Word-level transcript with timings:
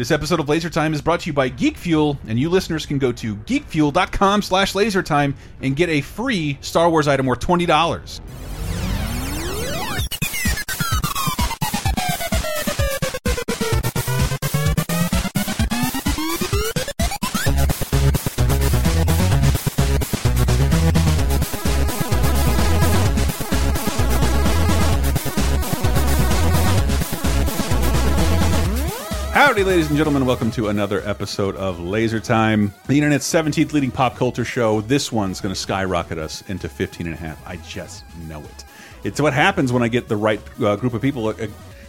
This 0.00 0.10
episode 0.10 0.40
of 0.40 0.48
Laser 0.48 0.70
Time 0.70 0.94
is 0.94 1.02
brought 1.02 1.20
to 1.20 1.26
you 1.26 1.34
by 1.34 1.50
Geek 1.50 1.76
Fuel, 1.76 2.18
and 2.26 2.38
you 2.38 2.48
listeners 2.48 2.86
can 2.86 2.96
go 2.96 3.12
to 3.12 3.36
geekfuel.com 3.36 4.40
slash 4.40 4.72
lasertime 4.72 5.34
and 5.60 5.76
get 5.76 5.90
a 5.90 6.00
free 6.00 6.56
Star 6.62 6.88
Wars 6.88 7.06
item 7.06 7.26
worth 7.26 7.40
$20. 7.40 8.20
Howdy, 29.60 29.72
ladies 29.72 29.88
and 29.88 29.96
gentlemen. 29.98 30.24
Welcome 30.24 30.50
to 30.52 30.68
another 30.68 31.06
episode 31.06 31.54
of 31.54 31.78
Laser 31.78 32.18
Time, 32.18 32.72
the 32.86 32.96
internet's 32.96 33.30
17th 33.30 33.74
leading 33.74 33.90
pop 33.90 34.16
culture 34.16 34.42
show. 34.42 34.80
This 34.80 35.12
one's 35.12 35.42
going 35.42 35.54
to 35.54 35.60
skyrocket 35.60 36.16
us 36.16 36.40
into 36.48 36.66
15 36.66 37.06
and 37.06 37.14
a 37.14 37.18
half. 37.18 37.46
I 37.46 37.56
just 37.56 38.04
know 38.26 38.40
it. 38.40 38.64
It's 39.04 39.20
what 39.20 39.34
happens 39.34 39.70
when 39.70 39.82
I 39.82 39.88
get 39.88 40.08
the 40.08 40.16
right 40.16 40.40
uh, 40.64 40.76
group 40.76 40.94
of 40.94 41.02
people 41.02 41.26
uh, 41.26 41.34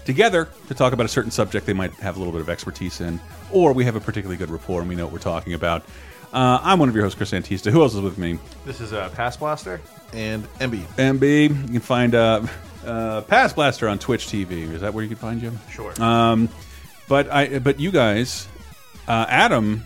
together 0.03 0.49
to 0.67 0.73
talk 0.73 0.91
about 0.91 1.05
a 1.05 1.09
certain 1.09 1.31
subject 1.31 1.65
they 1.65 1.71
might 1.71 1.93
have 1.93 2.17
a 2.17 2.19
little 2.19 2.33
bit 2.33 2.41
of 2.41 2.49
expertise 2.49 2.99
in, 2.99 3.21
or 3.51 3.71
we 3.71 3.85
have 3.85 3.95
a 3.95 4.01
particularly 4.01 4.35
good 4.35 4.49
rapport 4.49 4.81
and 4.81 4.89
we 4.89 4.95
know 4.95 5.05
what 5.05 5.13
we're 5.13 5.19
talking 5.19 5.53
about. 5.53 5.85
Uh, 6.33 6.59
I'm 6.61 6.77
one 6.77 6.89
of 6.89 6.95
your 6.95 7.05
hosts, 7.05 7.15
Chris 7.15 7.31
Antista. 7.31 7.71
Who 7.71 7.83
else 7.83 7.93
is 7.93 8.01
with 8.01 8.17
me? 8.17 8.37
This 8.65 8.81
is 8.81 8.91
a 8.91 9.03
uh, 9.03 9.09
Past 9.11 9.39
Blaster. 9.39 9.79
and 10.11 10.43
MB. 10.55 10.81
MB. 10.97 11.49
You 11.67 11.67
can 11.67 11.79
find 11.79 12.15
uh, 12.15 12.45
uh, 12.85 13.21
Past 13.21 13.55
Blaster 13.55 13.87
on 13.87 13.97
Twitch 13.97 14.27
TV. 14.27 14.69
Is 14.73 14.81
that 14.81 14.93
where 14.93 15.05
you 15.05 15.07
can 15.09 15.17
find 15.17 15.39
Jim? 15.39 15.57
Sure. 15.69 15.93
Um, 16.01 16.49
but 17.11 17.29
I, 17.29 17.59
but 17.59 17.77
you 17.77 17.91
guys, 17.91 18.47
uh, 19.05 19.25
Adam 19.27 19.83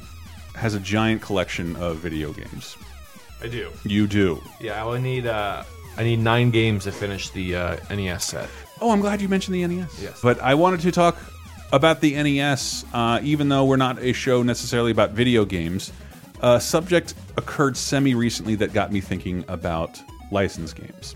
has 0.54 0.76
a 0.76 0.80
giant 0.80 1.24
collection 1.24 1.76
of 1.76 1.98
video 1.98 2.32
games. 2.32 2.78
I 3.42 3.48
do. 3.48 3.72
You 3.84 4.06
do. 4.06 4.44
Yeah, 4.62 4.80
I 4.80 4.86
will 4.86 5.00
need 5.00 5.26
uh, 5.26 5.64
I 5.98 6.04
need 6.04 6.20
nine 6.20 6.52
games 6.52 6.84
to 6.84 6.92
finish 6.92 7.32
the 7.32 7.56
uh, 7.56 7.78
NES 7.90 8.26
set. 8.26 8.48
Oh, 8.80 8.92
I'm 8.92 9.02
glad 9.02 9.22
you 9.22 9.28
mentioned 9.28 9.56
the 9.56 9.66
NES. 9.66 10.00
Yes. 10.00 10.22
But 10.22 10.40
I 10.40 10.54
wanted 10.54 10.82
to 10.82 10.92
talk 10.92 11.18
about 11.74 12.00
the 12.00 12.14
NES, 12.14 12.86
uh, 12.94 13.20
even 13.24 13.50
though 13.50 13.66
we're 13.66 13.76
not 13.76 13.98
a 14.04 14.14
show 14.14 14.44
necessarily 14.44 14.92
about 14.92 15.10
video 15.10 15.46
games. 15.46 15.92
A 16.42 16.62
subject 16.62 17.16
occurred 17.38 17.76
semi 17.76 18.14
recently 18.14 18.54
that 18.54 18.72
got 18.72 18.92
me 18.92 19.02
thinking 19.02 19.44
about 19.48 20.00
license 20.32 20.74
games. 20.74 21.16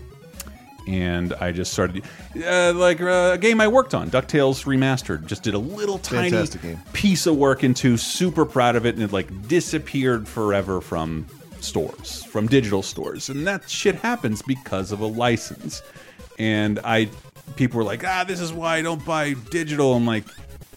And 0.86 1.34
I 1.34 1.52
just 1.52 1.72
started, 1.72 2.04
uh, 2.44 2.72
like 2.74 3.00
uh, 3.00 3.32
a 3.34 3.38
game 3.38 3.60
I 3.60 3.68
worked 3.68 3.94
on, 3.94 4.10
DuckTales 4.10 4.64
Remastered. 4.64 5.26
Just 5.26 5.42
did 5.42 5.54
a 5.54 5.58
little 5.58 5.98
tiny 5.98 6.46
piece 6.92 7.26
of 7.26 7.36
work 7.36 7.62
into, 7.62 7.96
super 7.96 8.44
proud 8.44 8.76
of 8.76 8.86
it, 8.86 8.94
and 8.94 9.04
it 9.04 9.12
like 9.12 9.48
disappeared 9.48 10.26
forever 10.26 10.80
from 10.80 11.26
stores, 11.60 12.24
from 12.24 12.46
digital 12.46 12.82
stores. 12.82 13.28
And 13.28 13.46
that 13.46 13.68
shit 13.68 13.96
happens 13.96 14.42
because 14.42 14.90
of 14.92 15.00
a 15.00 15.06
license. 15.06 15.82
And 16.38 16.80
I, 16.82 17.08
people 17.56 17.78
were 17.78 17.84
like, 17.84 18.02
ah, 18.04 18.24
this 18.26 18.40
is 18.40 18.52
why 18.52 18.76
I 18.76 18.82
don't 18.82 19.04
buy 19.04 19.34
digital. 19.50 19.94
I'm 19.94 20.06
like, 20.06 20.24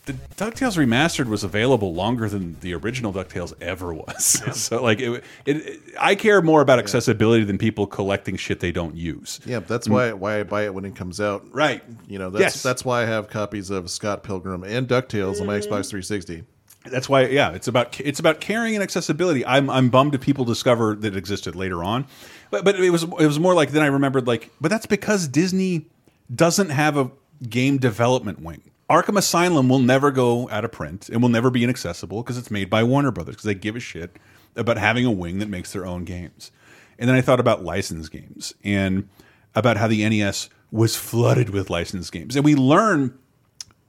the 0.06 0.14
DuckTales 0.14 0.78
Remastered 0.78 1.28
was 1.28 1.44
available 1.44 1.94
longer 1.94 2.28
than 2.28 2.60
the 2.60 2.74
original 2.74 3.14
DuckTales 3.14 3.54
ever 3.62 3.94
was. 3.94 4.42
so 4.60 4.84
like, 4.84 5.00
it, 5.00 5.24
it, 5.46 5.58
it- 5.58 5.80
I 6.00 6.16
care 6.16 6.42
more 6.42 6.62
about 6.62 6.80
accessibility 6.80 7.44
than 7.44 7.58
people 7.58 7.88
collecting 7.88 8.36
shit 8.36 8.60
they 8.60 8.72
don't 8.72 8.96
use. 8.96 9.40
Yeah, 9.46 9.60
that's 9.60 9.88
mm. 9.88 9.92
why 9.92 10.14
why 10.14 10.40
I 10.40 10.44
buy 10.44 10.66
it 10.66 10.74
when 10.74 10.86
it 10.86 10.96
comes 10.96 11.22
out. 11.22 11.46
Right. 11.52 11.84
You 12.08 12.20
know, 12.20 12.30
that's 12.30 12.42
Yes. 12.42 12.64
that's 12.64 12.84
why 12.84 13.04
I 13.04 13.06
have 13.06 13.30
copies 13.30 13.70
of 13.70 13.90
Scott 13.90 14.24
Pilgrim 14.24 14.64
and 14.64 14.88
DuckTales 14.88 15.40
on 15.40 15.48
my 15.48 15.60
mm. 15.60 15.62
Xbox 15.62 15.90
360. 15.90 16.44
That's 16.86 17.08
why, 17.08 17.28
yeah, 17.28 17.52
it's 17.52 17.70
about 17.70 17.98
it's 18.02 18.20
about 18.20 18.42
caring 18.42 18.76
and 18.76 18.84
accessibility. 18.84 19.46
I'm 19.46 19.70
I'm 19.70 19.90
bummed 19.90 20.16
if 20.16 20.22
people 20.22 20.44
discover 20.44 20.96
that 20.96 21.14
it 21.14 21.18
existed 21.18 21.56
later 21.56 21.82
on, 21.82 22.06
but 22.52 22.66
but 22.66 22.78
it 22.78 22.90
was 22.90 23.04
it 23.04 23.26
was 23.26 23.40
more 23.40 23.54
like 23.54 23.72
then 23.72 23.84
I 23.84 23.88
remembered 23.88 24.28
like, 24.28 24.50
but 24.60 24.70
that's 24.70 24.86
because 24.86 25.30
Disney 25.30 25.86
doesn't 26.34 26.70
have 26.70 26.98
a 26.98 27.12
game 27.48 27.78
development 27.78 28.42
wing. 28.42 28.64
Arkham 28.90 29.18
Asylum 29.18 29.70
will 29.70 29.80
never 29.80 30.12
go 30.12 30.50
out 30.50 30.66
of 30.66 30.72
print 30.72 31.10
and 31.10 31.22
will 31.22 31.30
never 31.30 31.50
be 31.50 31.64
inaccessible 31.64 32.22
because 32.22 32.38
it's 32.38 32.52
made 32.52 32.70
by 32.70 32.84
Warner 32.84 33.12
Brothers 33.12 33.36
because 33.36 33.46
they 33.46 33.56
give 33.56 33.76
a 33.76 33.80
shit 33.80 34.18
about 34.56 34.78
having 34.78 35.06
a 35.06 35.12
wing 35.12 35.40
that 35.40 35.50
makes 35.50 35.72
their 35.72 35.86
own 35.86 36.04
games. 36.04 36.52
And 37.00 37.10
then 37.10 37.16
I 37.16 37.22
thought 37.22 37.40
about 37.40 37.64
licensed 37.64 38.12
games 38.12 38.54
and 38.64 39.08
about 39.56 39.78
how 39.78 39.88
the 39.88 40.08
NES 40.08 40.50
was 40.72 40.96
flooded 40.96 41.50
with 41.50 41.70
licensed 41.70 42.12
games, 42.12 42.36
and 42.36 42.44
we 42.44 42.56
learn 42.56 43.18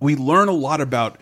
we 0.00 0.14
learn 0.16 0.48
a 0.48 0.52
lot 0.52 0.80
about 0.80 1.18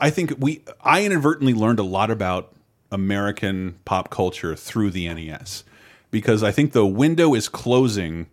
i 0.00 0.10
think 0.10 0.32
we 0.38 0.62
i 0.82 1.04
inadvertently 1.04 1.54
learned 1.54 1.78
a 1.78 1.84
lot 1.84 2.10
about 2.10 2.52
american 2.90 3.78
pop 3.84 4.10
culture 4.10 4.54
through 4.54 4.90
the 4.90 5.08
nes 5.08 5.64
because 6.10 6.42
i 6.42 6.50
think 6.50 6.72
the 6.72 6.86
window 6.86 7.34
is 7.34 7.48
closing 7.48 8.26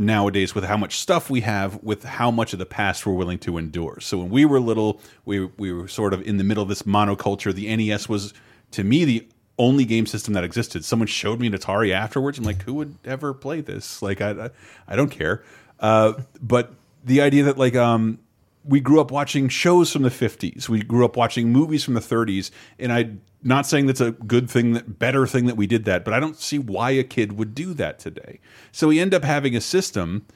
nowadays 0.00 0.54
with 0.54 0.64
how 0.64 0.78
much 0.78 0.98
stuff 0.98 1.28
we 1.28 1.42
have 1.42 1.80
with 1.82 2.02
how 2.04 2.30
much 2.30 2.54
of 2.54 2.58
the 2.58 2.66
past 2.66 3.04
we're 3.04 3.12
willing 3.12 3.38
to 3.38 3.58
endure. 3.58 4.00
So 4.00 4.18
when 4.18 4.30
we 4.30 4.46
were 4.46 4.58
little 4.58 5.00
we, 5.26 5.44
we 5.44 5.72
were 5.72 5.88
sort 5.88 6.14
of 6.14 6.26
in 6.26 6.38
the 6.38 6.44
middle 6.44 6.62
of 6.62 6.70
this 6.70 6.82
monoculture. 6.82 7.54
The 7.54 7.76
nes 7.76 8.08
was 8.08 8.32
to 8.72 8.82
me 8.82 9.04
the 9.04 9.28
only 9.58 9.84
game 9.84 10.06
system 10.06 10.32
that 10.34 10.42
existed. 10.42 10.86
Someone 10.86 11.06
showed 11.06 11.38
me 11.38 11.48
an 11.48 11.52
atari 11.52 11.92
afterwards. 11.92 12.38
I'm 12.38 12.44
like 12.44 12.62
who 12.62 12.74
would 12.74 12.96
ever 13.04 13.34
play 13.34 13.60
this? 13.60 14.00
Like 14.00 14.22
i 14.22 14.30
i, 14.30 14.50
I 14.88 14.96
don't 14.96 15.10
care. 15.10 15.44
Uh, 15.78 16.14
but 16.40 16.72
the 17.04 17.20
idea 17.20 17.44
that 17.44 17.58
like 17.58 17.76
um 17.76 18.18
we 18.64 18.80
grew 18.80 19.00
up 19.00 19.10
watching 19.10 19.48
shows 19.48 19.92
from 19.92 20.02
the 20.02 20.10
50s 20.10 20.68
we 20.68 20.82
grew 20.82 21.04
up 21.04 21.16
watching 21.16 21.50
movies 21.50 21.82
from 21.84 21.94
the 21.94 22.00
30s 22.00 22.50
and 22.78 22.92
I'm 22.92 23.22
not 23.42 23.66
saying 23.66 23.86
that's 23.86 24.00
a 24.00 24.12
good 24.12 24.50
thing 24.50 24.72
that 24.72 24.98
better 24.98 25.26
thing 25.26 25.46
that 25.46 25.56
we 25.56 25.66
did 25.66 25.84
that 25.86 26.04
but 26.04 26.12
i 26.12 26.20
don't 26.20 26.36
see 26.36 26.58
why 26.58 26.90
a 26.90 27.04
kid 27.04 27.32
would 27.32 27.54
do 27.54 27.72
that 27.74 27.98
today 27.98 28.40
so 28.72 28.88
we 28.88 29.00
end 29.00 29.14
up 29.14 29.24
having 29.24 29.56
a 29.56 29.60
system 29.60 30.26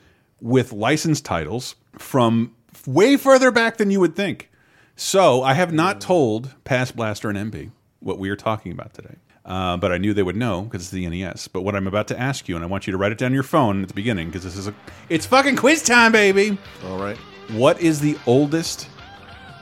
with 0.41 0.73
licensed 0.73 1.25
titles 1.25 1.77
from 1.99 2.55
way 2.87 3.17
further 3.17 3.51
back 3.51 3.77
than 3.77 3.91
you 3.91 4.01
would 4.01 4.17
think 4.17 4.51
so 4.97 5.43
i 5.43 5.55
have 5.55 5.73
not 5.73 6.01
told 6.01 6.55
past 6.65 6.97
blaster 6.97 7.29
and 7.29 7.53
mb 7.53 7.71
what 8.01 8.19
we 8.19 8.31
are 8.31 8.37
talking 8.37 8.73
about 8.73 8.95
today 8.95 9.17
uh, 9.47 9.77
but 9.77 9.93
I 9.93 9.99
knew 9.99 10.15
they 10.15 10.23
would 10.23 10.37
know 10.37 10.62
because 10.62 10.85
it's 10.85 10.91
the 10.91 11.06
NES. 11.06 11.49
But 11.49 11.61
what 11.62 11.77
I'm 11.77 11.87
about 11.87 12.09
to 12.09 12.19
ask 12.19 12.49
you, 12.49 12.56
and 12.56 12.65
I 12.65 12.67
want 12.67 12.87
you 12.87 12.93
to 12.93 12.97
write 12.97 13.12
it 13.12 13.19
down 13.19 13.35
your 13.35 13.43
phone 13.43 13.83
at 13.83 13.89
the 13.89 13.95
beginning 13.95 14.29
because 14.29 14.43
this 14.43 14.56
is 14.56 14.69
a, 14.69 14.75
it's 15.11 15.27
fucking 15.27 15.56
quiz 15.56 15.83
time, 15.83 16.12
baby. 16.12 16.56
All 16.87 16.99
right. 16.99 17.19
What 17.50 17.81
is 17.81 18.00
the 18.00 18.19
oldest 18.27 18.88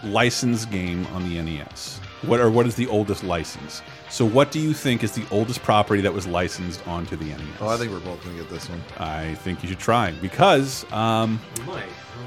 licensed 0.04 0.70
game 0.70 1.06
on 1.09 1.28
the 1.28 1.41
NES? 1.43 2.00
What 2.22 2.38
or 2.38 2.48
what 2.50 2.66
is 2.66 2.76
the 2.76 2.87
oldest 2.87 3.25
license? 3.25 3.82
So 4.09 4.25
what 4.25 4.53
do 4.53 4.60
you 4.60 4.72
think 4.72 5.03
is 5.03 5.12
the 5.12 5.25
oldest 5.32 5.62
property 5.62 6.00
that 6.03 6.12
was 6.12 6.26
licensed 6.26 6.87
onto 6.87 7.16
the 7.16 7.25
NES? 7.25 7.41
Oh, 7.60 7.69
I 7.69 7.76
think 7.76 7.91
we're 7.91 8.00
both 8.00 8.22
going 8.22 8.37
to 8.37 8.43
get 8.43 8.50
this 8.50 8.69
one. 8.69 8.81
I 8.98 9.34
think 9.34 9.62
you 9.62 9.69
should 9.69 9.81
try 9.81 10.12
because 10.12 10.91
um, 10.93 11.41
We. 11.66 11.81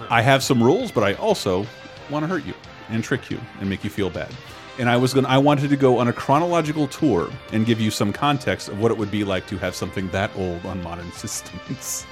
I 0.09 0.21
have 0.21 0.43
some 0.43 0.61
rules, 0.61 0.91
but 0.91 1.03
I 1.03 1.13
also 1.13 1.66
want 2.09 2.23
to 2.23 2.27
hurt 2.27 2.45
you 2.45 2.53
and 2.89 3.03
trick 3.03 3.31
you 3.31 3.39
and 3.61 3.69
make 3.69 3.83
you 3.83 3.89
feel 3.89 4.09
bad. 4.09 4.33
And 4.77 4.89
I 4.89 4.97
was 4.97 5.13
going 5.13 5.23
to 5.23 5.29
I 5.29 5.37
wanted 5.37 5.69
to 5.69 5.77
go 5.77 5.99
on 5.99 6.09
a 6.09 6.13
chronological 6.13 6.87
tour 6.87 7.31
and 7.53 7.66
give 7.66 7.79
you 7.79 7.91
some 7.91 8.11
context 8.11 8.67
of 8.67 8.79
what 8.81 8.91
it 8.91 8.97
would 8.97 9.11
be 9.11 9.23
like 9.23 9.47
to 9.47 9.57
have 9.59 9.73
something 9.73 10.09
that 10.09 10.35
old 10.35 10.66
on 10.66 10.83
modern 10.83 11.09
systems. 11.13 12.05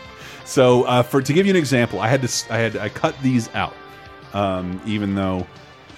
So, 0.45 0.83
uh, 0.83 1.03
for 1.03 1.21
to 1.21 1.33
give 1.33 1.45
you 1.45 1.51
an 1.51 1.55
example, 1.57 1.99
I 1.99 2.07
had 2.07 2.21
to 2.21 2.53
I 2.53 2.57
had 2.57 2.75
I 2.77 2.89
cut 2.89 3.15
these 3.23 3.49
out, 3.55 3.73
um, 4.33 4.81
even 4.85 5.15
though 5.15 5.47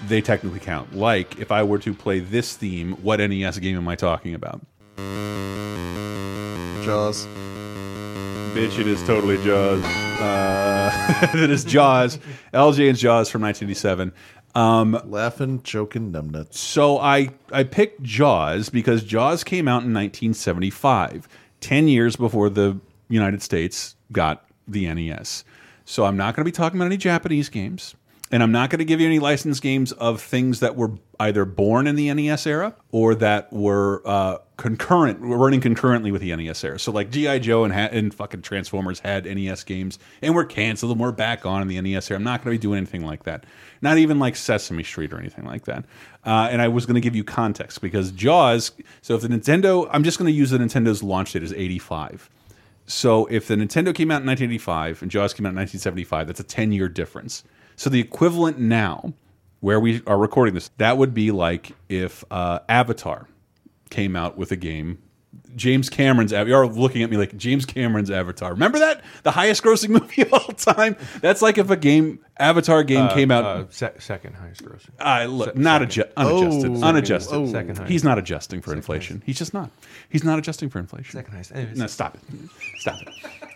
they 0.08 0.20
technically 0.20 0.60
count. 0.60 0.94
Like 0.94 1.38
if 1.38 1.50
I 1.50 1.62
were 1.62 1.78
to 1.78 1.92
play 1.92 2.20
this 2.20 2.56
theme, 2.56 2.92
what 3.02 3.18
NES 3.20 3.58
game 3.58 3.76
am 3.76 3.88
I 3.88 3.96
talking 3.96 4.34
about? 4.34 4.60
Jaws. 6.84 7.26
Bitch, 8.54 8.78
it 8.78 8.86
is 8.86 9.02
totally 9.06 9.36
Jaws. 9.44 9.82
Uh, 9.84 11.28
it 11.34 11.50
is 11.50 11.64
Jaws. 11.64 12.18
LJN 12.54 12.96
Jaws 12.96 13.28
from 13.28 13.42
1987. 13.42 14.12
Um, 14.54 14.98
Laughing, 15.04 15.60
choking, 15.62 16.12
numbnuts. 16.12 16.54
so 16.54 16.98
I 16.98 17.30
I 17.52 17.64
picked 17.64 18.02
Jaws 18.02 18.70
because 18.70 19.02
Jaws 19.02 19.44
came 19.44 19.68
out 19.68 19.82
in 19.82 19.92
1975, 19.92 21.28
10 21.60 21.88
years 21.88 22.16
before 22.16 22.48
the 22.48 22.80
United 23.08 23.42
States 23.42 23.96
got 24.12 24.44
the 24.66 24.92
NES. 24.92 25.44
So 25.84 26.04
I'm 26.04 26.16
not 26.16 26.34
going 26.34 26.44
to 26.44 26.50
be 26.50 26.52
talking 26.52 26.78
about 26.78 26.86
any 26.86 26.96
Japanese 26.96 27.48
games, 27.48 27.94
and 28.32 28.42
I'm 28.42 28.50
not 28.50 28.70
going 28.70 28.80
to 28.80 28.84
give 28.84 29.00
you 29.00 29.06
any 29.06 29.20
licensed 29.20 29.62
games 29.62 29.92
of 29.92 30.20
things 30.20 30.60
that 30.60 30.74
were 30.74 30.92
either 31.20 31.44
born 31.44 31.86
in 31.86 31.94
the 31.94 32.12
NES 32.12 32.46
era 32.46 32.74
or 32.90 33.14
that 33.14 33.52
were 33.52 34.02
uh, 34.04 34.38
concurrent, 34.56 35.18
running 35.20 35.60
concurrently 35.60 36.10
with 36.10 36.22
the 36.22 36.34
NES 36.34 36.64
era. 36.64 36.78
So 36.78 36.90
like 36.90 37.10
GI 37.10 37.40
Joe 37.40 37.62
and, 37.64 37.72
and 37.72 38.12
fucking 38.12 38.42
Transformers 38.42 39.00
had 39.00 39.26
NES 39.26 39.62
games 39.62 39.98
and 40.22 40.34
were 40.34 40.44
canceled 40.44 40.92
and 40.92 41.00
we're 41.00 41.12
back 41.12 41.46
on 41.46 41.62
in 41.62 41.68
the 41.68 41.80
NES 41.80 42.10
era. 42.10 42.18
I'm 42.18 42.24
not 42.24 42.42
going 42.42 42.54
to 42.54 42.58
be 42.58 42.62
doing 42.62 42.78
anything 42.78 43.04
like 43.04 43.22
that. 43.22 43.44
Not 43.80 43.98
even 43.98 44.18
like 44.18 44.34
Sesame 44.34 44.82
Street 44.82 45.12
or 45.12 45.18
anything 45.18 45.44
like 45.44 45.66
that. 45.66 45.84
Uh, 46.24 46.48
and 46.50 46.60
I 46.60 46.68
was 46.68 46.84
going 46.84 46.96
to 46.96 47.00
give 47.00 47.14
you 47.14 47.22
context 47.22 47.80
because 47.80 48.10
Jaws. 48.10 48.72
So 49.02 49.14
if 49.14 49.22
the 49.22 49.28
Nintendo, 49.28 49.88
I'm 49.92 50.02
just 50.02 50.18
going 50.18 50.30
to 50.30 50.36
use 50.36 50.50
the 50.50 50.58
Nintendo's 50.58 51.02
launch 51.02 51.32
date 51.32 51.44
as 51.44 51.52
85. 51.52 52.28
So 52.86 53.26
if 53.26 53.48
the 53.48 53.54
Nintendo 53.56 53.94
came 53.94 54.10
out 54.10 54.22
in 54.22 54.26
1985 54.28 55.02
and 55.02 55.10
Jaws 55.10 55.34
came 55.34 55.44
out 55.46 55.50
in 55.50 55.56
1975, 55.56 56.26
that's 56.28 56.40
a 56.40 56.44
10 56.44 56.72
year 56.72 56.88
difference. 56.88 57.42
So 57.76 57.90
the 57.90 58.00
equivalent 58.00 58.58
now 58.58 59.12
where 59.60 59.80
we 59.80 60.02
are 60.06 60.18
recording 60.18 60.54
this, 60.54 60.70
that 60.78 60.96
would 60.98 61.12
be 61.14 61.30
like 61.30 61.72
if 61.88 62.24
uh, 62.30 62.60
Avatar 62.68 63.26
came 63.90 64.14
out 64.16 64.36
with 64.38 64.52
a 64.52 64.56
game. 64.56 65.02
James 65.54 65.88
Cameron's 65.88 66.32
Av- 66.34 66.48
you're 66.48 66.66
looking 66.66 67.02
at 67.02 67.10
me 67.10 67.16
like 67.16 67.34
James 67.36 67.64
Cameron's 67.64 68.10
Avatar. 68.10 68.50
Remember 68.52 68.78
that 68.78 69.02
the 69.22 69.30
highest 69.30 69.62
grossing 69.62 69.88
movie 70.00 70.22
of 70.22 70.32
all 70.32 70.40
time? 70.54 70.96
That's 71.22 71.40
like 71.40 71.56
if 71.56 71.70
a 71.70 71.76
game 71.76 72.18
Avatar 72.38 72.82
game 72.84 73.08
came 73.10 73.30
out. 73.30 73.44
Uh, 73.44 73.64
se 73.70 73.90
second 73.98 74.34
highest 74.34 74.62
grossing. 74.62 74.90
I 75.00 75.24
look 75.26 75.56
not 75.56 75.80
adju 75.82 76.04
unadjusted, 76.16 76.70
Oh. 76.72 76.82
unadjusted. 76.86 77.34
Oh. 77.36 77.46
Second 77.50 77.76
highest. 77.78 77.90
He's 77.90 78.04
not 78.04 78.18
adjusting 78.18 78.60
for 78.60 78.74
inflation. 78.74 79.22
He's 79.24 79.38
just 79.38 79.54
not. 79.54 79.70
He's 80.08 80.24
not 80.24 80.38
adjusting 80.38 80.70
for 80.70 80.78
inflation. 80.78 81.12
Second 81.12 81.32
highest. 81.32 81.52
Anyways. 81.52 81.78
No, 81.78 81.86
stop 81.86 82.14
it. 82.16 82.22
Stop 82.78 83.00
it. 83.02 83.08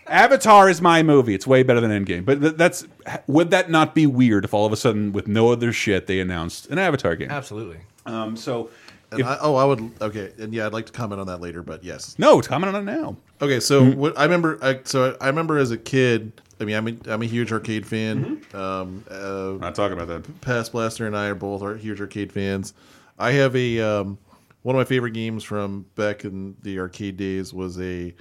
Avatar 0.07 0.69
is 0.69 0.81
my 0.81 1.01
movie. 1.03 1.33
It's 1.33 1.47
way 1.47 1.63
better 1.63 1.79
than 1.79 1.91
Endgame. 1.91 2.25
But 2.25 2.41
th 2.41 2.55
that's 2.55 2.85
would 3.27 3.51
that 3.51 3.69
not 3.69 3.95
be 3.95 4.05
weird 4.05 4.43
if 4.45 4.53
all 4.53 4.65
of 4.65 4.73
a 4.73 4.77
sudden, 4.77 5.13
with 5.13 5.27
no 5.27 5.51
other 5.51 5.71
shit, 5.71 6.07
they 6.07 6.19
announced 6.19 6.67
an 6.67 6.77
Avatar 6.77 7.15
game? 7.15 7.31
Absolutely. 7.31 7.77
Um, 8.05 8.35
so 8.35 8.69
And 9.11 9.23
I, 9.23 9.37
oh, 9.41 9.55
I 9.55 9.65
would. 9.65 9.91
Okay, 10.01 10.31
and 10.39 10.53
yeah, 10.53 10.65
I'd 10.65 10.73
like 10.73 10.85
to 10.85 10.91
comment 10.91 11.19
on 11.19 11.27
that 11.27 11.41
later, 11.41 11.61
but 11.61 11.83
yes. 11.83 12.17
no, 12.17 12.39
comment 12.41 12.75
on 12.75 12.87
it 12.87 12.91
now. 12.91 13.17
Okay, 13.41 13.59
so 13.59 13.83
what 13.91 14.17
I 14.17 14.23
remember, 14.23 14.57
I, 14.61 14.79
so 14.83 15.17
I 15.19 15.27
remember 15.27 15.57
as 15.57 15.71
a 15.71 15.77
kid. 15.77 16.31
I 16.59 16.63
mean, 16.63 16.75
I'm 16.75 16.87
a, 16.87 16.95
I'm 17.07 17.21
a 17.21 17.25
huge 17.25 17.51
arcade 17.51 17.85
fan. 17.87 18.41
Um, 18.53 19.03
uh, 19.09 19.57
not 19.59 19.73
talking 19.75 19.97
about 19.99 20.07
that. 20.07 20.41
Past 20.41 20.71
Blaster 20.71 21.07
and 21.07 21.17
I 21.17 21.27
are 21.27 21.35
both 21.35 21.63
are 21.63 21.75
huge 21.75 21.99
arcade 21.99 22.31
fans. 22.31 22.73
I 23.17 23.31
have 23.31 23.55
a 23.55 23.79
um, 23.79 24.17
one 24.63 24.75
of 24.75 24.79
my 24.79 24.83
favorite 24.85 25.11
games 25.11 25.43
from 25.43 25.85
back 25.95 26.23
in 26.25 26.55
the 26.61 26.79
arcade 26.79 27.17
days 27.17 27.53
was 27.53 27.79
a 27.79 28.13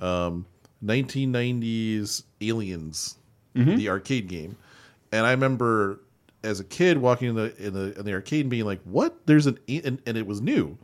um, 0.00 0.46
1990s 0.84 2.22
Aliens, 2.40 3.16
the 3.76 3.88
arcade 3.88 4.28
game, 4.28 4.56
and 5.12 5.26
I 5.26 5.30
remember 5.32 6.00
as 6.42 6.58
a 6.58 6.64
kid 6.64 6.98
walking 6.98 7.28
in 7.28 7.34
the 7.34 7.54
in 7.64 7.74
the 7.74 7.98
in 7.98 8.04
the 8.04 8.12
arcade 8.14 8.40
and 8.42 8.50
being 8.50 8.64
like, 8.64 8.80
"What? 8.84 9.26
There's 9.26 9.46
an 9.46 9.58
and, 9.68 10.00
and 10.06 10.16
it 10.16 10.26
was 10.26 10.40
new." 10.40 10.78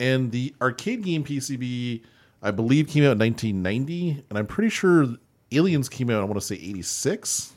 And 0.00 0.32
the 0.32 0.52
arcade 0.60 1.02
game 1.02 1.22
PCB, 1.24 2.02
I 2.42 2.50
believe, 2.50 2.88
came 2.88 3.04
out 3.04 3.12
in 3.12 3.18
1990, 3.20 4.24
and 4.28 4.38
I'm 4.38 4.46
pretty 4.46 4.68
sure 4.70 5.06
Aliens 5.52 5.88
came 5.88 6.10
out. 6.10 6.20
I 6.20 6.24
want 6.24 6.34
to 6.34 6.40
say 6.40 6.56
86. 6.56 7.52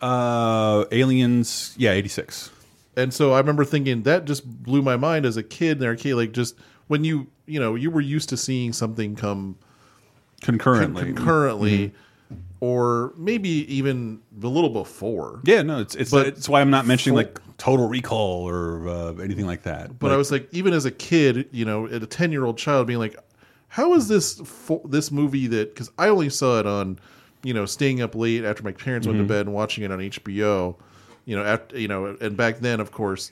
Uh, 0.00 0.84
Aliens, 0.92 1.74
yeah, 1.76 1.90
eighty 1.90 2.08
six. 2.08 2.50
And 2.98 3.14
so 3.14 3.32
I 3.32 3.38
remember 3.38 3.64
thinking 3.64 4.02
that 4.02 4.24
just 4.24 4.44
blew 4.64 4.82
my 4.82 4.96
mind 4.96 5.24
as 5.24 5.36
a 5.36 5.42
kid 5.42 5.72
in 5.72 5.78
the 5.78 5.86
arcade. 5.86 6.14
Like 6.14 6.32
just 6.32 6.56
when 6.88 7.04
you 7.04 7.28
you 7.46 7.60
know 7.60 7.74
you 7.76 7.90
were 7.90 8.00
used 8.00 8.28
to 8.30 8.36
seeing 8.36 8.72
something 8.72 9.14
come 9.16 9.56
Concurrently, 10.42 11.02
concurrently, 11.04 11.92
or 12.60 13.12
maybe 13.16 13.48
even 13.74 14.20
a 14.42 14.46
little 14.46 14.70
before. 14.70 15.40
yeah, 15.44 15.62
no, 15.62 15.80
it's 15.80 15.94
it's 15.96 16.10
But 16.10 16.26
it's 16.28 16.48
why 16.48 16.60
I'm 16.60 16.70
not 16.70 16.86
mentioning 16.86 17.16
full- 17.16 17.24
like 17.24 17.40
Total 17.58 17.88
Recall 17.88 18.48
or 18.48 18.88
uh, 18.88 19.12
anything 19.14 19.46
like 19.46 19.62
that. 19.64 19.98
But 19.98 20.12
I 20.12 20.16
was 20.16 20.30
like, 20.30 20.48
even 20.52 20.72
as 20.72 20.84
a 20.84 20.92
kid, 20.92 21.48
you 21.50 21.64
know, 21.64 21.86
at 21.86 22.02
a 22.02 22.06
ten 22.06 22.30
year 22.30 22.44
old 22.44 22.56
child, 22.56 22.86
being 22.86 23.00
like, 23.00 23.16
how 23.68 23.94
is 23.94 24.06
this 24.08 24.34
fo- 24.40 24.82
this 24.88 25.10
movie 25.10 25.48
that? 25.48 25.74
Because 25.74 25.90
I 25.98 26.08
only 26.08 26.30
saw 26.30 26.60
it 26.60 26.66
on, 26.66 27.00
you 27.42 27.52
know, 27.52 27.66
staying 27.66 28.00
up 28.00 28.14
late 28.14 28.44
after 28.44 28.62
my 28.62 28.72
parents 28.72 29.06
went 29.08 29.18
to 29.18 29.24
bed 29.24 29.46
and 29.46 29.54
watching 29.54 29.82
it 29.82 29.90
on 29.90 29.98
HBO. 29.98 30.76
You 31.28 31.36
know, 31.36 31.44
after 31.44 31.78
you 31.78 31.88
know, 31.88 32.16
and 32.22 32.38
back 32.38 32.60
then, 32.60 32.80
of 32.80 32.90
course, 32.90 33.30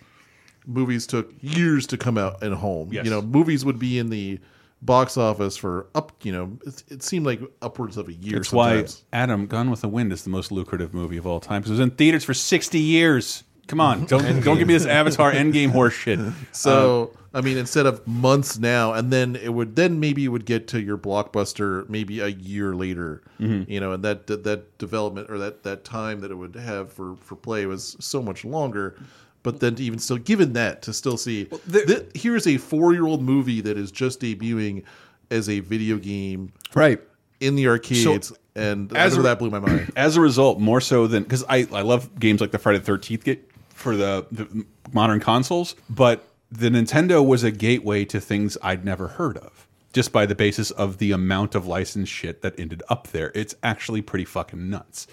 movies 0.67 1.07
took 1.07 1.33
years 1.41 1.87
to 1.87 1.97
come 1.97 2.19
out 2.19 2.43
at 2.43 2.53
home. 2.53 2.93
Yes. 2.93 3.07
You 3.07 3.11
know, 3.11 3.23
movies 3.23 3.65
would 3.65 3.79
be 3.79 3.99
in 3.99 4.11
the 4.11 4.39
box 4.83 5.17
office 5.17 5.57
for 5.57 5.87
up. 5.95 6.13
You 6.23 6.33
know, 6.33 6.59
it, 6.67 6.83
it 6.89 7.03
seemed 7.03 7.25
like 7.25 7.41
upwards 7.63 7.97
of 7.97 8.09
a 8.09 8.13
year. 8.13 8.35
That's 8.35 8.53
why. 8.53 8.85
Adam 9.15 9.47
Gone 9.47 9.71
with 9.71 9.81
the 9.81 9.89
Wind 9.89 10.13
is 10.13 10.25
the 10.25 10.31
most 10.31 10.53
lucrative 10.53 10.93
movie 10.93 11.17
of 11.17 11.27
all 11.27 11.41
time 11.41 11.63
because 11.63 11.71
it 11.71 11.81
was 11.81 11.81
in 11.81 11.93
theaters 11.93 12.23
for 12.23 12.35
60 12.35 12.79
years. 12.79 13.45
Come 13.67 13.81
on, 13.81 14.07
mm-hmm. 14.07 14.07
don't 14.07 14.45
don't 14.45 14.59
give 14.59 14.69
me 14.69 14.75
this 14.75 14.85
Avatar 14.85 15.33
Endgame 15.33 15.71
horse 15.71 15.95
shit. 15.95 16.21
So 16.53 17.13
uh, 17.15 17.17
I 17.37 17.43
mean, 17.43 17.59
instead 17.59 17.85
of 17.87 18.05
months 18.07 18.59
now, 18.59 18.95
and 18.95 19.13
then 19.13 19.37
it 19.37 19.53
would 19.53 19.77
then 19.77 20.01
maybe 20.01 20.25
it 20.25 20.29
would 20.29 20.47
get 20.47 20.67
to 20.69 20.81
your 20.81 20.97
blockbuster 20.97 21.89
maybe 21.89 22.21
a 22.21 22.29
year 22.29 22.75
later. 22.75 23.23
Mm-hmm. 23.39 23.71
You 23.71 23.79
know, 23.81 23.93
and 23.93 24.03
that 24.05 24.27
that, 24.27 24.79
development 24.79 25.31
or 25.31 25.39
that 25.39 25.63
that 25.65 25.85
time 25.85 26.21
that 26.23 26.31
it 26.31 26.35
would 26.35 26.55
have 26.57 26.91
for 26.93 27.15
for 27.17 27.37
play 27.37 27.67
was 27.67 27.95
so 28.01 28.23
much 28.23 28.45
longer. 28.45 28.97
But 29.43 29.61
then 29.61 29.77
to 29.77 29.83
even 29.85 29.99
still, 30.01 30.17
given 30.17 30.55
that, 30.55 30.83
to 30.83 30.93
still 30.93 31.17
see, 31.17 31.45
there- 31.67 31.85
thi- 31.87 32.19
here's 32.19 32.47
a 32.49 32.57
four 32.57 32.93
year 32.95 33.07
old 33.07 33.23
movie 33.23 33.61
that 33.61 33.77
is 33.79 33.93
just 33.93 34.21
debuting 34.21 34.83
as 35.31 35.49
a 35.49 35.61
video 35.61 35.99
game 35.99 36.53
Right. 36.75 37.01
in 37.41 37.55
the 37.55 37.69
arcades, 37.69 38.33
and 38.57 38.93
as 38.97 39.17
a- 39.17 39.23
that 39.23 39.39
blew 39.39 39.51
my 39.51 39.61
mind. 39.61 39.93
As 39.97 40.17
a 40.17 40.21
result, 40.21 40.59
more 40.59 40.81
so 40.81 41.07
than 41.07 41.23
because 41.23 41.45
I 41.49 41.59
I 41.73 41.83
love 41.83 42.19
games 42.19 42.41
like 42.41 42.51
the 42.51 42.59
Friday 42.59 42.79
the 42.79 42.85
Thirteenth 42.87 43.23
get 43.25 43.49
for 43.69 43.95
the, 43.97 44.27
the 44.33 44.65
modern 44.93 45.21
consoles, 45.21 45.77
but 45.91 46.27
the 46.51 46.69
Nintendo 46.69 47.27
was 47.27 47.43
a 47.43 47.51
gateway 47.51 48.05
to 48.07 48.21
things 48.21 48.57
I'd 48.63 48.85
never 48.85 49.09
heard 49.09 49.37
of. 49.39 49.67
Just 49.93 50.13
by 50.13 50.27
the 50.27 50.35
basis 50.35 50.71
of 50.71 50.99
the 50.99 51.13
amount 51.13 51.55
of 51.55 51.67
licensed 51.67 52.13
shit 52.13 52.43
that 52.43 52.59
ended 52.59 52.83
up 52.89 53.09
there, 53.09 53.33
it's 53.35 53.55
actually 53.63 54.03
pretty 54.03 54.25
fucking 54.25 54.69
nuts. 54.69 55.07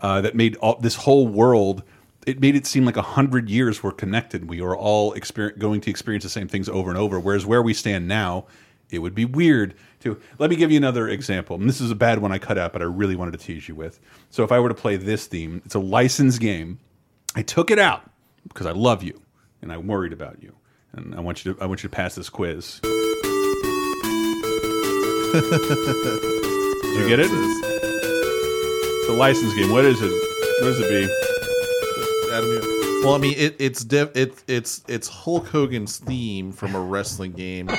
Uh, 0.00 0.20
that 0.20 0.36
made 0.36 0.54
all 0.56 0.78
this 0.78 0.94
whole 0.94 1.26
world. 1.26 1.82
It 2.24 2.40
made 2.40 2.54
it 2.54 2.66
seem 2.66 2.84
like 2.84 2.96
a 2.96 3.02
hundred 3.02 3.50
years 3.50 3.82
were 3.82 3.90
connected. 3.90 4.48
We 4.48 4.60
were 4.60 4.76
all 4.76 5.16
going 5.58 5.80
to 5.80 5.90
experience 5.90 6.22
the 6.22 6.30
same 6.30 6.46
things 6.46 6.68
over 6.68 6.88
and 6.88 6.98
over. 6.98 7.18
Whereas 7.18 7.44
where 7.44 7.62
we 7.62 7.74
stand 7.74 8.06
now, 8.06 8.46
it 8.90 9.00
would 9.00 9.14
be 9.14 9.24
weird 9.24 9.74
to. 10.00 10.20
Let 10.38 10.50
me 10.50 10.56
give 10.56 10.70
you 10.70 10.76
another 10.76 11.08
example. 11.08 11.56
And 11.56 11.68
this 11.68 11.80
is 11.80 11.90
a 11.90 11.96
bad 11.96 12.20
one 12.20 12.30
I 12.30 12.38
cut 12.38 12.58
out, 12.58 12.72
but 12.72 12.80
I 12.80 12.84
really 12.84 13.16
wanted 13.16 13.32
to 13.32 13.38
tease 13.38 13.68
you 13.68 13.74
with. 13.74 13.98
So 14.30 14.44
if 14.44 14.52
I 14.52 14.60
were 14.60 14.68
to 14.68 14.74
play 14.74 14.96
this 14.96 15.26
theme, 15.26 15.62
it's 15.64 15.74
a 15.74 15.80
licensed 15.80 16.40
game. 16.40 16.78
I 17.34 17.42
took 17.42 17.70
it 17.70 17.78
out 17.78 18.08
because 18.44 18.66
I 18.66 18.72
love 18.72 19.02
you 19.02 19.20
and 19.60 19.72
I'm 19.72 19.86
worried 19.86 20.12
about 20.12 20.42
you, 20.42 20.54
and 20.92 21.14
I 21.14 21.20
want 21.20 21.44
you 21.44 21.54
to. 21.54 21.62
I 21.62 21.66
want 21.66 21.82
you 21.82 21.88
to 21.88 21.94
pass 21.94 22.14
this 22.14 22.28
quiz. 22.28 22.80
Did 22.82 22.92
you 26.96 27.06
get 27.08 27.20
it? 27.20 27.28
It's 27.30 29.08
a 29.08 29.12
license 29.12 29.54
game. 29.54 29.70
What 29.70 29.84
is 29.84 30.00
it? 30.00 30.10
What 30.60 30.68
does 30.68 30.80
it 30.80 30.88
be? 30.88 31.04
Adam, 32.32 32.77
well, 33.04 33.14
I 33.14 33.18
mean, 33.18 33.34
it, 33.36 33.56
it's 33.58 33.84
it, 33.90 34.42
it's 34.46 34.82
it's 34.88 35.08
Hulk 35.08 35.46
Hogan's 35.48 35.98
theme 35.98 36.52
from 36.52 36.74
a 36.74 36.80
wrestling 36.80 37.32
game. 37.32 37.70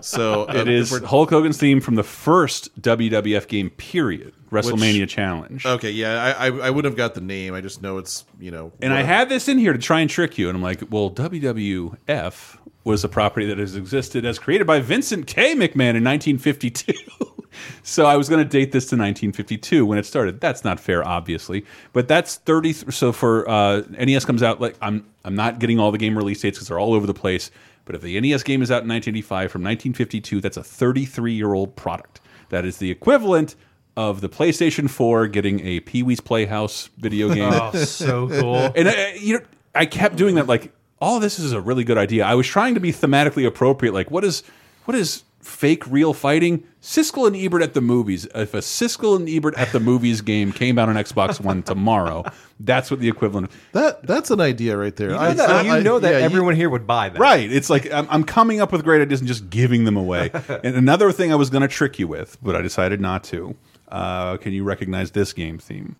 So 0.00 0.48
um, 0.48 0.56
It 0.56 0.68
if 0.68 0.92
is 0.92 0.98
Hulk 1.04 1.30
Hogan's 1.30 1.58
theme 1.58 1.80
from 1.80 1.94
the 1.94 2.02
first 2.02 2.80
WWF 2.80 3.48
game. 3.48 3.70
Period. 3.70 4.32
WrestleMania 4.50 5.08
Challenge. 5.08 5.66
Okay, 5.66 5.90
yeah, 5.90 6.34
I, 6.38 6.46
I 6.46 6.50
I 6.66 6.70
wouldn't 6.70 6.90
have 6.92 6.96
got 6.96 7.14
the 7.14 7.20
name. 7.20 7.54
I 7.54 7.60
just 7.60 7.82
know 7.82 7.98
it's 7.98 8.24
you 8.38 8.50
know. 8.50 8.72
And 8.80 8.92
I 8.92 9.02
had 9.02 9.28
this 9.28 9.48
in 9.48 9.58
here 9.58 9.72
to 9.72 9.78
try 9.78 10.00
and 10.00 10.08
trick 10.08 10.38
you, 10.38 10.48
and 10.48 10.56
I'm 10.56 10.62
like, 10.62 10.82
well, 10.90 11.10
WWF 11.10 12.58
was 12.84 13.02
a 13.02 13.08
property 13.08 13.46
that 13.46 13.58
has 13.58 13.74
existed 13.74 14.24
as 14.24 14.38
created 14.38 14.66
by 14.66 14.78
Vincent 14.80 15.26
K. 15.26 15.54
McMahon 15.54 15.96
in 15.96 16.04
1952. 16.04 16.92
so 17.82 18.06
I 18.06 18.16
was 18.16 18.28
going 18.28 18.42
to 18.42 18.48
date 18.48 18.72
this 18.72 18.84
to 18.84 18.96
1952 18.96 19.86
when 19.86 19.98
it 19.98 20.06
started. 20.06 20.40
That's 20.40 20.64
not 20.64 20.80
fair, 20.80 21.06
obviously, 21.06 21.64
but 21.92 22.08
that's 22.08 22.36
30. 22.36 22.72
So 22.90 23.12
for 23.12 23.48
uh, 23.48 23.82
NES 23.90 24.24
comes 24.24 24.42
out 24.42 24.60
like 24.60 24.76
I'm 24.80 25.06
I'm 25.24 25.34
not 25.34 25.58
getting 25.58 25.78
all 25.78 25.92
the 25.92 25.98
game 25.98 26.16
release 26.16 26.40
dates 26.40 26.58
because 26.58 26.68
they're 26.68 26.78
all 26.78 26.94
over 26.94 27.06
the 27.06 27.14
place. 27.14 27.50
But 27.84 27.94
if 27.94 28.02
the 28.02 28.20
NES 28.20 28.42
game 28.42 28.62
is 28.62 28.70
out 28.70 28.82
in 28.82 28.88
1985 28.88 29.50
from 29.50 29.62
1952, 29.62 30.40
that's 30.40 30.56
a 30.56 30.62
33 30.62 31.32
year 31.32 31.54
old 31.54 31.76
product. 31.76 32.20
That 32.48 32.64
is 32.64 32.78
the 32.78 32.90
equivalent 32.90 33.54
of 33.96 34.20
the 34.20 34.28
PlayStation 34.28 34.90
4 34.90 35.26
getting 35.28 35.60
a 35.60 35.80
Pee 35.80 36.02
Wee's 36.02 36.20
Playhouse 36.20 36.90
video 36.98 37.32
game. 37.32 37.52
Oh, 37.52 37.72
so 37.84 38.28
cool. 38.28 38.72
And 38.76 38.88
I, 38.88 39.14
you 39.14 39.34
know, 39.34 39.44
I 39.74 39.86
kept 39.86 40.16
doing 40.16 40.34
that. 40.34 40.46
Like, 40.46 40.72
all 41.00 41.18
this 41.20 41.38
is 41.38 41.52
a 41.52 41.60
really 41.60 41.84
good 41.84 41.98
idea. 41.98 42.24
I 42.24 42.34
was 42.34 42.46
trying 42.46 42.74
to 42.74 42.80
be 42.80 42.92
thematically 42.92 43.46
appropriate. 43.46 43.92
Like, 43.92 44.10
what 44.10 44.24
is 44.24 44.42
what 44.84 44.94
is 44.94 45.24
fake 45.46 45.86
real 45.86 46.12
fighting? 46.12 46.64
Siskel 46.82 47.26
and 47.26 47.34
Ebert 47.36 47.62
at 47.62 47.74
the 47.74 47.80
movies. 47.80 48.26
If 48.34 48.54
a 48.54 48.58
Siskel 48.58 49.16
and 49.16 49.28
Ebert 49.28 49.54
at 49.56 49.72
the 49.72 49.80
movies 49.80 50.20
game 50.20 50.52
came 50.52 50.78
out 50.78 50.88
on 50.88 50.94
Xbox 50.96 51.40
One 51.40 51.62
tomorrow, 51.62 52.24
that's 52.60 52.90
what 52.90 53.00
the 53.00 53.08
equivalent. 53.08 53.48
of 53.50 53.56
that 53.72 54.06
that's 54.06 54.30
an 54.30 54.40
idea 54.40 54.76
right 54.76 54.94
there. 54.94 55.08
You 55.10 55.14
know 55.14 55.20
I- 55.20 55.32
that, 55.34 55.50
I- 55.50 55.62
you 55.62 55.72
I- 55.72 55.80
know 55.80 55.98
that 55.98 56.10
yeah, 56.12 56.18
you- 56.18 56.24
everyone 56.24 56.54
here 56.54 56.70
would 56.70 56.86
buy 56.86 57.08
that. 57.08 57.18
Right. 57.18 57.50
It's 57.50 57.70
like 57.70 57.90
I'm, 57.92 58.06
I'm 58.10 58.24
coming 58.24 58.60
up 58.60 58.72
with 58.72 58.84
great 58.84 59.02
ideas 59.02 59.20
and 59.20 59.28
just 59.28 59.48
giving 59.50 59.84
them 59.84 59.96
away. 59.96 60.30
and 60.48 60.76
another 60.76 61.10
thing 61.12 61.32
I 61.32 61.36
was 61.36 61.50
going 61.50 61.62
to 61.62 61.68
trick 61.68 61.98
you 61.98 62.06
with, 62.08 62.36
but 62.42 62.54
I 62.54 62.62
decided 62.62 63.00
not 63.00 63.24
to. 63.24 63.56
Uh, 63.88 64.36
can 64.38 64.52
you 64.52 64.64
recognize 64.64 65.12
this 65.12 65.32
game 65.32 65.58
theme? 65.58 65.96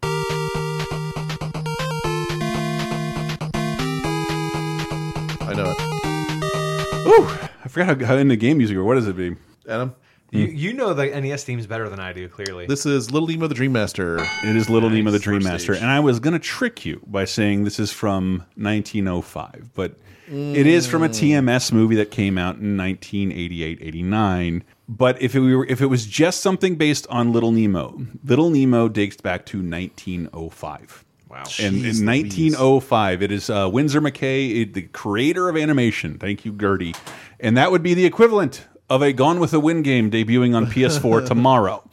I 5.49 5.53
know 5.55 5.75
it. 5.77 7.09
Ooh, 7.09 7.49
I 7.67 7.69
forgot 7.69 8.01
how, 8.01 8.07
how 8.07 8.17
in 8.17 8.29
the 8.29 8.37
game 8.37 8.59
music. 8.59 8.77
Or 8.77 8.85
what 8.85 8.95
does 8.95 9.09
it 9.09 9.17
be? 9.17 9.35
Adam, 9.69 9.93
You, 10.31 10.45
you 10.45 10.73
know 10.73 10.95
the 10.95 11.07
NES 11.07 11.43
themes 11.43 11.67
better 11.67 11.89
than 11.89 11.99
I 11.99 12.13
do, 12.13 12.29
clearly. 12.29 12.67
this 12.67 12.87
is 12.87 13.11
Little 13.11 13.27
Nemo 13.27 13.49
the 13.49 13.57
Dream 13.57 13.73
Master. 13.73 14.19
It 14.45 14.55
is 14.55 14.71
Little 14.71 14.89
Nemo 14.89 15.11
the 15.11 15.19
Dream 15.19 15.41
First 15.41 15.51
Master, 15.53 15.75
stage. 15.75 15.83
and 15.83 15.91
I 15.91 15.99
was 15.99 16.21
going 16.21 16.35
to 16.35 16.39
trick 16.39 16.87
you 16.87 17.03
by 17.09 17.25
saying 17.25 17.65
this 17.65 17.81
is 17.81 17.91
from 17.91 18.45
1905, 18.55 19.71
but 19.75 19.97
it 20.29 20.67
is 20.69 20.87
from 20.87 21.03
a 21.03 21.09
TMS 21.09 21.73
movie 21.73 21.97
that 21.97 22.13
came 22.13 22.39
out 22.39 22.57
in 22.59 22.77
1988-89. 22.77 24.63
But 24.89 25.21
if 25.21 25.35
it 25.35 25.41
were 25.41 25.67
if 25.67 25.81
it 25.81 25.87
was 25.87 26.07
just 26.07 26.41
something 26.41 26.77
based 26.77 27.09
on 27.09 27.33
Little 27.33 27.51
Nemo, 27.51 28.01
Little 28.25 28.51
Nemo 28.51 28.89
dates 28.89 29.17
back 29.21 29.45
to 29.47 29.59
1905. 29.59 31.05
Wow. 31.29 31.39
And 31.39 31.47
Jeez 31.47 31.59
in 31.67 31.83
Louise. 31.83 32.03
1905, 32.03 33.23
it 33.23 33.33
is 33.33 33.51
uh, 33.51 33.69
Winsor 33.73 34.01
McCay, 34.01 34.63
it- 34.63 34.75
the 34.75 34.83
creator 34.83 35.49
of 35.49 35.57
animation. 35.57 36.19
Thank 36.19 36.45
you, 36.45 36.53
Gertie. 36.53 36.95
And 37.41 37.57
that 37.57 37.71
would 37.71 37.83
be 37.83 37.95
the 37.95 38.05
equivalent 38.05 38.67
of 38.89 39.03
a 39.03 39.13
Gone 39.13 39.41
with 39.41 39.51
the 39.51 39.61
Wind 39.61 39.85
game 39.85 40.11
debuting 40.11 40.55
on 40.55 40.67
PS4 40.67 41.27
tomorrow. 41.27 41.89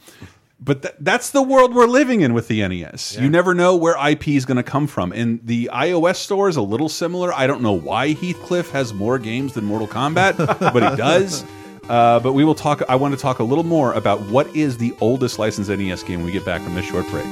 But 0.60 0.82
th 0.82 0.94
that's 0.98 1.30
the 1.30 1.42
world 1.42 1.74
we're 1.74 1.86
living 1.86 2.22
in 2.22 2.32
with 2.32 2.48
the 2.48 2.66
NES. 2.66 3.18
You 3.18 3.28
never 3.28 3.54
know 3.54 3.76
where 3.76 3.96
IP 4.08 4.28
is 4.28 4.46
going 4.46 4.56
to 4.56 4.62
come 4.62 4.86
from. 4.86 5.12
And 5.12 5.40
the 5.44 5.68
iOS 5.72 6.16
store 6.16 6.48
is 6.48 6.56
a 6.56 6.62
little 6.62 6.88
similar. 6.88 7.34
I 7.34 7.46
don't 7.46 7.60
know 7.60 7.72
why 7.72 8.14
Heathcliff 8.14 8.70
has 8.70 8.94
more 8.94 9.18
games 9.18 9.52
than 9.52 9.64
Mortal 9.64 9.88
Kombat, 9.88 10.36
but 10.72 10.90
he 10.90 10.96
does. 10.96 11.44
Uh, 11.88 12.18
but 12.20 12.32
we 12.32 12.44
will 12.44 12.54
talk. 12.54 12.82
I 12.88 12.96
want 12.96 13.12
to 13.14 13.20
talk 13.20 13.40
a 13.40 13.44
little 13.44 13.64
more 13.64 13.92
about 13.92 14.22
what 14.22 14.46
is 14.56 14.78
the 14.78 14.94
oldest 15.00 15.38
licensed 15.38 15.68
NES 15.68 16.02
game 16.02 16.20
when 16.20 16.26
we 16.26 16.32
get 16.32 16.46
back 16.46 16.62
from 16.62 16.74
this 16.74 16.86
short 16.86 17.06
break. 17.10 17.26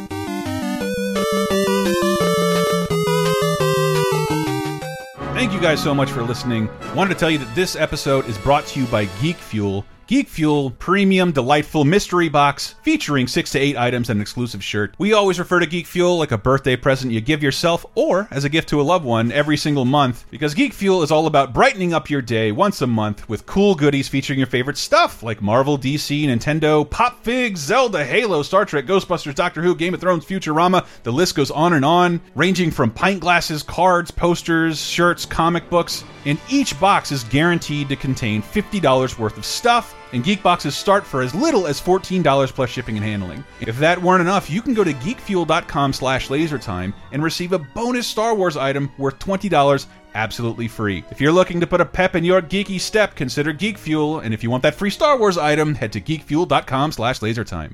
Thank 5.43 5.53
you 5.53 5.61
guys 5.61 5.83
so 5.83 5.93
much 5.93 6.09
for 6.09 6.23
listening. 6.23 6.69
Wanted 6.95 7.15
to 7.15 7.19
tell 7.19 7.29
you 7.29 7.39
that 7.39 7.53
this 7.53 7.75
episode 7.75 8.27
is 8.29 8.39
brought 8.39 8.65
to 8.67 8.79
you 8.79 8.87
by 8.87 9.07
Geek 9.21 9.35
Fuel. 9.35 9.85
Geek 10.09 10.29
Fuel 10.29 10.73
premium 10.73 11.31
delightful 11.31 11.85
mystery 11.85 12.29
box 12.29 12.75
featuring 12.83 13.29
6 13.29 13.53
to 13.53 13.59
8 13.59 13.77
items 13.77 14.11
and 14.11 14.19
an 14.19 14.23
exclusive 14.23 14.63
shirt. 14.63 14.95
We 14.99 15.13
always 15.13 15.39
refer 15.39 15.61
to 15.61 15.67
Geek 15.67 15.87
Fuel 15.87 16.19
like 16.19 16.33
a 16.33 16.39
birthday 16.39 16.75
present 16.77 17.13
you 17.13 17.21
give 17.21 17.43
yourself 17.43 17.87
or 17.95 18.27
as 18.33 18.45
a 18.45 18.49
gift 18.49 18.69
to 18.71 18.81
a 18.81 18.83
loved 18.83 19.05
one 19.05 19.31
every 19.31 19.57
single 19.57 19.85
month 19.85 20.27
because 20.31 20.55
Geek 20.55 20.73
Fuel 20.75 21.03
is 21.03 21.13
all 21.13 21.27
about 21.27 21.55
brightening 21.55 21.95
up 21.95 22.11
your 22.11 22.21
day 22.21 22.51
once 22.51 22.83
a 22.83 22.87
month 22.87 23.29
with 23.29 23.47
cool 23.47 23.77
goodies 23.77 24.09
featuring 24.09 24.41
your 24.41 24.49
favorite 24.49 24.77
stuff 24.77 25.23
like 25.23 25.41
Marvel, 25.41 25.79
DC, 25.79 26.27
Nintendo, 26.27 26.89
Pop 26.89 27.23
Figs, 27.23 27.61
Zelda, 27.61 28.05
Halo, 28.05 28.43
Star 28.43 28.65
Trek, 28.65 28.87
Ghostbusters, 28.87 29.37
Doctor 29.37 29.63
Who, 29.63 29.75
Game 29.77 29.95
of 29.95 30.01
Thrones, 30.01 30.25
Futurama. 30.25 30.85
The 31.05 31.13
list 31.13 31.37
goes 31.37 31.53
on 31.53 31.75
and 31.75 31.85
on, 31.85 32.21
ranging 32.35 32.73
from 32.73 32.91
pint 32.91 33.21
glasses, 33.21 33.63
cards, 33.63 34.11
posters, 34.11 34.81
shirts, 34.81 35.25
comic 35.25 35.71
books, 35.71 36.05
and 36.27 36.39
each 36.51 36.79
box 36.81 37.13
is 37.13 37.25
guaranteed 37.25 37.89
to 37.89 37.97
contain 37.97 38.43
$50 38.43 39.19
worth 39.19 39.39
of 39.39 39.45
stuff 39.45 39.97
and 40.13 40.25
Geekboxes 40.25 40.73
start 40.73 41.07
for 41.07 41.23
as 41.23 41.35
little 41.35 41.67
as 41.67 41.81
$14 41.81 42.53
plus 42.53 42.71
shipping 42.71 42.97
and 42.97 43.05
handling. 43.05 43.45
If 43.61 43.79
that 43.79 44.01
weren't 44.01 44.21
enough, 44.21 44.51
you 44.51 44.63
can 44.63 44.75
go 44.75 44.85
to 44.85 44.93
geekfuel.com 44.93 45.93
slash 45.93 46.29
lasertime 46.29 46.93
and 47.13 47.23
receive 47.23 47.53
a 47.53 47.59
bonus 47.59 48.07
Star 48.07 48.35
Wars 48.35 48.57
item 48.57 48.91
worth 48.99 49.19
$20 49.19 49.87
absolutely 50.15 50.69
free. 50.69 51.05
If 51.11 51.21
you're 51.21 51.33
looking 51.33 51.61
to 51.61 51.67
put 51.67 51.81
a 51.81 51.87
pep 51.87 52.15
in 52.15 52.25
your 52.25 52.43
geeky 52.43 52.81
step, 52.81 53.15
consider 53.15 53.53
Geek 53.53 53.79
Fuel, 53.79 54.21
and 54.21 54.35
if 54.35 54.43
you 54.43 54.51
want 54.51 54.63
that 54.63 54.75
free 54.75 54.91
Star 54.91 55.19
Wars 55.19 55.39
item, 55.39 55.75
head 55.75 55.93
to 55.93 56.01
geekfuel.com 56.01 56.93
slash 56.93 57.21
lasertime. 57.21 57.73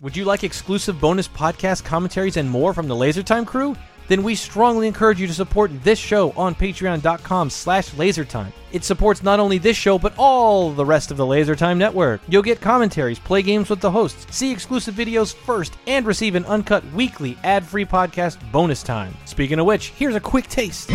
Would 0.00 0.16
you 0.16 0.24
like 0.24 0.44
exclusive 0.44 1.00
bonus 1.00 1.26
podcast 1.26 1.84
commentaries 1.84 2.36
and 2.36 2.48
more 2.48 2.72
from 2.72 2.86
the 2.86 2.94
LaserTime 2.94 3.46
crew? 3.46 3.74
Then 4.08 4.22
we 4.22 4.34
strongly 4.34 4.86
encourage 4.88 5.20
you 5.20 5.26
to 5.26 5.34
support 5.34 5.70
this 5.84 5.98
show 5.98 6.32
on 6.32 6.54
patreon.com 6.54 7.50
slash 7.50 7.90
lasertime. 7.90 8.52
It 8.72 8.84
supports 8.84 9.22
not 9.22 9.40
only 9.40 9.58
this 9.58 9.76
show, 9.76 9.98
but 9.98 10.14
all 10.18 10.72
the 10.72 10.84
rest 10.84 11.10
of 11.10 11.16
the 11.16 11.24
LaserTime 11.24 11.78
network. 11.78 12.20
You'll 12.28 12.42
get 12.42 12.60
commentaries, 12.60 13.18
play 13.18 13.42
games 13.42 13.70
with 13.70 13.80
the 13.80 13.90
hosts, 13.90 14.26
see 14.36 14.50
exclusive 14.52 14.94
videos 14.94 15.34
first, 15.34 15.74
and 15.86 16.04
receive 16.06 16.34
an 16.34 16.44
uncut 16.46 16.84
weekly 16.92 17.38
ad-free 17.44 17.86
podcast 17.86 18.38
bonus 18.52 18.82
time. 18.82 19.14
Speaking 19.24 19.58
of 19.58 19.66
which, 19.66 19.88
here's 19.90 20.14
a 20.16 20.20
quick 20.20 20.48
taste. 20.48 20.90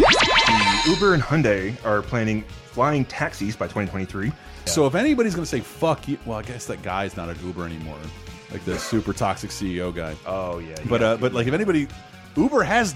Uber 0.88 1.14
and 1.14 1.24
Hyundai 1.24 1.74
are 1.86 2.02
planning 2.02 2.44
flying 2.44 3.06
taxis 3.06 3.56
by 3.56 3.66
2023. 3.66 4.32
So 4.66 4.86
if 4.88 4.96
anybody's 4.96 5.36
going 5.36 5.44
to 5.46 5.50
say 5.50 5.60
fuck 5.60 6.08
you, 6.08 6.18
well, 6.26 6.40
I 6.40 6.44
guess 6.44 6.66
that 6.68 6.82
guy's 6.82 7.16
not 7.18 7.30
at 7.30 7.42
Uber 7.42 7.66
anymore, 7.66 7.98
like 8.52 8.64
the 8.66 8.78
super 8.80 9.14
toxic 9.14 9.50
CEO 9.50 9.94
guy. 9.94 10.16
Oh 10.26 10.60
yeah, 10.60 10.76
But 10.90 11.04
uh, 11.04 11.18
but 11.18 11.34
like 11.34 11.48
if 11.48 11.54
anybody, 11.54 11.88
Uber 12.36 12.64
has 12.64 12.96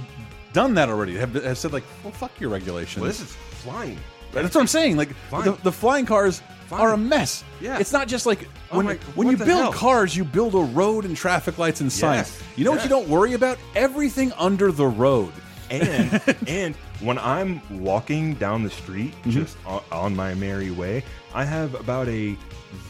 done 0.54 0.74
that 0.76 0.90
already. 0.90 1.16
Have, 1.18 1.34
have 1.36 1.58
said 1.58 1.74
like, 1.74 1.84
well, 2.04 2.12
fuck 2.14 2.40
your 2.40 2.50
regulations. 2.50 3.02
well, 3.02 3.08
this 3.08 3.22
is 3.22 3.32
flying. 3.62 3.98
That's 4.34 4.54
what 4.56 4.62
I'm 4.62 4.68
saying. 4.68 4.98
Like 4.98 5.10
the, 5.32 5.58
the 5.64 5.72
flying 5.72 6.06
cars 6.06 6.42
Fine. 6.68 6.80
are 6.82 6.94
a 6.94 6.98
mess. 6.98 7.44
Yeah. 7.62 7.80
it's 7.80 7.94
not 7.94 8.08
just 8.08 8.26
like 8.26 8.48
Oh 8.72 8.78
when 8.78 8.86
my- 8.86 8.96
when 9.16 9.30
you 9.30 9.38
build 9.38 9.50
hell? 9.50 9.74
cars, 9.74 10.16
you 10.16 10.24
build 10.26 10.54
a 10.54 10.60
road 10.60 11.06
and 11.06 11.16
traffic 11.16 11.58
lights 11.58 11.80
and 11.82 11.92
signs. 11.92 12.28
Yes. 12.28 12.44
You 12.58 12.66
know 12.66 12.72
what 12.72 12.84
you 12.84 12.90
don't 12.90 13.08
worry 13.08 13.34
about? 13.34 13.58
Everything 13.76 14.32
under 14.34 14.72
the 14.72 14.86
road. 14.86 15.32
And 15.72 16.22
and 16.48 16.76
when 17.02 17.18
I'm 17.20 17.62
walking 17.82 18.34
down 18.36 18.64
the 18.64 18.70
street, 18.70 19.14
Mm-hmm. 19.22 19.32
just 19.32 19.58
on, 19.66 19.82
on 19.92 20.16
my 20.16 20.34
merry 20.36 20.72
way, 20.72 21.04
I 21.34 21.46
have 21.46 21.74
about 21.76 22.08
a 22.10 22.36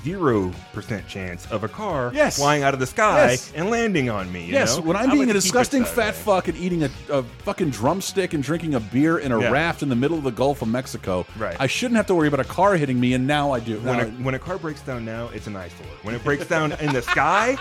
zero 0.04 0.52
percent 0.74 1.08
chance 1.08 1.46
of 1.52 1.64
a 1.64 1.68
car 1.68 2.12
Yes. 2.14 2.38
flying 2.38 2.64
out 2.64 2.74
of 2.74 2.80
the 2.80 2.86
sky 2.88 3.32
Yes. 3.32 3.52
and 3.56 3.70
landing 3.70 4.10
on 4.10 4.32
me. 4.32 4.46
you 4.46 4.54
Yes, 4.54 4.78
know? 4.78 4.84
when 4.84 4.96
I'm 4.98 5.10
I 5.10 5.14
being 5.14 5.24
a 5.24 5.28
to 5.28 5.34
keep 5.34 5.38
it 5.38 5.42
disgusting 5.42 5.86
fat 5.86 6.14
way. 6.16 6.20
fuck 6.22 6.48
and 6.48 6.58
eating 6.58 6.84
a, 6.84 6.90
a 7.12 7.24
fucking 7.44 7.70
drumstick 7.72 8.34
and 8.34 8.44
drinking 8.44 8.76
a 8.76 8.80
beer 8.80 9.18
in 9.18 9.32
a 9.32 9.40
Yeah. 9.40 9.52
raft 9.52 9.84
in 9.84 9.90
the 9.90 9.96
middle 9.96 10.18
of 10.18 10.24
the 10.24 10.32
Gulf 10.32 10.62
of 10.62 10.68
Mexico, 10.68 11.26
Right. 11.38 11.56
I 11.60 11.68
shouldn't 11.68 11.98
have 11.98 12.08
to 12.08 12.16
worry 12.16 12.28
about 12.28 12.40
a 12.40 12.44
car 12.46 12.76
hitting 12.76 13.00
me, 13.00 13.14
and 13.14 13.28
now 13.28 13.52
I 13.52 13.60
do. 13.60 13.80
When 13.80 13.98
Now 13.98 14.04
a, 14.04 14.08
when 14.24 14.36
a 14.36 14.40
car 14.40 14.58
breaks 14.58 14.82
down 14.82 15.06
now, 15.06 15.30
it's 15.34 15.48
an 15.48 15.56
eyesore. 15.56 15.86
When 16.04 16.16
it 16.16 16.24
breaks 16.24 16.46
down 16.48 16.72
in 16.74 16.94
the 16.94 17.02
sky, 17.02 17.58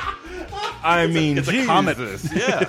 I 0.83 1.07
mean, 1.17 1.39
it's 1.39 1.49
a 1.49 1.65
comet. 1.67 1.99
Yeah. 2.35 2.65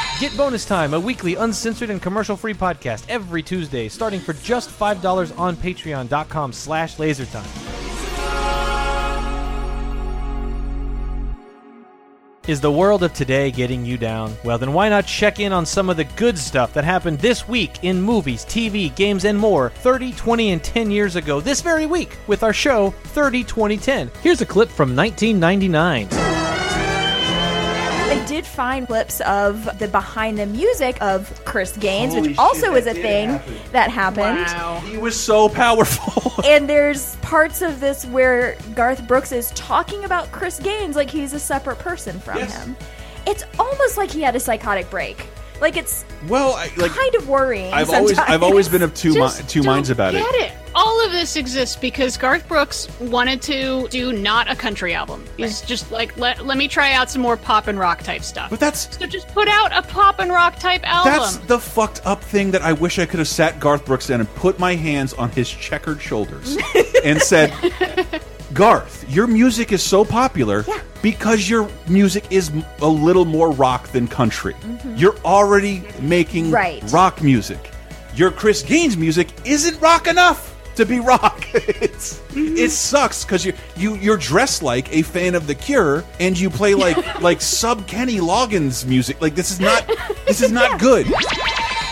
Get 0.20 0.36
Bonus 0.36 0.66
Time, 0.66 0.92
a 0.92 1.00
weekly 1.00 1.36
uncensored 1.36 1.88
and 1.88 2.02
commercial-free 2.02 2.52
podcast 2.52 3.06
every 3.08 3.42
Tuesday, 3.42 3.88
starting 3.88 4.20
for 4.20 4.34
just 4.34 4.68
$5 4.68 5.38
on 5.38 5.56
patreon.com 5.56 6.52
slash 6.52 6.96
lasertime. 6.96 7.46
Is 12.46 12.60
the 12.60 12.70
world 12.70 13.02
of 13.02 13.14
today 13.14 13.50
getting 13.50 13.86
you 13.86 13.96
down? 13.96 14.36
Well, 14.44 14.58
then 14.58 14.74
why 14.74 14.90
not 14.90 15.06
check 15.06 15.40
in 15.40 15.54
on 15.54 15.64
some 15.64 15.88
of 15.88 15.96
the 15.96 16.04
good 16.04 16.36
stuff 16.36 16.74
that 16.74 16.84
happened 16.84 17.18
this 17.20 17.48
week 17.48 17.78
in 17.82 18.02
movies, 18.02 18.44
TV, 18.44 18.94
games, 18.94 19.24
and 19.24 19.38
more 19.38 19.70
30, 19.70 20.12
20, 20.12 20.50
and 20.50 20.62
10 20.62 20.90
years 20.90 21.16
ago 21.16 21.40
this 21.40 21.62
very 21.62 21.86
week 21.86 22.18
with 22.26 22.42
our 22.42 22.52
show 22.52 22.90
30, 22.90 23.42
20, 23.44 23.78
10. 23.78 24.10
Here's 24.22 24.42
a 24.42 24.46
clip 24.46 24.68
from 24.68 24.94
1999. 24.94 26.08
I 28.10 28.24
did 28.26 28.44
find 28.44 28.86
clips 28.88 29.20
of 29.20 29.78
the 29.78 29.86
behind 29.86 30.38
the 30.38 30.46
music 30.46 31.00
of 31.00 31.44
Chris 31.44 31.76
Gaines, 31.76 32.12
Holy 32.14 32.28
which 32.30 32.38
also 32.38 32.74
shit, 32.74 32.78
is 32.78 32.86
a 32.88 32.94
thing 32.94 33.28
happen. 33.30 33.54
that 33.72 33.90
happened. 33.90 34.36
Wow. 34.46 34.80
he 34.84 34.98
was 34.98 35.18
so 35.18 35.48
powerful. 35.48 36.32
And 36.44 36.68
there's 36.68 37.16
parts 37.16 37.62
of 37.62 37.80
this 37.80 38.04
where 38.06 38.56
Garth 38.74 39.06
Brooks 39.06 39.30
is 39.30 39.50
talking 39.52 40.04
about 40.04 40.32
Chris 40.32 40.58
Gaines 40.58 40.96
like 40.96 41.08
he's 41.10 41.32
a 41.34 41.38
separate 41.38 41.78
person 41.78 42.18
from 42.18 42.38
Yes. 42.38 42.64
him. 42.64 42.76
It's 43.26 43.44
almost 43.58 43.96
like 43.96 44.10
he 44.10 44.22
had 44.22 44.34
a 44.34 44.40
psychotic 44.40 44.88
break. 44.90 45.28
Like 45.60 45.76
it's 45.76 46.04
well, 46.28 46.54
I, 46.54 46.70
like 46.76 46.92
kind 46.92 47.14
of 47.14 47.28
worrying. 47.28 47.72
I've 47.72 47.90
always 47.90 48.18
I've 48.18 48.42
always 48.42 48.68
been 48.68 48.82
of 48.82 48.94
two 48.94 49.14
mi 49.14 49.28
two 49.46 49.62
minds 49.62 49.88
don't 49.88 49.96
about 49.96 50.12
get 50.12 50.34
it. 50.34 50.52
it. 50.52 50.52
All 50.74 51.04
of 51.04 51.10
this 51.10 51.36
exists 51.36 51.74
because 51.76 52.16
Garth 52.16 52.46
Brooks 52.46 52.88
wanted 53.00 53.42
to 53.42 53.88
do 53.88 54.12
not 54.12 54.48
a 54.48 54.54
country 54.54 54.94
album. 54.94 55.24
He's 55.36 55.60
just 55.60 55.90
like 55.90 56.16
let 56.16 56.46
let 56.46 56.56
me 56.56 56.68
try 56.68 56.92
out 56.92 57.10
some 57.10 57.20
more 57.20 57.36
pop 57.36 57.66
and 57.66 57.78
rock 57.78 58.02
type 58.02 58.22
stuff. 58.22 58.50
But 58.50 58.60
that's 58.60 58.96
so 58.96 59.06
just 59.06 59.28
put 59.28 59.48
out 59.48 59.76
a 59.76 59.82
pop 59.82 60.20
and 60.20 60.30
rock 60.30 60.58
type 60.58 60.82
album. 60.88 61.12
That's 61.12 61.36
the 61.38 61.58
fucked 61.58 62.00
up 62.06 62.22
thing 62.22 62.52
that 62.52 62.62
I 62.62 62.72
wish 62.72 62.98
I 62.98 63.06
could 63.06 63.18
have 63.18 63.28
sat 63.28 63.60
Garth 63.60 63.84
Brooks 63.84 64.06
down 64.06 64.20
and 64.20 64.34
put 64.36 64.58
my 64.58 64.76
hands 64.76 65.12
on 65.14 65.30
his 65.30 65.50
checkered 65.50 66.00
shoulders 66.00 66.56
and 67.04 67.20
said, 67.20 67.52
Garth, 68.52 69.08
your 69.08 69.26
music 69.26 69.72
is 69.72 69.82
so 69.82 70.04
popular 70.04 70.64
because 71.02 71.48
your 71.48 71.68
music 71.88 72.24
is 72.30 72.50
a 72.80 72.88
little 72.88 73.24
more 73.24 73.52
rock 73.52 73.88
than 73.88 74.08
country. 74.08 74.54
Mm-hmm. 74.54 74.96
You're 74.96 75.16
already 75.24 75.84
making 76.00 76.50
Right. 76.50 76.82
rock 76.90 77.22
music. 77.22 77.70
Your 78.14 78.30
Chris 78.32 78.62
Gaines 78.62 78.96
music 78.96 79.28
isn't 79.44 79.80
rock 79.80 80.08
enough 80.08 80.56
to 80.74 80.84
be 80.84 80.98
rock. 80.98 81.46
it's 81.54 82.18
mm-hmm. 82.18 82.56
it 82.56 82.70
sucks 82.70 83.24
because 83.24 83.44
you 83.44 83.52
you 83.76 83.94
you're 83.96 84.16
dressed 84.16 84.62
like 84.62 84.92
a 84.92 85.02
fan 85.02 85.34
of 85.36 85.46
The 85.46 85.54
Cure 85.54 86.04
and 86.18 86.38
you 86.38 86.50
play 86.50 86.74
like 86.74 87.20
like 87.20 87.40
sub 87.40 87.86
Kenny 87.86 88.18
Loggins 88.18 88.84
music. 88.84 89.20
Like 89.20 89.36
this 89.36 89.50
is 89.52 89.60
not 89.60 89.86
this 90.26 90.42
is 90.42 90.50
not 90.50 90.80
good. 90.88 91.06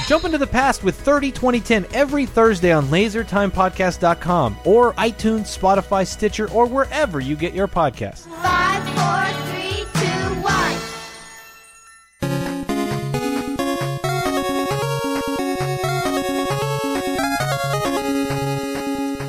Jump 0.09 0.25
into 0.25 0.39
the 0.39 0.47
past 0.47 0.83
with 0.83 0.99
30 0.99 1.31
2010 1.33 1.87
every 1.93 2.25
Thursday 2.25 2.73
on 2.73 2.87
lasertimepodcast.com 2.87 4.57
or 4.65 4.95
iTunes, 4.95 5.55
Spotify, 5.55 6.07
Stitcher, 6.07 6.51
or 6.51 6.65
wherever 6.65 7.21
you 7.21 7.37
get 7.37 7.53
your 7.53 7.69
podcasts. 7.69 8.27
Five, 8.41 8.83
four, 8.97 9.27
three, 9.53 9.85
two, 10.01 10.09
one. 10.41 10.77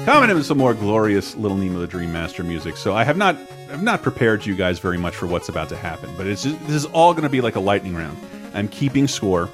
Coming 0.06 0.30
in 0.30 0.38
with 0.38 0.46
some 0.46 0.58
more 0.58 0.74
glorious 0.74 1.36
Little 1.36 1.58
Nemo 1.58 1.82
the 1.82 1.88
Dream 1.88 2.14
Master 2.14 2.46
music. 2.46 2.78
So 2.78 2.96
I 2.96 3.04
have 3.04 3.18
not 3.18 3.36
have 3.70 3.84
not 3.84 4.02
prepared 4.02 4.46
you 4.46 4.56
guys 4.56 4.80
very 4.80 4.98
much 4.98 5.18
for 5.18 5.28
what's 5.28 5.50
about 5.50 5.68
to 5.70 5.76
happen, 5.76 6.10
but 6.16 6.26
it's 6.26 6.44
just, 6.44 6.58
this 6.68 6.78
is 6.78 6.86
all 6.86 7.12
going 7.12 7.24
to 7.24 7.30
be 7.30 7.42
like 7.42 7.58
a 7.58 7.60
lightning 7.60 7.96
round. 7.96 8.18
I'm 8.54 8.70
keeping 8.70 9.10
score, 9.10 9.50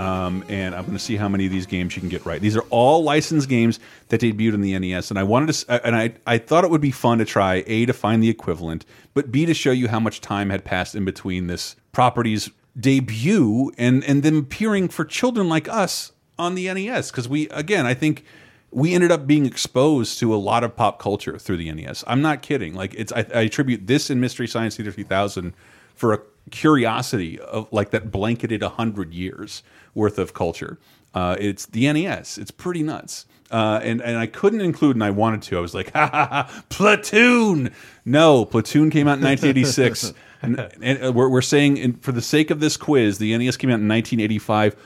um, 0.00 0.44
and 0.48 0.74
I'm 0.74 0.82
going 0.84 0.96
to 0.96 1.02
see 1.02 1.16
how 1.16 1.28
many 1.28 1.44
of 1.44 1.52
these 1.52 1.66
games 1.66 1.94
you 1.94 2.00
can 2.00 2.08
get 2.08 2.24
right. 2.24 2.40
These 2.40 2.56
are 2.56 2.64
all 2.70 3.02
licensed 3.02 3.48
games 3.50 3.78
that 4.08 4.22
debuted 4.22 4.54
in 4.54 4.62
the 4.62 4.78
NES, 4.78 5.10
and 5.10 5.18
I 5.18 5.24
wanted 5.24 5.52
to, 5.52 5.72
uh, 5.72 5.80
and 5.84 5.94
I 5.94 6.14
I 6.26 6.38
thought 6.38 6.64
it 6.64 6.70
would 6.70 6.80
be 6.80 6.90
fun 6.90 7.18
to 7.18 7.26
try 7.26 7.62
a 7.66 7.84
to 7.84 7.92
find 7.92 8.22
the 8.22 8.30
equivalent, 8.30 8.86
but 9.12 9.30
b 9.30 9.44
to 9.44 9.52
show 9.52 9.72
you 9.72 9.88
how 9.88 10.00
much 10.00 10.22
time 10.22 10.48
had 10.48 10.64
passed 10.64 10.94
in 10.94 11.04
between 11.04 11.48
this 11.48 11.76
property's 11.92 12.50
debut 12.78 13.72
and 13.76 14.02
and 14.04 14.22
them 14.22 14.38
appearing 14.38 14.88
for 14.88 15.04
children 15.04 15.48
like 15.48 15.68
us 15.68 16.12
on 16.38 16.54
the 16.54 16.72
NES 16.72 17.10
because 17.10 17.28
we 17.28 17.48
again 17.50 17.84
I 17.84 17.92
think 17.92 18.24
we 18.70 18.94
ended 18.94 19.10
up 19.10 19.26
being 19.26 19.44
exposed 19.44 20.18
to 20.20 20.34
a 20.34 20.36
lot 20.36 20.64
of 20.64 20.76
pop 20.76 21.00
culture 21.00 21.36
through 21.38 21.56
the 21.56 21.70
NES. 21.72 22.04
I'm 22.06 22.22
not 22.22 22.40
kidding. 22.40 22.74
Like 22.74 22.94
it's 22.94 23.12
I, 23.12 23.26
I 23.34 23.40
attribute 23.42 23.86
this 23.86 24.08
and 24.08 24.20
Mystery 24.20 24.46
Science 24.46 24.76
Theater 24.76 24.92
3000 24.92 25.52
for 25.94 26.14
a 26.14 26.20
curiosity 26.50 27.38
of 27.40 27.72
like 27.72 27.90
that 27.90 28.10
blanketed 28.10 28.62
a 28.62 28.70
hundred 28.70 29.14
years 29.14 29.62
worth 29.94 30.18
of 30.18 30.34
culture. 30.34 30.78
Uh, 31.14 31.36
it's 31.38 31.66
the 31.66 31.92
NES. 31.92 32.38
It's 32.38 32.50
pretty 32.50 32.82
nuts. 32.82 33.26
Uh, 33.50 33.80
and 33.82 34.00
and 34.00 34.16
I 34.16 34.26
couldn't 34.26 34.60
include, 34.60 34.94
and 34.94 35.02
I 35.02 35.10
wanted 35.10 35.42
to. 35.42 35.58
I 35.58 35.60
was 35.60 35.74
like, 35.74 35.92
ha 35.94 36.08
ha 36.08 36.26
ha, 36.26 36.62
Platoon. 36.68 37.72
No, 38.04 38.44
Platoon 38.44 38.90
came 38.90 39.08
out 39.08 39.18
in 39.18 39.24
1986. 39.24 40.12
and, 40.42 40.70
and 40.80 41.04
uh, 41.04 41.12
we're, 41.12 41.28
we're 41.28 41.42
saying, 41.42 41.76
in, 41.76 41.94
for 41.94 42.12
the 42.12 42.22
sake 42.22 42.50
of 42.50 42.60
this 42.60 42.76
quiz, 42.76 43.18
the 43.18 43.36
NES 43.36 43.56
came 43.56 43.70
out 43.70 43.80
in 43.80 43.88
1985. 43.88 44.76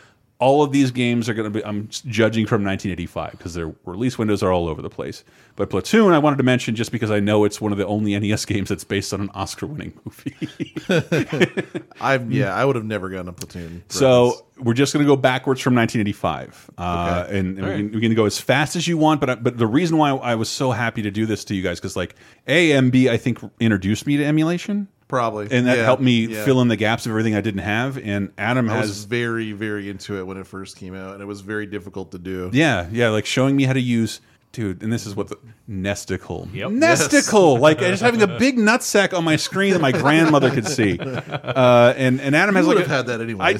All 0.40 0.62
of 0.62 0.72
these 0.72 0.90
games 0.90 1.28
are 1.28 1.34
going 1.34 1.50
to 1.50 1.58
be, 1.58 1.64
I'm 1.64 1.88
judging 1.88 2.44
from 2.44 2.64
1985 2.64 3.30
because 3.32 3.54
their 3.54 3.72
release 3.84 4.18
windows 4.18 4.42
are 4.42 4.52
all 4.52 4.68
over 4.68 4.82
the 4.82 4.90
place. 4.90 5.22
But 5.56 5.70
Platoon, 5.70 6.12
I 6.12 6.18
wanted 6.18 6.36
to 6.38 6.42
mention 6.42 6.74
just 6.74 6.90
because 6.90 7.10
I 7.10 7.20
know 7.20 7.44
it's 7.44 7.60
one 7.60 7.70
of 7.70 7.78
the 7.78 7.86
only 7.86 8.18
NES 8.18 8.44
games 8.44 8.68
that's 8.68 8.82
based 8.84 9.14
on 9.14 9.20
an 9.20 9.30
Oscar 9.32 9.66
winning 9.66 9.98
movie. 10.04 10.74
I've 12.00 12.30
yeah, 12.32 12.54
I 12.54 12.64
would 12.64 12.76
have 12.76 12.84
never 12.84 13.08
gotten 13.08 13.28
a 13.28 13.32
platoon. 13.32 13.84
So 13.88 14.46
we're 14.58 14.74
just 14.74 14.92
going 14.92 15.04
to 15.04 15.08
go 15.08 15.16
backwards 15.16 15.60
from 15.60 15.74
1985, 15.76 16.70
uh, 16.78 17.24
Okay. 17.26 17.38
and, 17.38 17.58
and 17.58 17.66
we, 17.66 17.74
can, 17.76 17.92
we 17.92 18.00
can 18.00 18.14
go 18.14 18.24
as 18.24 18.38
fast 18.38 18.76
as 18.76 18.86
you 18.88 18.98
want. 18.98 19.20
But 19.20 19.30
I, 19.30 19.34
but 19.36 19.56
the 19.56 19.66
reason 19.66 19.96
why 19.98 20.10
I 20.10 20.34
was 20.34 20.48
so 20.48 20.70
happy 20.72 21.02
to 21.02 21.10
do 21.10 21.26
this 21.26 21.44
to 21.46 21.54
you 21.54 21.62
guys 21.62 21.78
because 21.80 21.96
like 21.96 22.16
AMB 22.48 23.08
I 23.08 23.16
think 23.16 23.38
introduced 23.60 24.06
me 24.06 24.16
to 24.18 24.24
emulation, 24.24 24.88
probably, 25.08 25.48
and 25.50 25.66
that 25.66 25.78
Yeah, 25.78 25.84
helped 25.84 26.02
me 26.02 26.26
yeah. 26.26 26.44
fill 26.44 26.60
in 26.60 26.68
the 26.68 26.76
gaps 26.76 27.06
of 27.06 27.10
everything 27.10 27.34
I 27.34 27.40
didn't 27.40 27.60
have. 27.62 27.98
And 27.98 28.32
Adam 28.38 28.68
I 28.70 28.78
was 28.80 28.88
has 28.88 29.04
very 29.04 29.52
very 29.52 29.88
into 29.90 30.18
it 30.18 30.26
when 30.26 30.36
it 30.36 30.46
first 30.46 30.76
came 30.76 30.94
out, 30.94 31.14
and 31.14 31.22
it 31.22 31.26
was 31.26 31.40
very 31.40 31.66
difficult 31.66 32.10
to 32.12 32.18
do. 32.18 32.50
yeah 32.52 32.88
yeah 32.92 33.08
like 33.10 33.26
showing 33.26 33.56
me 33.56 33.64
how 33.64 33.72
to 33.72 33.80
use. 33.80 34.20
Dude, 34.52 34.82
and 34.84 34.92
this 34.92 35.04
is 35.04 35.16
what 35.16 35.26
the 35.26 35.36
nesticle. 35.68 36.48
Yep. 36.54 36.70
Nesticle, 36.70 37.58
like 37.58 37.80
just 37.80 38.02
having 38.04 38.22
a 38.22 38.38
big 38.38 38.56
nutsack 38.56 39.12
on 39.12 39.24
my 39.24 39.34
screen 39.34 39.72
that 39.72 39.80
my 39.80 39.90
grandmother 39.90 40.48
could 40.48 40.68
see. 40.68 40.96
Uh, 41.00 41.92
and 41.96 42.20
and 42.20 42.36
Adam 42.36 42.54
has 42.54 42.62
You 42.64 42.68
would 42.68 42.76
like 42.76 42.86
have 42.86 43.08
a- 43.08 43.12
had 43.12 43.18
that 43.18 43.20
anyway. 43.20 43.58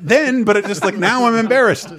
Then, 0.00 0.42
but 0.42 0.56
it 0.56 0.66
just 0.66 0.82
like 0.82 0.96
now 0.96 1.26
I'm 1.26 1.36
embarrassed. 1.36 1.92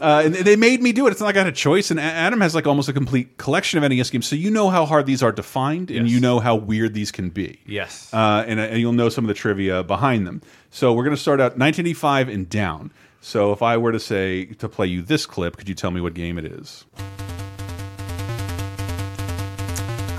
Uh, 0.00 0.22
and 0.24 0.34
they 0.34 0.56
made 0.56 0.82
me 0.82 0.92
do 0.92 1.06
it. 1.06 1.10
It's 1.12 1.20
not 1.20 1.26
like 1.26 1.36
I 1.36 1.40
had 1.40 1.46
a 1.46 1.52
choice. 1.52 1.90
And 1.90 2.00
Adam 2.00 2.40
has 2.40 2.54
like 2.54 2.66
almost 2.66 2.88
a 2.88 2.92
complete 2.92 3.36
collection 3.38 3.82
of 3.82 3.88
NES 3.88 4.10
games, 4.10 4.26
so 4.26 4.36
you 4.36 4.50
know 4.50 4.70
how 4.70 4.84
hard 4.86 5.06
these 5.06 5.22
are 5.22 5.32
to 5.32 5.42
find, 5.42 5.90
and 5.90 6.06
Yes. 6.08 6.14
you 6.14 6.20
know 6.20 6.40
how 6.40 6.56
weird 6.56 6.94
these 6.94 7.10
can 7.12 7.30
be. 7.30 7.60
Yes. 7.66 8.12
Uh, 8.12 8.44
and, 8.46 8.58
and 8.58 8.80
you'll 8.80 8.92
know 8.92 9.08
some 9.08 9.24
of 9.24 9.28
the 9.28 9.34
trivia 9.34 9.82
behind 9.84 10.26
them. 10.26 10.42
So 10.70 10.92
we're 10.92 11.04
going 11.04 11.16
to 11.16 11.20
start 11.22 11.40
out 11.40 11.52
1985 11.58 12.28
and 12.28 12.48
down. 12.48 12.90
So 13.20 13.52
if 13.52 13.62
I 13.62 13.76
were 13.76 13.92
to 13.92 14.00
say 14.00 14.46
to 14.46 14.68
play 14.68 14.86
you 14.86 15.00
this 15.00 15.24
clip, 15.26 15.56
could 15.56 15.68
you 15.68 15.74
tell 15.74 15.90
me 15.90 16.00
what 16.00 16.14
game 16.14 16.38
it 16.38 16.44
is? 16.44 16.84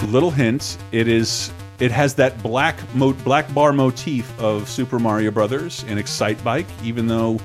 Little 0.07 0.31
hint: 0.31 0.77
it 0.91 1.07
is. 1.07 1.51
It 1.79 1.91
has 1.91 2.13
that 2.15 2.41
black 2.43 2.77
mo 2.95 3.11
black 3.13 3.51
bar 3.53 3.73
motif 3.73 4.39
of 4.39 4.69
Super 4.69 4.99
Mario 4.99 5.31
Brothers 5.31 5.83
and 5.87 5.97
Excite 5.99 6.41
Bike, 6.43 6.67
even 6.83 7.07
though 7.07 7.39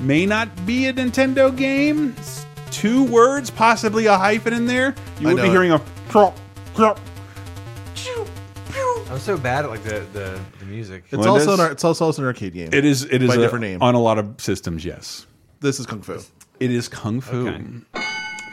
may 0.00 0.26
not 0.26 0.66
be 0.66 0.86
a 0.86 0.92
Nintendo 0.92 1.54
game. 1.56 2.14
It's 2.18 2.46
two 2.70 3.04
words, 3.04 3.50
possibly 3.50 4.06
a 4.06 4.16
hyphen 4.16 4.52
in 4.52 4.66
there. 4.66 4.94
You 5.20 5.28
I 5.30 5.34
would 5.34 5.42
be 5.42 5.48
it. 5.48 5.52
hearing 5.52 5.72
a 5.72 5.80
crop, 6.08 6.36
crop. 6.74 6.98
I'm 9.10 9.20
so 9.20 9.36
bad 9.36 9.64
at 9.64 9.70
like 9.70 9.82
the 9.84 10.00
the, 10.12 10.40
the 10.58 10.64
music. 10.64 11.04
It's 11.10 11.18
Well, 11.18 11.34
also 11.34 11.52
is- 11.52 11.60
an 11.60 11.70
it's 11.72 11.84
also 11.84 12.08
an 12.10 12.24
arcade 12.24 12.52
game. 12.54 12.70
It 12.72 12.84
is. 12.84 13.04
It 13.04 13.22
is 13.22 13.28
By 13.28 13.34
a 13.36 13.38
different 13.38 13.62
name. 13.62 13.80
on 13.82 13.94
a 13.94 14.00
lot 14.00 14.18
of 14.18 14.40
systems. 14.40 14.84
Yes. 14.84 15.26
This 15.60 15.78
is 15.78 15.86
Kung 15.86 16.02
Fu. 16.02 16.20
It 16.58 16.70
is 16.70 16.88
Kung 16.88 17.20
Fu. 17.20 17.48
Okay. 17.48 17.62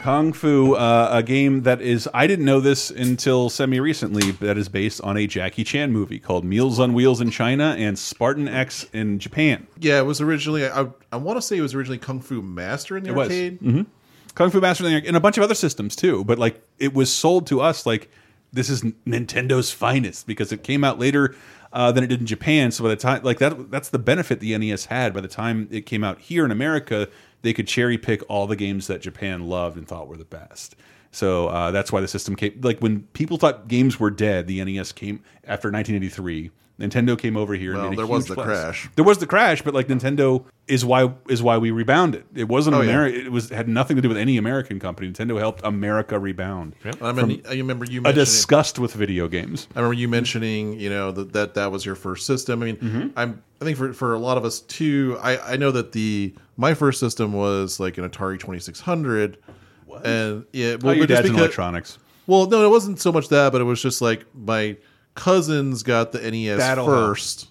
Kung 0.02 0.32
Fu, 0.32 0.74
uh, 0.74 1.10
a 1.12 1.22
game 1.22 1.62
that 1.62 1.80
is, 1.80 2.08
I 2.12 2.26
didn't 2.26 2.44
know 2.44 2.58
this 2.58 2.90
until 2.90 3.48
semi 3.48 3.78
recently, 3.78 4.32
that 4.32 4.58
is 4.58 4.68
based 4.68 5.00
on 5.02 5.16
a 5.16 5.28
Jackie 5.28 5.62
Chan 5.62 5.92
movie 5.92 6.18
called 6.18 6.44
Meals 6.44 6.80
on 6.80 6.92
Wheels 6.92 7.20
in 7.20 7.30
China 7.30 7.76
and 7.78 7.96
Spartan 7.96 8.48
X 8.48 8.84
in 8.92 9.20
Japan. 9.20 9.68
Yeah, 9.78 10.00
it 10.00 10.02
was 10.02 10.20
originally. 10.20 10.66
I 10.66 10.88
I 11.12 11.16
want 11.16 11.36
to 11.36 11.42
say 11.42 11.56
it 11.56 11.60
was 11.62 11.72
originally 11.74 11.98
Kung 11.98 12.20
Fu 12.20 12.42
Master 12.42 12.96
in 12.96 13.04
the 13.04 13.10
It 13.10 13.14
was. 13.14 13.28
arcade. 13.28 13.86
Kung 14.34 14.50
Fu 14.50 14.60
Master 14.60 14.84
in 14.86 14.90
the, 15.02 15.06
and 15.06 15.16
a 15.16 15.20
bunch 15.20 15.36
of 15.38 15.44
other 15.44 15.54
systems 15.54 15.94
too, 15.94 16.24
but 16.24 16.36
like 16.36 16.60
it 16.80 16.94
was 16.94 17.12
sold 17.12 17.46
to 17.48 17.60
us 17.60 17.86
like 17.86 18.10
this 18.52 18.68
is 18.68 18.82
Nintendo's 19.06 19.70
finest 19.70 20.26
because 20.26 20.50
it 20.50 20.64
came 20.64 20.82
out 20.82 20.98
later 20.98 21.36
uh, 21.72 21.92
than 21.92 22.04
it 22.04 22.08
did 22.08 22.20
in 22.20 22.26
Japan. 22.26 22.70
So 22.70 22.84
by 22.84 22.90
the 22.90 22.96
time 22.96 23.22
like 23.22 23.38
that, 23.38 23.70
that's 23.70 23.88
the 23.88 23.98
benefit 23.98 24.40
the 24.40 24.56
NES 24.56 24.86
had. 24.86 25.14
By 25.14 25.20
the 25.20 25.28
time 25.28 25.68
it 25.70 25.86
came 25.86 26.04
out 26.04 26.20
here 26.20 26.44
in 26.44 26.50
America, 26.50 27.08
they 27.42 27.52
could 27.52 27.66
cherry 27.66 27.98
pick 27.98 28.22
all 28.28 28.46
the 28.46 28.56
games 28.56 28.86
that 28.86 29.00
Japan 29.00 29.46
loved 29.48 29.76
and 29.76 29.86
thought 29.86 30.08
were 30.08 30.16
the 30.16 30.24
best. 30.24 30.76
So 31.10 31.48
uh, 31.48 31.70
that's 31.70 31.92
why 31.92 32.00
the 32.00 32.08
system 32.08 32.36
came. 32.36 32.58
Like 32.62 32.80
when 32.80 33.02
people 33.12 33.36
thought 33.36 33.68
games 33.68 34.00
were 34.00 34.10
dead, 34.10 34.46
the 34.46 34.64
NES 34.64 34.92
came 34.92 35.22
after 35.44 35.70
1983. 35.70 36.50
Nintendo 36.80 37.16
came 37.18 37.36
over 37.36 37.54
here. 37.54 37.74
Well, 37.74 37.82
and 37.82 37.90
made 37.90 37.96
a 37.98 38.02
there 38.02 38.06
was 38.06 38.26
the 38.26 38.34
fuss. 38.34 38.44
crash. 38.44 38.90
There 38.96 39.04
was 39.04 39.18
the 39.18 39.26
crash, 39.26 39.62
but 39.62 39.72
like 39.74 39.88
Nintendo 39.88 40.44
is 40.66 40.84
why 40.84 41.12
is 41.28 41.42
why 41.42 41.58
we 41.58 41.70
rebounded. 41.70 42.24
It 42.34 42.48
wasn't 42.48 42.74
Oh, 42.76 42.80
yeah. 42.80 42.90
America. 42.90 43.18
It 43.26 43.30
was 43.30 43.50
had 43.50 43.68
nothing 43.68 43.96
to 43.96 44.02
do 44.02 44.08
with 44.08 44.16
any 44.16 44.36
American 44.38 44.80
company. 44.80 45.10
Nintendo 45.10 45.38
helped 45.38 45.60
America 45.64 46.18
rebound. 46.18 46.74
I 47.00 47.12
mean, 47.12 47.42
I 47.48 47.52
remember 47.54 47.84
you 47.84 48.02
A 48.04 48.12
disgust 48.12 48.78
with 48.78 48.94
video 48.94 49.28
games. 49.28 49.68
I 49.76 49.80
remember 49.80 49.94
you 49.94 50.08
mentioning, 50.08 50.80
you 50.80 50.90
know, 50.90 51.12
that 51.12 51.32
that, 51.34 51.54
that 51.54 51.70
was 51.70 51.84
your 51.84 51.94
first 51.94 52.26
system. 52.26 52.62
I 52.62 52.66
mean, 52.66 52.76
Mm-hmm. 52.76 53.08
I'm 53.18 53.42
I 53.60 53.64
think 53.64 53.76
for 53.78 53.92
for 53.92 54.14
a 54.14 54.18
lot 54.18 54.36
of 54.38 54.44
us 54.44 54.60
too. 54.60 55.18
I 55.22 55.52
I 55.52 55.56
know 55.56 55.70
that 55.72 55.92
the 55.92 56.34
my 56.56 56.74
first 56.74 56.98
system 56.98 57.32
was 57.32 57.78
like 57.78 57.96
an 57.98 58.08
Atari 58.08 58.40
2600. 58.40 59.38
What? 59.86 60.06
And 60.06 60.46
yeah, 60.52 60.76
Oh, 60.82 60.90
your 60.90 61.02
but 61.06 61.08
just 61.08 61.08
dad's 61.08 61.28
in 61.28 61.36
electronics. 61.36 61.98
Well, 62.26 62.46
no, 62.48 62.64
it 62.64 62.70
wasn't 62.70 62.98
so 63.00 63.12
much 63.12 63.28
that, 63.28 63.52
but 63.52 63.60
it 63.60 63.64
was 63.64 63.82
just 63.82 64.00
like 64.00 64.24
my 64.34 64.76
cousins 65.14 65.82
got 65.82 66.12
the 66.12 66.18
NES 66.30 66.58
That'll 66.58 66.86
help. 66.86 66.96
first. 66.96 67.48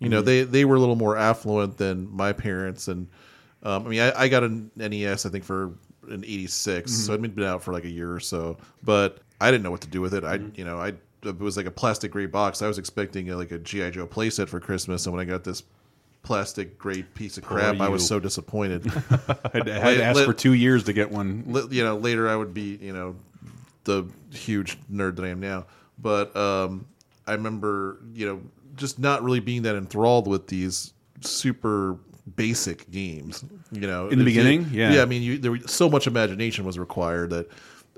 You 0.00 0.08
know, 0.10 0.20
they 0.20 0.42
they 0.42 0.64
were 0.64 0.76
a 0.76 0.80
little 0.80 0.96
more 0.96 1.16
affluent 1.16 1.78
than 1.78 2.14
my 2.14 2.32
parents, 2.32 2.88
and 2.88 3.08
um, 3.62 3.86
I 3.86 3.88
mean, 3.88 4.00
I, 4.00 4.24
I 4.24 4.28
got 4.28 4.42
an 4.42 4.70
NES 4.76 5.24
I 5.24 5.30
think 5.30 5.44
for 5.44 5.72
an 6.10 6.24
'86, 6.24 6.92
so 6.92 7.14
it'd 7.14 7.34
been 7.34 7.44
out 7.44 7.62
for 7.62 7.72
like 7.72 7.84
a 7.84 7.90
year 7.90 8.12
or 8.12 8.20
so, 8.20 8.58
but 8.82 9.20
I 9.40 9.50
didn't 9.50 9.62
know 9.62 9.70
what 9.70 9.80
to 9.82 9.88
do 9.88 10.02
with 10.02 10.12
it. 10.12 10.22
I 10.24 10.40
you 10.56 10.64
know 10.64 10.78
I 10.78 10.94
it 11.22 11.38
was 11.38 11.56
like 11.56 11.64
a 11.64 11.70
plastic 11.70 12.10
gray 12.10 12.26
box. 12.26 12.60
I 12.60 12.68
was 12.68 12.76
expecting 12.76 13.30
uh, 13.30 13.36
like 13.36 13.50
a 13.50 13.58
GI 13.58 13.92
Joe 13.92 14.06
playset 14.06 14.48
for 14.48 14.60
Christmas, 14.60 15.06
and 15.06 15.14
when 15.14 15.22
I 15.26 15.30
got 15.30 15.42
this 15.44 15.62
plastic 16.22 16.76
gray 16.76 17.02
piece 17.02 17.38
of 17.38 17.44
crap, 17.44 17.80
I 17.80 17.88
was 17.88 18.06
so 18.06 18.20
disappointed. 18.20 18.86
I 18.92 19.50
had, 19.54 19.66
had 19.66 19.66
Let- 19.66 19.94
to 19.96 20.04
ask 20.04 20.16
let- 20.16 20.26
for 20.26 20.34
two 20.34 20.52
years 20.52 20.84
to 20.84 20.92
get 20.92 21.10
one. 21.10 21.44
Li- 21.46 21.68
you 21.70 21.84
know 21.84 21.96
later 21.96 22.28
I 22.28 22.36
would 22.36 22.52
be 22.52 22.78
you 22.82 22.92
know 22.92 23.16
the 23.84 24.04
huge 24.32 24.76
nerd 24.92 25.16
that 25.16 25.24
I 25.24 25.28
am 25.28 25.40
now 25.40 25.66
but 25.98 26.34
um 26.36 26.86
I 27.26 27.32
remember 27.32 27.98
you 28.12 28.26
know 28.26 28.40
just 28.76 28.98
not 28.98 29.22
really 29.22 29.40
being 29.40 29.62
that 29.62 29.76
enthralled 29.76 30.26
with 30.26 30.48
these 30.48 30.92
super 31.20 31.96
basic 32.36 32.90
games 32.90 33.44
you 33.70 33.86
know 33.86 34.08
In 34.08 34.18
the 34.18 34.24
If 34.24 34.34
you- 34.34 34.42
beginning? 34.42 34.68
Yeah. 34.72 34.92
yeah 34.94 35.02
I 35.02 35.04
mean 35.04 35.22
you, 35.22 35.38
there 35.38 35.52
was 35.52 35.70
so 35.70 35.88
much 35.90 36.06
imagination 36.06 36.64
was 36.64 36.78
required 36.78 37.30
that 37.30 37.48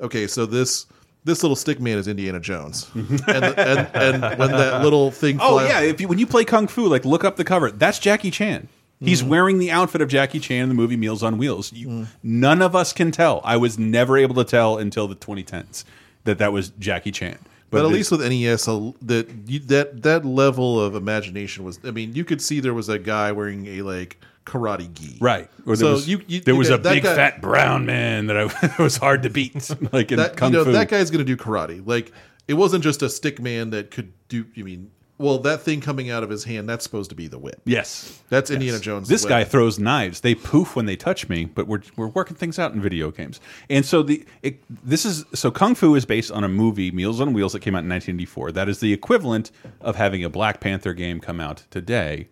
okay 0.01 0.27
so 0.27 0.47
this 0.47 0.87
this 1.25 1.43
little 1.43 1.57
stick 1.57 1.81
man 1.81 1.99
is 1.99 2.07
Indiana 2.09 2.41
Jones 2.41 2.89
and, 2.95 3.21
and 3.29 3.89
and 3.95 4.39
when 4.39 4.51
that 4.53 4.83
little 4.83 5.11
thing 5.11 5.39
Oh 5.41 5.61
yeah, 5.61 5.81
if 5.81 6.01
you 6.01 6.09
when 6.09 6.19
you 6.19 6.27
play 6.27 6.45
Kung 6.45 6.67
Fu, 6.69 6.87
like 6.89 7.05
look 7.05 7.25
up 7.25 7.37
the 7.37 7.45
cover. 7.45 7.71
That's 7.71 7.99
Jackie 7.99 8.31
Chan. 8.31 8.69
He's 9.01 9.21
Mm-hmm. 9.21 9.31
wearing 9.31 9.59
the 9.59 9.71
outfit 9.71 10.01
of 10.01 10.09
Jackie 10.09 10.39
Chan 10.41 10.63
in 10.63 10.69
the 10.71 10.75
movie 10.75 10.97
Meals 10.97 11.23
on 11.23 11.37
Wheels. 11.37 11.73
You, 11.73 11.89
Mm. 11.89 12.07
None 12.23 12.63
of 12.63 12.75
us 12.77 12.93
can 12.93 13.11
tell. 13.11 13.41
I 13.45 13.57
was 13.59 13.79
never 13.79 14.17
able 14.17 14.35
to 14.37 14.45
tell 14.45 14.79
until 14.79 15.07
the 15.09 15.15
2010s 15.17 15.85
that 16.25 16.39
that 16.39 16.53
was 16.53 16.71
Jackie 16.79 17.11
Chan. 17.13 17.39
But, 17.77 17.87
at 17.87 17.93
least 17.93 18.11
with 18.11 18.21
NES, 18.21 18.67
a- 18.69 18.93
that 19.03 19.29
you, 19.47 19.59
that 19.61 20.03
that 20.03 20.25
level 20.25 20.81
of 20.81 20.95
imagination 20.95 21.65
was. 21.65 21.79
I 21.85 21.91
mean, 21.91 22.15
you 22.15 22.25
could 22.25 22.41
see 22.43 22.61
there 22.61 22.75
was 22.75 22.89
a 22.89 22.99
guy 22.99 23.33
wearing 23.33 23.67
a 23.67 23.83
like 23.83 24.19
karate 24.45 24.93
gi, 24.95 25.19
Right. 25.21 25.51
Or 25.67 25.75
there 25.75 25.77
So 25.77 25.91
was, 25.93 26.09
you- 26.09 26.23
you- 26.29 26.41
there 26.41 26.55
was 26.55 26.71
a 26.71 26.79
that 26.79 26.93
big 26.95 27.03
guy- 27.03 27.15
fat 27.17 27.41
brown 27.43 27.85
man 27.87 28.27
that 28.27 28.37
I, 28.37 28.75
was 28.83 28.97
hard 28.97 29.23
to 29.25 29.31
beat, 29.31 29.71
like 29.93 30.13
in 30.13 30.19
That 30.19 30.37
Kung 30.37 30.53
you 30.53 30.59
know, 30.59 30.65
Fu. 30.65 30.73
that 30.73 30.89
guy's 30.89 31.11
going 31.11 31.25
to 31.25 31.37
do 31.37 31.37
karate. 31.37 31.83
Like 31.87 32.13
it 32.49 32.55
wasn't 32.55 32.85
just 32.85 33.03
a 33.03 33.09
stick 33.09 33.41
man 33.41 33.71
that 33.71 33.91
could 33.91 34.13
do. 34.29 34.47
You 34.55 34.65
mean, 34.65 34.91
well, 35.19 35.39
that 35.39 35.63
thing 35.63 35.81
coming 35.81 36.11
out 36.11 36.23
of 36.23 36.29
his 36.31 36.45
hand 36.45 36.69
that's 36.69 36.85
supposed 36.85 37.11
to 37.11 37.17
be 37.17 37.27
the 37.27 37.39
whip. 37.39 37.61
yes. 37.65 38.23
That's 38.29 38.51
Indiana 38.51 38.79
Jones. 38.79 39.09
This 39.09 39.25
guy 39.25 39.45
throws 39.45 39.79
knives. 39.79 40.21
They 40.21 40.35
poof 40.35 40.77
when 40.77 40.87
they 40.87 40.97
touch 40.97 41.29
me, 41.29 41.47
but 41.47 41.67
we're 41.67 41.83
we're 41.97 42.09
working 42.09 42.37
things 42.37 42.59
out 42.59 42.73
in 42.75 42.81
video 42.81 43.11
games. 43.11 43.41
And 43.71 43.85
so 43.85 44.03
the 44.03 44.25
it, 44.43 44.61
this 44.69 45.05
is 45.05 45.25
so 45.33 45.51
Kung 45.51 45.75
Fu 45.75 45.95
is 45.95 46.05
based 46.05 46.31
on 46.31 46.45
a 46.45 46.49
movie 46.49 46.91
Meals 46.91 47.21
on 47.21 47.33
Wheels 47.33 47.53
that 47.53 47.61
came 47.61 47.75
out 47.75 47.85
in 47.85 47.89
1984. 47.89 48.53
That 48.53 48.69
is 48.69 48.81
the 48.81 48.93
equivalent 48.93 49.51
of 49.81 49.97
having 49.97 50.25
a 50.25 50.29
Black 50.29 50.61
Panther 50.61 50.93
game 50.93 51.21
come 51.21 51.41
out 51.41 51.65
today 51.71 52.29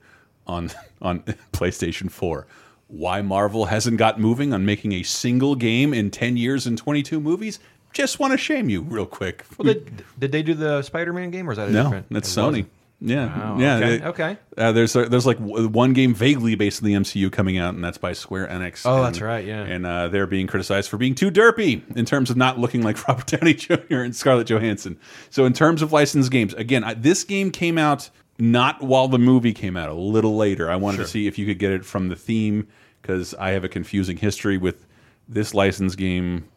on 0.46 0.70
on 1.02 1.20
PlayStation 1.52 2.10
4. 2.10 2.46
Why 2.88 3.22
Marvel 3.22 3.64
hasn't 3.66 3.96
got 3.96 4.20
moving 4.20 4.52
on 4.52 4.66
making 4.66 4.92
a 4.92 5.02
single 5.02 5.54
game 5.54 5.94
in 5.94 6.10
10 6.10 6.36
years 6.36 6.66
and 6.66 6.76
22 6.76 7.18
movies? 7.18 7.58
Just 7.94 8.18
want 8.20 8.32
to 8.32 8.36
shame 8.36 8.68
you 8.68 8.82
real 8.82 9.06
quick. 9.06 9.44
Well, 9.56 9.72
did, 9.72 10.04
did 10.18 10.32
they 10.32 10.42
do 10.42 10.52
the 10.54 10.82
Spider-Man 10.82 11.30
game, 11.30 11.48
or 11.48 11.52
is 11.52 11.56
that 11.58 11.68
a 11.68 11.72
no, 11.72 11.84
different? 11.84 12.06
that's 12.10 12.28
it 12.36 12.38
Sony. 12.38 12.44
wasn't. 12.46 12.70
Yeah, 13.00 13.26
Wow, 13.26 13.58
yeah. 13.58 13.76
okay, 13.76 13.96
they- 13.98 14.04
okay. 14.06 14.38
Uh, 14.56 14.72
there's 14.72 14.96
a, 14.96 15.06
there's 15.08 15.26
like 15.26 15.36
one 15.38 15.92
game 15.92 16.14
vaguely 16.14 16.54
based 16.54 16.82
on 16.82 16.86
the 16.86 16.94
MCU 16.94 17.30
coming 17.30 17.58
out, 17.58 17.74
and 17.74 17.84
that's 17.84 17.98
by 17.98 18.12
Square 18.14 18.48
Enix. 18.48 18.82
Oh, 18.86 18.96
And- 18.96 19.04
that's 19.06 19.20
right, 19.20 19.44
yeah. 19.44 19.62
And 19.62 19.84
uh, 19.84 20.08
they're 20.08 20.26
being 20.26 20.46
criticized 20.46 20.88
for 20.88 20.96
being 20.96 21.14
too 21.14 21.30
derpy 21.30 21.82
in 21.96 22.04
terms 22.06 22.30
of 22.30 22.36
not 22.36 22.58
looking 22.58 22.82
like 22.82 23.06
Robert 23.08 23.26
Downey 23.26 23.54
Jr. 23.54 23.76
and 23.98 24.14
Scarlett 24.16 24.46
Johansson. 24.48 24.98
So 25.30 25.44
in 25.44 25.52
terms 25.52 25.82
of 25.82 25.92
licensed 25.92 26.30
games, 26.30 26.54
again, 26.54 26.82
I, 26.84 26.94
this 26.94 27.24
game 27.24 27.50
came 27.50 27.76
out 27.78 28.08
not 28.38 28.82
while 28.82 29.08
the 29.08 29.18
movie 29.18 29.52
came 29.52 29.76
out, 29.76 29.90
a 29.90 29.94
little 29.94 30.36
later. 30.36 30.70
I 30.70 30.76
wanted 30.76 30.98
to 30.98 31.06
see 31.06 31.26
if 31.26 31.38
you 31.38 31.46
could 31.46 31.58
get 31.58 31.72
it 31.72 31.84
from 31.84 32.08
the 32.08 32.16
theme 32.16 32.66
because 33.02 33.34
I 33.34 33.50
have 33.50 33.64
a 33.64 33.68
confusing 33.68 34.16
history 34.16 34.56
with 34.56 34.86
this 35.28 35.52
licensed 35.52 35.98
game. 35.98 36.48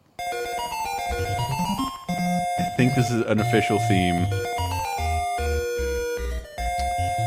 I 2.88 2.90
think 2.90 3.04
this 3.04 3.10
is 3.10 3.20
an 3.26 3.38
official 3.38 3.78
theme. 3.80 4.26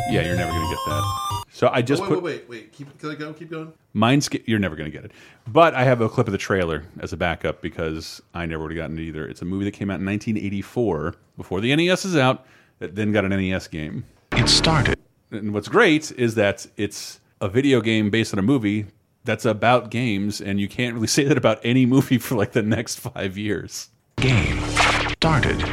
Yeah, 0.09 0.25
you're 0.25 0.35
never 0.35 0.49
gonna 0.49 0.69
get 0.69 0.79
that. 0.87 1.43
So 1.51 1.69
I 1.71 1.83
just 1.83 2.01
oh, 2.01 2.05
wait, 2.05 2.09
put 2.09 2.23
wait, 2.23 2.33
wait, 2.33 2.49
wait. 2.49 2.71
Keep, 2.71 2.97
can 2.97 3.11
I 3.11 3.13
go? 3.13 3.31
Keep 3.31 3.51
going. 3.51 3.71
Mindscape. 3.95 4.41
You're 4.47 4.57
never 4.57 4.75
gonna 4.75 4.89
get 4.89 5.05
it, 5.05 5.11
but 5.45 5.75
I 5.75 5.83
have 5.83 6.01
a 6.01 6.09
clip 6.09 6.27
of 6.27 6.31
the 6.31 6.39
trailer 6.39 6.83
as 6.99 7.13
a 7.13 7.17
backup 7.17 7.61
because 7.61 8.23
I 8.33 8.47
never 8.47 8.63
would 8.63 8.71
have 8.71 8.77
gotten 8.77 8.97
it 8.97 9.03
either. 9.03 9.27
It's 9.27 9.43
a 9.43 9.45
movie 9.45 9.65
that 9.65 9.73
came 9.73 9.91
out 9.91 9.99
in 9.99 10.05
1984 10.07 11.13
before 11.37 11.61
the 11.61 11.75
NES 11.75 12.05
is 12.05 12.17
out. 12.17 12.47
That 12.79 12.95
then 12.95 13.11
got 13.11 13.23
an 13.23 13.29
NES 13.29 13.67
game. 13.67 14.05
It 14.31 14.49
started. 14.49 14.97
And 15.29 15.53
what's 15.53 15.67
great 15.67 16.11
is 16.13 16.33
that 16.33 16.65
it's 16.75 17.19
a 17.39 17.47
video 17.47 17.81
game 17.81 18.09
based 18.09 18.33
on 18.33 18.39
a 18.39 18.43
movie 18.43 18.87
that's 19.25 19.45
about 19.45 19.91
games, 19.91 20.41
and 20.41 20.59
you 20.59 20.67
can't 20.67 20.95
really 20.95 21.05
say 21.19 21.23
that 21.25 21.37
about 21.37 21.59
any 21.63 21.85
movie 21.85 22.17
for 22.17 22.33
like 22.33 22.53
the 22.53 22.63
next 22.63 22.99
five 22.99 23.37
years. 23.37 23.89
Game. 24.15 24.80
Started. 25.23 25.63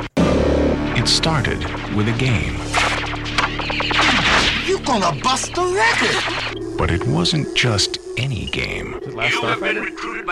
It 0.98 1.08
started 1.08 1.61
with 1.96 2.06
a 2.06 2.12
game. 2.18 2.52
You 4.66 4.78
gonna 4.84 5.18
bust 5.22 5.54
the 5.54 5.64
record! 5.64 6.76
But 6.76 6.90
it 6.90 7.06
wasn't 7.06 7.56
just 7.56 7.96
any 8.18 8.44
game. 8.50 9.00
Last 9.06 9.37
Starfighter. 9.37 9.87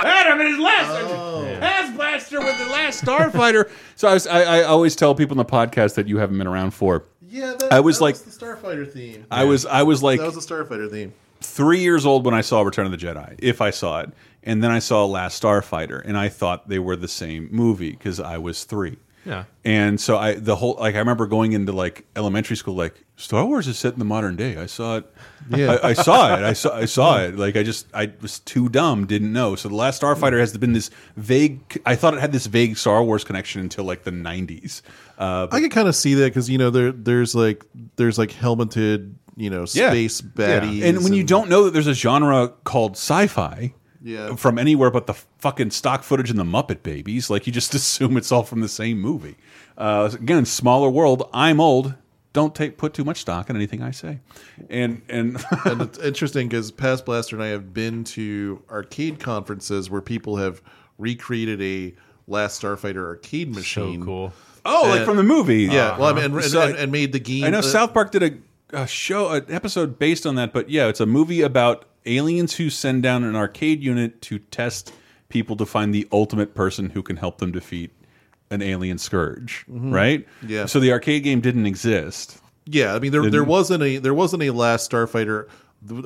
Adam 0.05 0.41
and 0.41 0.49
his 0.51 0.59
last 0.59 0.91
oh. 0.91 1.57
Pass 1.61 1.97
Blaster 1.97 2.41
with 2.41 2.59
the 2.59 2.67
Last 2.67 3.03
Starfighter. 3.03 3.71
so 3.95 4.09
I, 4.09 4.13
was, 4.13 4.27
I, 4.27 4.43
I 4.43 4.63
always 4.65 4.95
tell 4.95 5.15
people 5.15 5.33
in 5.33 5.39
the 5.39 5.47
podcast 5.51 5.95
that 5.95 6.07
you 6.07 6.19
haven't 6.19 6.37
been 6.37 6.47
around 6.47 6.73
for. 6.73 7.05
Yeah, 7.23 7.55
that, 7.59 7.73
I 7.73 7.81
was 7.81 7.97
that 7.97 8.05
like- 8.05 8.15
was 8.17 8.37
the 8.37 8.45
Starfighter 8.45 8.93
theme. 8.93 9.25
I 9.31 9.45
was 9.45 9.65
I 9.65 9.83
was 9.83 10.03
like 10.03 10.21
that 10.21 10.27
was 10.35 10.47
the 10.47 10.55
Starfighter 10.55 10.91
theme. 10.91 11.15
three 11.41 11.81
years 11.81 12.05
old 12.05 12.27
when 12.27 12.35
I 12.35 12.43
saw 12.43 12.61
Return 12.61 12.85
of 12.85 12.93
the 12.93 12.99
Jedi, 12.99 13.37
if 13.39 13.63
I 13.63 13.71
saw 13.71 14.01
it, 14.01 14.11
and 14.43 14.63
then 14.63 14.71
I 14.71 14.79
saw 14.79 15.07
Last 15.07 15.43
Starfighter, 15.43 16.03
and 16.05 16.19
I 16.19 16.29
thought 16.29 16.69
they 16.69 16.79
were 16.79 16.97
the 16.97 17.09
same 17.09 17.49
movie 17.51 17.93
because 17.93 18.21
I 18.21 18.37
was 18.37 18.65
three. 18.65 18.99
Yeah. 19.27 19.45
And 19.65 20.01
so 20.01 20.17
I 20.17 20.35
the 20.35 20.55
whole 20.57 20.77
like 20.79 20.95
I 20.95 20.99
remember 20.99 21.27
going 21.27 21.53
into 21.53 21.73
like 21.73 22.07
elementary 22.15 22.57
school 22.57 22.75
like 22.75 23.05
Star 23.17 23.45
Wars 23.45 23.67
is 23.67 23.77
set 23.79 23.93
in 23.95 23.99
the 23.99 24.05
modern 24.05 24.37
day. 24.37 24.57
I 24.57 24.67
saw 24.67 24.99
it. 24.99 25.13
Yeah. 25.51 25.79
I, 25.83 25.89
I 25.89 25.93
saw 25.95 26.35
it. 26.37 26.45
I 26.45 26.53
saw 26.53 26.77
I 26.77 26.85
saw 26.85 27.19
it. 27.21 27.37
Like 27.37 27.57
I 27.57 27.63
just 27.65 27.87
I 27.93 28.13
was 28.21 28.39
too 28.39 28.69
dumb, 28.69 29.07
didn't 29.07 29.33
know. 29.33 29.57
So 29.57 29.69
the 29.69 29.75
last 29.75 30.01
Starfighter 30.01 30.39
has 30.39 30.57
been 30.57 30.73
this 30.75 30.91
vague. 31.17 31.61
I 31.85 31.97
thought 31.97 32.15
it 32.15 32.21
had 32.21 32.31
this 32.33 32.47
vague 32.47 32.77
Star 32.77 33.03
Wars 33.03 33.25
connection 33.25 33.61
until 33.61 33.85
like 33.85 34.05
the 34.05 34.13
'90s. 34.13 34.83
Uh, 35.19 35.49
I 35.51 35.61
can 35.61 35.71
kind 35.71 35.89
of 35.89 35.97
see 35.97 36.15
that 36.15 36.27
because 36.27 36.49
you 36.49 36.59
know 36.59 36.71
there 36.71 36.93
there's 36.93 37.35
like 37.35 37.65
there's 37.97 38.19
like 38.19 38.31
helmeted 38.31 39.15
you 39.37 39.51
know 39.51 39.67
Yeah. 39.73 39.91
space 39.91 40.21
baddies, 40.21 40.85
and 40.85 41.03
when 41.03 41.13
you 41.15 41.25
don't 41.25 41.49
know 41.49 41.65
that 41.65 41.73
there's 41.73 41.87
a 41.89 41.95
genre 41.95 42.49
called 42.65 42.93
sci-fi, 42.93 43.75
Yeah. 44.07 44.37
from 44.37 44.57
anywhere 44.57 44.91
but 44.93 45.07
the 45.09 45.15
fucking 45.39 45.73
stock 45.73 46.05
footage 46.05 46.31
in 46.31 46.37
the 46.37 46.45
Muppet 46.45 46.83
Babies, 46.85 47.29
like 47.29 47.47
you 47.47 47.53
just 47.53 47.75
assume 47.81 48.17
it's 48.17 48.31
all 48.31 48.45
from 48.45 48.61
the 48.61 48.69
same 48.69 49.01
movie. 49.01 49.37
Uh, 49.77 50.11
again, 50.15 50.45
smaller 50.47 50.89
world. 50.89 51.29
I'm 51.35 51.61
old. 51.61 51.95
Don't 52.33 52.55
take 52.55 52.77
put 52.79 52.93
too 52.95 53.03
much 53.05 53.21
stock 53.23 53.51
in 53.51 53.57
anything 53.57 53.83
I 53.83 53.91
say. 53.91 54.21
And 54.71 55.03
and 55.09 55.43
and 55.65 55.83
it's 55.83 55.99
interesting 55.99 56.49
because 56.49 56.71
Past 56.71 57.05
Blaster 57.05 57.35
and 57.37 57.43
I 57.43 57.49
have 57.49 57.75
been 57.75 58.05
to 58.05 58.63
arcade 58.71 59.19
conferences 59.19 59.91
where 59.91 60.01
people 60.03 60.37
have 60.37 60.63
recreated 60.99 61.61
a 61.63 61.95
Last 62.29 62.63
Starfighter 62.63 63.05
arcade 63.05 63.55
machine. 63.55 64.01
So 64.01 64.05
cool. 64.05 64.33
oh, 64.65 64.83
like 64.89 65.01
Uh, 65.01 65.05
from 65.05 65.17
the 65.17 65.23
movie. 65.23 65.63
Yeah, 65.65 65.97
well, 65.99 66.11
I 66.11 66.13
mean, 66.13 66.25
and, 66.27 66.35
and, 66.35 66.45
So- 66.45 66.61
and, 66.63 66.77
and 66.77 66.93
made 66.93 67.13
the 67.13 67.21
game. 67.21 67.45
I 67.45 67.51
know 67.51 67.59
uh, 67.59 67.63
South 67.63 67.93
Park 67.95 68.11
did 68.13 68.23
a, 68.23 68.83
a 68.83 68.87
show, 68.87 69.31
an 69.31 69.47
episode 69.49 69.99
based 69.99 70.27
on 70.27 70.35
that, 70.37 70.53
but 70.53 70.69
yeah, 70.71 70.89
it's 70.89 71.01
a 71.01 71.07
movie 71.07 71.41
about 71.43 71.85
aliens 72.07 72.55
who 72.55 72.71
send 72.71 73.03
down 73.03 73.25
an 73.25 73.37
arcade 73.37 73.83
unit 73.83 74.21
to 74.23 74.39
test 74.39 74.93
people 75.29 75.57
to 75.57 75.67
find 75.67 75.95
the 75.95 76.07
ultimate 76.13 76.55
person 76.55 76.91
who 76.91 77.03
can 77.03 77.17
help 77.17 77.39
them 77.39 77.53
defeat 77.53 77.91
an 78.51 78.63
alien 78.63 78.97
scourge, 78.99 79.65
right? 79.69 80.27
Yeah. 80.47 80.67
So 80.67 80.79
the 80.79 80.93
arcade 80.93 81.25
game 81.25 81.41
didn't 81.41 81.67
exist. 81.67 82.39
Yeah, 82.65 82.95
I 82.95 82.99
mean, 83.01 83.13
there 83.13 83.23
there 83.23 83.31
Didn't- 83.31 83.47
wasn't 83.49 83.83
a 83.83 83.99
there 83.99 84.15
wasn't 84.15 84.43
a 84.45 84.51
Last 84.51 84.91
Starfighter. 84.91 85.49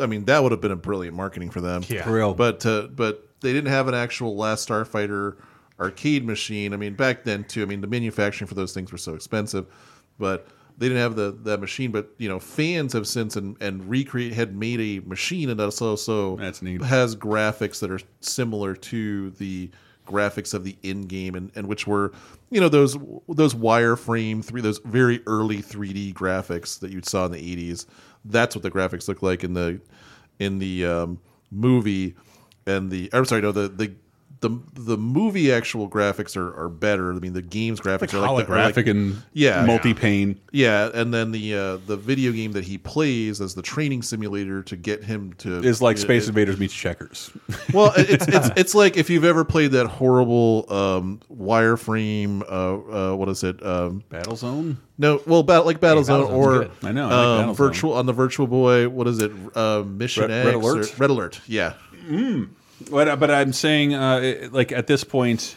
I 0.01 0.07
mean, 0.07 0.25
that 0.27 0.43
would 0.43 0.53
have 0.53 0.61
been 0.61 0.71
a 0.73 0.77
brilliant 0.77 1.17
marketing 1.17 1.51
for 1.51 1.61
them. 1.61 1.83
Yeah. 1.89 2.03
For 2.05 2.13
real. 2.13 2.35
but 2.35 2.65
uh, 2.67 2.89
but 2.95 3.29
they 3.41 3.53
didn't 3.53 3.71
have 3.71 3.89
an 3.89 3.95
actual 3.95 4.37
Last 4.37 4.69
Starfighter 4.69 5.37
arcade 5.79 6.25
machine. 6.27 6.75
I 6.75 6.77
mean, 6.77 6.95
back 6.95 7.25
then 7.25 7.45
too. 7.45 7.63
I 7.63 7.65
mean, 7.67 7.81
the 7.81 7.87
manufacturing 7.87 8.47
for 8.49 8.55
those 8.55 8.73
things 8.75 8.93
were 8.93 8.99
so 8.99 9.15
expensive, 9.15 9.67
but 10.19 10.47
they 10.81 10.88
didn't 10.88 11.03
have 11.03 11.14
the 11.14 11.33
that 11.43 11.61
machine. 11.61 11.93
But 11.93 12.11
you 12.16 12.29
know, 12.29 12.40
fans 12.40 12.95
have 12.95 13.07
since 13.07 13.37
and 13.37 13.57
and 13.61 13.88
recreate 13.88 14.33
had 14.33 14.57
made 14.57 14.81
a 14.81 15.07
machine 15.07 15.51
and 15.51 15.61
that's 15.61 15.81
also 15.81 16.37
That's 16.37 16.62
neat. 16.62 16.83
has 16.83 17.14
graphics 17.14 17.81
that 17.81 17.90
are 17.90 18.01
similar 18.21 18.75
to 18.75 19.31
the 19.33 19.71
graphics 20.07 20.55
of 20.55 20.64
the 20.64 20.77
in 20.83 21.03
game 21.03 21.35
and, 21.37 21.53
and 21.55 21.69
which 21.69 21.87
were 21.87 22.12
you 22.51 22.61
know 22.61 22.69
those 22.69 22.97
those 23.29 23.55
wireframe 23.55 24.45
three 24.45 24.61
those 24.61 24.79
very 24.79 25.23
early 25.27 25.59
3D 25.59 26.12
graphics 26.14 26.81
that 26.81 26.90
you 26.90 27.01
saw 27.05 27.27
in 27.27 27.33
the 27.33 27.71
80s 27.71 27.87
that's 28.25 28.57
what 28.57 28.62
the 28.62 28.71
graphics 28.73 29.07
look 29.07 29.23
like 29.23 29.45
in 29.45 29.55
the 29.55 29.81
in 30.40 30.59
the 30.59 30.85
um, 30.85 31.21
movie 31.53 32.16
and 32.66 32.90
the 32.90 33.09
I'm 33.12 33.25
sorry 33.25 33.43
no 33.43 33.53
the 33.53 33.69
the 33.69 33.95
the, 34.40 34.59
the 34.72 34.96
movie 34.96 35.53
actual 35.53 35.87
graphics 35.88 36.35
are, 36.37 36.55
are 36.59 36.68
better. 36.70 37.11
I 37.12 37.18
mean, 37.18 37.35
the 37.35 37.42
game's 37.42 37.79
graphics 37.79 38.14
are 38.14 38.20
like 38.20 38.46
the- 38.46 38.53
are 38.55 38.57
like- 38.62 38.74
Holographic 38.74 38.88
and 38.90 39.22
Yeah. 39.35 39.66
multi-pane. 39.66 40.40
yeah, 40.50 40.88
and 40.94 41.12
then 41.12 41.31
the 41.33 41.55
uh, 41.55 41.76
the 41.87 41.96
video 41.98 42.33
game 42.33 42.53
that 42.53 42.64
he 42.64 42.79
plays 42.79 43.40
as 43.42 43.55
the 43.55 43.61
training 43.62 44.00
simulator 44.03 44.62
to 44.62 44.76
get 44.76 45.05
him 45.05 45.35
to 45.38 45.59
Is 45.62 45.83
like 45.83 45.98
it- 45.98 46.00
Space 46.00 46.24
it- 46.24 46.31
Invaders 46.31 46.59
meets 46.59 46.72
Checkers. 46.72 47.31
well, 47.74 47.92
it's 47.96 48.26
it's 48.29 48.50
it's 48.57 48.74
like 48.74 48.96
if 48.96 49.11
you've 49.11 49.24
ever 49.26 49.44
played 49.44 49.72
that 49.72 49.87
horrible 49.87 50.64
um, 50.72 51.20
wireframe. 51.31 52.42
Uh, 52.42 53.12
uh, 53.12 53.16
what 53.16 53.29
is 53.29 53.44
it? 53.44 53.64
Um, 53.64 54.03
Battlezone. 54.11 54.76
no, 54.98 55.20
well, 55.26 55.42
bat, 55.42 55.66
like 55.66 55.81
Battlezone 55.81 56.24
Battlezone's 56.26 56.31
or 56.33 56.59
good. 56.61 56.70
I 56.83 56.92
know, 56.92 57.09
I 57.09 57.37
like 57.38 57.46
um, 57.48 57.55
virtual 57.55 57.92
on 57.92 58.07
the 58.07 58.12
Virtual 58.14 58.46
Boy. 58.46 58.88
What 58.88 59.07
is 59.07 59.18
it? 59.20 59.33
Uh, 59.55 59.83
Mission 59.87 60.22
Red- 60.22 60.31
X 60.31 60.46
Red 60.46 60.55
or- 60.55 60.61
Alert? 60.72 60.98
Red 60.98 61.11
Alert. 61.11 61.40
Yeah, 61.46 61.74
But 62.88 63.19
but 63.19 63.31
I'm 63.31 63.53
saying, 63.53 63.95
uh, 63.95 64.49
like 64.53 64.73
at 64.73 64.87
this 64.87 65.05
point, 65.05 65.57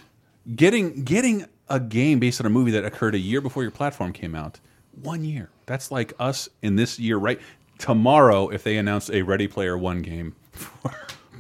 getting 0.56 1.04
getting 1.04 1.46
a 1.70 1.80
game 1.80 2.20
based 2.20 2.42
on 2.42 2.46
a 2.46 2.50
movie 2.50 2.72
that 2.72 2.84
occurred 2.84 3.16
a 3.16 3.20
year 3.20 3.40
before 3.40 3.64
your 3.64 3.72
platform 3.72 4.12
came 4.14 4.36
out, 4.36 4.60
one 5.02 5.24
year. 5.24 5.50
That's 5.66 5.92
like 5.92 6.14
us 6.20 6.50
in 6.62 6.76
this 6.76 7.00
year, 7.00 7.18
right? 7.18 7.40
Tomorrow, 7.78 8.50
if 8.50 8.64
they 8.64 8.78
announce 8.78 9.10
a 9.10 9.22
Ready 9.22 9.48
Player 9.48 9.78
One 9.78 10.02
game, 10.02 10.36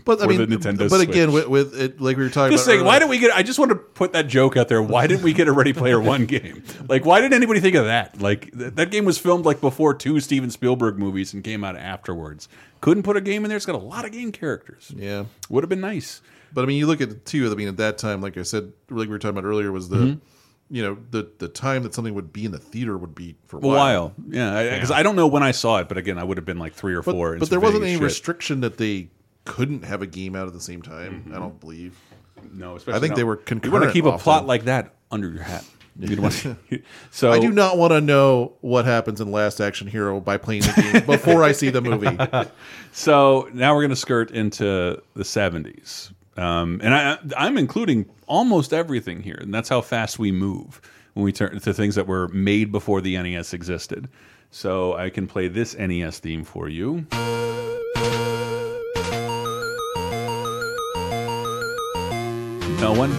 but 0.06 0.22
I 0.22 0.24
For 0.24 0.30
mean, 0.30 0.50
the 0.50 0.58
Nintendo 0.58 0.89
but 0.89 1.02
again, 1.02 1.32
with, 1.32 1.48
with 1.48 1.80
it, 1.80 2.02
like 2.02 2.17
we 2.17 2.24
were 2.24 2.30
talking 2.30 2.52
just 2.52 2.65
about, 2.65 2.74
saying, 2.74 2.86
why 2.86 3.00
didn't 3.00 3.12
we 3.12 3.19
get? 3.19 3.36
I 3.36 3.43
just 3.43 3.60
want 3.60 3.69
to 3.69 3.76
put 3.76 4.13
that 4.13 4.28
joke 4.28 4.58
out 4.58 4.67
there. 4.67 4.82
Why 4.82 5.08
didn't 5.08 5.24
we 5.24 5.34
get 5.34 5.48
a 5.48 5.52
Ready 5.52 5.74
Player 5.74 6.00
One 6.00 6.26
game? 6.26 6.63
Like, 6.89 7.06
why 7.06 7.22
didn't 7.22 7.34
anybody 7.34 7.60
think 7.60 7.76
of 7.76 7.86
that? 7.86 8.22
Like, 8.22 8.52
th 8.58 8.74
that 8.76 8.91
game 8.91 9.06
was 9.06 9.17
filmed 9.17 9.46
like 9.46 9.62
before 9.62 9.93
two 9.93 10.19
Steven 10.19 10.50
Spielberg 10.50 10.98
movies 10.98 11.34
and 11.34 11.43
came 11.43 11.63
out 11.63 11.78
afterwards. 11.78 12.50
Couldn't 12.84 13.04
put 13.04 13.15
a 13.17 13.22
game 13.22 13.46
in 13.46 13.50
there. 13.50 13.56
It's 13.56 13.65
got 13.65 13.76
a 13.76 13.78
lot 13.78 14.04
of 14.06 14.12
game 14.12 14.32
characters. 14.34 14.91
Yeah. 14.96 15.24
would 15.50 15.63
have 15.63 15.69
been 15.69 15.80
nice. 15.82 16.22
But 16.54 16.63
I 16.63 16.67
mean, 16.67 16.78
you 16.78 16.86
look 16.86 17.00
at 17.02 17.10
it 17.10 17.26
too. 17.26 17.50
I 17.50 17.56
mean, 17.56 17.67
at 17.69 17.78
that 17.78 17.98
time, 17.98 18.22
like 18.22 18.38
I 18.38 18.43
said, 18.43 18.74
like 18.89 19.08
we 19.08 19.08
were 19.08 19.19
talking 19.19 19.38
about 19.38 19.48
earlier, 19.48 19.72
was 19.72 19.88
the 19.89 19.96
Mm-hmm. 19.98 20.19
you 20.76 20.84
know 20.84 20.98
the 21.12 21.30
the 21.39 21.48
time 21.48 21.84
that 21.84 21.93
something 21.93 22.13
would 22.13 22.32
be 22.34 22.46
in 22.46 22.52
the 22.52 22.60
theater 22.60 22.98
would 22.98 23.15
be 23.15 23.36
for 23.48 23.58
a 23.58 23.60
A 23.60 23.67
while. 23.67 23.78
while, 23.78 24.13
yeah, 24.30 24.74
because 24.76 24.91
I, 24.91 25.02
don't 25.02 25.15
know 25.15 25.28
when 25.28 25.43
I 25.43 25.52
saw 25.52 25.78
it, 25.80 25.88
but 25.88 25.98
again, 25.98 26.17
I 26.17 26.24
would 26.24 26.38
have 26.38 26.46
been 26.46 26.60
like 26.60 26.74
three 26.74 26.93
or 26.93 27.02
But, 27.02 27.12
four. 27.13 27.38
but 27.38 27.50
there 27.50 27.60
wasn't 27.60 27.84
any 27.84 27.93
shit. 27.93 28.02
restriction 28.04 28.60
that 28.62 28.78
they 28.78 29.10
couldn't 29.46 29.84
have 29.86 30.02
a 30.02 30.08
game 30.08 30.36
out 30.36 30.48
at 30.48 30.54
the 30.54 30.60
same 30.62 30.82
time. 30.82 31.22
Mm-hmm. 31.22 31.34
I 31.36 31.39
don't 31.39 31.60
believe. 31.60 31.98
No, 32.52 32.76
especially 32.76 32.98
I 32.98 33.00
think 33.00 33.12
not- 33.12 33.15
they 33.17 33.24
were 33.24 33.34
You 33.36 33.38
want 33.39 33.48
to 33.48 33.69
concurrent 33.69 33.93
keep 33.93 34.06
a 34.06 34.17
plot 34.17 34.46
like 34.46 34.65
that 34.65 34.93
under 35.10 35.30
your 35.30 35.43
hat. 35.43 35.63
You 35.99 36.15
don't 36.15 36.23
want 36.23 36.34
to, 36.69 36.82
so 37.12 37.32
I 37.32 37.39
do 37.39 37.51
not 37.51 37.77
want 37.77 37.91
to 37.91 38.01
know 38.01 38.53
what 38.62 38.86
happens 38.86 39.21
in 39.21 39.32
Last 39.32 39.60
Action 39.60 39.88
Hero 39.88 40.19
by 40.19 40.38
playing 40.38 40.62
the 40.62 40.91
game 40.91 41.06
before 41.06 41.43
I 41.43 41.51
see 41.51 41.69
the 41.69 41.82
movie. 41.82 42.17
So 42.95 43.49
now 43.53 43.73
we're 43.73 43.82
going 43.82 43.89
to 43.89 43.95
skirt 43.95 44.29
into 44.29 45.01
the 45.15 45.25
seventies, 45.25 46.12
um, 46.38 46.79
and 46.84 46.93
I, 46.93 47.17
I'm 47.36 47.58
including 47.58 48.06
almost 48.27 48.71
everything 48.71 49.23
here, 49.23 49.39
and 49.41 49.51
that's 49.51 49.67
how 49.67 49.82
fast 49.82 50.19
we 50.19 50.32
move 50.32 50.79
when 51.15 51.23
we 51.23 51.32
turn 51.32 51.60
to 51.60 51.73
things 51.73 51.95
that 51.95 52.06
were 52.06 52.27
made 52.27 52.71
before 52.71 53.01
the 53.01 53.17
NES 53.17 53.51
existed. 53.51 54.10
So 54.51 54.93
I 54.93 55.10
can 55.10 55.25
play 55.25 55.47
this 55.47 55.75
NES 55.75 56.19
theme 56.19 56.43
for 56.43 56.69
you. 56.69 57.08
No 62.79 62.93
one. 62.93 63.12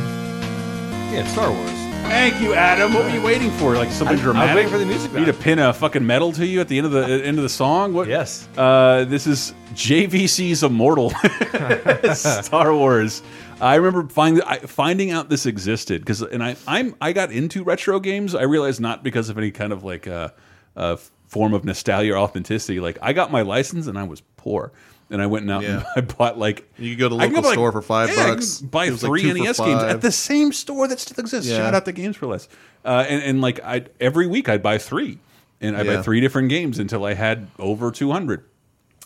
Yeah, 1.13 1.27
Star 1.27 1.51
Wars. 1.51 1.84
Thank 2.05 2.41
you, 2.41 2.55
Adam. 2.55 2.95
What 2.95 3.05
were 3.05 3.11
you 3.11 3.23
waiting 3.23 3.51
for? 3.53 3.75
Like 3.75 3.91
something 3.91 4.19
I- 4.19 4.23
I 4.23 4.47
was 4.47 4.55
waiting 4.55 4.71
for 4.71 4.79
the 4.79 4.87
music 4.87 5.13
need 5.13 5.27
to 5.27 5.33
pin 5.33 5.59
a 5.59 5.73
fucking 5.73 6.07
medal 6.07 6.33
to 6.33 6.47
you 6.47 6.61
at 6.61 6.69
the 6.69 6.79
end 6.79 6.87
of 6.87 6.93
the 6.93 7.03
uh, 7.05 7.09
end 7.09 7.39
of 7.39 7.43
the 7.43 7.49
song. 7.49 7.93
What? 7.93 8.09
Yes. 8.09 8.49
Uh, 8.57 9.05
this 9.05 9.27
is 9.27 9.53
JVC's 9.75 10.63
Immortal 10.63 11.11
Star 12.15 12.75
Wars. 12.75 13.23
I 13.61 13.77
remember 13.77 14.09
find, 14.09 14.43
I, 14.43 14.59
finding 14.59 15.11
out 15.11 15.29
this 15.29 15.47
existed 15.47 16.01
because, 16.03 16.23
and 16.23 16.43
I 16.43 16.57
I'm 16.67 16.95
I 17.01 17.13
got 17.13 17.31
into 17.33 17.63
retro 17.65 18.01
games. 18.01 18.35
I 18.35 18.43
realized 18.43 18.81
not 18.81 19.03
because 19.03 19.29
of 19.29 19.39
any 19.39 19.51
kind 19.51 19.73
of 19.73 19.83
like 19.85 20.07
uh, 20.07 20.29
uh, 20.77 20.97
form 21.29 21.53
of 21.55 21.65
nostalgia 21.65 22.13
or 22.13 22.19
authenticity. 22.19 22.81
Like 22.81 22.99
I 23.03 23.13
got 23.13 23.31
my 23.33 23.43
license 23.43 23.87
and 23.87 23.99
I 23.99 24.05
was 24.05 24.21
poor. 24.37 24.73
And 25.11 25.21
I 25.21 25.27
went 25.27 25.51
out 25.51 25.63
Yeah. 25.63 25.77
and 25.77 25.85
I 25.97 26.01
bought 26.01 26.39
like 26.39 26.69
You 26.79 26.91
could 26.97 26.99
go 27.01 27.09
to 27.11 27.17
I 27.17 27.27
can 27.27 27.35
local 27.35 27.51
like- 27.51 27.55
store 27.55 27.73
for 27.73 27.83
five 27.83 28.09
yeah, 28.11 28.29
bucks. 28.35 28.61
Buy 28.61 28.87
It 28.87 28.91
was 28.93 29.03
like 29.03 29.11
three 29.11 29.33
NES 29.33 29.59
games 29.59 29.83
at 29.83 30.01
the 30.01 30.11
same 30.13 30.53
store 30.53 30.89
that 30.89 30.99
still 31.01 31.21
exists. 31.23 31.51
Yeah. 31.51 31.59
Shout 31.59 31.75
out 31.75 31.85
to 31.85 31.93
Games 31.93 32.17
for 32.17 32.27
Less. 32.27 32.49
Uh, 32.85 33.05
and, 33.09 33.23
and 33.23 33.41
like 33.41 33.61
I 33.65 33.87
every 34.01 34.27
week 34.27 34.49
I'd 34.49 34.63
buy 34.63 34.79
three, 34.79 35.19
and 35.61 35.77
I 35.77 35.83
would 35.83 35.97
buy 35.97 36.03
three 36.03 36.21
different 36.21 36.49
games 36.49 36.79
until 36.79 37.05
I 37.05 37.15
had 37.15 37.49
over 37.59 37.91
two 37.91 38.13
hundred. 38.13 38.45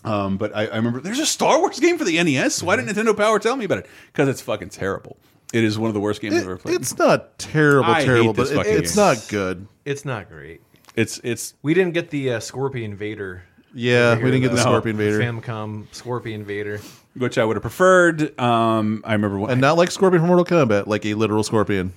Um, 0.04 0.36
but 0.38 0.54
I, 0.56 0.66
I 0.66 0.76
remember 0.76 1.00
there's 1.00 1.18
a 1.18 1.26
Star 1.26 1.58
Wars 1.58 1.80
game 1.80 1.98
for 1.98 2.04
the 2.04 2.22
NES. 2.22 2.62
Why 2.62 2.76
didn't 2.76 2.94
Nintendo 2.96 3.16
Power 3.16 3.38
tell 3.40 3.56
me 3.56 3.64
about 3.64 3.78
it? 3.78 3.86
Because 4.12 4.28
it's 4.28 4.40
fucking 4.40 4.68
terrible. 4.70 5.16
It 5.52 5.64
is 5.64 5.78
one 5.78 5.88
of 5.88 5.94
the 5.94 6.00
worst 6.00 6.20
games 6.20 6.36
I've 6.36 6.42
ever 6.42 6.56
played. 6.58 6.76
It's 6.76 6.96
not 6.98 7.38
terrible, 7.38 7.90
I 7.90 8.04
terrible, 8.04 8.32
but 8.34 8.50
it, 8.50 8.66
it's 8.66 8.94
game. 8.94 9.04
not 9.04 9.26
good. 9.28 9.66
It's 9.84 10.04
not 10.04 10.28
great. 10.28 10.60
It's 10.94 11.20
it's 11.24 11.54
We 11.62 11.74
didn't 11.74 11.94
get 11.94 12.10
the 12.10 12.34
uh, 12.34 12.40
Scorpion 12.40 12.94
Vader. 12.96 13.42
Yeah, 13.78 14.10
over 14.12 14.24
we 14.24 14.30
didn't 14.32 14.42
here, 14.42 14.50
get 14.50 14.50
the 14.50 14.56
though. 14.56 14.62
Scorpion 14.70 14.96
Vader. 14.96 15.20
Famicom 15.20 15.86
Scorpion 15.92 16.44
Vader. 16.44 16.80
which 17.16 17.38
I 17.38 17.44
would 17.44 17.56
have 17.56 17.62
preferred. 17.62 18.38
Um, 18.40 19.02
I 19.04 19.12
remember 19.12 19.38
when, 19.38 19.50
And 19.52 19.60
not 19.60 19.76
like 19.76 19.90
Scorpion 19.90 20.20
from 20.20 20.28
Mortal 20.28 20.44
Kombat, 20.44 20.86
like 20.86 21.06
a 21.06 21.14
literal 21.14 21.42
scorpion. 21.42 21.92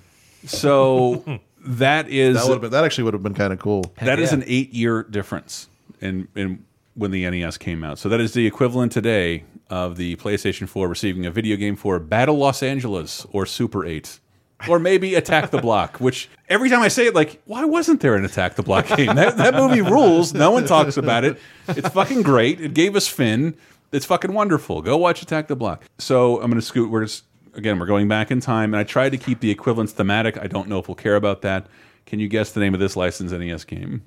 so 0.46 1.40
that 1.66 2.08
is 2.10 2.38
That 2.38 2.46
would 2.46 2.54
have 2.54 2.62
been 2.62 2.72
that 2.72 2.84
actually 2.84 3.06
would 3.06 3.14
have 3.14 3.24
been 3.24 3.34
kind 3.34 3.52
of 3.54 3.60
cool. 3.60 3.92
That 4.02 4.20
is 4.20 4.32
yeah. 4.32 4.38
an 4.40 4.44
eight 4.48 4.74
year 4.74 5.04
difference 5.04 5.68
in 6.00 6.28
in 6.36 6.66
when 6.94 7.12
the 7.12 7.30
NES 7.30 7.58
came 7.58 7.84
out. 7.84 7.98
So 8.00 8.10
that 8.10 8.20
is 8.20 8.34
the 8.34 8.46
equivalent 8.46 8.92
today 8.92 9.46
of 9.70 9.96
the 9.96 10.18
PlayStation 10.18 10.68
4 10.68 10.88
receiving 10.90 11.26
a 11.26 11.32
video 11.32 11.56
game 11.56 11.78
for 11.78 11.98
Battle 12.00 12.38
Los 12.38 12.62
Angeles 12.62 13.26
or 13.32 13.46
Super 13.46 13.86
8. 13.86 14.20
Or 14.68 14.80
maybe 14.80 15.16
Attack 15.16 15.52
the 15.52 15.62
Block, 15.62 15.98
which 15.98 16.30
every 16.50 16.70
time 16.70 16.82
I 16.82 16.88
say 16.88 17.08
it, 17.08 17.16
like, 17.16 17.42
why 17.46 17.66
wasn't 17.66 18.02
there 18.02 18.16
an 18.16 18.26
Attack 18.26 18.56
the 18.56 18.64
Block 18.64 18.88
game? 18.88 19.16
That, 19.16 19.38
that 19.38 19.56
movie 19.56 19.82
rules. 19.82 20.34
No 20.34 20.52
one 20.52 20.66
talks 20.66 20.98
about 20.98 21.24
it. 21.24 21.40
It's 21.68 21.90
fucking 21.90 22.22
great. 22.22 22.62
It 22.62 22.74
gave 22.74 22.96
us 22.96 23.08
Finn. 23.08 23.56
It's 23.92 24.06
fucking 24.06 24.34
wonderful. 24.34 24.82
Go 24.82 24.98
watch 24.98 25.22
Attack 25.22 25.48
the 25.48 25.56
Block. 25.56 25.84
So 25.98 26.36
I'm 26.42 26.50
going 26.50 26.60
to 26.60 26.66
scoot. 26.66 26.90
We're 26.90 27.06
just, 27.06 27.26
again, 27.54 27.80
we're 27.80 27.86
going 27.86 28.08
back 28.08 28.32
in 28.32 28.40
time, 28.40 28.74
and 28.74 28.80
I 28.80 28.84
tried 28.84 29.10
to 29.10 29.18
keep 29.18 29.40
the 29.40 29.52
equivalence 29.52 29.92
thematic. 29.92 30.38
I 30.38 30.48
don't 30.48 30.68
know 30.70 30.80
if 30.80 30.88
we'll 30.88 30.96
care 30.96 31.16
about 31.16 31.42
that. 31.42 31.68
Can 32.06 32.20
you 32.20 32.28
guess 32.28 32.52
the 32.52 32.60
name 32.60 32.74
of 32.74 32.80
this 32.80 32.96
licensed 32.96 33.34
NES 33.34 33.66
game? 33.66 34.04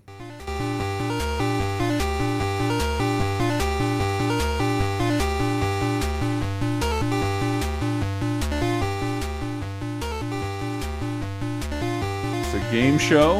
Game 12.75 12.99
show. 12.99 13.39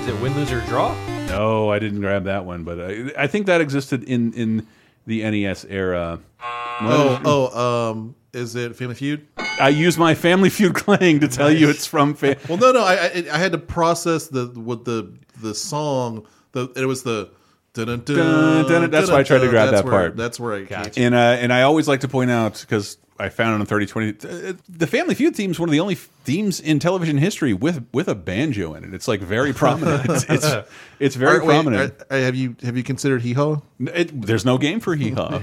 Is 0.00 0.08
it 0.08 0.18
win, 0.22 0.34
lose, 0.34 0.50
or 0.50 0.62
draw? 0.62 0.94
No, 1.26 1.70
I 1.70 1.78
didn't 1.78 2.00
grab 2.00 2.24
that 2.24 2.46
one, 2.46 2.64
but 2.64 2.80
I, 2.80 3.10
I 3.18 3.26
think 3.26 3.44
that 3.48 3.60
existed 3.60 4.04
in 4.04 4.32
in 4.32 4.66
the 5.06 5.22
NES 5.30 5.66
era. 5.66 6.18
Oh, 6.42 7.20
oh, 7.22 7.90
um, 7.90 8.14
is 8.32 8.56
it 8.56 8.76
Family 8.76 8.94
Feud? 8.94 9.26
I 9.36 9.68
use 9.68 9.98
my 9.98 10.14
Family 10.14 10.48
Feud 10.48 10.74
clang 10.84 11.20
to 11.20 11.28
tell 11.28 11.52
you 11.52 11.68
it's 11.68 11.86
from. 11.86 12.14
Fa 12.14 12.34
Well, 12.48 12.56
no, 12.56 12.72
no, 12.72 12.82
I, 12.82 12.94
I 12.94 13.24
I 13.34 13.36
had 13.36 13.52
to 13.52 13.58
process 13.58 14.28
the 14.28 14.46
with 14.46 14.86
the 14.86 15.12
the 15.42 15.54
song. 15.54 16.26
The 16.52 16.72
it 16.76 16.86
was 16.86 17.02
the. 17.02 17.30
Dun, 17.72 17.86
dun, 17.86 18.00
Dun, 18.00 18.16
dun, 18.16 18.68
dun. 18.68 18.90
That's 18.90 19.10
why 19.10 19.18
I 19.18 19.22
tried 19.22 19.40
to 19.40 19.48
grab 19.50 19.70
that 19.72 19.84
where- 19.84 19.92
part. 19.92 20.16
That's 20.16 20.40
where 20.40 20.54
I 20.54 20.64
came. 20.64 20.92
and 20.96 21.14
uh, 21.14 21.18
and 21.18 21.52
I 21.52 21.62
always 21.62 21.86
like 21.86 22.00
to 22.00 22.08
point 22.08 22.30
out 22.30 22.58
because 22.58 22.96
I 23.20 23.28
found 23.28 23.54
it 23.54 23.60
on 23.60 23.66
thirty 23.66 23.86
twenty. 23.86 24.12
The 24.12 24.86
Family 24.86 25.14
Feud 25.14 25.36
theme 25.36 25.50
is 25.50 25.60
one 25.60 25.68
of 25.68 25.72
the 25.72 25.80
only 25.80 25.94
themes 25.94 26.58
in 26.60 26.78
television 26.78 27.18
history 27.18 27.52
with 27.52 27.86
with 27.92 28.08
a 28.08 28.14
banjo 28.14 28.74
in 28.74 28.84
it. 28.84 28.94
It's 28.94 29.06
like 29.06 29.20
very 29.20 29.52
prominent. 29.52 30.08
It's 30.08 30.24
it's, 30.28 30.68
it's 30.98 31.16
very 31.16 31.38
Are- 31.38 31.42
prominent. 31.42 31.92
are- 32.10 32.16
are- 32.16 32.20
have 32.20 32.34
you 32.34 32.56
have 32.62 32.76
you 32.76 32.82
considered 32.82 33.22
Hee 33.22 33.34
Haw? 33.34 33.56
There's 33.78 34.44
no 34.44 34.58
game 34.58 34.80
for 34.80 34.94
Hee 34.94 35.10
Haw. 35.10 35.38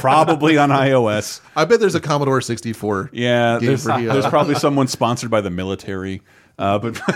Probably 0.00 0.58
on 0.58 0.70
iOS. 0.70 1.40
I 1.56 1.64
bet 1.64 1.80
there's 1.80 1.94
a 1.94 2.00
Commodore 2.00 2.40
64. 2.40 3.10
Yeah, 3.12 3.58
game 3.58 3.66
there's, 3.66 3.84
there's 3.84 4.26
probably 4.26 4.54
someone 4.54 4.88
sponsored 4.88 5.30
by 5.30 5.40
the 5.40 5.50
military. 5.50 6.22
Uh, 6.58 6.78
but 6.78 6.94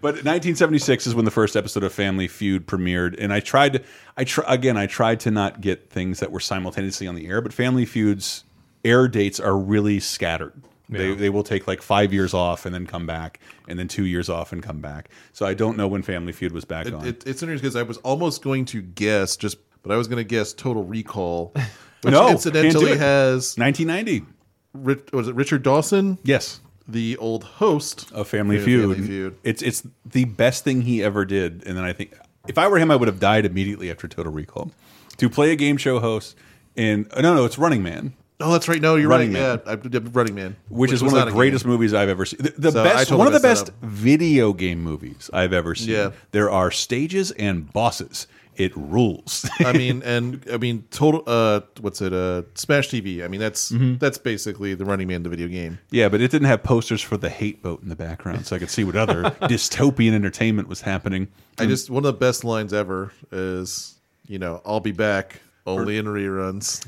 but 0.00 0.24
1976 0.24 1.06
is 1.06 1.14
when 1.14 1.24
the 1.24 1.30
first 1.30 1.56
episode 1.56 1.84
of 1.84 1.92
Family 1.92 2.26
Feud 2.28 2.66
premiered, 2.66 3.14
and 3.18 3.32
I 3.32 3.40
tried 3.40 3.74
to 3.74 3.82
I 4.16 4.24
try 4.24 4.44
again 4.52 4.76
I 4.76 4.86
tried 4.86 5.20
to 5.20 5.30
not 5.30 5.60
get 5.60 5.90
things 5.90 6.20
that 6.20 6.32
were 6.32 6.40
simultaneously 6.40 7.06
on 7.06 7.14
the 7.14 7.26
air, 7.28 7.40
but 7.40 7.52
Family 7.52 7.86
Feud's 7.86 8.43
air 8.84 9.08
dates 9.08 9.40
are 9.40 9.56
really 9.56 10.00
scattered. 10.00 10.52
They 10.88 11.14
they 11.14 11.30
will 11.30 11.42
take 11.42 11.66
like 11.66 11.80
five 11.82 12.12
years 12.12 12.34
off 12.34 12.66
and 12.66 12.74
then 12.74 12.86
come 12.86 13.06
back, 13.06 13.40
and 13.66 13.78
then 13.78 13.88
two 13.88 14.04
years 14.04 14.28
off 14.28 14.52
and 14.52 14.62
come 14.62 14.80
back. 14.80 15.08
So 15.32 15.46
I 15.46 15.54
don't 15.54 15.76
know 15.76 15.88
when 15.88 16.02
Family 16.02 16.32
Feud 16.32 16.52
was 16.52 16.64
back 16.66 16.86
on. 16.92 17.06
It, 17.06 17.26
it's 17.26 17.42
interesting 17.42 17.56
because 17.68 17.74
I 17.74 17.82
was 17.82 17.96
almost 17.98 18.42
going 18.42 18.66
to 18.66 18.82
guess 18.82 19.36
just, 19.36 19.56
but 19.82 19.90
I 19.92 19.96
was 19.96 20.06
going 20.08 20.18
to 20.18 20.24
guess 20.24 20.52
Total 20.52 20.84
Recall, 20.84 21.52
which 22.02 22.12
No, 22.12 22.28
incidentally 22.28 22.70
can't 22.72 22.84
do 22.84 22.92
it. 22.92 22.98
has 22.98 23.56
1990. 23.56 24.26
Ri- 24.74 25.02
was 25.12 25.26
it 25.28 25.34
Richard 25.34 25.62
Dawson, 25.62 26.18
Yes. 26.22 26.60
the 26.86 27.16
old 27.16 27.44
host 27.44 28.12
of 28.12 28.28
Family 28.28 28.58
Yeah, 28.58 28.64
Feud. 28.64 28.94
Family 28.96 29.06
Feud. 29.08 29.38
It's 29.42 29.62
it's 29.62 29.86
the 30.04 30.26
best 30.26 30.64
thing 30.64 30.82
he 30.82 31.02
ever 31.02 31.24
did. 31.24 31.62
And 31.66 31.76
then 31.78 31.84
I 31.84 31.94
think 31.94 32.12
if 32.46 32.58
I 32.58 32.68
were 32.68 32.78
him, 32.78 32.90
I 32.90 32.96
would 32.96 33.08
have 33.08 33.18
died 33.20 33.46
immediately 33.46 33.90
after 33.90 34.06
Total 34.06 34.30
Recall. 34.30 34.70
To 35.16 35.30
play 35.30 35.50
a 35.50 35.56
game 35.56 35.78
show 35.78 35.98
host 35.98 36.36
in 36.76 37.08
no 37.16 37.34
no, 37.34 37.44
it's 37.46 37.56
Running 37.58 37.82
Man, 37.82 38.12
Oh, 38.40 38.52
that's 38.52 38.68
right. 38.68 38.80
No, 38.80 38.96
you're 38.96 39.08
Running 39.08 39.32
right. 39.32 39.40
Man. 39.40 39.60
Yeah, 39.64 39.72
I 39.72 39.76
did 39.76 40.14
Running 40.14 40.34
Man, 40.34 40.56
which, 40.68 40.90
is 40.92 41.02
one 41.02 41.16
of 41.16 41.24
the 41.26 41.30
greatest 41.32 41.64
game. 41.64 41.72
movies 41.72 41.94
I've 41.94 42.08
ever 42.08 42.24
seen. 42.24 42.40
The, 42.42 42.52
the 42.58 42.72
So 42.72 42.82
best, 42.84 43.12
one 43.12 43.26
of 43.28 43.32
the 43.32 43.40
best 43.40 43.70
video 43.80 44.52
game 44.52 44.82
movies 44.82 45.30
I've 45.32 45.52
ever 45.52 45.74
seen. 45.74 45.90
Yeah. 45.90 46.10
There 46.32 46.50
are 46.50 46.70
stages 46.72 47.30
and 47.32 47.72
bosses. 47.72 48.26
It 48.56 48.72
rules. 48.76 49.48
I 49.60 49.72
mean, 49.76 50.02
and 50.04 50.44
I 50.52 50.58
mean, 50.58 50.84
total. 50.90 51.22
Uh, 51.26 51.60
what's 51.80 52.00
it? 52.02 52.12
Uh, 52.12 52.42
Smash 52.54 52.88
TV. 52.88 53.24
I 53.24 53.28
mean, 53.28 53.40
that's 53.40 53.70
Mm-hmm. 53.72 53.98
that's 53.98 54.18
basically 54.18 54.74
the 54.74 54.84
Running 54.84 55.08
Man, 55.08 55.22
the 55.24 55.28
video 55.28 55.48
game. 55.48 55.78
yeah, 55.90 56.08
but 56.08 56.20
it 56.20 56.30
didn't 56.30 56.46
have 56.46 56.62
posters 56.62 57.02
for 57.02 57.16
the 57.16 57.30
hate 57.30 57.62
boat 57.62 57.82
in 57.82 57.88
the 57.88 57.96
background, 57.96 58.46
so 58.46 58.54
I 58.54 58.58
could 58.60 58.70
see 58.70 58.84
what 58.84 58.94
other 58.96 59.22
dystopian 59.42 60.12
entertainment 60.12 60.68
was 60.68 60.80
happening. 60.82 61.28
I 61.58 61.66
just 61.66 61.88
one 61.90 62.04
of 62.04 62.12
the 62.14 62.18
best 62.18 62.44
lines 62.44 62.72
ever 62.72 63.12
is, 63.32 63.94
you 64.26 64.38
know, 64.38 64.60
I'll 64.64 64.80
be 64.80 64.92
back 64.92 65.40
only 65.66 65.98
in 65.98 66.06
reruns. 66.06 66.80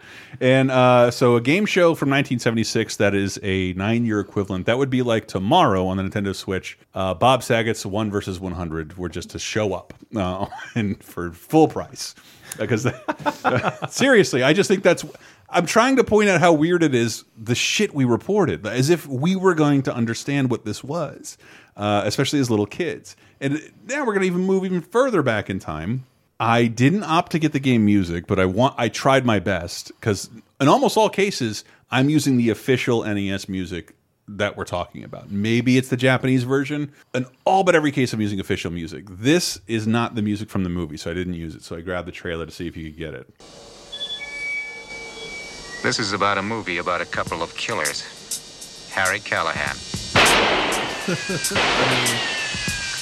And 0.40 0.70
uh, 0.70 1.10
so, 1.10 1.36
a 1.36 1.40
game 1.40 1.66
show 1.66 1.94
from 1.94 2.08
1976 2.08 2.96
that 2.96 3.14
is 3.14 3.38
a 3.42 3.74
nine-year 3.74 4.20
equivalent. 4.20 4.64
That 4.64 4.78
would 4.78 4.88
be 4.88 5.02
like 5.02 5.26
tomorrow 5.26 5.86
on 5.86 5.98
the 5.98 6.02
Nintendo 6.02 6.34
Switch. 6.34 6.78
Uh, 6.94 7.12
Bob 7.12 7.42
Saget's 7.42 7.84
One 7.84 8.10
versus 8.10 8.40
100 8.40 8.96
were 8.96 9.10
just 9.10 9.28
to 9.30 9.38
show 9.38 9.74
up 9.74 9.92
uh, 10.16 10.46
and 10.74 11.02
for 11.04 11.32
full 11.32 11.68
price. 11.68 12.14
Because 12.58 12.86
seriously, 13.90 14.42
I 14.42 14.54
just 14.54 14.68
think 14.68 14.82
that's. 14.82 15.04
I'm 15.50 15.66
trying 15.66 15.96
to 15.96 16.04
point 16.04 16.28
out 16.28 16.40
how 16.40 16.52
weird 16.52 16.82
it 16.82 16.94
is 16.94 17.24
the 17.36 17.56
shit 17.56 17.92
we 17.92 18.04
reported, 18.04 18.64
as 18.66 18.88
if 18.88 19.06
we 19.06 19.34
were 19.36 19.54
going 19.54 19.82
to 19.82 19.94
understand 19.94 20.48
what 20.48 20.64
this 20.64 20.82
was, 20.84 21.36
uh, 21.76 22.02
especially 22.04 22.38
as 22.38 22.50
little 22.50 22.66
kids. 22.66 23.16
And 23.40 23.60
now 23.84 24.06
we're 24.06 24.14
going 24.14 24.20
to 24.20 24.26
even 24.26 24.42
move 24.42 24.64
even 24.64 24.80
further 24.80 25.22
back 25.22 25.50
in 25.50 25.58
time. 25.58 26.06
I 26.40 26.68
didn't 26.68 27.04
opt 27.04 27.32
to 27.32 27.38
get 27.38 27.52
the 27.52 27.60
game 27.60 27.84
music, 27.84 28.26
but 28.26 28.40
I 28.40 28.46
want 28.46 28.74
I 28.78 28.88
tried 28.88 29.26
my 29.26 29.38
best 29.40 29.88
because 30.00 30.30
in 30.58 30.68
almost 30.68 30.96
all 30.96 31.10
cases 31.10 31.64
I'm 31.90 32.08
using 32.08 32.38
the 32.38 32.48
official 32.48 33.04
NES 33.04 33.46
music 33.46 33.94
that 34.26 34.56
we're 34.56 34.64
talking 34.64 35.04
about. 35.04 35.30
Maybe 35.30 35.76
it's 35.76 35.88
the 35.88 35.98
Japanese 35.98 36.44
version. 36.44 36.92
In 37.12 37.26
all 37.44 37.62
but 37.62 37.74
every 37.74 37.92
case 37.92 38.14
I'm 38.14 38.22
using 38.22 38.40
official 38.40 38.70
music. 38.70 39.04
This 39.10 39.60
is 39.66 39.86
not 39.86 40.14
the 40.14 40.22
music 40.22 40.48
from 40.48 40.64
the 40.64 40.70
movie, 40.70 40.96
so 40.96 41.10
I 41.10 41.14
didn't 41.14 41.34
use 41.34 41.54
it. 41.54 41.62
So 41.62 41.76
I 41.76 41.82
grabbed 41.82 42.08
the 42.08 42.12
trailer 42.12 42.46
to 42.46 42.52
see 42.52 42.66
if 42.66 42.74
you 42.74 42.90
could 42.90 42.98
get 42.98 43.12
it. 43.12 43.28
This 45.82 45.98
is 45.98 46.14
about 46.14 46.38
a 46.38 46.42
movie 46.42 46.78
about 46.78 47.02
a 47.02 47.06
couple 47.06 47.42
of 47.42 47.54
killers. 47.56 48.16
Harry 48.92 49.20
Callahan 49.20 49.76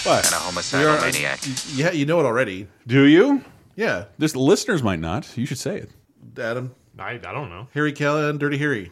What? 0.04 0.24
and 0.26 0.34
a 0.34 0.38
homicidal 0.38 0.96
maniac. 1.00 1.40
yeah, 1.74 1.90
you 1.90 2.06
know 2.06 2.20
it 2.20 2.24
already. 2.26 2.68
Do 2.86 3.04
you? 3.04 3.44
Yeah, 3.76 4.04
This 4.18 4.34
listeners 4.34 4.82
might 4.82 4.98
not. 5.00 5.36
You 5.36 5.46
should 5.46 5.58
say 5.58 5.76
it. 5.78 5.90
Adam, 6.40 6.74
I, 6.98 7.10
I 7.12 7.16
don't 7.18 7.48
know. 7.50 7.68
Harry 7.74 7.92
Callahan, 7.92 8.38
Dirty 8.38 8.58
Harry. 8.58 8.90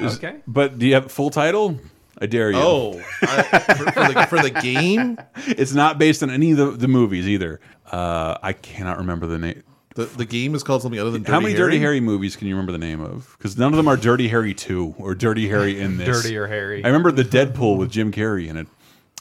Is- 0.00 0.16
Okay. 0.16 0.36
But 0.46 0.78
do 0.78 0.86
you 0.86 0.94
have 0.94 1.10
full 1.10 1.30
title? 1.30 1.78
I 2.20 2.26
dare 2.26 2.50
you. 2.52 2.58
Oh, 2.58 3.00
I, 3.22 3.42
for, 3.42 3.90
for, 3.92 4.12
the, 4.12 4.26
for 4.28 4.38
the 4.42 4.50
game. 4.50 5.18
It's 5.46 5.72
not 5.74 5.98
based 5.98 6.22
on 6.22 6.30
any 6.30 6.52
of 6.52 6.56
the, 6.58 6.70
the 6.72 6.88
movies 6.88 7.26
either. 7.28 7.60
Uh, 7.90 8.36
I 8.42 8.52
cannot 8.52 8.98
remember 8.98 9.26
the 9.26 9.38
name. 9.38 9.62
The 9.96 10.04
the 10.06 10.24
game 10.24 10.54
is 10.56 10.62
called 10.64 10.82
something 10.82 10.98
other 10.98 11.10
than 11.12 11.22
Dirty 11.22 11.32
How 11.32 11.40
many 11.40 11.54
Dirty 11.54 11.76
Harry? 11.78 11.98
Harry 11.98 12.00
movies 12.00 12.34
can 12.34 12.48
you 12.48 12.54
remember 12.54 12.72
the 12.72 12.78
name 12.78 13.00
of? 13.00 13.34
Because 13.38 13.56
none 13.56 13.72
of 13.72 13.76
them 13.76 13.86
are 13.88 13.96
Dirty 13.96 14.26
Harry 14.28 14.52
2 14.54 14.96
or 14.98 15.14
Dirty 15.14 15.48
Harry 15.48 15.80
in 15.80 15.96
this. 15.98 16.22
Dirtier 16.22 16.46
Harry. 16.48 16.84
I 16.84 16.88
remember 16.88 17.12
the 17.12 17.22
Dead 17.24 17.54
Pool 17.54 17.76
with 17.76 17.90
Jim 17.92 18.10
Carrey 18.10 18.48
in 18.48 18.56
it. 18.56 18.66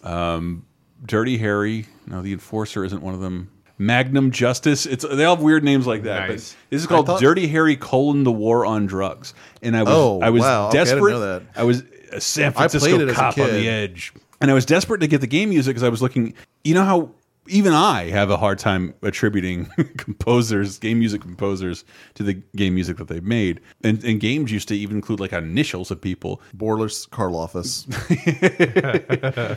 Um, 0.03 0.65
Dirty 1.05 1.37
Harry. 1.37 1.85
No, 2.07 2.21
the 2.21 2.33
Enforcer 2.33 2.83
isn't 2.85 3.01
one 3.01 3.13
of 3.13 3.19
them. 3.19 3.49
Magnum 3.77 4.31
Justice. 4.31 4.85
It's 4.85 5.03
they 5.03 5.25
all 5.25 5.35
have 5.35 5.43
weird 5.43 5.63
names 5.63 5.87
like 5.87 6.03
that. 6.03 6.29
Nice. 6.29 6.53
But 6.53 6.69
this 6.69 6.81
is 6.81 6.87
called 6.87 7.07
thought- 7.07 7.19
Dirty 7.21 7.47
Harry: 7.47 7.75
colon, 7.75 8.23
The 8.23 8.31
War 8.31 8.65
on 8.65 8.85
Drugs. 8.85 9.33
And 9.61 9.75
I 9.75 9.83
was 9.83 9.93
Oh, 9.93 10.19
I 10.21 10.29
was 10.29 10.41
wow. 10.41 10.67
Okay, 10.69 10.79
I 10.79 10.83
didn't 10.83 10.95
desperate. 10.97 11.11
know 11.11 11.19
that. 11.19 11.43
I 11.55 11.63
was 11.63 11.83
a 12.11 12.21
San 12.21 12.53
Francisco 12.53 12.99
it 12.99 13.09
a 13.09 13.13
cop 13.13 13.37
on 13.37 13.49
the 13.51 13.67
edge, 13.67 14.13
and 14.39 14.51
I 14.51 14.53
was 14.53 14.65
desperate 14.65 14.99
to 15.01 15.07
get 15.07 15.21
the 15.21 15.27
game 15.27 15.49
music 15.49 15.71
because 15.71 15.83
I 15.83 15.89
was 15.89 16.01
looking. 16.01 16.35
You 16.63 16.75
know 16.75 16.83
how 16.85 17.11
even 17.47 17.73
I 17.73 18.09
have 18.09 18.29
a 18.29 18.37
hard 18.37 18.59
time 18.59 18.93
attributing 19.01 19.65
composers, 19.97 20.79
game 20.79 20.99
music 20.99 21.21
composers, 21.21 21.83
to 22.15 22.23
the 22.23 22.33
game 22.55 22.75
music 22.75 22.97
that 22.97 23.07
they've 23.07 23.23
made. 23.23 23.59
And, 23.83 24.03
and 24.03 24.19
games 24.19 24.51
used 24.51 24.67
to 24.69 24.75
even 24.75 24.97
include 24.97 25.19
like 25.19 25.33
initials 25.33 25.91
of 25.91 26.01
people. 26.01 26.41
Borler's 26.55 27.07
Karloffus. 27.07 27.83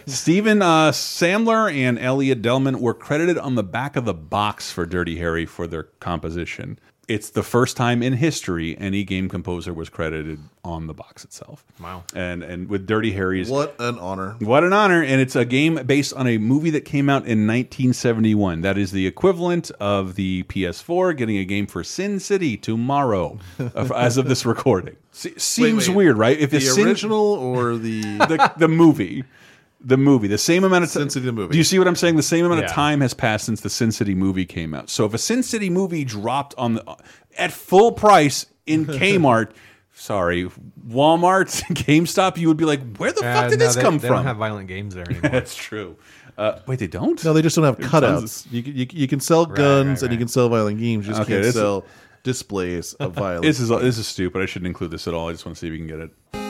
Stephen 0.09 0.63
uh, 0.63 0.91
Samler 0.91 1.73
and 1.73 1.99
Elliot 1.99 2.43
Delman 2.43 2.81
were 2.81 2.95
credited 2.95 3.39
on 3.39 3.55
the 3.55 3.63
back 3.65 3.97
of 3.97 4.05
the 4.05 4.15
box 4.15 4.73
for 4.73 4.87
Dirty 4.87 5.17
Harry 5.19 5.47
for 5.47 5.67
their 5.67 5.85
composition. 5.85 6.79
It's 7.09 7.31
the 7.31 7.45
first 7.45 7.77
time 7.77 8.03
in 8.03 8.15
history 8.15 8.77
any 8.81 9.05
game 9.05 9.29
composer 9.29 9.73
was 9.73 9.89
credited 9.89 10.41
on 10.65 10.89
the 10.89 10.93
box 10.95 11.23
itself. 11.25 11.65
Wow. 11.81 12.03
And 12.15 12.43
and 12.43 12.69
with 12.69 12.85
Dirty 12.87 13.13
Harry's 13.13 13.49
what 13.49 13.77
an 13.79 13.97
honor. 14.01 14.35
What 14.41 14.65
an 14.65 14.73
honor. 14.73 15.03
And 15.05 15.21
it's 15.21 15.37
a 15.37 15.45
game 15.45 15.77
based 15.87 16.13
on 16.15 16.27
a 16.27 16.39
movie 16.39 16.71
that 16.71 16.81
came 16.85 17.09
out 17.09 17.23
in 17.23 17.47
1971. 17.47 18.63
That 18.63 18.77
is 18.77 18.91
the 18.91 19.07
equivalent 19.07 19.71
of 19.79 20.17
the 20.17 20.43
PS4 20.45 21.17
getting 21.17 21.37
a 21.39 21.45
game 21.45 21.67
for 21.69 21.85
Sin 21.85 22.19
City 22.19 22.57
tomorrow, 22.57 23.39
as 23.95 24.17
of 24.17 24.27
this 24.29 24.45
recording. 24.45 24.97
Se- 25.13 25.35
seems 25.37 25.89
wait. 25.89 25.97
weird, 25.97 26.19
right? 26.19 26.37
If 26.39 26.51
The 26.51 26.57
it's 26.57 26.75
Sin- 26.75 26.87
original 26.89 27.21
or 27.35 27.77
the 27.77 28.03
the, 28.19 28.53
the 28.57 28.69
movie. 28.69 29.23
The 29.81 29.97
movie, 29.97 30.27
the 30.27 30.39
same 30.39 30.65
amount 30.65 30.85
of 30.85 30.91
time. 30.91 31.03
Sin 31.03 31.11
City 31.11 31.27
the 31.27 31.33
movie. 31.33 31.53
Do 31.53 31.59
you 31.59 31.65
see 31.65 31.79
what 31.79 31.87
I'm 31.87 31.97
saying? 31.97 32.17
The 32.17 32.23
same 32.23 32.45
amount 32.45 32.65
of 32.65 32.71
time 32.71 33.01
has 33.03 33.15
passed 33.15 33.45
since 33.47 33.61
the 33.61 33.71
Sin 33.71 33.93
City 33.93 34.15
movie 34.15 34.47
came 34.47 34.75
out. 34.75 34.89
So 34.91 35.05
if 35.05 35.15
a 35.15 35.19
Sin 35.19 35.43
City 35.43 35.71
movie 35.71 36.05
dropped 36.05 36.55
on 36.59 36.75
the 36.75 36.97
at 37.39 37.53
full 37.53 37.93
price 37.93 38.47
in 38.67 38.87
Kmart, 38.87 39.53
sorry, 39.95 40.49
Walmart, 40.89 41.63
GameStop, 41.75 42.37
you 42.39 42.49
would 42.49 42.57
be 42.57 42.65
like, 42.65 42.97
where 42.97 43.13
the 43.13 43.21
Uh, 43.21 43.35
fuck 43.35 43.51
did 43.51 43.59
no, 43.61 43.67
this 43.67 43.75
they, 43.77 43.83
come 43.83 43.99
they 43.99 44.09
from? 44.09 44.17
They 44.17 44.19
don't 44.21 44.25
have 44.27 44.37
violent 44.39 44.67
games 44.69 44.95
there 44.95 45.05
anymore. 45.11 45.31
That's 45.31 45.55
true. 45.55 45.97
Uh, 46.39 46.59
wait, 46.67 46.79
they 46.79 46.87
don't? 46.87 47.23
No, 47.25 47.33
they 47.33 47.43
just 47.43 47.55
don't 47.57 47.65
have 47.65 47.77
There's 47.79 47.91
tons 47.91 48.47
cutouts. 48.47 48.53
You, 48.53 48.63
can- 48.63 48.77
you, 48.77 48.87
you 48.93 49.09
can 49.09 49.21
sell 49.21 49.47
guns 49.47 50.03
and 50.03 50.11
you 50.13 50.19
can 50.19 50.29
sell 50.29 50.49
violent 50.49 50.79
games. 50.81 51.07
You 51.07 51.13
just 51.13 51.23
Okay, 51.23 51.33
can't 51.35 51.45
this- 51.45 51.55
sell 51.55 51.85
displays 52.25 52.95
of 52.95 53.13
violence. 53.15 53.47
This 53.47 53.61
is 53.61 53.69
this 53.69 53.99
is 53.99 54.09
stupid. 54.09 54.43
I 54.43 54.47
shouldn't 54.47 54.67
include 54.67 54.91
this 54.91 55.07
at 55.07 55.15
all. 55.15 55.29
I 55.29 55.33
just 55.33 55.47
want 55.47 55.57
to 55.57 55.61
see 55.61 55.69
if 55.69 55.71
we 55.73 55.79
can 55.79 55.87
get 55.87 56.01
it. 56.01 56.46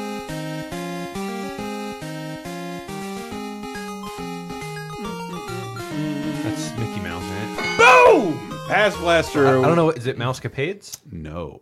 Boom! 8.76 8.90
Past 8.92 8.98
Blaster. 9.00 9.46
I 9.58 9.62
don't 9.66 9.76
know. 9.76 9.90
Is 9.90 10.06
it 10.06 10.18
Mousecapades? 10.18 10.98
No. 11.10 11.60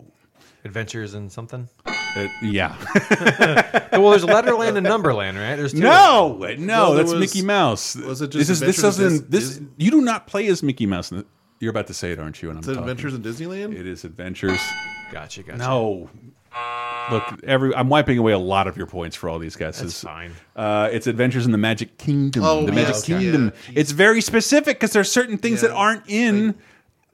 Adventures 0.64 1.14
in 1.14 1.28
something? 1.28 1.68
Uh, 1.86 2.28
yeah. 2.42 2.74
well, 3.92 4.10
there's 4.10 4.24
Letterland 4.24 4.76
and 4.76 4.84
Numberland, 4.86 5.36
right? 5.36 5.56
There's 5.56 5.72
two. 5.72 5.80
No, 5.80 6.38
no, 6.38 6.54
No, 6.56 6.94
there 6.94 7.04
that's 7.04 7.12
was- 7.12 7.20
Mickey 7.20 7.42
Mouse. 7.44 7.96
was 7.96 8.22
it 8.22 8.32
this 8.32 8.46
just 8.48 8.62
is 8.62 8.76
this 8.76 8.80
doesn't 8.80 9.30
this? 9.30 9.58
Dis- 9.58 9.68
You 9.76 9.90
do 9.90 10.00
not 10.00 10.26
play 10.26 10.46
as 10.46 10.62
Mickey 10.62 10.86
Mouse. 10.86 11.10
in 11.10 11.18
the- 11.18 11.26
You're 11.60 11.70
about 11.70 11.86
to 11.88 11.94
say 11.94 12.12
it, 12.12 12.18
aren't 12.18 12.40
you? 12.42 12.48
And 12.50 12.58
I'm 12.58 12.62
Is 12.62 12.68
it. 12.68 12.78
Adventures 12.78 13.14
in 13.14 13.22
Disneyland? 13.22 13.74
It 13.78 13.86
is 13.86 14.04
Adventures. 14.04 14.60
Gotcha, 15.12 15.42
gotcha. 15.42 15.58
No. 15.58 16.08
Look, 17.10 17.40
every 17.44 17.74
I'm 17.74 17.88
wiping 17.88 18.16
away 18.16 18.32
a 18.32 18.38
lot 18.38 18.66
of 18.68 18.76
your 18.76 18.86
points 18.86 19.16
for 19.16 19.28
all 19.28 19.38
these 19.38 19.56
guesses. 19.56 19.82
That's 19.82 20.00
fine. 20.04 20.32
Uh, 20.56 20.88
it's 20.92 21.06
Adventures 21.06 21.44
in 21.46 21.52
the 21.52 21.58
Magic 21.58 21.98
Kingdom. 21.98 22.42
Oh, 22.44 22.60
the 22.64 22.72
yeah, 22.72 22.82
Magic 22.84 22.96
okay. 22.96 23.18
Kingdom. 23.18 23.52
Yeah, 23.68 23.80
it's 23.80 23.90
very 23.90 24.20
specific 24.22 24.76
because 24.78 24.92
there's 24.92 25.10
certain 25.12 25.36
things 25.36 25.60
that 25.62 25.72
aren't 25.72 26.04
in 26.08 26.54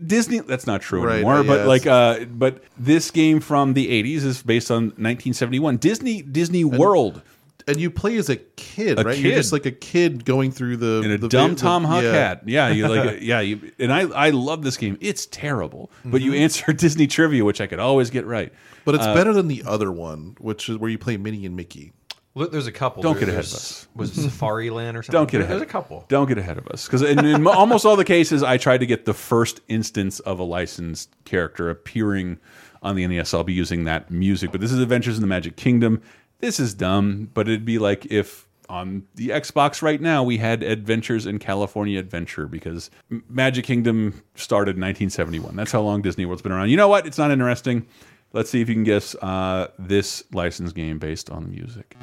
Disney. 0.04 0.40
That's 0.40 0.66
not 0.66 0.80
true 0.82 1.02
Right, 1.04 1.16
anymore. 1.16 1.44
but 1.44 1.66
like, 1.66 1.86
uh, 1.86 2.24
but 2.26 2.62
this 2.78 3.10
game 3.10 3.40
from 3.40 3.74
the 3.74 3.88
80s 4.02 4.24
is 4.24 4.42
based 4.42 4.70
on 4.70 4.84
1971 4.96 5.76
Disney 5.78 6.22
Disney 6.22 6.64
World. 6.64 7.22
And 7.68 7.78
you 7.78 7.90
play 7.90 8.16
as 8.16 8.28
a 8.30 8.36
kid, 8.36 8.98
A 8.98 9.04
right? 9.04 9.18
You're 9.18 9.36
just 9.36 9.52
like 9.52 9.66
a 9.66 9.70
kid 9.70 10.24
going 10.24 10.50
through 10.50 10.78
the 10.78 11.02
in 11.04 11.10
a 11.12 11.18
the, 11.18 11.28
dumb 11.28 11.54
Tom 11.54 11.84
Huck 11.84 12.02
yeah. 12.02 12.12
hat. 12.12 12.42
Yeah, 12.46 12.68
you 12.70 12.88
like 12.88 13.18
yeah, 13.22 13.40
you, 13.40 13.70
and 13.78 13.92
I 13.92 14.00
I 14.08 14.30
love 14.30 14.62
this 14.64 14.76
game. 14.78 14.96
It's 15.00 15.26
terrible, 15.26 15.90
but 16.04 16.20
Mm-hmm. 16.22 16.32
you 16.32 16.38
answer 16.40 16.72
Disney 16.84 17.06
trivia, 17.06 17.44
which 17.44 17.60
I 17.60 17.66
could 17.66 17.78
always 17.78 18.10
get 18.10 18.24
right. 18.26 18.52
But 18.86 18.94
it's 18.96 19.04
Uh, 19.06 19.14
better 19.14 19.32
than 19.34 19.46
the 19.48 19.62
other 19.66 19.92
one, 19.92 20.36
which 20.40 20.68
is 20.70 20.78
where 20.78 20.90
you 20.90 20.98
play 20.98 21.16
Minnie 21.18 21.44
and 21.46 21.54
Mickey. 21.54 21.92
Look, 22.34 22.52
there's 22.52 22.66
a 22.68 22.72
couple. 22.72 23.02
Don't 23.02 23.14
There- 23.14 23.20
get 23.26 23.28
ahead 23.30 23.44
of 23.44 23.52
us. 23.54 23.88
Was 23.94 24.16
it 24.16 24.22
Safari 24.22 24.70
Land 24.70 24.96
or 24.96 25.02
something? 25.04 25.18
Don't 25.18 25.30
get 25.30 25.38
There- 25.38 25.44
ahead. 25.46 25.56
There's 25.56 25.62
a 25.68 25.72
couple. 25.72 26.04
Don't 26.08 26.28
get 26.28 26.38
ahead 26.38 26.58
of 26.58 26.66
us 26.68 26.86
because 26.86 27.02
in, 27.02 27.24
in 27.24 27.46
almost 27.46 27.84
all 27.84 27.96
the 27.96 28.04
cases, 28.04 28.42
I 28.42 28.56
tried 28.56 28.78
to 28.78 28.86
get 28.86 29.04
the 29.04 29.14
first 29.14 29.60
instance 29.68 30.20
of 30.20 30.38
a 30.38 30.44
licensed 30.44 31.10
character 31.24 31.70
appearing 31.70 32.38
on 32.82 32.94
the 32.96 33.06
NES. 33.06 33.34
I'll 33.34 33.44
be 33.44 33.52
using 33.52 33.84
that 33.84 34.10
music, 34.10 34.52
but 34.52 34.60
this 34.60 34.70
is 34.72 34.78
Adventures 34.80 35.16
in 35.16 35.20
the 35.22 35.26
Magic 35.26 35.56
Kingdom. 35.56 36.00
This 36.38 36.58
is 36.60 36.72
dumb, 36.72 37.28
but 37.34 37.48
it'd 37.48 37.64
be 37.66 37.78
like 37.78 38.06
if 38.06 38.46
on 38.68 39.02
the 39.16 39.30
Xbox 39.30 39.82
right 39.82 40.00
now 40.00 40.22
we 40.22 40.38
had 40.38 40.62
Adventures 40.62 41.26
in 41.26 41.40
California 41.40 41.98
Adventure 41.98 42.46
because 42.46 42.88
Magic 43.28 43.64
Kingdom 43.64 44.22
started 44.36 44.76
in 44.76 44.80
1971. 44.82 45.56
That's 45.56 45.72
how 45.72 45.80
long 45.80 46.00
Disney 46.02 46.24
World's 46.24 46.40
been 46.42 46.52
around. 46.52 46.70
You 46.70 46.76
know 46.76 46.86
what? 46.86 47.04
It's 47.04 47.18
not 47.18 47.32
interesting. 47.32 47.84
Let's 48.32 48.50
see 48.50 48.60
if 48.60 48.68
you 48.68 48.74
can 48.74 48.84
guess 48.84 49.14
uh, 49.16 49.68
this 49.78 50.22
licensed 50.32 50.74
game 50.74 50.98
based 50.98 51.30
on 51.30 51.42
the 51.42 51.48
music. 51.48 51.96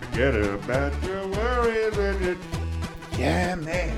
Forget 0.00 0.34
about 0.36 1.02
your 1.02 1.26
worries 1.28 1.96
and 1.98 2.24
your 2.24 2.36
Yeah, 3.18 3.54
man. 3.56 3.96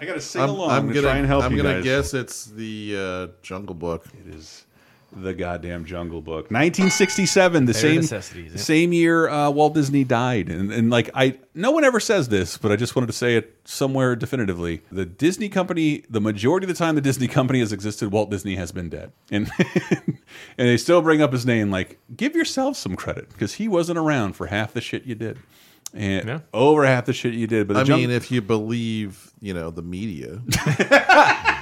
I 0.00 0.04
gotta 0.06 0.20
sing 0.20 0.42
I'm, 0.42 0.48
along 0.48 0.70
I'm 0.70 0.88
to 0.88 0.94
gonna 0.94 1.06
try 1.06 1.16
and 1.18 1.26
help 1.26 1.44
I'm 1.44 1.52
you 1.52 1.62
gonna 1.62 1.74
guys. 1.74 1.84
guess 1.84 2.14
it's 2.14 2.46
the 2.46 2.96
uh, 2.98 3.26
Jungle 3.42 3.74
Book. 3.74 4.06
It 4.26 4.34
is 4.34 4.64
the 5.12 5.34
goddamn 5.34 5.84
Jungle 5.84 6.20
Book. 6.22 6.50
1967, 6.50 7.64
the 7.66 7.72
Bare 7.72 7.80
same 8.02 8.02
yeah. 8.44 8.56
same 8.56 8.92
year 8.92 9.28
uh, 9.28 9.50
Walt 9.50 9.74
Disney 9.74 10.04
died, 10.04 10.48
and, 10.48 10.72
and 10.72 10.90
like 10.90 11.10
I, 11.14 11.38
no 11.54 11.70
one 11.70 11.84
ever 11.84 12.00
says 12.00 12.28
this, 12.28 12.56
but 12.58 12.70
I 12.72 12.76
just 12.76 12.94
wanted 12.94 13.08
to 13.08 13.12
say 13.12 13.36
it 13.36 13.56
somewhere 13.64 14.14
definitively. 14.16 14.82
The 14.92 15.04
Disney 15.06 15.48
company, 15.48 16.04
the 16.08 16.20
majority 16.20 16.64
of 16.64 16.68
the 16.68 16.74
time 16.74 16.94
the 16.94 17.00
Disney 17.00 17.28
company 17.28 17.60
has 17.60 17.72
existed, 17.72 18.12
Walt 18.12 18.30
Disney 18.30 18.56
has 18.56 18.72
been 18.72 18.88
dead, 18.88 19.12
and 19.30 19.50
and 19.90 20.18
they 20.56 20.76
still 20.76 21.02
bring 21.02 21.22
up 21.22 21.32
his 21.32 21.44
name. 21.46 21.70
Like, 21.70 21.98
give 22.16 22.34
yourself 22.36 22.76
some 22.76 22.96
credit 22.96 23.28
because 23.30 23.54
he 23.54 23.68
wasn't 23.68 23.98
around 23.98 24.34
for 24.34 24.46
half 24.46 24.72
the 24.72 24.80
shit 24.80 25.04
you 25.04 25.14
did. 25.14 25.38
And 25.92 26.28
Yeah. 26.28 26.38
over 26.54 26.86
half 26.86 27.06
the 27.06 27.12
shit 27.12 27.34
you 27.34 27.48
did, 27.48 27.66
but 27.66 27.74
the 27.84 27.92
I 27.92 27.96
mean, 27.96 28.10
if 28.10 28.30
you 28.30 28.40
believe, 28.40 29.32
you 29.40 29.52
know, 29.52 29.70
the 29.70 29.82
media. 29.82 30.40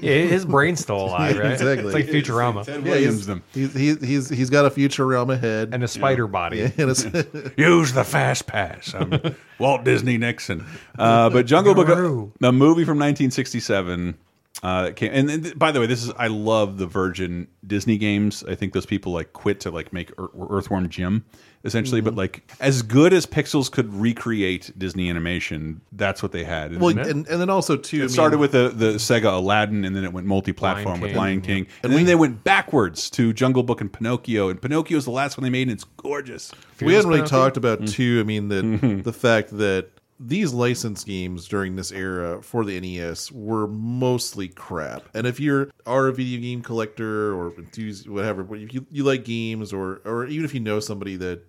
Yeah, 0.00 0.22
his 0.22 0.44
brain's 0.44 0.80
still 0.80 0.96
alive, 1.04 1.38
right? 1.38 1.52
Exactly. 1.52 1.84
It's 1.86 1.94
like 1.94 2.06
Futurama. 2.06 2.64
Ted 2.64 2.84
Yeah, 2.84 2.90
Williams 2.90 3.16
he's, 3.16 3.26
them. 3.26 3.42
he's, 3.52 3.74
he's, 3.74 4.00
he's, 4.00 4.28
he's 4.28 4.50
got 4.50 4.66
a 4.66 4.70
Futurama 4.70 5.38
head. 5.38 5.70
And 5.72 5.82
a 5.84 5.88
spider 5.88 6.26
body. 6.26 6.58
Yeah, 6.58 6.70
and 6.78 6.90
a- 6.90 7.52
Use 7.56 7.92
the 7.92 8.04
fast 8.04 8.46
pass. 8.46 8.94
I'm 8.94 9.34
Walt 9.58 9.84
Disney 9.84 10.18
Nixon. 10.18 10.64
Uh, 10.98 11.30
but 11.30 11.46
Jungle 11.46 11.74
Book, 11.74 11.86
Guru. 11.86 12.30
the 12.40 12.52
movie 12.52 12.84
from 12.84 12.98
1967. 12.98 14.16
Uh, 14.60 14.90
came, 14.90 15.12
and, 15.14 15.30
and 15.30 15.56
by 15.56 15.70
the 15.70 15.78
way, 15.78 15.86
this 15.86 16.02
is 16.02 16.10
I 16.18 16.26
love 16.26 16.78
the 16.78 16.86
Virgin 16.86 17.46
Disney 17.64 17.96
games. 17.96 18.42
I 18.48 18.56
think 18.56 18.72
those 18.72 18.86
people 18.86 19.12
like 19.12 19.32
quit 19.32 19.60
to 19.60 19.70
like 19.70 19.92
make 19.92 20.10
Ear- 20.18 20.28
Earthworm 20.50 20.88
Jim, 20.88 21.24
essentially. 21.64 22.00
But 22.00 22.10
mm-hmm. 22.10 22.18
like 22.18 22.50
as 22.60 22.82
good 22.82 23.12
as 23.12 23.26
Pixels 23.26 23.70
could 23.70 23.92
recreate 23.92 24.72
Disney 24.78 25.08
animation, 25.10 25.80
that's 25.92 26.22
what 26.22 26.32
they 26.32 26.44
had. 26.44 26.72
And 26.72 26.80
well, 26.80 26.98
and, 26.98 27.26
and 27.26 27.40
then 27.40 27.50
also, 27.50 27.76
too. 27.76 27.98
I 27.98 28.00
mean, 28.00 28.08
started 28.08 28.38
with 28.38 28.52
the, 28.52 28.70
the 28.70 28.92
Sega 28.94 29.34
Aladdin, 29.34 29.84
and 29.84 29.94
then 29.94 30.04
it 30.04 30.12
went 30.12 30.26
multi-platform 30.26 31.00
Lion 31.00 31.00
with 31.00 31.16
Lion 31.16 31.40
King, 31.40 31.66
and, 31.82 31.92
then 31.92 32.06
they 32.06 32.14
went 32.14 32.44
backwards 32.44 33.10
to 33.10 33.32
Jungle 33.32 33.62
Book 33.62 33.80
and 33.80 33.92
Pinocchio. 33.92 34.48
And 34.48 34.60
Pinocchio 34.60 34.98
is 34.98 35.04
the 35.04 35.10
last 35.10 35.36
one 35.36 35.44
they 35.44 35.50
made, 35.50 35.68
and 35.68 35.72
it's 35.72 35.84
gorgeous. 35.96 36.52
we 36.80 36.94
hadn't 36.94 37.08
really 37.08 37.20
Pinocchio? 37.20 37.38
talked 37.38 37.56
about 37.56 37.86
too. 37.86 38.18
I 38.20 38.22
mean 38.24 38.48
that 38.48 38.64
mm-hmm. 38.64 39.02
the 39.02 39.12
fact 39.12 39.56
that 39.58 39.90
these 40.20 40.52
license 40.52 41.04
games 41.04 41.46
during 41.46 41.76
this 41.76 41.92
era 41.92 42.42
for 42.42 42.64
the 42.64 42.78
NES 42.80 43.30
were 43.30 43.68
mostly 43.68 44.48
crap. 44.48 45.04
And 45.14 45.26
if 45.26 45.38
you're 45.38 45.70
are 45.86 46.08
a 46.08 46.12
video 46.12 46.40
game 46.40 46.62
collector 46.62 47.34
or 47.34 47.54
enthusiast, 47.56 48.08
whatever, 48.08 48.46
if 48.56 48.72
you, 48.72 48.86
you 48.90 49.04
like 49.04 49.24
games 49.24 49.72
or 49.72 50.00
or 50.04 50.26
even 50.26 50.44
if 50.44 50.54
you 50.54 50.60
know 50.60 50.80
somebody 50.80 51.16
that 51.16 51.42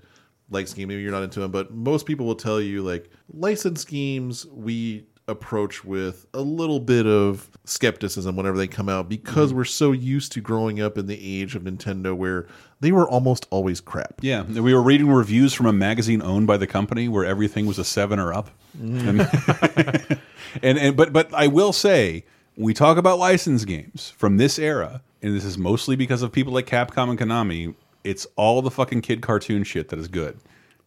likes 0.50 0.72
scheme. 0.72 0.88
maybe 0.88 1.02
you're 1.02 1.12
not 1.12 1.24
into 1.24 1.40
them, 1.40 1.52
but 1.52 1.72
most 1.74 2.06
people 2.06 2.26
will 2.26 2.36
tell 2.36 2.60
you 2.62 2.82
like 2.82 3.10
license 3.34 3.86
games 3.86 4.46
we 4.48 5.06
approach 5.30 5.86
with 5.86 6.26
a 6.34 6.42
little 6.42 6.80
bit 6.80 7.06
of 7.06 7.50
skepticism 7.64 8.36
whenever 8.36 8.58
they 8.58 8.68
come 8.68 8.90
out 8.90 9.08
because 9.08 9.50
mm-hmm. 9.50 9.60
we're 9.60 9.66
so 9.66 9.92
used 9.92 10.32
to 10.32 10.42
growing 10.42 10.82
up 10.82 10.98
in 10.98 11.06
the 11.06 11.40
age 11.42 11.56
of 11.56 11.64
Nintendo 11.64 12.16
where 12.16 12.48
they 12.80 12.92
were 12.92 13.08
almost 13.08 13.46
always 13.52 13.80
crap. 13.80 14.16
Yeah, 14.22 14.44
we 14.44 14.74
were 14.74 14.82
reading 14.82 15.08
reviews 15.10 15.54
from 15.54 15.68
a 15.68 15.74
magazine 15.74 16.22
owned 16.22 16.48
by 16.48 16.58
the 16.58 16.68
company 16.68 17.08
where 17.08 17.24
everything 17.24 17.66
was 17.66 17.78
a 17.78 17.86
seven 17.86 18.20
or 18.20 18.34
up. 18.34 18.50
Mm. 18.78 19.08
And, 19.08 20.20
and 20.64 20.78
and 20.80 20.98
but 20.98 21.14
but 21.14 21.34
I 21.34 21.48
will 21.48 21.74
say 21.74 22.26
we 22.58 22.74
talk 22.74 22.98
about 22.98 23.20
license 23.20 23.66
games 23.66 24.14
from 24.18 24.38
this 24.38 24.58
era, 24.58 25.02
and 25.22 25.36
this 25.36 25.46
is 25.46 25.58
mostly 25.58 25.96
because 25.96 26.22
of 26.22 26.32
people 26.32 26.54
like 26.54 26.66
Capcom 26.66 27.10
and 27.10 27.20
Konami. 27.20 27.76
It's 28.04 28.26
all 28.36 28.62
the 28.62 28.72
fucking 28.72 29.02
kid 29.02 29.22
cartoon 29.22 29.64
shit 29.64 29.90
that 29.90 30.00
is 30.00 30.08
good. 30.08 30.38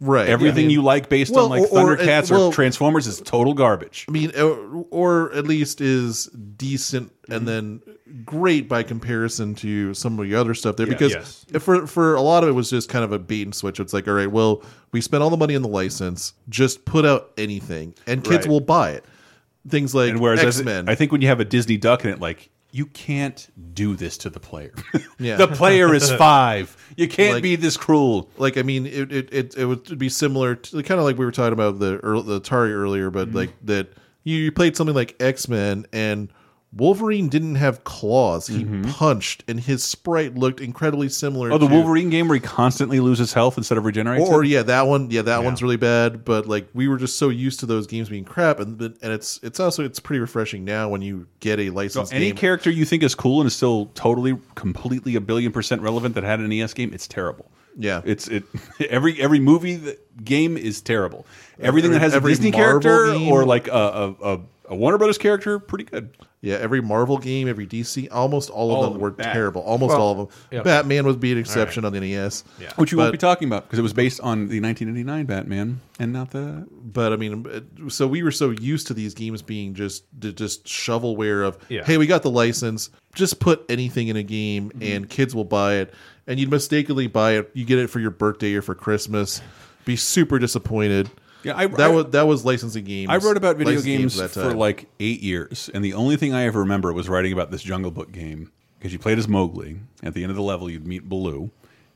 Right. 0.00 0.28
Everything 0.28 0.64
I 0.64 0.68
mean- 0.68 0.70
you 0.70 0.82
like 0.82 1.08
based 1.08 1.32
Well, 1.32 1.44
on 1.44 1.50
like 1.50 1.70
or- 1.72 1.92
or- 1.92 1.96
Thundercats 1.96 2.30
well- 2.30 2.46
or 2.48 2.52
Transformers 2.52 3.06
is 3.06 3.20
total 3.20 3.54
garbage. 3.54 4.04
I 4.08 4.12
mean, 4.12 4.32
or, 4.36 4.84
or 4.90 5.32
at 5.32 5.46
least 5.46 5.80
is 5.80 6.26
decent 6.26 7.12
and 7.28 7.46
then 7.46 7.80
great 8.24 8.68
by 8.68 8.82
comparison 8.82 9.54
to 9.56 9.94
some 9.94 10.18
of 10.18 10.28
the 10.28 10.34
other 10.34 10.54
stuff 10.54 10.74
there. 10.76 10.86
Yeah. 10.88 10.92
because 10.94 11.12
Yes. 11.12 11.46
for 11.62 11.86
for 11.86 12.14
a 12.16 12.20
lot 12.20 12.42
of 12.42 12.48
it 12.48 12.52
was 12.52 12.68
just 12.68 12.88
kind 12.88 13.04
of 13.04 13.12
a 13.12 13.18
bait 13.18 13.42
and 13.42 13.54
switch. 13.54 13.78
It's 13.78 13.92
like, 13.92 14.08
all 14.08 14.14
right, 14.14 14.30
well, 14.30 14.62
we 14.90 15.00
spent 15.00 15.22
all 15.22 15.30
the 15.30 15.36
money 15.36 15.54
on 15.54 15.62
the 15.62 15.68
license, 15.68 16.32
just 16.48 16.84
put 16.84 17.04
out 17.04 17.30
anything, 17.38 17.94
and 18.06 18.24
kids 18.24 18.38
Right. 18.46 18.48
will 18.48 18.60
buy 18.60 18.90
it. 18.90 19.04
Things 19.68 19.94
like 19.94 20.10
And 20.10 20.20
whereas 20.20 20.40
X 20.42 20.62
Men. 20.64 20.88
I 20.88 20.96
think 20.96 21.12
when 21.12 21.20
you 21.20 21.28
have 21.28 21.38
a 21.38 21.44
Disney 21.44 21.76
Duck 21.76 22.04
in 22.04 22.10
it, 22.10 22.18
like 22.18 22.50
you 22.72 22.86
can't 22.86 23.48
do 23.74 23.94
this 23.96 24.16
to 24.18 24.30
the 24.30 24.40
player. 24.40 24.72
Yeah. 25.18 25.36
the 25.36 25.46
player 25.46 25.94
is 25.94 26.10
five. 26.28 26.76
You 26.96 27.06
can't 27.06 27.34
Like- 27.34 27.42
be 27.44 27.54
this 27.54 27.76
cruel. 27.76 28.28
like 28.38 28.56
I 28.58 28.62
mean, 28.62 28.86
it 28.86 29.12
it, 29.12 29.28
it, 29.32 29.56
it 29.56 29.64
would 29.66 29.98
be 29.98 30.08
similar 30.08 30.56
to 30.56 30.82
kind 30.82 30.98
of 30.98 31.04
like 31.04 31.16
we 31.16 31.24
were 31.24 31.30
talking 31.30 31.52
about 31.52 31.78
the 31.78 31.98
the 32.24 32.40
Atari 32.40 32.70
earlier, 32.72 33.10
but 33.10 33.28
Mm-hmm. 33.28 33.36
like 33.36 33.50
that 33.66 33.92
you, 34.24 34.36
you 34.36 34.52
played 34.52 34.76
something 34.76 34.94
like 34.96 35.14
X 35.20 35.48
Men 35.48 35.86
and 35.92 36.28
Wolverine 36.74 37.28
didn't 37.28 37.56
have 37.56 37.84
claws; 37.84 38.46
he 38.46 38.64
mm-hmm. 38.64 38.90
punched, 38.90 39.44
and 39.46 39.60
his 39.60 39.84
sprite 39.84 40.34
looked 40.34 40.60
incredibly 40.60 41.10
similar. 41.10 41.52
Oh, 41.52 41.58
the 41.58 41.68
to- 41.68 41.74
Wolverine 41.74 42.08
game 42.08 42.28
where 42.28 42.36
he 42.36 42.40
constantly 42.40 42.98
loses 42.98 43.34
health 43.34 43.58
instead 43.58 43.76
of 43.76 43.84
regenerating. 43.84 44.26
Or, 44.26 44.42
yeah, 44.42 44.62
that 44.62 44.86
one. 44.86 45.10
Yeah, 45.10 45.22
that 45.22 45.44
one's 45.44 45.62
really 45.62 45.76
bad. 45.76 46.24
But 46.24 46.46
like 46.46 46.68
we 46.72 46.88
were 46.88 46.96
just 46.96 47.18
so 47.18 47.28
used 47.28 47.60
to 47.60 47.66
those 47.66 47.86
games 47.86 48.08
being 48.08 48.24
crap, 48.24 48.58
and 48.58 48.80
and 48.80 49.12
it's 49.12 49.38
it's 49.42 49.60
also 49.60 49.84
it's 49.84 50.00
pretty 50.00 50.20
refreshing 50.20 50.64
now 50.64 50.88
when 50.88 51.02
you 51.02 51.26
get 51.40 51.60
a 51.60 51.68
license. 51.70 52.08
So 52.08 52.16
any 52.16 52.28
game. 52.28 52.36
character 52.36 52.70
you 52.70 52.86
think 52.86 53.02
is 53.02 53.14
cool 53.14 53.40
and 53.40 53.46
is 53.46 53.54
still 53.54 53.86
totally, 53.94 54.38
completely 54.54 55.14
a 55.16 55.20
billion 55.20 55.52
percent 55.52 55.82
relevant 55.82 56.14
that 56.14 56.24
had 56.24 56.40
an 56.40 56.50
ES 56.52 56.72
game, 56.72 56.94
it's 56.94 57.06
terrible. 57.06 57.50
Yeah. 57.76 58.02
it's 58.04 58.28
it. 58.28 58.44
Every 58.90 59.20
every 59.20 59.40
movie 59.40 59.76
that, 59.76 60.24
game 60.24 60.56
is 60.56 60.80
terrible. 60.80 61.26
Everything 61.58 61.92
Every- 61.92 61.98
that 61.98 62.12
has 62.12 62.14
a 62.14 62.20
Disney 62.20 62.50
Marvel 62.50 62.80
character 62.80 63.18
game- 63.18 63.32
or 63.32 63.44
like 63.44 63.68
a, 63.68 63.72
a, 63.72 64.34
a, 64.34 64.40
a 64.72 64.76
Warner 64.76 64.98
Brothers 64.98 65.18
character, 65.18 65.58
pretty 65.58 65.84
good. 65.84 66.16
Yeah, 66.40 66.56
every 66.56 66.80
Marvel 66.80 67.18
game, 67.18 67.46
every 67.46 67.68
DC, 67.68 68.08
almost 68.10 68.50
all 68.50 68.70
of 68.72 68.76
All 68.76 68.82
them 68.82 68.86
of 68.88 68.92
them 68.94 69.02
were 69.02 69.10
bad. 69.12 69.32
terrible. 69.32 69.62
Almost 69.62 69.90
Well, 69.90 70.00
all 70.00 70.10
of 70.12 70.18
them. 70.18 70.28
yep. 70.50 70.64
Batman 70.64 71.06
would 71.06 71.20
be 71.20 71.30
an 71.30 71.38
exception 71.38 71.84
on 71.84 71.92
the 71.92 72.00
NES. 72.00 72.42
Yeah. 72.60 72.72
Which 72.74 72.90
you 72.90 72.98
won't 72.98 73.12
be 73.12 73.18
talking 73.18 73.46
about 73.46 73.64
because 73.64 73.78
it 73.78 73.82
was 73.82 73.92
based 73.92 74.20
on 74.20 74.48
the 74.48 74.58
1989 74.60 75.26
Batman 75.26 75.80
and 76.00 76.12
not 76.12 76.32
the. 76.32 76.66
But 76.72 77.12
I 77.12 77.16
mean, 77.16 77.46
so 77.88 78.08
we 78.08 78.24
were 78.24 78.32
so 78.32 78.50
used 78.50 78.88
to 78.88 78.94
these 78.94 79.14
games 79.14 79.40
being 79.40 79.74
just 79.74 80.02
just 80.18 80.64
shovelware 80.64 81.46
of, 81.46 81.58
Yeah. 81.68 81.84
hey, 81.84 81.96
we 81.96 82.08
got 82.08 82.22
the 82.24 82.30
license, 82.30 82.90
just 83.14 83.38
put 83.38 83.64
anything 83.68 84.08
in 84.08 84.16
a 84.16 84.24
game 84.24 84.70
Mm-hmm. 84.70 84.82
and 84.96 85.08
kids 85.08 85.36
will 85.36 85.44
buy 85.44 85.74
it, 85.74 85.94
and 86.26 86.40
you'd 86.40 86.50
mistakenly 86.50 87.06
buy 87.06 87.32
it. 87.32 87.50
You 87.54 87.64
get 87.64 87.78
it 87.78 87.88
for 87.88 88.00
your 88.00 88.10
birthday 88.10 88.54
or 88.54 88.62
for 88.62 88.74
Christmas, 88.74 89.40
be 89.84 89.94
super 89.94 90.40
disappointed. 90.40 91.08
Yeah, 91.45 91.57
I- 91.57 91.66
that 91.66 91.80
I- 91.80 91.88
was 91.88 92.07
that 92.12 92.26
was 92.26 92.45
licensing 92.45 92.84
games. 92.84 93.11
I 93.11 93.16
wrote 93.16 93.36
about 93.36 93.57
video 93.57 93.80
games 93.80 94.16
that 94.16 94.30
for 94.30 94.55
like 94.55 94.88
eight 95.01 95.20
years, 95.22 95.70
and 95.74 95.84
the 95.84 95.95
only 95.95 96.16
thing 96.16 96.32
I 96.34 96.45
ever 96.45 96.61
remember 96.61 96.93
was 96.93 97.09
writing 97.09 97.32
about 97.32 97.51
this 97.51 97.62
Jungle 97.62 97.90
Book 97.90 98.12
game 98.12 98.51
because 98.78 98.93
you 98.93 98.99
played 98.99 99.18
as 99.18 99.28
Mowgli. 99.28 99.80
At 100.03 100.14
the 100.14 100.22
end 100.22 100.30
of 100.30 100.36
the 100.36 100.43
level, 100.43 100.68
you'd 100.70 100.86
meet 100.86 101.09
Baloo, 101.09 101.51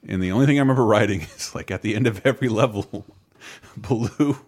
and 0.08 0.22
the 0.22 0.32
only 0.32 0.46
thing 0.46 0.56
I 0.58 0.60
remember 0.60 0.84
writing 0.86 1.22
is 1.36 1.54
like 1.54 1.70
at 1.70 1.82
the 1.82 1.94
end 1.94 2.06
of 2.06 2.20
every 2.24 2.48
level, 2.48 3.04
Baloo. 3.76 4.38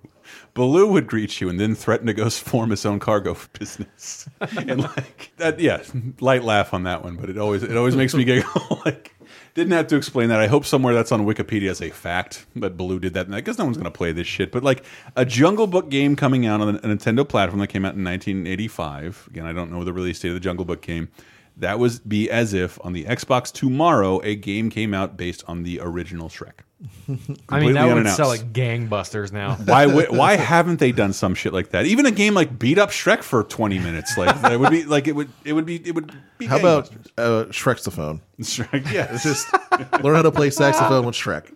Baloo 0.54 0.88
would 0.88 1.06
greet 1.06 1.40
you 1.40 1.48
and 1.48 1.58
then 1.60 1.74
threaten 1.74 2.06
to 2.08 2.12
go 2.14 2.28
form 2.30 2.70
his 2.70 2.84
own 2.84 2.98
cargo 2.98 3.36
business, 3.58 4.28
and 4.40 4.80
like 4.82 5.30
that, 5.36 5.60
yeah, 5.60 5.82
light 6.20 6.42
laugh 6.42 6.74
on 6.74 6.82
that 6.84 7.04
one, 7.04 7.16
but 7.16 7.30
it 7.30 7.38
always 7.38 7.62
it 7.62 7.76
always 7.76 7.94
makes 7.96 8.14
me 8.14 8.24
giggle. 8.24 8.82
like, 8.84 9.14
didn't 9.54 9.72
have 9.72 9.86
to 9.88 9.96
explain 9.96 10.28
that. 10.28 10.40
I 10.40 10.46
hope 10.46 10.64
somewhere 10.64 10.94
that's 10.94 11.12
on 11.12 11.26
Wikipedia 11.26 11.70
as 11.70 11.80
a 11.80 11.90
fact 11.90 12.46
that 12.56 12.76
Baloo 12.76 12.98
did 13.00 13.14
that. 13.14 13.32
I 13.32 13.40
guess 13.40 13.58
no 13.58 13.64
one's 13.64 13.76
going 13.76 13.84
to 13.84 13.90
play 13.90 14.12
this 14.12 14.26
shit. 14.26 14.52
But 14.52 14.62
like 14.62 14.84
a 15.16 15.24
Jungle 15.24 15.66
Book 15.66 15.90
game 15.90 16.16
coming 16.16 16.46
out 16.46 16.60
on 16.60 16.76
a 16.76 16.78
Nintendo 16.80 17.28
platform 17.28 17.60
that 17.60 17.68
came 17.68 17.84
out 17.84 17.94
in 17.94 18.04
1985. 18.04 19.28
Again, 19.30 19.46
I 19.46 19.52
don't 19.52 19.70
know 19.70 19.84
the 19.84 19.92
release 19.92 20.20
date 20.20 20.28
of 20.28 20.34
the 20.34 20.40
Jungle 20.40 20.64
Book 20.64 20.82
game. 20.82 21.08
That 21.56 21.78
was 21.78 21.98
be 21.98 22.30
as 22.30 22.54
if 22.54 22.78
on 22.84 22.92
the 22.92 23.04
Xbox 23.04 23.52
tomorrow 23.52 24.20
a 24.22 24.36
game 24.36 24.70
came 24.70 24.94
out 24.94 25.16
based 25.16 25.42
on 25.48 25.64
the 25.64 25.80
original 25.80 26.28
Shrek. 26.28 26.60
I 26.80 26.84
mean, 27.10 27.18
Completely 27.48 27.72
that 27.72 27.94
would 27.94 28.08
sell 28.10 28.28
like 28.28 28.52
gangbusters 28.52 29.32
now. 29.32 29.54
Why 29.64 29.86
why 29.86 30.36
haven't 30.36 30.78
they 30.78 30.92
done 30.92 31.12
some 31.12 31.34
shit 31.34 31.52
like 31.52 31.70
that? 31.70 31.86
Even 31.86 32.06
a 32.06 32.10
game 32.12 32.34
like 32.34 32.56
beat 32.58 32.78
up 32.78 32.90
Shrek 32.90 33.22
for 33.22 33.42
20 33.42 33.78
minutes, 33.80 34.16
like 34.16 34.52
it 34.52 34.60
would 34.60 34.70
be 34.70 34.84
like 34.84 35.08
it 35.08 35.12
would 35.16 35.28
it 35.44 35.54
would 35.54 35.66
be 35.66 35.76
it 35.84 35.94
would 35.94 36.12
be. 36.38 36.46
How 36.46 36.58
about 36.58 36.88
uh, 37.16 37.46
Shrexophone? 37.50 38.20
Shrek? 38.40 38.92
Yeah, 38.92 39.08
It's 39.12 39.24
just 39.24 39.52
learn 40.04 40.14
how 40.14 40.22
to 40.22 40.30
play 40.30 40.50
saxophone 40.50 41.04
with 41.06 41.16
Shrek. 41.16 41.52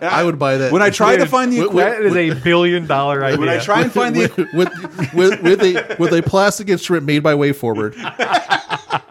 I 0.00 0.22
would 0.24 0.38
buy 0.38 0.56
that. 0.58 0.72
When 0.72 0.82
I 0.82 0.90
tried 0.90 1.16
to 1.16 1.26
find 1.26 1.52
the 1.52 1.60
with- 1.62 1.72
with- 1.72 1.84
That 1.84 2.02
is 2.02 2.14
a 2.38 2.40
billion 2.40 2.86
dollar 2.86 3.24
idea. 3.24 3.38
when 3.40 3.48
I 3.48 3.58
try 3.58 3.82
and 3.82 3.90
find 3.92 4.14
the 4.14 4.28
with, 4.52 4.52
with, 4.54 5.14
with, 5.14 5.42
with 5.42 5.62
a 5.62 5.96
with 5.98 6.12
a 6.12 6.22
plastic 6.22 6.68
instrument 6.68 7.06
made 7.06 7.20
by 7.24 7.34
WayForward. 7.34 7.94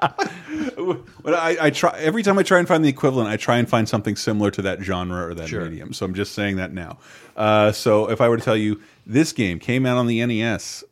But 1.22 1.34
I, 1.34 1.58
I 1.68 1.70
try 1.70 1.96
every 2.00 2.24
time 2.24 2.40
I 2.40 2.44
try 2.44 2.58
and 2.58 2.68
find 2.68 2.84
the 2.84 2.90
equivalent, 2.90 3.30
I 3.30 3.38
try 3.38 3.58
and 3.58 3.70
find 3.70 3.88
something 3.88 4.16
similar 4.16 4.50
to 4.52 4.62
that 4.64 4.82
genre 4.82 5.28
or 5.28 5.34
that 5.36 5.52
medium. 5.52 5.94
So 5.94 6.06
I'm 6.06 6.14
just 6.16 6.34
saying 6.34 6.56
that 6.56 6.72
now. 6.74 6.98
Uh, 7.36 7.72
so 7.72 8.10
if 8.10 8.20
I 8.22 8.30
were 8.30 8.38
to 8.38 8.44
tell 8.44 8.58
you 8.58 8.82
this 9.06 9.32
game 9.34 9.60
came 9.60 9.86
out 9.86 9.98
on 9.98 10.08
the 10.08 10.26
NES, 10.26 10.84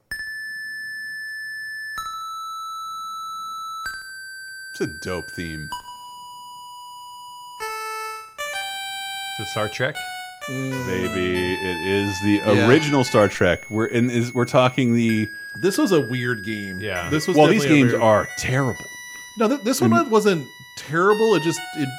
it's 4.72 4.82
a 4.82 4.88
dope 5.04 5.32
theme. 5.36 5.68
the 9.40 9.46
Star 9.46 9.70
Trek. 9.70 9.96
Baby, 10.48 11.56
it 11.56 11.86
is 11.86 12.20
the 12.22 12.42
Yeah. 12.56 12.68
original 12.68 13.04
Star 13.04 13.28
Trek. 13.28 13.66
We're 13.70 13.86
in 13.86 14.10
is 14.10 14.34
we're 14.34 14.46
talking 14.46 14.94
the 14.96 15.28
This 15.62 15.78
was 15.78 15.92
a 15.92 16.02
weird 16.02 16.44
game. 16.46 16.80
Yeah. 16.80 17.10
This 17.10 17.28
was 17.28 17.38
well, 17.38 17.48
these 17.48 17.66
games 17.66 17.92
very- 17.92 18.02
are 18.04 18.28
terrible. 18.38 18.86
No, 19.38 19.48
th 19.48 19.62
this 19.62 19.80
one 19.82 19.92
wasn't 20.10 20.48
terrible. 20.78 21.36
It 21.36 21.44
just 21.44 21.60
it 21.78 21.90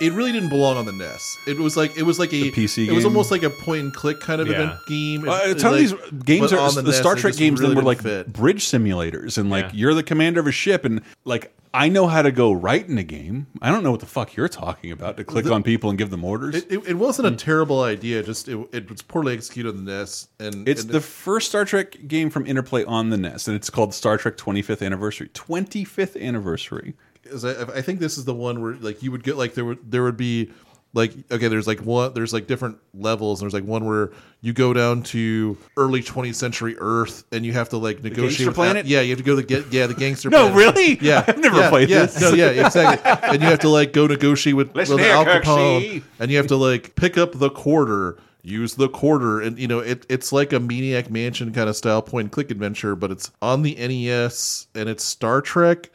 it 0.00 0.12
really 0.12 0.32
didn't 0.32 0.48
belong 0.48 0.76
on 0.76 0.84
the 0.86 0.92
NES. 0.92 1.36
It 1.46 1.58
was 1.58 1.76
like 1.76 1.96
it 1.96 2.02
was 2.02 2.18
like 2.18 2.32
a 2.32 2.50
PC 2.50 2.88
It 2.88 2.92
was 2.92 3.04
almost 3.04 3.30
like 3.30 3.42
a 3.42 3.50
point 3.50 3.82
and 3.82 3.94
click 3.94 4.20
kind 4.20 4.40
of 4.40 4.48
Yeah. 4.48 4.54
event 4.54 4.72
game. 4.88 5.28
Uh, 5.28 5.40
a 5.44 5.54
ton 5.54 5.72
like- 5.72 5.84
of 5.92 6.00
these 6.12 6.22
games 6.24 6.52
are 6.52 6.58
on 6.58 6.74
the, 6.74 6.82
NES, 6.82 6.98
Star 6.98 7.14
Trek 7.14 7.32
just 7.32 7.38
games. 7.38 7.60
really 7.60 7.74
then 7.74 7.84
were 7.84 7.92
didn't 7.94 8.04
like 8.06 8.26
fit. 8.26 8.32
bridge 8.32 8.64
simulators, 8.64 9.38
and 9.38 9.50
like 9.50 9.66
Yeah. 9.66 9.70
you're 9.74 9.94
the 9.94 10.02
commander 10.02 10.40
of 10.40 10.46
a 10.46 10.52
ship, 10.52 10.84
and 10.84 11.00
like 11.24 11.52
I 11.76 11.88
know 11.88 12.06
how 12.06 12.22
to 12.22 12.30
go 12.30 12.52
right 12.52 12.88
in 12.88 12.98
a 12.98 13.02
game. 13.02 13.48
I 13.60 13.72
don't 13.72 13.82
know 13.82 13.90
what 13.90 13.98
the 13.98 14.06
fuck 14.06 14.36
you're 14.36 14.46
talking 14.48 14.92
about 14.92 15.16
to 15.16 15.24
click 15.24 15.50
on 15.50 15.64
people 15.64 15.90
and 15.90 15.98
give 15.98 16.10
them 16.10 16.22
orders. 16.24 16.54
It, 16.54 16.66
it, 16.70 16.86
it 16.90 16.94
wasn't 16.94 17.26
a 17.26 17.32
terrible 17.32 17.82
idea. 17.82 18.22
Just 18.22 18.46
it, 18.48 18.56
it 18.72 18.88
was 18.88 19.02
poorly 19.02 19.32
executed 19.34 19.70
on 19.70 19.84
the 19.84 19.90
NES, 19.92 20.28
and 20.38 20.68
it's 20.68 20.82
and 20.82 20.90
the 20.90 21.00
first 21.00 21.48
Star 21.48 21.64
Trek 21.64 21.96
game 22.06 22.30
from 22.30 22.46
Interplay 22.46 22.84
on 22.84 23.10
the 23.10 23.16
NES, 23.16 23.48
and 23.48 23.56
it's 23.56 23.70
called 23.70 23.92
Star 23.92 24.16
Trek 24.16 24.36
25th 24.36 24.82
Anniversary. 24.86 25.30
25th 25.34 26.20
Anniversary. 26.20 26.94
Is 27.26 27.44
I, 27.44 27.62
I 27.62 27.82
think 27.82 28.00
this 28.00 28.18
is 28.18 28.24
the 28.24 28.34
one 28.34 28.60
where 28.62 28.74
like 28.74 29.02
you 29.02 29.10
would 29.12 29.22
get 29.22 29.36
like 29.36 29.54
there 29.54 29.64
would 29.64 29.90
there 29.90 30.02
would 30.02 30.16
be 30.16 30.50
like 30.94 31.12
okay 31.30 31.48
there's 31.48 31.66
like 31.66 31.80
one 31.80 32.14
there's 32.14 32.32
like 32.32 32.46
different 32.46 32.78
levels 32.94 33.40
and 33.40 33.46
there's 33.50 33.60
like 33.60 33.68
one 33.68 33.84
where 33.84 34.12
you 34.40 34.52
go 34.52 34.72
down 34.72 35.02
to 35.02 35.58
early 35.76 36.00
20th 36.00 36.36
century 36.36 36.76
Earth 36.78 37.24
and 37.32 37.44
you 37.44 37.52
have 37.52 37.68
to 37.70 37.78
like 37.78 38.02
negotiate 38.02 38.46
with 38.46 38.54
Planet? 38.54 38.86
yeah 38.86 39.00
you 39.00 39.10
have 39.10 39.18
to 39.18 39.24
go 39.24 39.34
to 39.34 39.42
get 39.42 39.72
yeah 39.72 39.86
the 39.86 39.94
gangster 39.94 40.30
No, 40.30 40.50
planet. 40.50 40.76
really? 40.76 40.98
yeah 41.00 41.24
I've 41.28 41.38
never 41.38 41.58
yeah, 41.58 41.68
played 41.70 41.90
yeah, 41.90 42.06
this. 42.06 42.20
no 42.20 42.32
yeah 42.32 42.48
exactly 42.66 43.10
and 43.28 43.42
you 43.42 43.48
have 43.48 43.60
to 43.60 43.68
like 43.68 43.92
go 43.92 44.06
negotiate 44.06 44.56
with, 44.56 44.74
Listen 44.74 44.96
with 44.96 45.04
here, 45.04 45.14
Al 45.14 45.24
Kirksey. 45.24 46.02
And 46.20 46.30
you 46.30 46.36
have 46.36 46.46
to 46.48 46.56
like 46.56 46.94
pick 46.94 47.18
up 47.18 47.32
the 47.32 47.50
quarter 47.50 48.16
use 48.42 48.74
the 48.74 48.88
quarter 48.90 49.40
and 49.40 49.58
you 49.58 49.66
know 49.66 49.78
it, 49.80 50.04
it's 50.08 50.30
like 50.30 50.52
a 50.52 50.60
maniac 50.60 51.10
mansion 51.10 51.52
kind 51.52 51.68
of 51.68 51.74
style 51.74 52.02
point 52.02 52.26
and 52.26 52.32
click 52.32 52.50
adventure 52.50 52.94
but 52.94 53.10
it's 53.10 53.30
on 53.40 53.62
the 53.62 53.74
nes 53.74 54.66
and 54.74 54.86
it's 54.88 55.02
star 55.02 55.40
trek 55.40 55.90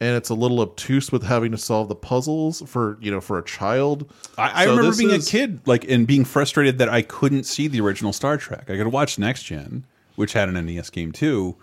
and 0.00 0.16
it's 0.16 0.30
a 0.30 0.34
little 0.34 0.60
obtuse 0.60 1.12
with 1.12 1.22
having 1.24 1.52
to 1.52 1.58
solve 1.58 1.88
the 1.88 1.94
puzzles 1.94 2.62
for 2.66 2.96
you 3.00 3.10
know 3.10 3.20
for 3.20 3.38
a 3.38 3.44
child 3.44 4.10
I, 4.38 4.62
I 4.62 4.64
So 4.64 4.76
remember 4.76 4.96
being 4.96 5.10
is- 5.10 5.28
a 5.28 5.30
kid, 5.30 5.60
like, 5.66 5.88
and 5.88 6.06
being 6.06 6.24
frustrated 6.24 6.78
that 6.78 6.88
I 6.88 7.02
couldn't 7.02 7.44
see 7.44 7.68
the 7.68 7.80
original 7.80 8.12
Star 8.12 8.36
Trek. 8.38 8.70
I 8.70 8.76
could 8.76 8.86
watch 8.88 9.18
Next 9.18 9.42
Gen, 9.44 9.84
which 10.16 10.32
had 10.32 10.48
an 10.48 10.54
NES 10.66 10.90
game 10.90 11.12
too, 11.12 11.56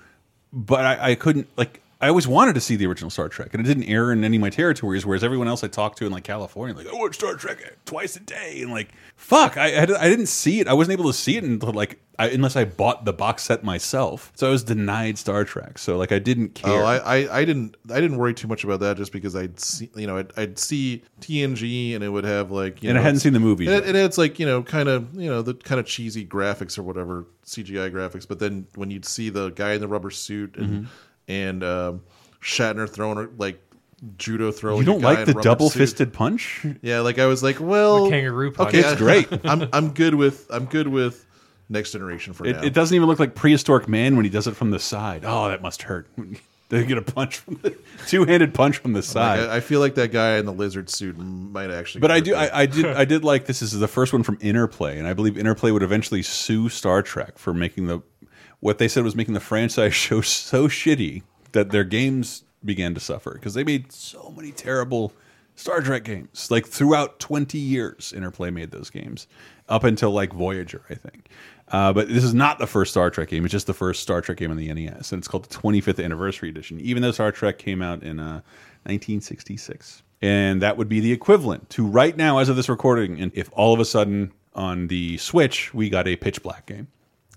but 0.54 0.86
I, 0.86 1.12
I 1.12 1.16
couldn't. 1.16 1.48
Like, 1.58 1.82
I 2.00 2.10
always 2.10 2.28
wanted 2.28 2.54
to 2.54 2.62
see 2.62 2.76
the 2.76 2.86
original 2.86 3.10
Star 3.10 3.28
Trek, 3.28 3.54
and 3.56 3.60
it 3.66 3.68
didn't 3.68 3.86
air 3.90 4.12
in 4.12 4.24
any 4.24 4.38
of 4.38 4.42
my 4.42 4.52
territories. 4.52 5.04
Whereas 5.06 5.24
everyone 5.24 5.48
else 5.48 5.64
I 5.64 5.68
talked 5.68 5.98
to 5.98 6.06
in 6.06 6.12
like 6.12 6.24
California, 6.24 6.76
like 6.76 6.88
I 6.88 6.94
watch 6.96 7.16
Star 7.16 7.34
Trek 7.36 7.58
twice 7.86 8.16
a 8.16 8.20
day, 8.20 8.62
and 8.62 8.72
like 8.72 8.90
fuck, 9.16 9.58
I, 9.58 9.74
I 9.76 9.82
I 9.82 10.10
didn't 10.10 10.28
see 10.28 10.60
it. 10.60 10.68
I 10.68 10.74
wasn't 10.74 11.00
able 11.00 11.10
to 11.12 11.18
see 11.18 11.38
it 11.38 11.44
until 11.44 11.74
like 11.74 12.00
I, 12.20 12.30
unless 12.30 12.56
I 12.56 12.66
bought 12.66 13.06
the 13.06 13.14
box 13.14 13.44
set 13.44 13.64
myself. 13.64 14.32
So 14.36 14.48
I 14.48 14.52
was 14.52 14.64
denied 14.64 15.18
Star 15.18 15.44
Trek. 15.44 15.78
So 15.80 15.98
like 15.98 16.12
I 16.12 16.20
didn't 16.20 16.54
care. 16.56 16.84
Oh, 16.84 16.86
I, 16.86 16.98
I, 16.98 17.38
I 17.40 17.46
didn't 17.46 17.76
I 17.92 18.00
didn't 18.00 18.18
worry 18.18 18.34
too 18.36 18.48
much 18.48 18.64
about 18.64 18.80
that 18.82 18.98
just 18.98 19.12
because 19.12 19.36
I'd 19.36 19.60
see 19.60 19.90
you 19.96 20.06
know 20.06 20.18
I'd, 20.18 20.32
I'd 20.38 20.60
see 20.60 21.04
TNG 21.22 21.96
and 21.96 22.04
it 22.04 22.10
would 22.10 22.24
have 22.26 22.52
like 22.52 22.84
you 22.84 22.90
And 22.90 22.98
I 23.00 23.02
hadn't 23.02 23.20
seen 23.22 23.34
the 23.34 23.40
movie. 23.40 23.66
and 23.66 23.76
it, 23.76 23.90
it 23.90 23.96
had 23.96 24.16
like 24.20 24.40
you 24.40 24.46
know 24.46 24.62
kind 24.64 24.88
of 24.90 25.14
you 25.16 25.30
know 25.30 25.42
the 25.42 25.54
kind 25.56 25.80
of 25.80 25.86
cheesy 25.88 26.26
graphics 26.26 26.78
or 26.78 26.84
whatever 26.84 27.26
CGI 27.46 27.92
graphics 27.92 28.28
but 28.28 28.40
then 28.40 28.68
when 28.76 28.92
you'd 28.92 29.06
see 29.06 29.30
the 29.30 29.50
guy 29.52 29.74
in 29.74 29.82
the 29.82 29.88
rubber 29.88 30.12
suit 30.12 30.56
and 30.58 30.68
Mm-hmm. 30.68 30.86
And 31.28 31.64
um, 31.64 32.02
Shatner 32.42 32.90
throwing 32.90 33.30
like 33.38 33.62
judo 34.18 34.52
throwing 34.52 34.80
you 34.80 34.86
don't 34.86 35.02
like 35.02 35.26
the 35.26 35.34
double 35.34 35.70
fisted 35.70 36.14
punch? 36.14 36.66
Yeah, 36.82 37.00
like 37.00 37.20
I 37.20 37.26
was 37.26 37.42
like, 37.44 37.60
well, 37.60 38.06
The 38.06 38.12
kangaroo 38.12 38.52
punch. 38.52 38.70
Okay, 38.70 38.80
It's 38.80 38.90
I- 38.90 38.96
great. 38.96 39.28
I'm 39.46 39.68
I'm 39.74 39.90
good 39.94 40.16
with 40.16 40.48
I'm 40.50 40.66
good 40.66 40.88
with 40.88 41.26
next 41.70 41.92
generation 41.92 42.34
for 42.34 42.46
It, 42.46 42.56
now. 42.58 42.62
it 42.64 42.74
doesn't 42.74 42.96
even 42.96 43.08
look 43.08 43.20
like 43.20 43.36
prehistoric 43.36 43.88
man 43.88 44.16
when 44.16 44.24
he 44.26 44.32
does 44.32 44.48
it 44.48 44.56
from 44.56 44.72
the 44.72 44.80
side. 44.80 45.24
Oh, 45.26 45.50
that 45.50 45.62
must 45.62 45.84
hurt. 45.84 46.08
They 46.70 46.84
get 46.86 46.98
a 46.98 47.02
punch 47.02 47.38
from 47.38 47.60
the 47.62 47.78
two-handed 48.08 48.54
punch 48.54 48.80
from 48.80 48.92
the 48.92 48.98
Like, 48.98 49.06
side. 49.06 49.40
I, 49.40 49.56
I 49.56 49.60
feel 49.62 49.80
like 49.80 49.96
that 49.96 50.12
guy 50.12 50.36
in 50.36 50.46
the 50.46 50.52
lizard 50.52 50.90
suit 50.90 51.18
might 51.18 51.72
actually. 51.72 52.02
But 52.02 52.12
I 52.12 52.20
do. 52.20 52.36
I, 52.36 52.64
I 52.64 52.66
did, 52.66 52.86
I 52.88 53.06
did 53.06 53.24
like 53.24 53.46
this. 53.46 53.62
this 53.62 53.72
is 53.72 53.80
the 53.80 53.88
first 53.88 54.12
one 54.12 54.22
from 54.22 54.38
Interplay, 54.42 55.00
and 55.00 55.08
I 55.08 55.14
believe 55.14 55.38
Interplay 55.38 55.72
would 55.72 55.82
eventually 55.82 56.22
sue 56.22 56.68
Star 56.68 57.02
Trek 57.02 57.38
for 57.38 57.54
making 57.54 57.88
the 57.88 58.02
what 58.60 58.78
they 58.78 58.88
said 58.88 59.04
was 59.04 59.16
making 59.16 59.34
the 59.34 59.40
franchise 59.40 59.94
show 59.96 60.22
so 60.22 60.68
shitty 60.68 61.24
that 61.52 61.72
their 61.72 61.84
games 61.84 62.44
began 62.64 62.94
to 62.94 63.00
suffer 63.00 63.34
because 63.34 63.54
they 63.54 63.64
made 63.64 63.92
so 63.92 64.34
many 64.36 64.52
terrible 64.52 65.14
Star 65.56 65.82
Trek 65.82 66.04
games. 66.04 66.52
Like 66.52 66.68
throughout 66.68 67.20
twenty 67.20 67.58
years, 67.58 68.14
Interplay 68.16 68.52
made 68.52 68.72
those 68.72 68.90
games 68.90 69.28
up 69.70 69.84
until 69.84 70.12
like 70.12 70.34
Voyager, 70.34 70.84
I 70.90 70.96
think. 70.96 71.30
Uh, 71.70 71.92
but 71.92 72.08
this 72.08 72.24
is 72.24 72.34
not 72.34 72.60
the 72.60 72.68
first 72.68 72.92
Star 72.92 73.10
Trek 73.10 73.30
game; 73.30 73.44
it's 73.44 73.52
just 73.52 73.68
the 73.68 73.74
first 73.74 74.04
Star 74.04 74.22
Trek 74.22 74.38
game 74.38 74.52
on 74.52 74.58
the 74.58 74.72
NES, 74.72 75.12
and 75.12 75.20
it's 75.20 75.28
called 75.28 75.46
the 75.46 75.56
25th 75.56 76.04
Anniversary 76.04 76.50
Edition. 76.50 76.80
Even 76.80 77.02
though 77.02 77.12
Star 77.12 77.32
Trek 77.32 77.58
came 77.58 77.82
out 77.82 78.04
in 78.04 78.20
uh, 78.20 78.42
1966 78.88 80.04
and 80.22 80.62
that 80.62 80.78
would 80.78 80.90
be 80.90 81.00
the 81.00 81.12
equivalent 81.12 81.70
to 81.70 81.86
right 81.86 82.16
now 82.16 82.38
as 82.38 82.50
of 82.50 82.56
this 82.56 82.70
recording 82.70 83.20
and 83.20 83.32
if 83.36 83.50
all 83.54 83.74
of 83.74 83.80
a 83.80 83.86
sudden 83.86 84.32
on 84.56 84.88
the 84.88 85.18
switch 85.18 85.74
we 85.74 85.90
got 85.90 86.08
a 86.08 86.16
pitch 86.16 86.42
black 86.42 86.66
game 86.66 86.88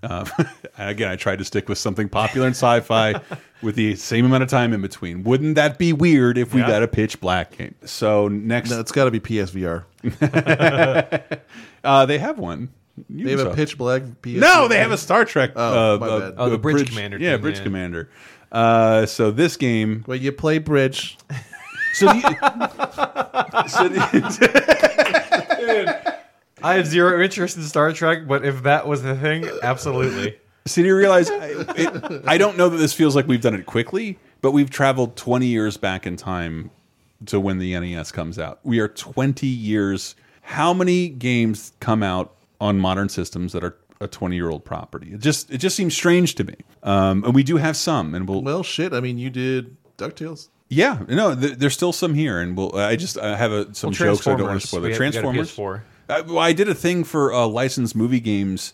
uh, 0.03 0.25
again 0.77 1.09
i 1.09 1.15
tried 1.15 1.37
to 1.37 1.45
stick 1.45 1.69
with 1.69 1.77
something 1.77 2.09
popular 2.09 2.47
in 2.47 2.51
sci-fi 2.53 3.13
with 3.61 3.75
the 3.75 3.95
same 3.95 4.25
amount 4.25 4.41
of 4.43 4.49
time 4.49 4.73
in 4.73 4.81
between 4.81 5.23
wouldn't 5.23 5.55
that 5.55 5.77
be 5.77 5.93
weird 5.93 6.37
if 6.37 6.53
we 6.53 6.61
Yeah. 6.61 6.67
got 6.67 6.83
a 6.83 6.87
pitch 6.87 7.19
black 7.21 7.57
game 7.57 7.75
so 7.85 8.27
next 8.27 8.69
No, 8.71 8.79
it's 8.79 8.91
got 8.91 9.05
to 9.05 9.11
be 9.11 9.19
PSVR. 9.19 9.83
uh, 11.83 12.05
they 12.05 12.17
have 12.17 12.37
one 12.39 12.69
They 13.09 13.31
have 13.31 13.39
a 13.41 13.53
pitch 13.53 13.77
black 13.77 14.01
PS. 14.21 14.29
no 14.35 14.67
they 14.67 14.77
have 14.79 14.91
a 14.91 14.97
star 14.97 15.25
trek 15.25 15.51
Oh, 15.55 15.95
uh, 15.95 15.97
my 15.99 16.07
bad. 16.19 16.33
Oh, 16.37 16.49
the 16.49 16.55
uh, 16.55 16.57
Bridge 16.57 16.89
Commander 16.89 17.17
yeah 17.19 17.33
thing, 17.33 17.41
bridge 17.41 17.57
yeah. 17.57 17.63
commander 17.63 18.09
uh, 18.51 19.05
so 19.05 19.31
this 19.31 19.55
game 19.57 20.03
Well, 20.07 20.17
you 20.17 20.31
play 20.31 20.57
bridge. 20.57 21.17
so 21.93 22.05
the, 22.07 23.67
so 23.69 23.87
the 23.87 24.01
I 26.63 26.75
have 26.75 26.87
zero 26.87 27.21
interest 27.23 27.57
in 27.57 27.63
Star 27.63 27.91
Trek, 27.93 28.27
but 28.27 28.45
if 28.45 28.63
that 28.63 28.87
was 28.87 29.01
the 29.03 29.15
thing, 29.15 29.47
absolutely. 29.63 30.37
So 30.67 30.81
do 30.81 30.87
you 30.87 30.95
realize? 30.95 31.29
I, 31.29 31.47
it, 31.75 32.23
I 32.27 32.37
don't 32.37 32.57
know 32.57 32.69
that 32.69 32.77
this 32.77 32.93
feels 32.93 33.15
like 33.15 33.27
we've 33.27 33.41
done 33.41 33.55
it 33.55 33.65
quickly, 33.65 34.19
but 34.41 34.51
we've 34.51 34.69
traveled 34.69 35.15
20 35.15 35.47
years 35.47 35.77
back 35.77 36.05
in 36.05 36.17
time 36.17 36.69
to 37.25 37.39
when 37.39 37.57
the 37.57 37.77
NES 37.79 38.11
comes 38.11 38.37
out. 38.37 38.59
We 38.63 38.79
are 38.79 38.87
20 38.87 39.47
years. 39.47 40.15
How 40.41 40.73
many 40.73 41.09
games 41.09 41.71
come 41.79 42.03
out 42.03 42.35
on 42.59 42.77
modern 42.79 43.09
systems 43.09 43.53
that 43.53 43.63
are 43.63 43.75
a 43.99 44.07
20 44.07 44.35
year 44.35 44.49
old 44.49 44.63
property? 44.63 45.13
It 45.13 45.19
just 45.21 45.49
it 45.51 45.57
just 45.57 45.75
seems 45.75 45.95
strange 45.95 46.35
to 46.35 46.43
me. 46.43 46.55
Um, 46.83 47.23
and 47.23 47.33
we 47.33 47.43
do 47.43 47.57
have 47.57 47.75
some, 47.75 48.13
and 48.13 48.27
we'll 48.27 48.41
Well, 48.43 48.63
shit. 48.63 48.93
I 48.93 48.99
mean, 48.99 49.17
you 49.17 49.29
did 49.31 49.75
Ducktales. 49.97 50.49
yeah 50.69 50.99
no. 51.07 51.33
Th 51.35 51.57
there's 51.57 51.73
still 51.73 51.93
some 51.93 52.13
here, 52.13 52.39
and 52.39 52.55
we'll. 52.57 52.75
I 52.75 52.95
just 52.95 53.17
I 53.17 53.35
have 53.35 53.51
a, 53.51 53.73
some 53.73 53.89
Well, 53.89 53.93
jokes 54.15 54.27
I 54.27 54.35
don't 54.35 54.47
want 54.47 54.61
to 54.61 54.67
spoil. 54.67 54.81
We 54.81 54.89
The 54.89 54.93
had- 54.93 54.99
we 54.99 55.05
got 55.05 55.17
a 55.17 55.21
Transformers. 55.21 55.49
PS4. 56.11 56.15
I, 56.15 56.21
well, 56.21 56.39
I 56.39 56.53
did 56.53 56.69
a 56.69 56.75
thing 56.75 57.03
for 57.03 57.33
uh, 57.33 57.47
licensed 57.47 57.95
movie 57.95 58.19
games. 58.19 58.73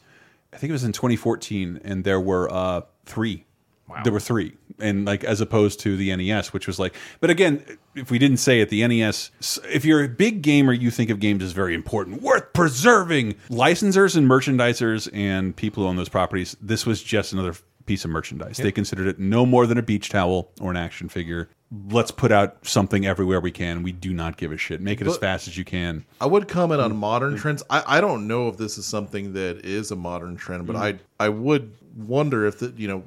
I 0.54 0.58
think 0.58 0.70
it 0.70 0.74
was 0.74 0.84
in 0.84 0.92
2014, 0.92 1.82
and 1.84 2.04
there 2.04 2.20
were 2.20 2.52
uh, 2.52 2.82
three. 3.06 3.46
There 4.04 4.12
were 4.12 4.20
three, 4.20 4.58
and 4.80 5.06
like 5.06 5.24
as 5.24 5.40
opposed 5.40 5.80
to 5.82 5.96
the 5.96 6.14
NES, 6.14 6.52
which 6.52 6.68
was 6.68 6.78
like. 6.78 6.94
But 7.22 7.30
again, 7.30 7.64
if 7.96 8.12
we 8.12 8.20
didn't 8.20 8.38
say 8.38 8.60
it, 8.60 8.70
the 8.70 8.86
NES. 8.86 9.32
If 9.64 9.86
you're 9.86 10.04
a 10.04 10.10
big 10.10 10.42
gamer, 10.42 10.74
you 10.74 10.92
think 10.92 11.10
of 11.10 11.22
games 11.22 11.42
as 11.42 11.54
very 11.54 11.74
important, 11.74 12.22
worth 12.22 12.52
preserving. 12.52 13.36
Licensors 13.50 14.18
and 14.18 14.30
merchandisers 14.30 15.10
and 15.14 15.56
people 15.56 15.84
who 15.84 15.90
own 15.90 15.96
those 15.96 16.10
properties. 16.10 16.58
This 16.62 16.86
was 16.86 17.02
just 17.02 17.32
another 17.32 17.56
piece 17.88 18.06
of 18.06 18.12
merchandise. 18.12 18.58
They 18.58 18.72
considered 18.72 19.08
it 19.08 19.18
no 19.20 19.46
more 19.46 19.66
than 19.66 19.78
a 19.80 19.82
beach 19.82 20.10
towel 20.10 20.52
or 20.62 20.70
an 20.70 20.78
action 20.78 21.10
figure. 21.10 21.50
Let's 21.90 22.12
put 22.12 22.32
out 22.32 22.66
something 22.66 23.06
everywhere 23.06 23.42
we 23.42 23.52
can. 23.52 23.82
We 23.84 23.92
do 23.92 24.14
not 24.14 24.38
give 24.38 24.52
a 24.52 24.58
shit. 24.58 24.80
Make 24.80 25.02
it 25.02 25.08
as 25.08 25.18
fast 25.18 25.48
as 25.48 25.58
you 25.58 25.66
can. 25.66 26.06
I 26.22 26.26
would 26.28 26.48
comment 26.48 26.80
Mm. 26.82 26.86
on 26.86 26.98
modern 26.98 27.36
trends. 27.38 27.64
I, 27.70 27.98
I 27.98 28.02
don't 28.02 28.28
know 28.28 28.48
if 28.48 28.58
this 28.58 28.78
is 28.78 28.86
something 28.86 29.34
that 29.34 29.66
is 29.66 29.90
a 29.92 29.96
modern 29.96 30.36
trend, 30.38 30.68
but 30.68 30.76
Mm. 30.76 31.00
I 31.20 31.26
I 31.26 31.30
would 31.30 31.72
wonder 31.96 32.46
if 32.46 32.60
that 32.60 32.78
you 32.80 32.88
know 32.88 33.04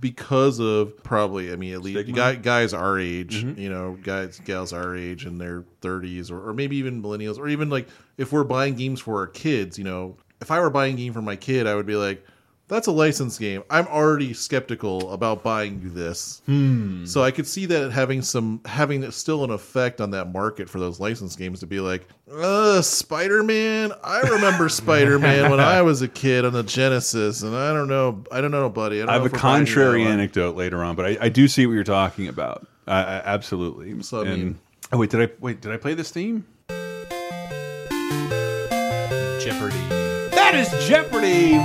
because 0.00 0.58
of 0.60 1.02
probably 1.02 1.52
I 1.52 1.56
mean 1.56 1.74
at 1.74 1.82
least 1.82 2.10
guy, 2.14 2.34
guys 2.36 2.72
our 2.72 2.98
age, 2.98 3.44
Mhm. 3.44 3.58
you 3.58 3.68
know, 3.68 3.98
guys 4.02 4.40
gals 4.44 4.72
our 4.72 4.96
age 4.96 5.26
in 5.26 5.36
their 5.38 5.64
30s 5.82 6.30
or, 6.30 6.48
or 6.48 6.54
maybe 6.54 6.76
even 6.76 7.02
millennials 7.02 7.38
or 7.38 7.48
even 7.48 7.68
like 7.68 7.86
if 8.16 8.32
we're 8.32 8.44
buying 8.44 8.74
games 8.74 9.00
for 9.00 9.18
our 9.18 9.26
kids, 9.26 9.76
you 9.76 9.84
know, 9.84 10.16
if 10.40 10.50
I 10.50 10.58
were 10.60 10.70
buying 10.70 10.94
a 10.94 10.96
game 10.96 11.12
for 11.12 11.20
my 11.22 11.36
kid, 11.36 11.66
I 11.66 11.74
would 11.74 11.84
be 11.86 11.96
like 11.96 12.24
that's 12.70 12.86
a 12.86 12.92
licensed 12.92 13.38
game. 13.40 13.62
I'm 13.68 13.86
already 13.88 14.32
skeptical 14.32 15.12
about 15.12 15.42
buying 15.42 15.80
you 15.82 15.90
this. 15.90 16.40
Hmm. 16.46 17.04
So 17.04 17.22
I 17.22 17.30
could 17.30 17.46
see 17.46 17.66
that 17.66 17.90
having 17.92 18.22
some 18.22 18.60
having 18.64 19.08
still 19.10 19.44
an 19.44 19.50
effect 19.50 20.00
on 20.00 20.10
that 20.12 20.32
market 20.32 20.68
for 20.70 20.78
those 20.78 21.00
licensed 21.00 21.38
games 21.38 21.60
to 21.60 21.66
be 21.66 21.80
like, 21.80 22.06
uh, 22.32 22.80
Spider 22.80 23.42
Man. 23.42 23.92
I 24.04 24.20
remember 24.20 24.68
Spider 24.70 25.18
Man 25.18 25.50
when 25.50 25.60
I 25.60 25.82
was 25.82 26.00
a 26.02 26.08
kid 26.22 26.44
on 26.44 26.52
the 26.52 26.62
Genesis, 26.62 27.42
and 27.42 27.54
I 27.56 27.72
don't 27.72 27.88
know, 27.88 28.24
I 28.30 28.40
don't 28.40 28.50
know, 28.52 28.68
buddy. 28.70 28.98
I, 29.02 29.06
don't 29.06 29.10
I 29.10 29.12
have 29.14 29.26
if 29.26 29.32
a 29.32 29.34
we're 29.36 29.42
buying 29.42 29.60
you 29.60 29.66
that 29.66 29.72
contrary 29.74 30.04
anecdote 30.04 30.56
later 30.56 30.82
on, 30.84 30.94
but 30.96 31.06
I, 31.06 31.18
I 31.22 31.28
do 31.28 31.48
see 31.48 31.66
what 31.66 31.72
you're 31.72 31.84
talking 31.84 32.28
about. 32.28 32.66
I, 32.86 32.98
I, 33.00 33.16
absolutely. 33.24 34.02
So, 34.02 34.20
I 34.22 34.26
And- 34.26 34.42
mean- 34.42 34.58
oh 34.92 34.98
wait, 34.98 35.10
did 35.10 35.20
I 35.28 35.32
wait? 35.40 35.60
Did 35.60 35.72
I 35.72 35.76
play 35.76 35.94
this 35.94 36.10
theme? 36.10 36.44
Jeopardy. 39.40 39.76
That 40.30 40.52
is 40.54 40.88
Jeopardy. 40.88 41.58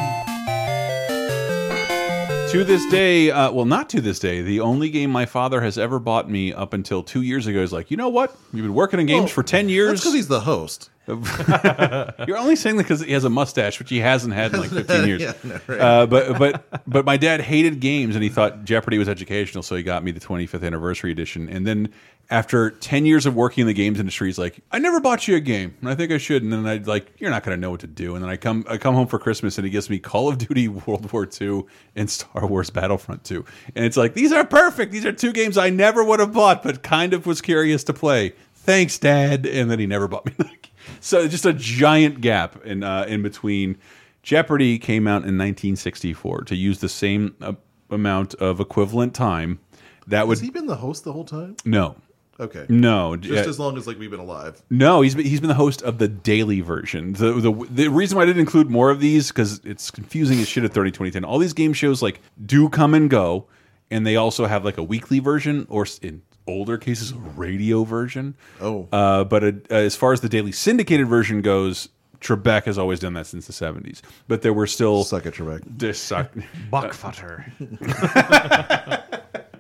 To 2.52 2.64
this 2.64 2.86
day, 2.90 3.32
uh, 3.32 3.52
well, 3.52 3.66
not 3.66 3.90
to 3.90 4.00
this 4.00 4.18
day, 4.18 4.42
the 4.42 4.62
only 4.62 4.90
game 4.90 5.10
my 5.12 5.26
father 5.26 5.60
has 5.60 5.78
ever 5.78 6.00
bought 6.00 6.30
me 6.30 6.54
up 6.54 6.72
until 6.74 7.04
two 7.04 7.22
years 7.22 7.48
ago 7.48 7.60
is 7.60 7.74
like, 7.74 7.92
you 7.92 7.98
know 7.98 8.08
what? 8.08 8.34
You've 8.54 8.64
been 8.64 8.74
working 8.74 9.00
in 9.00 9.08
games 9.08 9.24
Well, 9.24 9.28
for 9.34 9.44
10 9.44 9.68
years. 9.68 9.90
That's 9.90 10.02
because 10.02 10.14
he's 10.14 10.28
the 10.30 10.40
host. 10.42 10.90
You're 12.28 12.38
only 12.38 12.56
saying 12.56 12.78
that 12.78 12.84
because 12.84 13.02
he 13.02 13.12
has 13.12 13.24
a 13.24 13.30
mustache, 13.30 13.78
which 13.80 13.90
he 13.90 14.00
hasn't 14.00 14.34
had 14.34 14.54
in 14.54 14.60
like 14.60 14.70
15 14.72 15.08
years. 15.08 15.22
Yeah, 15.22 15.34
no, 15.44 15.60
right. 15.68 15.80
uh, 15.80 16.06
but 16.08 16.40
but 16.40 16.84
but 16.88 17.06
my 17.06 17.18
dad 17.18 17.42
hated 17.42 17.80
games, 17.80 18.16
and 18.16 18.24
he 18.24 18.30
thought 18.30 18.66
Jeopardy 18.66 18.98
was 18.98 19.08
educational, 19.08 19.62
so 19.64 19.76
he 19.76 19.84
got 19.84 20.04
me 20.04 20.12
the 20.12 20.20
25th 20.20 20.66
anniversary 20.66 21.12
edition. 21.12 21.48
And 21.48 21.66
then 21.68 21.90
after 22.32 22.72
10 22.72 23.06
years 23.06 23.28
of 23.28 23.36
working 23.36 23.62
in 23.62 23.68
the 23.68 23.74
games 23.74 24.00
industry, 24.00 24.28
he's 24.30 24.40
like, 24.40 24.60
"I 24.72 24.80
never 24.80 25.00
bought 25.00 25.28
you 25.28 25.36
a 25.36 25.40
game, 25.40 25.76
and 25.82 25.90
I 25.90 25.96
think 25.96 26.12
I 26.12 26.18
should." 26.18 26.42
And 26.42 26.52
then 26.52 26.66
I'd 26.66 26.88
like, 26.88 27.14
"You're 27.20 27.30
not 27.30 27.44
going 27.44 27.56
to 27.56 27.62
know 27.62 27.70
what 27.70 27.82
to 27.82 27.88
do." 27.88 28.16
And 28.16 28.24
then 28.24 28.30
I 28.32 28.36
come 28.38 28.66
I 28.68 28.78
come 28.78 28.96
home 28.96 29.08
for 29.08 29.20
Christmas, 29.20 29.60
and 29.60 29.66
he 29.66 29.72
gives 29.72 29.92
me 29.92 30.00
Call 30.00 30.28
of 30.30 30.40
Duty 30.40 30.68
World 30.88 31.12
War 31.14 31.30
II 31.40 31.66
and 31.96 32.10
Star 32.10 32.48
Wars 32.48 32.72
Battlefront 32.72 33.24
2, 33.26 33.46
and 33.76 33.86
it's 33.86 33.98
like 33.98 34.16
these 34.16 34.32
are 34.32 34.44
perfect. 34.44 34.92
These 34.92 35.06
are 35.06 35.14
two 35.14 35.34
games 35.34 35.56
I 35.58 35.70
never 35.70 36.04
would 36.04 36.20
have 36.20 36.34
bought, 36.34 36.64
but 36.64 36.82
kind 36.82 37.14
of 37.14 37.28
was 37.28 37.42
curious 37.42 37.84
to 37.84 37.94
play. 37.94 38.34
Thanks, 38.56 38.98
Dad. 38.98 39.46
And 39.46 39.70
then 39.70 39.78
he 39.78 39.86
never 39.86 40.08
bought 40.08 40.26
me. 40.26 40.34
the 40.38 40.46
game. 40.46 40.54
So 41.00 41.28
just 41.28 41.46
a 41.46 41.54
giant 41.54 42.22
gap 42.22 42.64
in 42.66 42.84
uh, 42.84 43.06
in 43.08 43.22
between. 43.22 43.78
Jeopardy 44.24 44.80
came 44.80 45.06
out 45.08 45.18
in 45.22 45.38
1964 45.38 46.46
to 46.46 46.56
use 46.56 46.80
the 46.80 46.90
same 46.90 47.36
uh, 47.42 47.54
amount 47.92 48.34
of 48.36 48.60
equivalent 48.60 49.14
time. 49.14 49.60
That 50.08 50.28
would 50.28 50.40
Has 50.40 50.42
he 50.42 50.50
been 50.50 50.66
the 50.66 50.78
host 50.78 51.04
the 51.04 51.14
whole 51.14 51.26
time? 51.26 51.58
no, 51.64 51.96
Okay. 52.40 52.66
no, 52.68 53.16
Just 53.18 53.46
uh, 53.46 53.50
as 53.50 53.60
long 53.60 53.78
as 53.78 53.86
like 53.86 54.00
we've 54.00 54.10
been 54.10 54.20
alive. 54.20 54.62
no. 54.72 55.02
He's 55.02 55.14
been, 55.14 55.26
he's 55.28 55.40
been 55.42 55.48
the 55.48 55.54
host 55.54 55.84
of 55.84 56.00
the 56.00 56.08
daily 56.08 56.62
version. 56.62 57.14
The 57.14 57.34
the 57.34 57.68
the 57.70 57.88
reason 57.90 58.18
why 58.18 58.24
I 58.24 58.26
didn't 58.26 58.42
include 58.42 58.70
more 58.72 58.90
of 58.90 59.00
these 59.00 59.28
because 59.30 59.62
it's 59.64 59.92
confusing 59.92 60.40
as 60.40 60.48
shit 60.48 60.64
at 60.64 60.74
30 60.74 60.90
2010. 60.90 61.24
All 61.24 61.38
these 61.38 61.54
game 61.54 61.74
shows 61.74 62.02
like 62.02 62.20
do 62.44 62.68
come 62.68 62.96
and 62.96 63.10
go, 63.12 63.46
and 63.92 64.08
they 64.08 64.16
also 64.16 64.48
have 64.48 64.66
like 64.66 64.78
a 64.80 64.84
weekly 64.84 65.20
version 65.20 65.68
or 65.70 65.86
in 66.02 66.24
older 66.48 66.78
cases 66.78 67.12
a 67.12 67.16
radio 67.16 67.84
version. 67.84 68.36
Oh. 68.62 68.88
uh, 68.92 69.24
but 69.24 69.44
uh 69.44 69.52
as 69.70 69.96
far 69.96 70.14
as 70.14 70.22
the 70.22 70.30
daily 70.30 70.52
syndicated 70.52 71.08
version 71.08 71.42
goes. 71.42 71.90
Trebek 72.22 72.64
has 72.64 72.78
always 72.80 73.00
done 73.00 73.14
that 73.14 73.28
since 73.28 73.46
the 73.46 73.54
70s, 73.54 74.02
but 74.28 74.42
there 74.42 74.54
were 74.54 74.66
still 74.66 75.04
Suck 75.04 75.28
at 75.28 75.34
Trebek. 75.36 75.62
This 75.68 76.00
suck. 76.00 76.32
Buckfutter. 76.72 77.44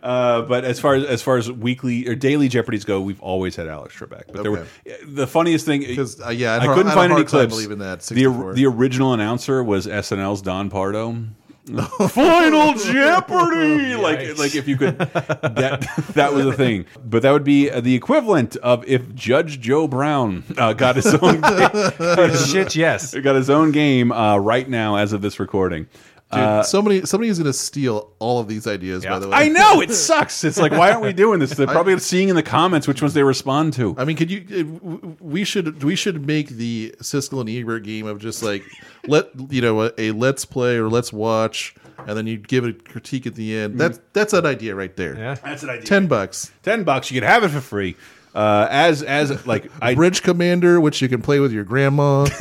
Uh, 0.06 0.44
but 0.44 0.64
as 0.64 0.80
far 0.80 0.94
as 0.94 1.04
as 1.06 1.24
far 1.24 1.36
as 1.36 1.52
weekly 1.52 2.08
or 2.08 2.14
daily 2.14 2.48
Jeopardies 2.48 2.86
go, 2.86 3.02
we've 3.02 3.20
always 3.22 3.56
had 3.56 3.68
Alex 3.68 3.96
Trebek. 3.96 4.26
But 4.32 4.44
there 4.44 4.52
were 4.52 4.68
the 5.04 5.26
funniest 5.26 5.66
thing 5.66 5.82
because 5.82 6.22
uh, 6.22 6.30
yeah, 6.30 6.54
I'd 6.58 6.62
I 6.70 6.76
couldn't 6.76 6.92
I 6.92 6.94
find 6.94 7.06
any 7.12 7.14
hard 7.22 7.28
time 7.28 7.40
clips. 7.40 7.54
believing 7.56 7.80
that, 7.80 8.02
The 8.02 8.54
the 8.54 8.68
original 8.68 9.14
announcer 9.14 9.64
was 9.64 9.88
SNL's 9.88 10.44
Don 10.44 10.70
Pardo. 10.70 11.18
Final 12.10 12.74
Jeopardy! 12.76 13.96
Like, 14.06 14.38
like 14.38 14.54
if 14.54 14.68
you 14.68 14.78
could, 14.78 14.98
that 15.00 15.88
that 16.14 16.34
was 16.34 16.46
a 16.46 16.54
thing. 16.54 16.86
But 17.04 17.24
that 17.24 17.32
would 17.32 17.44
be 17.44 17.70
the 17.70 17.96
equivalent 17.96 18.56
of 18.58 18.86
if 18.88 19.16
Judge 19.16 19.60
Joe 19.60 19.88
Brown 19.88 20.44
uh, 20.58 20.74
got 20.74 20.96
his 20.96 21.08
own 21.16 21.42
game, 21.42 22.36
Shit, 22.36 22.76
yes. 22.76 23.16
got 23.16 23.36
his 23.36 23.50
own 23.50 23.72
game 23.72 24.12
uh, 24.12 24.38
right 24.38 24.70
now 24.70 24.98
as 24.98 25.12
of 25.12 25.22
this 25.22 25.40
recording. 25.40 25.88
Dude, 26.32 26.42
Uh, 26.42 26.64
somebody 26.64 27.06
somebody 27.06 27.30
is 27.30 27.38
going 27.38 27.46
to 27.46 27.54
steal 27.54 28.12
all 28.20 28.40
of 28.40 28.48
these 28.48 28.66
ideas. 28.66 29.06
By 29.06 29.20
the 29.20 29.28
way, 29.30 29.38
I 29.38 29.48
know 29.50 29.80
it 29.82 29.92
sucks. 29.94 30.44
It's 30.44 30.58
like 30.58 30.72
why 30.72 30.90
aren't 30.92 31.04
we 31.04 31.14
doing 31.14 31.40
this? 31.40 31.52
They're 31.54 31.68
probably 31.68 31.98
seeing 32.00 32.30
in 32.30 32.36
the 32.36 32.42
comments 32.44 32.88
which 32.88 33.02
ones 33.02 33.14
they 33.14 33.22
respond 33.24 33.74
to. 33.74 33.96
I 33.98 34.06
mean, 34.06 34.18
could 34.18 34.32
you? 34.32 34.44
uh, 34.52 35.14
We 35.20 35.44
should 35.44 35.84
we 35.84 35.96
should 35.96 36.26
make 36.26 36.50
the 36.50 36.96
Siskel 37.00 37.42
and 37.42 37.50
Ebert 37.50 37.84
game 37.84 38.08
of 38.08 38.18
just 38.20 38.42
like 38.42 38.64
let 39.08 39.30
you 39.50 39.62
know 39.62 39.84
a, 39.84 39.92
a 40.00 40.12
let's 40.12 40.46
play 40.46 40.78
or 40.78 40.90
let's 40.90 41.14
watch, 41.14 41.76
and 42.00 42.18
then 42.18 42.26
you 42.26 42.38
give 42.38 42.66
a 42.66 42.74
critique 42.74 43.28
at 43.28 43.36
the 43.36 43.56
end. 43.56 43.80
That's 43.80 44.00
that's 44.14 44.34
an 44.34 44.48
idea 44.48 44.74
right 44.74 44.96
there. 44.98 45.16
Yeah, 45.16 45.36
that's 45.36 45.62
an 45.62 45.70
idea. 45.70 45.86
Ten 45.86 46.08
bucks. 46.08 46.52
Ten 46.64 46.84
bucks, 46.84 47.12
you 47.12 47.22
could 47.22 47.28
have 47.28 47.44
it 47.44 47.50
for 47.50 47.62
free. 47.62 47.96
Uh, 48.36 48.68
as 48.70 49.02
as 49.02 49.48
like 49.48 49.72
I 49.82 49.96
Bridge 49.96 50.22
Commander, 50.22 50.82
which 50.82 51.02
you 51.02 51.08
can 51.08 51.22
play 51.22 51.40
with 51.40 51.54
your 51.54 51.64
grandma. 51.64 52.26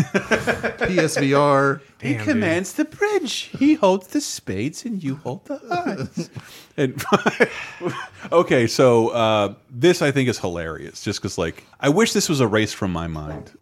PSVR. 0.84 1.80
He 2.02 2.16
commands 2.16 2.72
the 2.72 2.84
bridge. 2.84 3.50
He 3.58 3.74
holds 3.74 4.08
the 4.08 4.20
spades 4.20 4.84
and 4.84 5.02
you 5.02 5.14
hold 5.16 5.46
the 5.46 5.58
hearts. 5.70 6.30
and 6.76 7.00
okay, 8.32 8.66
so 8.66 9.08
uh, 9.10 9.54
this 9.70 10.02
I 10.02 10.10
think 10.10 10.28
is 10.28 10.38
hilarious, 10.38 11.00
just 11.02 11.20
because 11.22 11.38
like 11.38 11.64
I 11.80 11.88
wish 11.90 12.12
this 12.12 12.28
was 12.28 12.40
erased 12.40 12.74
from 12.74 12.92
my 12.92 13.06
mind. 13.06 13.52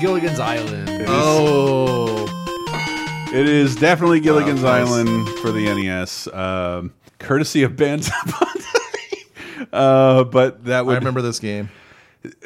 Gilligan's 0.00 0.38
Island. 0.40 0.88
Oh, 1.08 2.26
It 3.32 3.48
is 3.48 3.76
definitely 3.76 4.20
Gilligan's 4.20 4.62
nice. 4.62 4.86
Island 4.88 5.28
for 5.40 5.52
the 5.52 5.64
NES, 5.64 6.26
um, 6.28 6.92
courtesy 7.20 7.62
of 7.62 7.76
Ben 7.76 8.02
Zapata. 8.02 8.80
uh, 9.72 10.24
but 10.24 10.64
that 10.64 10.86
would 10.86 10.96
I 10.96 10.98
remember 10.98 11.22
this 11.22 11.38
game. 11.38 11.70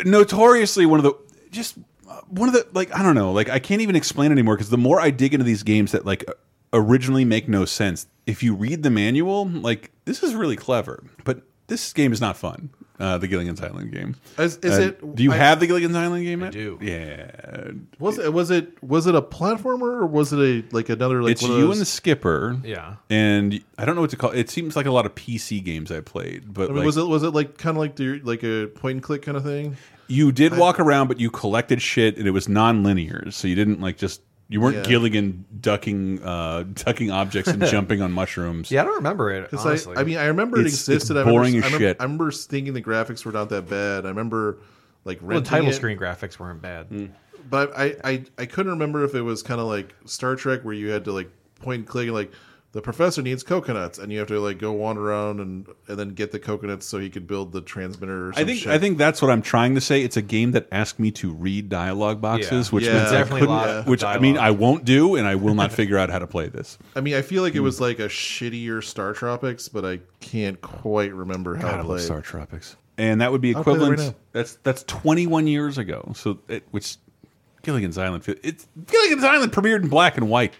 notoriously 0.04 0.86
one 0.86 0.98
of 1.00 1.04
the 1.04 1.14
just 1.50 1.78
uh, 2.08 2.20
one 2.28 2.48
of 2.48 2.54
the 2.54 2.66
like 2.72 2.94
I 2.94 3.02
don't 3.02 3.14
know 3.14 3.32
like 3.32 3.48
I 3.48 3.58
can't 3.58 3.80
even 3.80 3.96
explain 3.96 4.30
anymore 4.32 4.56
because 4.56 4.70
the 4.70 4.78
more 4.78 5.00
I 5.00 5.10
dig 5.10 5.32
into 5.32 5.44
these 5.44 5.62
games 5.62 5.92
that 5.92 6.04
like 6.04 6.24
originally 6.72 7.24
make 7.24 7.48
no 7.48 7.64
sense 7.64 8.06
if 8.26 8.42
you 8.42 8.54
read 8.54 8.82
the 8.82 8.90
manual 8.90 9.46
like 9.46 9.92
this 10.04 10.22
is 10.22 10.34
really 10.34 10.56
clever 10.56 11.04
but 11.24 11.42
this 11.68 11.92
game 11.92 12.12
is 12.12 12.20
not 12.20 12.36
fun 12.36 12.70
uh, 13.01 13.18
the 13.18 13.26
Gilligan's 13.26 13.61
Island 13.61 13.92
game 13.92 14.14
Is- 14.38 14.57
is 14.59 14.78
Uh, 14.78 14.82
it- 14.82 15.14
do 15.16 15.22
you 15.24 15.32
I- 15.32 15.36
have 15.36 15.59
the 15.61 15.66
Gilligan's 15.66 15.97
Island 15.97 16.24
game 16.24 16.42
I 16.45 16.51
do. 16.51 16.78
yeah 16.80 17.70
Was 17.99 18.18
it 18.18 18.32
was 18.32 18.51
it 18.51 18.82
was 18.82 19.07
it 19.07 19.14
a 19.14 19.22
platformer 19.22 19.82
or 20.03 20.07
was 20.07 20.32
it 20.32 20.38
a 20.38 20.64
like 20.74 20.88
another 20.88 21.22
like 21.22 21.32
it's 21.32 21.42
one 21.42 21.53
of 21.53 21.59
you 21.59 21.66
those- 21.66 21.76
and 21.76 21.80
the 21.80 21.86
skipper 21.90 22.57
Yeah. 22.64 22.95
and 23.11 23.61
I 23.78 23.84
don't 23.84 23.95
know 23.97 24.01
what 24.01 24.11
to 24.11 24.16
call 24.16 24.30
it 24.30 24.49
seems 24.51 24.76
like 24.76 24.86
a 24.86 24.92
lot 24.92 25.07
of 25.07 25.14
PC 25.14 25.62
games 25.64 25.90
I 25.90 26.01
played 26.01 26.53
but 26.55 26.64
I 26.64 26.66
mean, 26.68 26.76
like, 26.78 26.86
was 26.86 26.97
it 26.97 27.07
was 27.07 27.22
it 27.22 27.30
like 27.30 27.59
kind 27.59 27.76
of 27.76 27.80
like 27.80 27.97
the 27.97 28.20
like 28.22 28.42
a 28.45 28.66
point 28.68 28.95
and 28.97 29.03
click 29.03 29.22
kind 29.22 29.36
of 29.36 29.42
thing? 29.45 29.76
You 30.07 30.32
did 30.32 30.55
walk 30.59 30.78
around, 30.78 31.09
but 31.09 31.18
you 31.18 31.30
collected 31.30 31.80
shit, 31.80 32.18
and 32.18 32.26
it 32.28 32.32
was 32.32 32.47
non-linear. 32.47 33.30
So 33.30 33.49
you 33.49 33.55
didn't 33.55 33.80
like 33.80 33.97
just 33.97 34.20
you 34.49 34.61
weren't 34.61 34.76
Yeah. 34.76 34.82
Gilligan 34.82 35.45
ducking 35.61 36.22
uh, 36.22 36.62
ducking 36.74 37.11
objects 37.11 37.51
and 37.51 37.64
jumping 37.66 38.03
on 38.03 38.12
mushrooms. 38.12 38.70
Yeah, 38.70 38.82
I 38.82 38.84
don't 38.84 38.97
remember 38.97 39.30
it. 39.30 39.53
Honestly, 39.55 39.97
I, 39.97 40.01
I 40.01 40.05
mean, 40.05 40.18
I 40.18 40.26
remember 40.26 40.59
it 40.59 40.66
It's- 40.66 40.74
existed. 40.74 40.95
it's 40.97 41.11
I 41.11 41.14
remember, 41.14 41.30
boring 41.32 41.57
as 41.57 41.62
I 41.62 41.66
remember, 41.66 41.78
shit. 41.86 41.97
I 42.01 42.03
remember 42.05 42.30
thinking 42.30 42.74
the 42.74 42.82
graphics 42.82 43.24
were 43.24 43.32
not 43.32 43.49
that 43.51 43.68
bad. 43.68 44.05
I 44.05 44.09
remember 44.09 44.59
like 45.05 45.20
well, 45.22 45.40
the 45.40 45.47
title 45.47 45.68
it, 45.70 45.74
screen 45.74 45.99
graphics 45.99 46.38
weren't 46.38 46.62
bad. 46.62 47.11
but 47.51 47.76
I, 47.76 47.95
I 48.05 48.24
I 48.38 48.47
couldn't 48.47 48.72
remember 48.72 49.05
if 49.05 49.14
it 49.14 49.22
was 49.22 49.42
kind 49.42 49.61
of 49.61 49.66
like 49.66 49.95
Star 50.07 50.36
Trek 50.36 50.62
where 50.64 50.74
you 50.74 50.90
had 50.90 51.05
to 51.07 51.12
like 51.12 51.30
point 51.61 51.80
and 51.80 51.86
click 51.88 52.07
and 52.07 52.14
like 52.14 52.32
the 52.74 52.82
professor 52.82 53.22
needs 53.22 53.42
coconuts 53.42 53.98
and 53.98 54.12
you 54.12 54.18
have 54.18 54.28
to 54.28 54.38
like 54.40 54.58
go 54.58 54.72
wander 54.72 55.08
around 55.10 55.40
and 55.40 55.66
and 55.88 55.98
then 55.98 56.10
get 56.10 56.32
the 56.32 56.38
coconuts 56.40 56.84
so 56.84 56.98
he 56.98 57.08
could 57.08 57.26
build 57.26 57.52
the 57.52 57.60
transmitter. 57.60 58.28
Or 58.28 58.32
some 58.34 58.42
I 58.42 58.44
think 58.44 58.58
shit. 58.58 58.72
I 58.72 58.78
think 58.78 58.98
that's 58.98 59.22
what 59.22 59.30
I'm 59.30 59.42
trying 59.42 59.74
to 59.76 59.80
say. 59.80 60.02
It's 60.02 60.16
a 60.16 60.22
game 60.22 60.50
that 60.52 60.66
asked 60.72 60.98
me 60.98 61.10
to 61.12 61.32
read 61.32 61.68
dialogue 61.68 62.20
boxes, 62.20 62.68
Yeah. 62.68 62.74
which 62.74 62.84
Yeah. 62.84 62.94
means 62.98 63.12
I 63.12 63.18
Definitely 63.18 63.46
a 63.46 63.50
lot 63.50 63.64
couldn't- 63.66 63.78
of 63.78 63.86
which 63.86 64.04
I 64.04 64.18
mean 64.18 64.36
I 64.36 64.50
won't 64.50 64.84
do, 64.84 65.14
and 65.16 65.26
I 65.26 65.36
will 65.36 65.54
not 65.54 65.72
figure 65.72 65.96
out 65.96 66.10
how 66.10 66.18
to 66.18 66.26
play 66.26 66.48
this. 66.48 66.76
I 66.96 67.00
mean, 67.00 67.14
I 67.14 67.22
feel 67.22 67.40
Hmm. 67.42 67.46
like 67.46 67.54
it 67.54 67.60
was 67.60 67.80
like 67.80 67.98
a 68.00 68.08
shittier 68.08 68.82
Star 68.84 69.12
Tropics, 69.14 69.68
but 69.68 69.84
I 69.84 70.00
can't 70.20 70.60
quite 70.60 71.14
remember 71.14 71.54
how 71.54 71.70
God, 71.70 71.76
to 71.78 71.84
play. 71.84 71.98
Star 72.00 72.20
Tropics, 72.22 72.76
and 72.98 73.20
that 73.20 73.30
would 73.30 73.40
be 73.40 73.54
I'll 73.54 73.62
that 73.62 73.70
right 73.70 73.76
equivalent. 73.82 74.16
that's 74.32 74.58
that's 74.64 74.82
21 74.84 75.46
years 75.46 75.78
ago. 75.78 76.12
So 76.16 76.38
it, 76.48 76.64
which 76.72 76.96
Gilligan's 77.64 77.98
Island. 77.98 78.24
It's 78.42 78.66
Gilligan's 78.86 79.24
Island 79.24 79.52
premiered 79.52 79.82
in 79.82 79.88
black 79.88 80.16
and 80.16 80.28
white, 80.28 80.54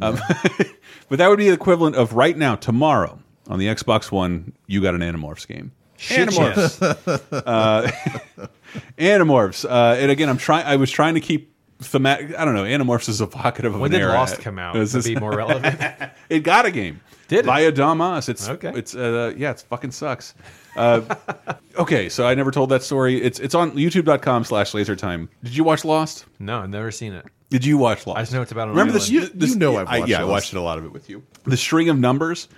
um, 0.00 0.18
but 1.08 1.18
that 1.18 1.28
would 1.28 1.38
be 1.38 1.48
the 1.48 1.54
equivalent 1.54 1.96
of 1.96 2.12
right 2.14 2.36
now 2.36 2.56
tomorrow 2.56 3.18
on 3.48 3.58
the 3.58 3.66
Xbox 3.66 4.12
One. 4.12 4.52
You 4.66 4.80
got 4.80 4.94
an 4.94 5.00
Animorphs 5.00 5.46
game. 5.48 5.72
Shit, 5.96 6.28
Animorphs. 6.30 7.32
uh, 7.46 8.46
Animorphs. 8.98 9.64
Uh, 9.68 9.96
and 9.98 10.10
again, 10.10 10.28
I'm 10.28 10.38
trying. 10.38 10.66
I 10.66 10.76
was 10.76 10.90
trying 10.90 11.14
to 11.14 11.20
keep 11.20 11.54
thematic. 11.80 12.36
I 12.38 12.44
don't 12.44 12.54
know. 12.54 12.64
Animorphs 12.64 13.08
is 13.08 13.20
evocative 13.20 13.74
of 13.74 13.80
When 13.80 13.92
an 13.92 13.98
did 13.98 14.04
era. 14.04 14.14
Lost 14.14 14.38
come 14.40 14.58
out? 14.58 14.76
Is 14.76 14.92
To 14.92 14.98
this- 14.98 15.06
be 15.06 15.16
more 15.16 15.32
relevant. 15.36 15.78
it 16.28 16.40
got 16.40 16.66
a 16.66 16.70
game. 16.70 17.00
Did 17.30 17.38
it? 17.40 17.44
via 17.46 17.72
Damas? 17.72 18.28
It's 18.28 18.48
Okay. 18.48 18.72
It's 18.74 18.94
uh, 18.94 19.32
yeah. 19.36 19.52
It's 19.52 19.62
fucking 19.62 19.92
sucks. 19.92 20.34
Uh, 20.76 21.14
okay, 21.78 22.08
so 22.08 22.26
I 22.26 22.34
never 22.34 22.50
told 22.50 22.70
that 22.70 22.82
story. 22.82 23.22
It's 23.22 23.38
it's 23.40 23.54
on 23.54 23.72
YouTube.com/slash 23.72 24.72
LaserTime. 24.72 25.28
Did 25.42 25.56
you 25.56 25.64
watch 25.64 25.84
Lost? 25.84 26.26
no, 26.38 26.60
I've 26.60 26.70
never 26.70 26.90
seen 26.90 27.12
it. 27.12 27.24
Did 27.48 27.64
you 27.64 27.78
watch 27.78 28.06
Lost? 28.06 28.18
I 28.18 28.22
just 28.22 28.32
know 28.32 28.42
it's 28.42 28.52
about 28.52 28.68
an 28.68 28.74
Remember 28.74 28.92
island. 28.98 29.12
this? 29.12 29.30
this 29.30 29.50
You 29.54 29.58
know 29.58 29.76
I've 29.76 29.88
I, 29.88 29.98
watched 30.00 30.10
yeah, 30.10 30.20
I 30.20 30.24
watched 30.24 30.52
it 30.52 30.56
a 30.56 30.60
lot 30.60 30.78
of 30.78 30.84
it 30.84 30.92
with 30.92 31.08
you. 31.08 31.24
The 31.44 31.56
string 31.56 31.88
of 31.88 31.98
numbers 31.98 32.48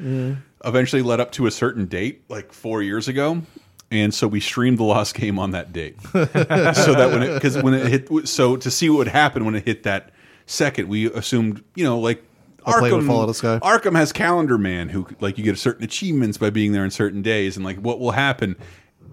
eventually 0.64 1.02
led 1.02 1.20
up 1.20 1.32
to 1.32 1.46
a 1.46 1.50
certain 1.50 1.86
date, 1.86 2.24
like 2.28 2.52
four 2.52 2.82
years 2.82 3.08
ago. 3.08 3.42
And 3.90 4.12
so 4.14 4.26
we 4.26 4.40
streamed 4.40 4.78
the 4.78 4.84
Lost 4.84 5.14
game 5.14 5.38
on 5.38 5.50
that 5.50 5.72
date, 5.74 6.00
so 6.12 6.24
that 6.24 7.10
when 7.12 7.22
it 7.22 7.34
because 7.34 7.62
when 7.62 7.74
it 7.74 7.86
hit, 7.88 8.26
so 8.28 8.56
to 8.56 8.70
see 8.70 8.88
what 8.88 8.96
would 8.98 9.08
happen 9.08 9.44
when 9.44 9.54
it 9.54 9.66
hit 9.66 9.82
that 9.82 10.12
second, 10.46 10.88
we 10.88 11.12
assumed 11.12 11.62
you 11.74 11.84
know 11.84 11.98
like 11.98 12.24
I'll 12.64 12.78
play 12.78 12.92
with 12.92 13.06
Fall 13.06 13.22
Out 13.22 13.28
of 13.28 13.36
Sky. 13.36 13.58
Arkham 13.62 13.96
has 13.96 14.12
Calendar 14.12 14.58
Man, 14.58 14.88
who 14.88 15.06
like 15.20 15.38
you 15.38 15.44
get 15.44 15.58
certain 15.58 15.84
achievements 15.84 16.38
by 16.38 16.50
being 16.50 16.72
there 16.72 16.84
in 16.84 16.90
certain 16.90 17.22
days, 17.22 17.56
and 17.56 17.64
like 17.64 17.78
what 17.78 17.98
will 18.00 18.12
happen, 18.12 18.56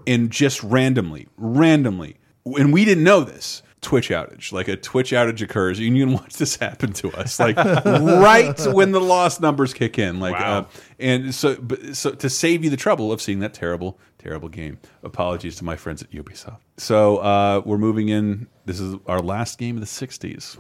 and 0.08 0.30
just 0.32 0.62
randomly, 0.64 1.28
randomly, 1.38 2.18
and 2.46 2.72
we 2.74 2.86
didn't 2.86 3.04
know 3.04 3.22
this. 3.22 3.62
Twitch 3.82 4.10
outage, 4.10 4.52
like 4.52 4.68
a 4.68 4.76
Twitch 4.76 5.12
outage 5.12 5.42
occurs, 5.42 5.80
and 5.80 5.96
you 5.96 6.06
can 6.06 6.14
watch 6.20 6.34
this 6.36 6.58
happen 6.58 6.92
to 6.92 7.10
us, 7.14 7.40
like 7.40 7.56
right 7.56 8.54
when 8.74 8.92
the 8.92 9.00
lost 9.00 9.40
numbers 9.40 9.74
kick 9.74 9.98
in, 9.98 10.20
like, 10.20 10.34
Wow. 10.34 10.60
uh, 10.60 10.66
and 11.00 11.34
so, 11.34 11.56
but, 11.56 11.96
so 11.96 12.12
to 12.12 12.30
save 12.30 12.66
you 12.66 12.70
the 12.70 12.76
trouble 12.76 13.10
of 13.14 13.22
seeing 13.22 13.40
that 13.40 13.54
terrible, 13.54 13.98
terrible 14.18 14.50
game. 14.50 14.80
Apologies 15.02 15.56
to 15.58 15.64
my 15.64 15.78
friends 15.78 16.04
at 16.04 16.12
Ubisoft. 16.12 16.58
So 16.76 17.20
uh, 17.20 17.62
we're 17.66 17.78
moving 17.78 18.10
in. 18.10 18.48
This 18.66 18.82
is 18.82 18.96
our 19.08 19.22
last 19.22 19.58
game 19.58 19.78
of 19.78 19.82
the 19.82 19.88
'60s, 19.88 20.58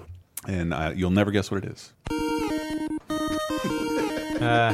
and 0.48 0.74
uh, 0.74 0.94
you'll 0.96 1.12
never 1.12 1.32
guess 1.32 1.52
what 1.52 1.66
it 1.66 1.70
is. 1.72 1.92
Uh, 3.50 4.74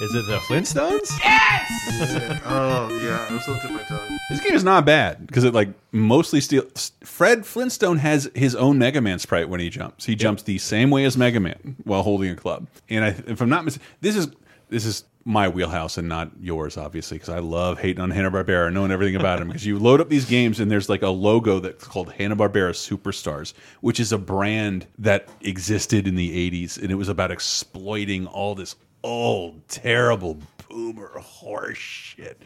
is 0.00 0.14
it 0.14 0.26
the 0.26 0.38
Flintstones? 0.48 1.10
Yes. 1.18 2.40
oh 2.46 2.88
yeah, 3.02 3.26
I 3.28 3.32
was 3.32 3.42
still 3.42 3.58
tip 3.58 3.72
my 3.72 3.82
tongue. 3.82 4.18
This 4.30 4.40
game 4.40 4.54
is 4.54 4.64
not 4.64 4.86
bad 4.86 5.26
because 5.26 5.44
it 5.44 5.52
like 5.52 5.68
mostly 5.92 6.40
steals. 6.40 6.92
Fred 7.02 7.44
Flintstone 7.44 7.98
has 7.98 8.30
his 8.34 8.54
own 8.54 8.78
Mega 8.78 9.00
Man 9.00 9.18
sprite 9.18 9.48
when 9.48 9.60
he 9.60 9.68
jumps. 9.68 10.06
He 10.06 10.14
jumps 10.14 10.44
the 10.44 10.58
same 10.58 10.90
way 10.90 11.04
as 11.04 11.16
Mega 11.16 11.40
Man 11.40 11.76
while 11.84 12.02
holding 12.02 12.30
a 12.30 12.36
club. 12.36 12.68
And 12.88 13.04
I, 13.04 13.08
if 13.26 13.40
I'm 13.40 13.48
not 13.48 13.64
mis 13.64 13.78
this 14.00 14.16
is 14.16 14.28
this 14.68 14.86
is 14.86 15.04
my 15.30 15.48
wheelhouse 15.48 15.96
and 15.98 16.08
not 16.08 16.30
yours, 16.40 16.76
obviously, 16.76 17.16
because 17.16 17.28
I 17.28 17.38
love 17.38 17.78
hating 17.78 18.00
on 18.00 18.10
Hanna 18.10 18.30
Barbera, 18.30 18.72
knowing 18.72 18.90
everything 18.90 19.16
about 19.16 19.40
him. 19.40 19.48
Because 19.48 19.64
you 19.64 19.78
load 19.78 20.00
up 20.00 20.08
these 20.08 20.24
games 20.24 20.60
and 20.60 20.70
there's 20.70 20.88
like 20.88 21.02
a 21.02 21.08
logo 21.08 21.58
that's 21.60 21.86
called 21.86 22.12
Hanna 22.12 22.36
Barbera 22.36 22.72
Superstars, 22.72 23.54
which 23.80 24.00
is 24.00 24.12
a 24.12 24.18
brand 24.18 24.86
that 24.98 25.28
existed 25.40 26.06
in 26.06 26.16
the 26.16 26.50
'80s, 26.50 26.80
and 26.80 26.90
it 26.90 26.96
was 26.96 27.08
about 27.08 27.30
exploiting 27.30 28.26
all 28.26 28.54
this 28.54 28.76
old, 29.02 29.66
terrible 29.68 30.38
boomer 30.68 31.12
horse 31.18 31.78
shit. 31.78 32.40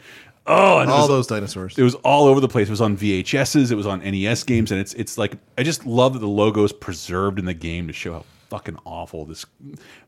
Oh, 0.47 0.77
and 0.77 0.91
All 0.91 0.99
was- 0.99 1.07
those 1.07 1.27
dinosaurs. 1.27 1.75
it 1.77 1.81
was 1.83 1.95
all 1.95 2.27
over 2.27 2.39
the 2.39 2.47
place. 2.47 2.67
It 2.67 2.71
was 2.71 2.81
on 2.81 2.95
VHSs. 2.95 3.71
It 3.71 3.75
was 3.75 3.87
on 3.87 3.99
NES 4.03 4.43
games, 4.43 4.71
and 4.71 4.79
it's 4.79 4.93
it's 4.93 5.17
like 5.17 5.33
I 5.57 5.63
just 5.63 5.85
love 5.87 6.13
that 6.13 6.19
the 6.19 6.27
logo 6.27 6.63
is 6.63 6.71
preserved 6.71 7.39
in 7.39 7.45
the 7.45 7.53
game 7.55 7.87
to 7.87 7.93
show 7.93 8.13
how 8.13 8.25
fucking 8.49 8.77
awful 8.85 9.25
this 9.25 9.45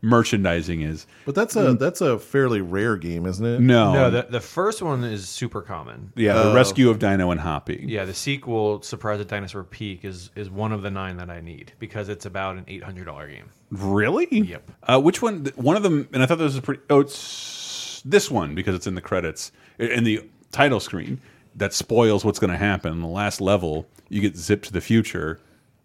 merchandising 0.01 0.81
is. 0.81 1.07
But 1.25 1.35
that's 1.35 1.55
a 1.55 1.73
that's 1.73 2.01
a 2.01 2.17
fairly 2.19 2.61
rare 2.61 2.95
game, 2.97 3.25
isn't 3.25 3.45
it? 3.45 3.59
No, 3.59 3.93
No, 3.93 4.09
the, 4.09 4.27
the 4.29 4.39
first 4.39 4.81
one 4.81 5.03
is 5.03 5.27
super 5.27 5.61
common. 5.61 6.11
yeah, 6.15 6.33
the 6.33 6.51
Oh. 6.51 6.55
rescue 6.55 6.89
of 6.89 6.99
Dino 6.99 7.31
and 7.31 7.39
Hoppy. 7.41 7.83
Yeah, 7.87 8.05
the 8.05 8.13
sequel, 8.13 8.81
Surprise 8.81 9.19
at 9.19 9.27
Dinosaur 9.27 9.63
Peak, 9.63 10.05
is 10.05 10.29
is 10.35 10.49
one 10.49 10.71
of 10.71 10.81
the 10.81 10.91
nine 10.91 11.17
that 11.17 11.29
I 11.29 11.41
need 11.41 11.73
because 11.79 12.09
it's 12.09 12.25
about 12.25 12.57
an 12.57 12.65
eight 12.67 12.83
hundred 12.83 13.05
dollar 13.05 13.27
game. 13.27 13.49
Really? 13.71 14.27
Yep. 14.31 14.71
Uh, 14.83 15.01
which 15.01 15.21
one? 15.21 15.45
One 15.55 15.75
of 15.75 15.83
them, 15.83 16.07
and 16.13 16.23
I 16.23 16.25
thought 16.25 16.37
this 16.37 16.53
was 16.53 16.61
pretty. 16.61 16.81
Oh, 16.89 17.01
it's 17.01 18.01
this 18.05 18.31
one 18.31 18.55
because 18.55 18.75
it's 18.75 18.87
in 18.87 18.95
the 18.95 19.01
credits 19.01 19.51
in 19.79 20.03
the 20.03 20.21
title 20.51 20.79
screen. 20.79 21.19
That 21.55 21.73
spoils 21.73 22.23
what's 22.23 22.37
going 22.37 22.51
to 22.51 22.57
happen. 22.57 22.91
In 22.93 23.01
the 23.01 23.07
last 23.07 23.41
level, 23.41 23.87
you 24.09 24.21
get 24.21 24.37
zipped 24.37 24.65
to 24.65 24.73
the 24.73 24.79
future, 24.79 25.39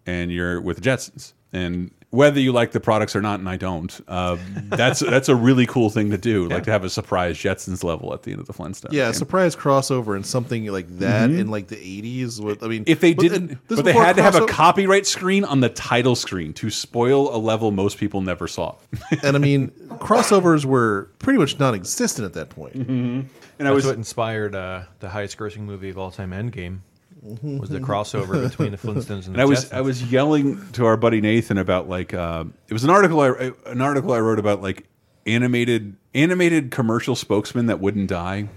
and 0.05 0.31
you're 0.31 0.61
with 0.61 0.77
the 0.77 0.87
Jetsons. 0.87 1.33
And 1.51 1.89
whether 2.13 2.39
you 2.39 2.51
like 2.51 2.73
the 2.73 2.79
products 2.79 3.15
or 3.15 3.23
not, 3.23 3.39
and 3.39 3.49
I 3.49 3.57
don't, 3.57 3.99
uh, 4.07 4.37
that's 4.65 4.99
that's 5.13 5.29
a 5.29 5.35
really 5.35 5.65
cool 5.65 5.89
thing 5.89 6.11
to 6.11 6.17
do. 6.17 6.47
Like 6.47 6.63
to 6.65 6.71
have 6.71 6.83
a 6.83 6.89
surprise 6.89 7.37
Jetsons 7.37 7.83
level 7.83 8.13
at 8.13 8.21
the 8.21 8.31
end 8.31 8.39
of 8.39 8.45
the 8.45 8.53
Flintstones. 8.53 8.93
Yeah, 8.93 9.05
a 9.05 9.05
game. 9.07 9.13
surprise 9.13 9.55
crossover 9.55 10.15
and 10.15 10.23
something 10.23 10.67
like 10.67 10.99
that 10.99 11.31
in 11.31 11.49
like 11.49 11.69
the 11.69 11.79
eighties. 11.79 12.39
With 12.39 12.61
I 12.61 12.67
mean. 12.67 12.83
If 12.85 12.99
they 12.99 13.15
but- 13.15 13.23
didn't, 13.23 13.67
this 13.67 13.79
but 13.79 13.85
they 13.85 13.93
had 13.93 14.15
to 14.17 14.21
have 14.21 14.35
a 14.35 14.45
copyright 14.45 15.07
screen 15.07 15.43
on 15.43 15.61
the 15.61 15.69
title 15.69 16.15
screen 16.15 16.53
to 16.53 16.69
spoil 16.69 17.35
a 17.35 17.37
level 17.37 17.71
most 17.71 17.97
people 17.97 18.21
never 18.21 18.47
saw. 18.47 18.75
and 19.23 19.35
I 19.35 19.39
mean, 19.39 19.69
crossovers 19.97 20.65
were 20.65 21.09
pretty 21.17 21.39
much 21.39 21.57
non-existent 21.57 22.25
at 22.25 22.33
that 22.33 22.49
point. 22.49 22.75
And 22.75 23.27
That's 23.57 23.69
I 23.69 23.71
was 23.71 23.85
what 23.87 23.95
inspired 23.95 24.53
uh, 24.53 24.83
the 24.99 25.09
highest 25.09 25.37
grossing 25.37 25.61
movie 25.61 25.89
of 25.89 25.97
all 25.97 26.11
time, 26.11 26.29
Endgame. 26.29 26.79
Mm-hmm. 27.25 27.59
Was 27.59 27.69
the 27.69 27.79
crossover 27.79 28.41
between 28.49 28.71
the 28.71 28.77
Flintstones 28.77 29.27
and 29.27 29.35
the 29.35 29.41
I 29.41 29.45
was 29.45 29.65
Jetsons. 29.65 29.73
I 29.73 29.81
was 29.81 30.11
yelling 30.11 30.71
to 30.73 30.85
our 30.85 30.97
buddy 30.97 31.21
Nathan 31.21 31.57
about 31.57 31.87
like 31.87 32.13
uh, 32.13 32.45
it 32.67 32.73
was 32.73 32.83
an 32.83 32.89
article 32.89 33.21
I 33.21 33.51
an 33.65 33.81
article 33.81 34.11
I 34.11 34.19
wrote 34.19 34.39
about 34.39 34.61
like 34.61 34.85
animated 35.25 35.95
animated 36.13 36.69
commercial 36.69 37.15
spokesman 37.15 37.65
that 37.65 37.79
wouldn't 37.79 38.07
die, 38.07 38.47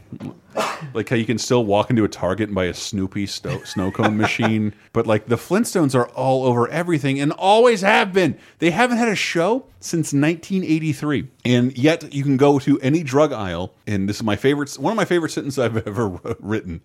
like 0.93 1.09
how 1.09 1.17
you 1.17 1.25
can 1.25 1.39
still 1.39 1.65
walk 1.65 1.89
into 1.91 2.05
a 2.05 2.09
Target 2.09 2.49
and 2.49 2.55
buy 2.55 2.65
a 2.65 2.75
Snoopy 2.75 3.27
snow 3.27 3.91
cone 3.91 4.17
machine, 4.19 4.75
but 4.93 5.07
like 5.07 5.27
the 5.27 5.37
Flintstones 5.37 5.95
are 5.95 6.09
all 6.11 6.45
over 6.45 6.69
everything 6.69 7.19
and 7.19 7.33
always 7.33 7.81
have 7.81 8.13
been. 8.13 8.39
They 8.59 8.71
haven't 8.71 8.99
had 8.99 9.09
a 9.09 9.17
show 9.17 9.67
since 9.81 10.13
1983, 10.13 11.29
and 11.45 11.77
yet 11.79 12.13
you 12.13 12.23
can 12.23 12.37
go 12.37 12.59
to 12.59 12.79
any 12.81 13.03
drug 13.03 13.33
aisle, 13.33 13.75
and 13.87 14.09
this 14.09 14.17
is 14.17 14.23
my 14.23 14.37
favorite 14.37 14.75
one 14.75 14.93
of 14.93 14.97
my 14.97 15.05
favorite 15.05 15.33
sentences 15.33 15.59
I've 15.59 15.77
ever 15.87 16.09
written. 16.41 16.83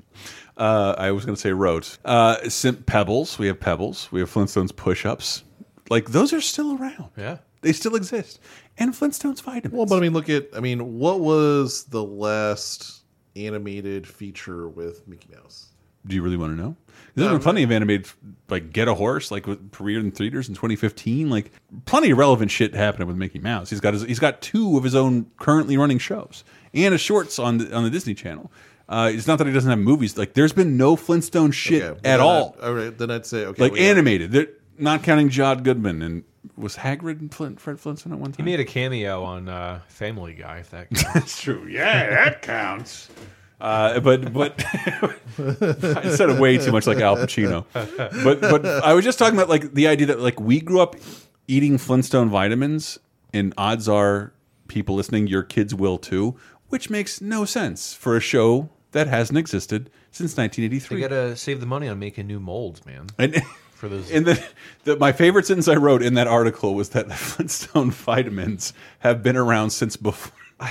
Uh, 0.57 0.95
I 0.97 1.11
was 1.11 1.25
going 1.25 1.35
to 1.35 1.41
say 1.41 1.51
wrote. 1.51 1.97
Uh, 2.05 2.37
Pebbles. 2.85 3.39
We 3.39 3.47
have 3.47 3.59
Pebbles. 3.59 4.11
We 4.11 4.19
have 4.19 4.31
Flintstones 4.31 4.75
push-ups. 4.75 5.43
Like 5.89 6.09
those 6.09 6.33
are 6.33 6.41
still 6.41 6.77
around. 6.77 7.09
Yeah. 7.17 7.39
They 7.61 7.73
still 7.73 7.95
exist. 7.95 8.39
And 8.77 8.93
Flintstones 8.93 9.41
vitamins. 9.41 9.73
Well, 9.73 9.85
but 9.85 9.97
I 9.97 9.99
mean, 9.99 10.13
look 10.13 10.29
at 10.29 10.49
I 10.55 10.59
mean, 10.59 10.97
what 10.99 11.19
was 11.19 11.83
the 11.85 12.03
last 12.03 13.01
animated 13.35 14.07
feature 14.07 14.67
with 14.67 15.07
Mickey 15.07 15.29
Mouse? 15.33 15.67
Do 16.05 16.15
you 16.15 16.23
really 16.23 16.37
want 16.37 16.57
to 16.57 16.61
know? 16.61 16.75
There's 17.13 17.29
been 17.29 17.41
plenty 17.41 17.61
of 17.63 17.71
animated, 17.71 18.07
like 18.49 18.71
Get 18.73 18.87
a 18.87 18.93
Horse, 18.95 19.29
like 19.31 19.45
with 19.45 19.71
premiered 19.71 19.99
in 19.99 20.11
theaters 20.11 20.47
in 20.49 20.55
2015. 20.55 21.29
Like 21.29 21.51
plenty 21.85 22.09
of 22.11 22.17
relevant 22.17 22.49
shit 22.49 22.73
happening 22.73 23.07
with 23.07 23.17
Mickey 23.17 23.37
Mouse. 23.37 23.69
He's 23.69 23.81
got 23.81 23.93
his, 23.93 24.03
he's 24.03 24.17
got 24.19 24.41
two 24.41 24.77
of 24.77 24.83
his 24.83 24.95
own 24.95 25.29
currently 25.37 25.77
running 25.77 25.99
shows 25.99 26.43
and 26.73 26.95
a 26.95 26.97
shorts 26.97 27.37
on 27.37 27.57
the, 27.59 27.75
on 27.75 27.83
the 27.83 27.89
Disney 27.89 28.13
Channel. 28.15 28.51
Uh, 28.89 29.11
it's 29.13 29.27
not 29.27 29.37
that 29.37 29.45
he 29.47 29.53
doesn't 29.53 29.69
have 29.69 29.77
movies. 29.79 30.17
Like 30.17 30.33
there's 30.33 30.53
been 30.53 30.75
no 30.77 30.95
Flintstone 30.95 31.51
shit 31.51 31.83
Okay, 31.83 31.97
at 31.97 32.03
then 32.03 32.19
all. 32.21 32.55
I- 32.61 32.65
all 32.65 32.73
right, 32.73 32.97
then 32.97 33.11
I'd 33.11 33.25
say 33.25 33.45
okay, 33.45 33.61
like 33.61 33.73
we 33.73 33.79
got- 33.79 33.85
animated. 33.85 34.31
They're 34.31 34.47
not 34.77 35.03
counting 35.03 35.29
John 35.29 35.63
Goodman 35.63 36.01
and 36.01 36.23
was 36.57 36.77
Hagrid 36.77 37.19
and 37.19 37.33
Flint, 37.33 37.59
Fred 37.59 37.79
Flintstone 37.79 38.13
at 38.13 38.19
one 38.19 38.31
time? 38.31 38.45
he 38.45 38.51
made 38.51 38.59
a 38.59 38.65
cameo 38.65 39.23
on 39.23 39.47
uh, 39.47 39.81
Family 39.87 40.33
Guy. 40.33 40.57
If 40.59 40.71
that 40.71 40.89
counts. 40.93 41.13
That's 41.13 41.41
true. 41.41 41.67
Yeah, 41.69 42.09
that 42.09 42.41
counts. 42.41 43.09
Uh, 43.59 43.99
but 43.99 44.33
but 44.33 44.63
I 45.37 46.15
said 46.15 46.29
it 46.31 46.39
way 46.39 46.57
too 46.57 46.71
much 46.71 46.87
like 46.87 46.97
Al 46.99 47.15
Pacino. 47.15 47.65
But 47.73 48.41
but 48.41 48.65
I 48.65 48.93
was 48.93 49.05
just 49.05 49.19
talking 49.19 49.37
about 49.37 49.49
like 49.49 49.73
the 49.73 49.87
idea 49.87 50.07
that 50.07 50.19
like 50.19 50.39
we 50.39 50.59
grew 50.59 50.79
up 50.81 50.95
eating 51.47 51.77
Flintstone 51.77 52.29
vitamins, 52.29 52.97
and 53.33 53.53
odds 53.57 53.87
are 53.87 54.33
people 54.67 54.95
listening, 54.95 55.27
your 55.27 55.43
kids 55.43 55.75
will 55.75 55.99
too, 55.99 56.35
which 56.69 56.89
makes 56.89 57.21
no 57.21 57.45
sense 57.45 57.93
for 57.93 58.17
a 58.17 58.19
show 58.19 58.69
that 58.93 59.07
hasn't 59.07 59.37
existed 59.37 59.91
since 60.09 60.33
they 60.33 60.43
1983. 60.43 60.99
gotta 60.99 61.35
save 61.35 61.59
the 61.59 61.65
money 61.67 61.87
on 61.87 61.99
making 61.99 62.25
new 62.25 62.39
molds, 62.39 62.83
man. 62.85 63.07
And 63.19 63.43
For 63.81 63.89
those, 63.89 64.11
and 64.11 64.27
the, 64.27 64.43
the 64.83 64.95
my 64.97 65.11
favorite 65.11 65.47
sentence 65.47 65.67
I 65.67 65.73
wrote 65.73 66.03
in 66.03 66.13
that 66.13 66.27
article 66.27 66.75
was 66.75 66.89
that 66.89 67.07
the 67.07 67.15
Flintstone 67.15 67.89
vitamins 67.89 68.73
have 68.99 69.23
been 69.23 69.35
around 69.35 69.71
since 69.71 69.97
before 69.97 70.37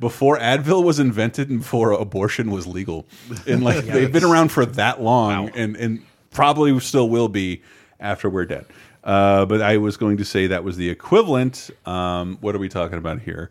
before 0.00 0.38
Advil 0.38 0.82
was 0.82 0.98
invented 0.98 1.50
and 1.50 1.58
before 1.58 1.92
abortion 1.92 2.50
was 2.50 2.66
legal. 2.66 3.04
And 3.46 3.62
like 3.62 3.84
they've 3.84 4.10
been 4.10 4.24
around 4.24 4.52
for 4.52 4.64
that 4.64 5.02
long 5.02 5.50
and 5.50 5.76
and 5.76 6.02
probably 6.30 6.80
still 6.80 7.10
will 7.10 7.28
be 7.28 7.62
after 8.00 8.30
we're 8.30 8.46
dead. 8.46 8.64
Uh, 9.04 9.44
but 9.44 9.60
I 9.60 9.76
was 9.76 9.98
going 9.98 10.16
to 10.16 10.24
say 10.24 10.46
that 10.46 10.64
was 10.64 10.78
the 10.78 10.88
equivalent. 10.88 11.68
Um, 11.84 12.38
what 12.40 12.54
are 12.54 12.58
we 12.58 12.70
talking 12.70 12.96
about 12.96 13.20
here? 13.20 13.50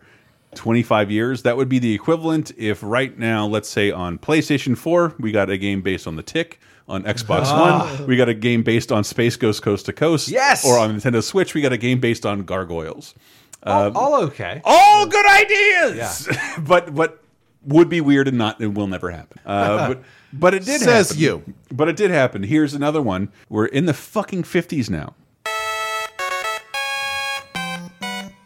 25 0.55 1.11
years. 1.11 1.43
That 1.43 1.57
would 1.57 1.69
be 1.69 1.77
the 1.77 1.93
equivalent 1.93 2.51
if 2.57 2.81
right 2.81 3.15
now, 3.15 3.45
let's 3.45 3.69
say 3.69 3.91
on 3.91 4.17
PlayStation 4.17 4.75
4, 4.75 5.13
we 5.19 5.31
got 5.31 5.51
a 5.51 5.59
game 5.59 5.83
based 5.83 6.07
on 6.07 6.15
The 6.15 6.23
Tick. 6.23 6.59
On 6.87 7.01
Xbox 7.03 7.51
One, 7.51 8.05
we 8.05 8.15
got 8.15 8.29
a 8.29 8.33
game 8.35 8.61
based 8.61 8.91
on 8.91 9.03
Space 9.03 9.35
Ghost 9.35 9.63
Coast 9.63 9.87
to 9.87 9.93
Coast. 9.93 10.27
Yes! 10.27 10.63
Or 10.63 10.77
on 10.77 10.95
Nintendo 10.95 11.23
Switch, 11.23 11.55
we 11.55 11.61
got 11.61 11.73
a 11.73 11.77
game 11.77 11.99
based 11.99 12.27
on 12.27 12.43
Gargoyles. 12.43 13.15
all, 13.63 13.97
all 13.97 14.15
okay. 14.25 14.61
All 14.63 15.07
good 15.07 15.25
ideas! 15.25 16.29
but 16.59 16.93
but 16.93 17.23
would 17.63 17.89
be 17.89 18.01
weird 18.01 18.27
and 18.27 18.37
not 18.37 18.59
and 18.59 18.77
will 18.77 18.85
never 18.85 19.09
happen. 19.09 19.39
Uh, 19.45 19.87
but 19.93 20.03
but 20.31 20.53
it 20.53 20.63
did 20.65 20.81
Says 20.81 21.09
happen. 21.09 21.23
you. 21.23 21.53
But 21.71 21.89
it 21.89 21.95
did 21.95 22.11
happen. 22.11 22.43
Here's 22.43 22.75
another 22.75 23.01
one. 23.01 23.29
We're 23.49 23.65
in 23.65 23.87
the 23.87 23.93
fucking 23.93 24.43
50s 24.43 24.89
now. 24.89 25.15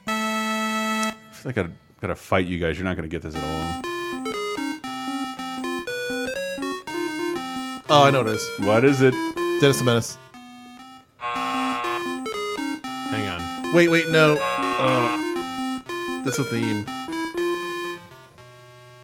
I 0.08 1.14
I 1.46 1.52
gotta, 1.52 1.72
gotta 2.00 2.16
fight 2.16 2.46
you 2.46 2.60
guys. 2.60 2.78
You're 2.78 2.86
not 2.86 2.96
gonna 2.96 3.08
get 3.08 3.22
this 3.22 3.36
at 3.36 3.44
all. 3.44 3.89
Oh, 7.92 8.04
I 8.04 8.12
know 8.12 8.20
what 8.20 8.28
it 8.28 8.36
is. 8.36 8.50
What 8.60 8.86
is 8.86 9.02
it? 9.02 9.14
Dennis 9.62 9.80
the 9.80 9.84
Menace. 9.84 10.18
Hang 11.18 12.28
on. 13.28 13.74
Wait, 13.74 13.90
wait, 13.90 14.10
no. 14.10 14.38
Uh, 14.40 15.18
that's 16.24 16.38
a 16.38 16.44
theme. 16.44 16.86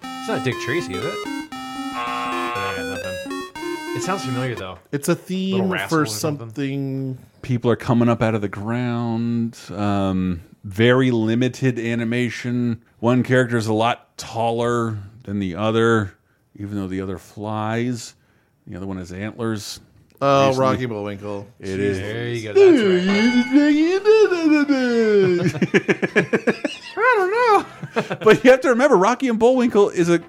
It's 0.04 0.28
not 0.28 0.44
Dick 0.44 0.56
Tracy, 0.62 0.94
is 0.94 1.04
it? 1.04 1.14
Oh, 1.16 1.48
I 1.54 2.74
got 2.78 2.86
nothing. 2.88 3.96
It 3.96 4.02
sounds 4.04 4.24
familiar 4.26 4.54
though. 4.56 4.78
It's 4.92 5.08
a 5.08 5.12
Little 5.14 5.26
theme 5.26 5.70
Rascal 5.70 5.90
for 5.98 6.02
or 6.04 6.06
something. 6.06 6.48
something. 6.50 7.18
People 7.42 7.72
are 7.72 7.76
coming 7.76 8.10
up 8.10 8.22
out 8.22 8.36
of 8.36 8.42
the 8.42 8.50
ground. 8.50 9.58
Um, 9.72 10.42
very 10.64 11.10
limited 11.12 11.80
animation. 11.80 12.84
One 13.00 13.24
character 13.24 13.58
is 13.58 13.68
a 13.68 13.74
lot 13.74 14.16
taller 14.18 14.98
than 15.24 15.40
the 15.40 15.56
other, 15.56 16.16
even 16.56 16.76
though 16.76 16.88
the 16.88 17.02
other 17.02 17.18
flies. 17.18 18.14
The 18.68 18.76
other 18.78 18.88
one 18.88 18.97
has 18.97 19.11
antlers. 19.11 19.80
Oh, 20.22 20.47
Recently- 20.47 20.66
Rocky 20.66 20.86
Bullwinkle. 20.88 21.47
It 21.59 21.80
is. 21.80 21.97
There 21.99 22.28
you 22.30 22.53
go. 22.53 22.53
That's 25.43 25.61
right. 25.61 26.66
but 28.24 28.43
you 28.43 28.51
have 28.51 28.61
to 28.61 28.70
remember, 28.70 28.95
Rocky 28.97 29.28
and 29.28 29.39
Bullwinkle 29.39 29.89
is 29.89 30.09
a 30.09 30.20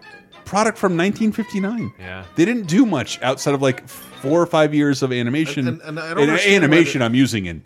product 0.45 0.79
from 0.79 0.93
1959. 0.97 1.93
Yeah. 1.99 2.25
They 2.37 2.45
didn't 2.45 2.67
do 2.69 2.87
much 2.87 3.21
outside 3.23 3.55
of 3.55 3.63
like 3.63 3.89
four 3.89 4.41
or 4.41 4.47
five 4.47 4.75
years 4.75 5.03
of 5.03 5.13
animation. 5.13 5.67
And- 5.69 5.81
and- 5.83 5.99
and 5.99 6.01
I 6.01 6.15
don't 6.15 6.29
And 6.31 6.41
animation, 6.41 7.01
they- 7.01 7.05
I'm 7.05 7.15
using 7.15 7.47
in 7.47 7.65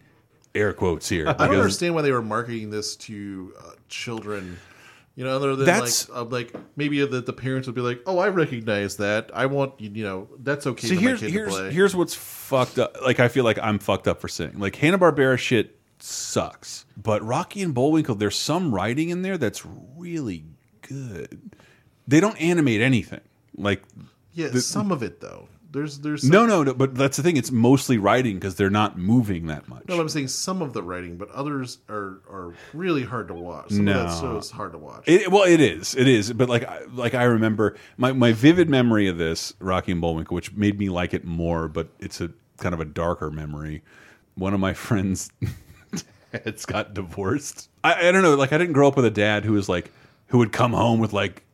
air 0.54 0.72
quotes 0.72 1.08
here. 1.08 1.28
I 1.28 1.46
don't 1.46 1.56
understand 1.56 1.94
why 1.94 2.02
they 2.02 2.12
were 2.12 2.22
marketing 2.22 2.70
this 2.70 2.96
to 2.96 3.52
uh, 3.60 3.70
children. 3.88 4.58
You 5.20 5.26
know, 5.26 5.36
other 5.36 5.54
than 5.54 5.66
That's- 5.66 6.08
like, 6.08 6.16
uh, 6.18 6.24
like 6.24 6.54
maybe 6.76 7.04
the, 7.04 7.20
the 7.20 7.34
parents 7.34 7.68
would 7.68 7.74
be 7.74 7.82
like, 7.82 8.00
"Oh, 8.06 8.16
I 8.16 8.28
recognize 8.28 8.96
that. 8.96 9.30
I 9.34 9.44
want 9.44 9.78
you. 9.78 9.90
You 9.90 10.02
know, 10.02 10.28
that's 10.38 10.66
okay 10.66 10.94
my 10.94 10.98
here's 10.98 11.20
here's 11.20 11.54
to 11.54 11.60
play." 11.60 11.70
here's 11.72 11.94
what's 11.94 12.14
fucked 12.14 12.78
up. 12.78 12.96
Like 13.02 13.20
I 13.20 13.28
feel 13.28 13.44
like 13.44 13.58
I'm 13.58 13.78
fucked 13.78 14.08
up 14.08 14.22
for 14.22 14.28
saying 14.28 14.58
like 14.58 14.76
Hanna 14.76 14.98
Barbera 14.98 15.36
shit 15.36 15.78
sucks, 15.98 16.86
but 16.96 17.22
Rocky 17.22 17.60
and 17.60 17.74
Bullwinkle, 17.74 18.14
there's 18.14 18.34
some 18.34 18.74
writing 18.74 19.10
in 19.10 19.20
there 19.20 19.36
that's 19.36 19.62
really 19.94 20.46
good. 20.80 21.54
They 22.08 22.20
don't 22.20 22.40
animate 22.40 22.80
anything. 22.80 23.20
Like 23.58 23.82
yeah, 24.32 24.48
the- 24.48 24.62
some 24.62 24.90
of 24.90 25.02
it 25.02 25.20
though. 25.20 25.48
There's 25.72 25.98
there's 26.00 26.24
no, 26.28 26.46
no, 26.46 26.64
no. 26.64 26.74
But 26.74 26.96
that's 26.96 27.16
the 27.16 27.22
thing. 27.22 27.36
It's 27.36 27.52
mostly 27.52 27.96
writing 27.96 28.34
because 28.34 28.56
they're 28.56 28.70
not 28.70 28.98
moving 28.98 29.46
that 29.46 29.68
much. 29.68 29.84
No, 29.88 30.00
I'm 30.00 30.08
saying 30.08 30.28
some 30.28 30.62
of 30.62 30.72
the 30.72 30.82
writing, 30.82 31.16
but 31.16 31.30
others 31.30 31.78
are 31.88 32.20
are 32.28 32.54
really 32.74 33.04
hard 33.04 33.28
to 33.28 33.34
watch. 33.34 33.70
Some 33.70 33.84
No. 33.84 34.06
show 34.20 34.36
is 34.36 34.50
hard 34.50 34.72
to 34.72 34.78
watch. 34.78 35.04
It, 35.06 35.30
well, 35.30 35.44
it 35.44 35.60
is. 35.60 35.94
It 35.94 36.08
is. 36.08 36.32
But 36.32 36.48
like, 36.48 36.64
I- 36.64 36.82
like 36.92 37.14
I 37.14 37.22
remember 37.22 37.76
my 37.96 38.12
my 38.12 38.32
vivid 38.32 38.68
memory 38.68 39.06
of 39.06 39.16
this 39.18 39.52
Rocky 39.60 39.92
and 39.92 40.00
Bullwinkle, 40.00 40.34
which 40.34 40.52
made 40.54 40.78
me 40.78 40.88
like 40.88 41.14
it 41.14 41.24
more. 41.24 41.68
But 41.68 41.88
it's 42.00 42.20
a 42.20 42.30
kind 42.58 42.74
of 42.74 42.80
a 42.80 42.84
darker 42.84 43.30
memory. 43.30 43.82
One 44.34 44.54
of 44.54 44.60
my 44.60 44.74
friends 44.88 45.30
dads 46.32 46.66
got 46.66 46.94
divorced. 46.94 47.68
I, 47.84 48.08
I 48.08 48.12
don't 48.12 48.22
know. 48.22 48.34
Like 48.34 48.52
I 48.52 48.58
didn't 48.58 48.72
grow 48.72 48.88
up 48.88 48.96
with 48.96 49.04
a 49.04 49.10
dad 49.10 49.44
who 49.44 49.52
was 49.52 49.68
like 49.68 49.92
who 50.28 50.38
would 50.38 50.52
come 50.52 50.72
home 50.72 51.00
with 51.00 51.12
like 51.12 51.44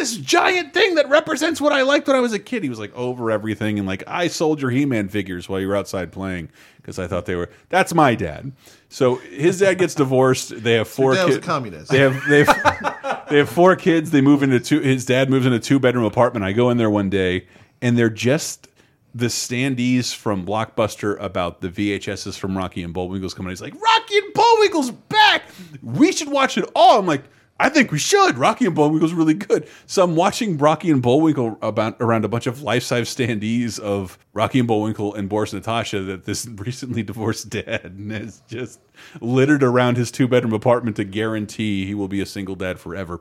this 0.00 0.16
giant 0.16 0.72
thing 0.72 0.94
that 0.94 1.08
represents 1.10 1.60
what 1.60 1.72
I 1.72 1.82
liked 1.82 2.06
when 2.06 2.16
I 2.16 2.20
was 2.20 2.32
a 2.32 2.38
kid. 2.38 2.62
He 2.62 2.70
was 2.70 2.78
like 2.78 2.94
over 2.94 3.30
everything 3.30 3.78
and 3.78 3.86
like 3.86 4.02
I 4.06 4.28
sold 4.28 4.60
your 4.60 4.70
He-Man 4.70 5.08
figures 5.08 5.48
while 5.48 5.60
you 5.60 5.68
were 5.68 5.76
outside 5.76 6.10
playing 6.10 6.48
because 6.78 6.98
I 6.98 7.06
thought 7.06 7.26
they 7.26 7.34
were. 7.36 7.50
That's 7.68 7.92
my 7.94 8.14
dad. 8.14 8.52
So 8.88 9.16
his 9.16 9.58
dad 9.60 9.74
gets 9.74 9.94
divorced. 9.94 10.62
They 10.62 10.74
have 10.74 10.88
four 10.88 11.14
dad 11.14 11.26
was 11.26 11.36
a 11.36 11.38
kids. 11.38 11.46
communist. 11.46 11.90
They 11.90 11.98
have 11.98 12.20
they 12.28 12.44
have 12.44 13.26
they 13.30 13.36
have 13.38 13.50
four 13.50 13.76
kids. 13.76 14.10
They 14.10 14.22
move 14.22 14.42
into 14.42 14.58
two. 14.58 14.80
His 14.80 15.04
dad 15.04 15.28
moves 15.28 15.44
into 15.44 15.58
a 15.58 15.60
two 15.60 15.78
bedroom 15.78 16.04
apartment. 16.04 16.44
I 16.44 16.52
go 16.52 16.70
in 16.70 16.78
there 16.78 16.90
one 16.90 17.10
day 17.10 17.46
and 17.82 17.96
they're 17.98 18.08
just 18.10 18.68
the 19.14 19.26
standees 19.26 20.14
from 20.14 20.46
Blockbuster 20.46 21.20
about 21.20 21.60
the 21.60 21.68
VHSs 21.68 22.38
from 22.38 22.56
Rocky 22.56 22.82
and 22.82 22.94
Bullwinkle's 22.94 23.34
coming. 23.34 23.50
He's 23.50 23.60
like, 23.60 23.74
Rocky 23.74 24.18
and 24.18 24.32
Bullwinkle's 24.32 24.92
back. 24.92 25.42
We 25.82 26.12
should 26.12 26.28
watch 26.28 26.56
it 26.56 26.64
all. 26.74 26.98
I'm 26.98 27.06
like, 27.06 27.24
I 27.62 27.68
think 27.68 27.92
we 27.92 27.98
should. 27.98 28.38
Rocky 28.38 28.64
and 28.64 28.74
Bullwinkle's 28.74 29.12
really 29.12 29.34
good. 29.34 29.68
So 29.84 30.02
I'm 30.02 30.16
watching 30.16 30.56
Rocky 30.56 30.90
and 30.90 31.02
Bullwinkle 31.02 31.58
about 31.60 31.96
around 32.00 32.24
a 32.24 32.28
bunch 32.28 32.46
of 32.46 32.62
life 32.62 32.82
size 32.82 33.14
standees 33.14 33.78
of 33.78 34.18
Rocky 34.32 34.60
and 34.60 34.66
Bullwinkle 34.66 35.14
and 35.14 35.28
Boris 35.28 35.52
and 35.52 35.60
Natasha 35.60 36.00
that 36.04 36.24
this 36.24 36.46
recently 36.56 37.02
divorced 37.02 37.50
dad 37.50 37.92
has 38.10 38.40
just 38.48 38.80
littered 39.20 39.62
around 39.62 39.98
his 39.98 40.10
two 40.10 40.26
bedroom 40.26 40.54
apartment 40.54 40.96
to 40.96 41.04
guarantee 41.04 41.84
he 41.84 41.94
will 41.94 42.08
be 42.08 42.22
a 42.22 42.26
single 42.26 42.54
dad 42.56 42.80
forever. 42.80 43.20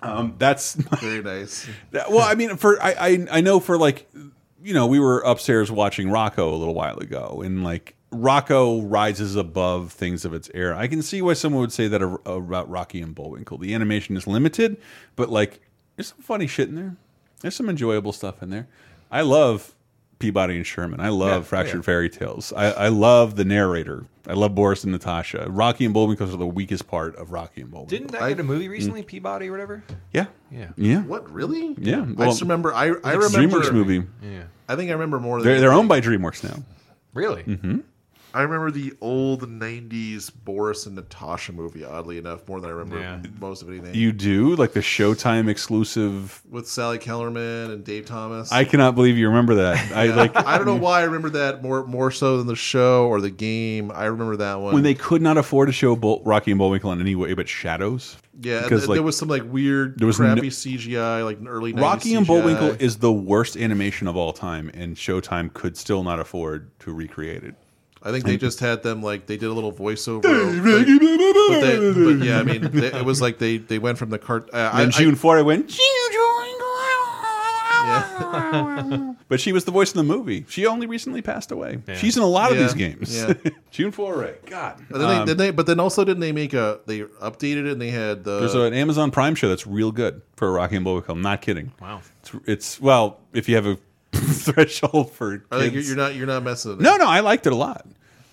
Um, 0.00 0.34
that's 0.38 0.74
Very 1.00 1.22
nice. 1.22 1.68
that- 1.90 2.10
well, 2.10 2.26
I 2.26 2.34
mean, 2.36 2.56
for 2.56 2.82
I, 2.82 2.92
I 2.98 3.26
I 3.32 3.40
know 3.42 3.60
for 3.60 3.76
like, 3.76 4.08
you 4.62 4.72
know, 4.72 4.86
we 4.86 4.98
were 4.98 5.18
upstairs 5.20 5.70
watching 5.70 6.08
Rocko 6.08 6.50
a 6.52 6.56
little 6.56 6.74
while 6.74 6.98
ago, 6.98 7.42
and 7.44 7.62
like 7.64 7.94
Rocko 8.12 8.82
rises 8.84 9.36
above 9.36 9.92
things 9.92 10.24
of 10.24 10.32
its 10.32 10.50
era. 10.54 10.76
I 10.78 10.86
can 10.88 11.02
see 11.02 11.20
why 11.20 11.34
someone 11.34 11.60
would 11.60 11.72
say 11.72 11.88
that 11.88 12.02
about 12.02 12.68
Rocky 12.70 13.02
and 13.02 13.14
Bullwinkle. 13.14 13.58
The 13.58 13.74
animation 13.74 14.16
is 14.16 14.26
limited, 14.26 14.78
but 15.14 15.28
like, 15.28 15.60
there's 15.96 16.08
some 16.08 16.18
funny 16.22 16.46
shit 16.46 16.68
in 16.68 16.74
there. 16.74 16.96
There's 17.40 17.54
some 17.54 17.68
enjoyable 17.68 18.12
stuff 18.12 18.42
in 18.42 18.50
there. 18.50 18.66
I 19.10 19.20
love 19.22 19.74
Peabody 20.18 20.56
and 20.56 20.66
Sherman. 20.66 21.00
I 21.00 21.10
love 21.10 21.42
Yeah, 21.42 21.48
Fractured 21.48 21.76
yeah. 21.76 21.82
Fairy 21.82 22.08
Tales. 22.10 22.52
I, 22.52 22.70
I 22.70 22.88
love 22.88 23.36
the 23.36 23.44
narrator. 23.44 24.06
I 24.26 24.32
love 24.32 24.54
Boris 24.54 24.84
and 24.84 24.92
Natasha. 24.92 25.46
Rocky 25.48 25.84
and 25.84 25.94
Bullwinkle 25.94 26.32
are 26.32 26.36
the 26.36 26.46
weakest 26.46 26.88
part 26.88 27.14
of 27.16 27.30
Rocky 27.30 27.60
and 27.60 27.70
Bullwinkle. 27.70 27.90
Didn't 27.96 28.12
that 28.12 28.26
get 28.28 28.40
a 28.40 28.42
movie 28.42 28.68
recently? 28.68 29.02
Peabody 29.02 29.48
or 29.48 29.52
whatever. 29.52 29.84
Yeah. 30.12 30.26
Yeah. 30.50 30.70
Yeah. 30.76 31.02
What 31.02 31.30
really? 31.30 31.74
Yeah. 31.78 32.06
I 32.18 32.24
just 32.26 32.40
remember. 32.40 32.74
I 32.74 32.86
I 33.04 33.12
remember 33.14 33.38
DreamWorks 33.60 33.72
movie. 33.72 34.06
Yeah. 34.22 34.44
I 34.68 34.76
think 34.76 34.90
I 34.90 34.94
remember 34.94 35.20
more. 35.20 35.38
Than 35.38 35.46
They're, 35.46 35.60
they're 35.60 35.72
owned 35.72 35.88
by 35.88 36.00
DreamWorks 36.00 36.42
now. 36.44 36.62
Really? 37.14 37.42
hmm 37.42 37.78
I 38.34 38.42
remember 38.42 38.70
the 38.70 38.92
old 39.00 39.42
'90s 39.48 40.30
Boris 40.44 40.86
and 40.86 40.96
Natasha 40.96 41.52
movie. 41.52 41.84
Oddly 41.84 42.18
enough, 42.18 42.46
more 42.48 42.60
than 42.60 42.68
I 42.70 42.72
remember 42.74 43.00
Yeah. 43.00 43.20
most 43.40 43.62
of 43.62 43.68
anything. 43.68 43.94
You 43.94 44.12
do 44.12 44.54
like 44.56 44.72
the 44.74 44.80
Showtime 44.80 45.48
exclusive. 45.48 46.42
with 46.50 46.68
Sally 46.68 46.98
Kellerman 46.98 47.70
and 47.70 47.84
Dave 47.84 48.06
Thomas. 48.06 48.52
I 48.52 48.64
cannot 48.64 48.94
believe 48.94 49.16
you 49.16 49.28
remember 49.28 49.54
that. 49.56 49.92
I 49.96 50.06
like 50.14 50.36
I 50.36 50.56
don't 50.58 50.66
know 50.66 50.76
why 50.76 51.00
I 51.00 51.04
remember 51.04 51.30
that 51.30 51.62
more 51.62 51.86
more 51.86 52.10
so 52.10 52.36
than 52.38 52.46
the 52.46 52.56
show 52.56 53.06
or 53.08 53.20
the 53.20 53.30
game. 53.30 53.90
I 53.94 54.04
remember 54.06 54.36
that 54.36 54.60
one 54.60 54.74
when 54.74 54.82
they 54.82 54.94
could 54.94 55.22
not 55.22 55.38
afford 55.38 55.68
to 55.68 55.72
show 55.72 55.96
Bull, 55.96 56.22
Rocky 56.24 56.50
and 56.50 56.58
Bullwinkle 56.58 56.92
in 56.92 57.00
any 57.00 57.14
way 57.14 57.32
but 57.34 57.48
shadows. 57.48 58.16
Yeah, 58.40 58.62
because 58.62 58.82
th- 58.82 58.88
like 58.90 58.96
there 58.96 59.02
was 59.02 59.16
some 59.16 59.28
like 59.28 59.42
weird, 59.50 59.98
there 59.98 60.06
was 60.06 60.16
crappy 60.18 60.42
no- 60.42 60.48
CGI, 60.48 61.24
like 61.24 61.38
early 61.46 61.72
90s 61.72 61.80
Rocky 61.82 62.14
and 62.14 62.26
Bullwinkle 62.26 62.76
is 62.78 62.98
the 62.98 63.10
worst 63.12 63.56
animation 63.56 64.06
of 64.06 64.16
all 64.16 64.32
time, 64.32 64.70
and 64.74 64.96
Showtime 64.96 65.52
could 65.54 65.76
still 65.76 66.04
not 66.04 66.20
afford 66.20 66.70
to 66.80 66.92
recreate 66.92 67.42
it. 67.42 67.56
I 68.02 68.10
think 68.12 68.24
they 68.24 68.36
just 68.36 68.60
had 68.60 68.82
them 68.82 69.02
like 69.02 69.26
they 69.26 69.36
did 69.36 69.46
a 69.48 69.52
little 69.52 69.72
voiceover. 69.72 70.24
like- 70.24 70.86
but, 70.86 71.60
they, 71.60 71.76
but 72.16 72.24
yeah, 72.24 72.38
I 72.40 72.42
mean, 72.44 72.70
they, 72.72 72.86
it 72.92 73.04
was 73.04 73.20
like 73.20 73.38
they 73.38 73.56
they 73.58 73.78
went 73.78 73.98
from 73.98 74.10
the 74.10 74.18
cart. 74.18 74.48
Uh, 74.52 74.70
I, 74.72 74.82
And 74.82 74.92
June 74.92 75.14
four, 75.16 75.36
I 75.38 75.42
went. 75.42 75.76
yeah. 77.84 79.14
But 79.28 79.40
she 79.40 79.52
was 79.52 79.66
the 79.66 79.70
voice 79.72 79.92
in 79.92 79.98
the 79.98 80.04
movie. 80.04 80.46
She 80.48 80.64
only 80.66 80.86
recently 80.86 81.20
passed 81.20 81.52
away. 81.52 81.80
Yeah. 81.86 81.96
She's 81.96 82.16
in 82.16 82.22
a 82.22 82.26
lot 82.26 82.50
of 82.50 82.56
Yeah, 82.56 82.62
these 82.62 82.72
games. 82.72 83.14
yeah. 83.14 83.34
June 83.70 83.90
Foray. 83.92 84.36
God. 84.46 84.82
But 84.90 84.98
then, 85.00 85.08
they, 85.08 85.16
Um, 85.16 85.26
then 85.26 85.36
they, 85.36 85.50
but 85.50 85.66
then 85.66 85.78
also 85.80 86.02
didn't 86.02 86.20
they 86.20 86.32
make 86.32 86.54
a? 86.54 86.80
They 86.86 87.00
updated 87.00 87.66
it 87.66 87.72
and 87.72 87.80
they 87.82 87.90
had 87.90 88.24
the. 88.24 88.38
There's 88.40 88.54
an 88.54 88.72
Amazon 88.72 89.10
Prime 89.10 89.34
show 89.34 89.50
that's 89.50 89.66
real 89.66 89.92
good 89.92 90.22
for 90.36 90.50
Rocky 90.50 90.76
and 90.76 90.84
Bullwinkle. 90.84 91.14
I'm 91.14 91.20
not 91.20 91.42
kidding. 91.42 91.72
Wow. 91.78 92.00
It's, 92.22 92.32
it's 92.46 92.80
well, 92.80 93.20
if 93.34 93.50
you 93.50 93.56
have 93.56 93.66
a 93.66 93.76
threshold 94.12 95.12
for 95.12 95.44
I 95.50 95.58
think 95.58 95.74
you're, 95.74 95.82
you're 95.82 95.96
not 95.96 96.14
you're 96.14 96.26
not 96.26 96.42
messing 96.42 96.70
with 96.72 96.80
it. 96.80 96.82
no, 96.82 96.96
no, 96.96 97.06
I 97.06 97.20
liked 97.20 97.46
it 97.46 97.52
a 97.52 97.56
lot, 97.56 97.86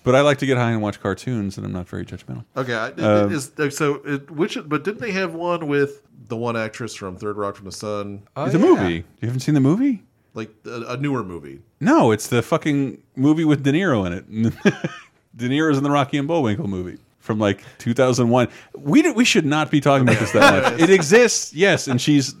but 0.04 0.14
I 0.14 0.20
like 0.22 0.38
to 0.38 0.46
get 0.46 0.56
high 0.56 0.70
and 0.70 0.80
watch 0.82 1.00
cartoons, 1.00 1.56
and 1.56 1.66
I'm 1.66 1.72
not 1.72 1.88
very 1.88 2.04
judgmental. 2.04 2.44
Okay, 2.56 2.74
Um, 2.74 3.32
is, 3.32 3.52
so 3.76 3.96
it, 4.04 4.30
which? 4.30 4.58
But 4.66 4.84
didn't 4.84 5.00
they 5.00 5.12
have 5.12 5.34
one 5.34 5.68
with 5.68 6.02
the 6.28 6.36
one 6.36 6.56
actress 6.56 6.94
from 6.94 7.16
Third 7.16 7.36
Rock 7.36 7.56
from 7.56 7.66
the 7.66 7.72
Sun? 7.72 8.22
Oh, 8.36 8.44
it's 8.44 8.54
a 8.54 8.58
yeah. 8.58 8.64
movie. 8.64 8.94
You 9.20 9.28
haven't 9.28 9.40
seen 9.40 9.54
the 9.54 9.60
movie? 9.60 10.02
Like 10.34 10.50
a, 10.66 10.82
a 10.88 10.96
newer 10.96 11.22
movie. 11.24 11.60
No, 11.80 12.10
it's 12.12 12.28
the 12.28 12.42
fucking 12.42 13.02
movie 13.16 13.44
with 13.44 13.62
De 13.62 13.72
Niro 13.72 14.06
in 14.06 14.12
it. 14.12 14.24
De 15.36 15.48
Niro's 15.48 15.78
in 15.78 15.84
the 15.84 15.90
Rocky 15.90 16.18
and 16.18 16.26
Bullwinkle 16.28 16.66
movie 16.68 16.98
from 17.20 17.38
like 17.38 17.62
2001. 17.78 18.48
We 18.76 19.02
did, 19.02 19.16
we 19.16 19.24
should 19.24 19.44
not 19.46 19.70
be 19.70 19.80
talking 19.80 20.06
about 20.08 20.18
this 20.20 20.32
that 20.32 20.62
much. 20.72 20.80
It 20.80 20.90
exists, 20.90 21.52
yes, 21.54 21.88
and 21.88 22.00
she's 22.00 22.34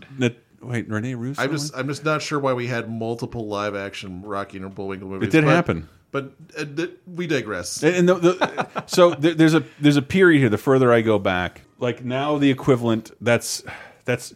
wait 0.60 0.88
Rene 0.88 1.14
Russo. 1.14 1.42
I'm 1.42 1.50
just 1.50 1.76
I'm 1.76 1.88
just 1.88 2.04
not 2.04 2.22
sure 2.22 2.38
why 2.38 2.52
we 2.52 2.66
had 2.66 2.90
multiple 2.90 3.46
live 3.46 3.74
action 3.74 4.22
Rocky 4.22 4.58
and 4.58 4.74
Bullwinkle 4.74 5.08
movies. 5.08 5.28
It 5.28 5.32
did 5.32 5.44
but- 5.44 5.54
happen. 5.54 5.88
but 6.10 6.32
uh, 6.58 6.64
th- 6.64 6.90
we 7.06 7.26
digress. 7.26 7.82
And, 7.82 7.96
and 7.96 8.08
the, 8.08 8.14
the, 8.14 8.84
so 8.86 9.10
there, 9.14 9.34
there's 9.34 9.54
a 9.54 9.64
there's 9.80 9.96
a 9.96 10.02
period 10.02 10.40
here. 10.40 10.48
The 10.48 10.58
further 10.58 10.92
I 10.92 11.00
go 11.02 11.18
back, 11.18 11.62
like 11.78 12.04
now 12.04 12.38
the 12.38 12.50
equivalent 12.50 13.10
that's 13.20 13.62
that's 14.04 14.34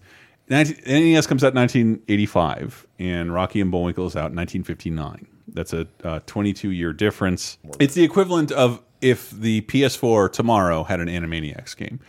19, 0.48 0.82
NES 0.84 1.26
comes 1.28 1.44
out 1.44 1.54
1985, 1.54 2.86
and 2.98 3.32
Rocky 3.32 3.60
and 3.60 3.70
Bullwinkle 3.70 4.06
is 4.06 4.16
out 4.16 4.32
in 4.32 4.36
1959. 4.36 5.26
That's 5.52 5.72
a 5.72 5.86
uh, 6.04 6.20
22 6.26 6.70
year 6.70 6.92
difference. 6.92 7.58
It's 7.78 7.94
the 7.94 8.02
equivalent 8.04 8.50
of 8.52 8.82
if 9.00 9.30
the 9.30 9.62
PS4 9.62 10.32
tomorrow 10.32 10.84
had 10.84 11.00
an 11.00 11.08
Animaniacs 11.08 11.76
game, 11.76 12.00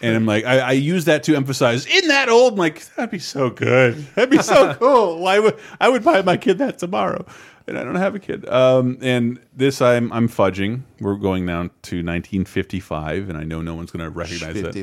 and 0.00 0.16
I'm 0.16 0.26
like, 0.26 0.44
I, 0.44 0.58
I 0.58 0.72
use 0.72 1.04
that 1.04 1.22
to 1.24 1.36
emphasize, 1.36 1.86
in 1.86 2.08
that 2.08 2.28
old, 2.28 2.54
I'm 2.54 2.58
like 2.58 2.84
that'd 2.94 3.10
be 3.10 3.18
so 3.18 3.50
good, 3.50 3.96
that'd 4.14 4.30
be 4.30 4.42
so 4.42 4.74
cool. 4.78 5.18
Why 5.18 5.38
would 5.38 5.58
I 5.80 5.88
would 5.88 6.04
buy 6.04 6.22
my 6.22 6.36
kid 6.36 6.58
that 6.58 6.78
tomorrow? 6.78 7.24
and 7.66 7.78
I 7.78 7.84
don't 7.84 7.94
have 7.94 8.14
a 8.14 8.18
kid. 8.18 8.48
Um, 8.48 8.98
and 9.00 9.40
this 9.54 9.80
I'm 9.80 10.12
I'm 10.12 10.28
fudging. 10.28 10.82
We're 11.00 11.16
going 11.16 11.46
down 11.46 11.68
to 11.82 11.96
1955, 11.96 13.28
and 13.28 13.38
I 13.38 13.44
know 13.44 13.62
no 13.62 13.74
one's 13.74 13.90
going 13.90 14.04
to 14.04 14.10
recognize 14.10 14.54
that. 14.54 14.74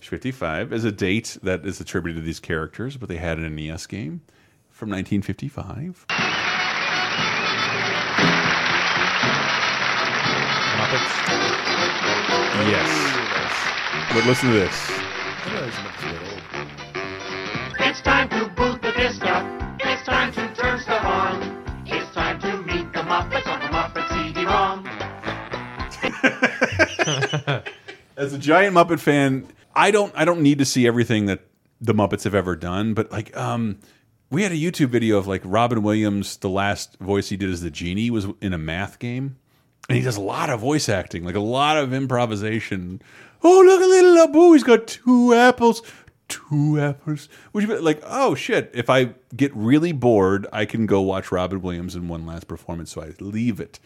55. 0.00 0.72
is 0.72 0.84
a 0.84 0.92
date 0.92 1.38
that 1.42 1.64
is 1.66 1.80
attributed 1.80 2.22
to 2.22 2.26
these 2.26 2.40
characters, 2.40 2.96
but 2.96 3.08
they 3.08 3.16
had 3.16 3.38
an 3.38 3.54
NES 3.54 3.86
game 3.86 4.22
from 4.70 4.90
1955. 4.90 6.06
Yes. 12.68 12.88
But 14.12 14.26
listen 14.26 14.50
to 14.50 14.54
this. 14.54 14.90
It's 17.80 18.02
time 18.02 18.28
to 18.28 18.48
boot 18.54 18.82
the 18.82 18.92
disc 18.92 19.24
up. 19.24 19.46
It's 19.80 20.02
time 20.02 20.32
to 20.32 20.54
turn 20.54 20.78
stuff 20.80 21.02
on. 21.02 21.62
It's 21.86 22.10
time 22.14 22.38
to 22.40 22.58
meet 22.58 22.92
the 22.92 23.00
Muppets 23.00 23.46
on 23.46 23.60
the 23.60 23.68
Muppet 23.68 24.06
CD-ROM. 24.34 24.86
As 28.18 28.34
a 28.34 28.38
giant 28.38 28.76
Muppet 28.76 29.00
fan, 29.00 29.48
I 29.74 29.90
don't 29.90 30.12
I 30.14 30.26
don't 30.26 30.42
need 30.42 30.58
to 30.58 30.66
see 30.66 30.86
everything 30.86 31.24
that 31.26 31.40
the 31.80 31.94
Muppets 31.94 32.24
have 32.24 32.34
ever 32.34 32.54
done, 32.54 32.92
but 32.92 33.10
like 33.10 33.34
um 33.34 33.78
we 34.28 34.42
had 34.42 34.52
a 34.52 34.56
YouTube 34.56 34.88
video 34.88 35.16
of 35.16 35.26
like 35.26 35.40
Robin 35.44 35.82
Williams, 35.82 36.36
the 36.36 36.50
last 36.50 36.98
voice 36.98 37.30
he 37.30 37.38
did 37.38 37.48
as 37.48 37.62
the 37.62 37.70
genie 37.70 38.10
was 38.10 38.26
in 38.42 38.52
a 38.52 38.58
math 38.58 38.98
game. 38.98 39.38
And 39.88 39.98
he 39.98 40.04
does 40.04 40.16
a 40.16 40.22
lot 40.22 40.50
of 40.50 40.60
voice 40.60 40.88
acting, 40.88 41.24
like 41.24 41.34
a 41.34 41.40
lot 41.40 41.76
of 41.76 41.92
improvisation. 41.92 43.02
Oh, 43.42 43.62
look 43.62 43.80
at 43.80 43.88
little 43.88 44.18
Abu, 44.18 44.52
he's 44.52 44.62
got 44.62 44.86
two 44.86 45.34
apples. 45.34 45.82
Two 46.28 46.80
apples. 46.80 47.28
Would 47.52 47.64
you 47.64 47.68
be 47.68 47.78
like, 47.78 48.00
oh 48.06 48.34
shit, 48.34 48.70
if 48.72 48.88
I 48.88 49.14
get 49.36 49.54
really 49.54 49.92
bored, 49.92 50.46
I 50.52 50.64
can 50.64 50.86
go 50.86 51.00
watch 51.02 51.30
Robin 51.32 51.60
Williams 51.60 51.96
in 51.96 52.08
one 52.08 52.24
last 52.24 52.48
performance, 52.48 52.92
so 52.92 53.02
I 53.02 53.12
leave 53.20 53.60
it. 53.60 53.80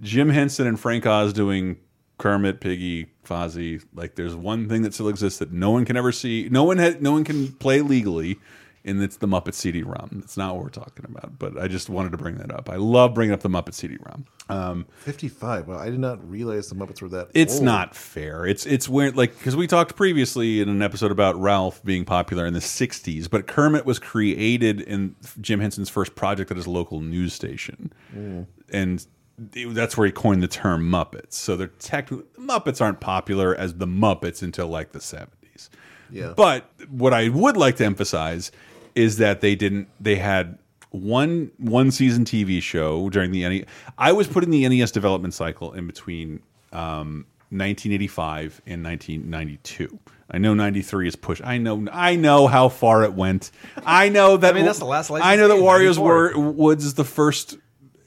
Jim 0.00 0.28
Henson 0.28 0.66
and 0.66 0.78
Frank 0.78 1.06
Oz 1.06 1.32
doing 1.32 1.78
Kermit, 2.18 2.60
Piggy, 2.60 3.06
Fozzie. 3.24 3.84
Like, 3.94 4.16
there's 4.16 4.34
one 4.34 4.68
thing 4.68 4.82
that 4.82 4.92
still 4.92 5.08
exists 5.08 5.38
that 5.38 5.52
no 5.52 5.70
one 5.70 5.84
can 5.84 5.96
ever 5.96 6.12
see. 6.12 6.48
No 6.50 6.64
one 6.64 6.78
had, 6.78 7.00
no 7.00 7.12
one 7.12 7.24
can 7.24 7.52
play 7.52 7.80
legally, 7.80 8.38
and 8.84 9.02
it's 9.02 9.16
the 9.16 9.26
Muppet 9.28 9.54
CD-ROM. 9.54 10.10
That's 10.12 10.36
not 10.36 10.54
what 10.54 10.64
we're 10.64 10.70
talking 10.70 11.04
about. 11.04 11.38
But 11.38 11.58
I 11.58 11.68
just 11.68 11.88
wanted 11.90 12.12
to 12.12 12.18
bring 12.18 12.36
that 12.38 12.52
up. 12.54 12.70
I 12.70 12.76
love 12.76 13.14
bringing 13.14 13.32
up 13.34 13.40
the 13.40 13.48
Muppet 13.48 13.74
CD-ROM. 13.74 14.24
Um, 14.50 14.86
55. 15.00 15.68
Well, 15.68 15.78
I 15.78 15.90
did 15.90 15.98
not 15.98 16.26
realize 16.28 16.68
the 16.68 16.74
Muppets 16.74 17.02
were 17.02 17.08
that. 17.10 17.28
it's 17.34 17.56
old. 17.56 17.64
not 17.64 17.94
fair. 17.94 18.46
It's 18.46 18.64
it's 18.66 18.88
weird, 18.88 19.16
like 19.16 19.36
because 19.38 19.56
we 19.56 19.66
talked 19.66 19.94
previously 19.96 20.60
in 20.60 20.68
an 20.68 20.80
episode 20.80 21.10
about 21.10 21.38
Ralph 21.38 21.84
being 21.84 22.04
popular 22.04 22.46
in 22.46 22.54
the 22.54 22.60
'60s, 22.60 23.28
but 23.28 23.46
Kermit 23.46 23.84
was 23.84 23.98
created 23.98 24.80
in 24.80 25.16
Jim 25.40 25.60
Henson's 25.60 25.90
first 25.90 26.14
project 26.14 26.50
at 26.50 26.56
his 26.56 26.66
local 26.66 27.00
news 27.00 27.32
station, 27.34 27.92
Mm. 28.16 28.46
and 28.72 29.06
that's 29.74 29.96
where 29.96 30.06
he 30.06 30.12
coined 30.12 30.42
the 30.42 30.48
term 30.48 30.90
Muppets. 30.90 31.34
So 31.34 31.54
they're 31.56 31.66
technically 31.68 32.24
Muppets 32.40 32.80
aren't 32.80 33.00
popular 33.00 33.54
as 33.54 33.74
the 33.74 33.86
Muppets 33.86 34.42
until 34.42 34.68
like 34.68 34.92
the 34.92 35.00
seventies. 35.00 35.68
Yeah. 36.10 36.32
But 36.34 36.70
what 36.88 37.12
I 37.12 37.28
would 37.28 37.56
like 37.58 37.76
to 37.76 37.84
emphasize 37.84 38.50
is 38.94 39.18
that 39.18 39.40
they 39.40 39.54
didn't. 39.54 39.88
They 40.00 40.16
had 40.16 40.58
one 40.90 41.50
one 41.58 41.90
season 41.90 42.24
TV 42.24 42.62
show 42.62 43.08
during 43.10 43.30
the 43.30 43.48
NES. 43.48 43.64
I 43.96 44.12
was 44.12 44.26
putting 44.26 44.50
the 44.50 44.68
NES 44.68 44.90
development 44.90 45.34
cycle 45.34 45.72
in 45.72 45.86
between 45.86 46.40
um, 46.72 47.26
1985 47.50 48.62
and 48.66 48.84
1992. 48.84 49.98
I 50.30 50.38
know 50.38 50.52
93 50.52 51.08
is 51.08 51.16
push. 51.16 51.40
I 51.42 51.58
know 51.58 51.86
I 51.90 52.16
know 52.16 52.46
how 52.46 52.68
far 52.68 53.04
it 53.04 53.14
went. 53.14 53.50
I 53.84 54.08
know 54.08 54.36
that 54.38 54.54
I 54.54 54.56
mean, 54.56 54.66
that's 54.66 54.78
the 54.78 54.84
last 54.84 55.10
I 55.10 55.36
know 55.36 55.48
that 55.48 55.54
game, 55.54 55.62
Wario's 55.62 55.98
94. 55.98 56.32
Wor- 56.34 56.52
Woods 56.52 56.84
is 56.84 56.94
the 56.94 57.04
first 57.04 57.56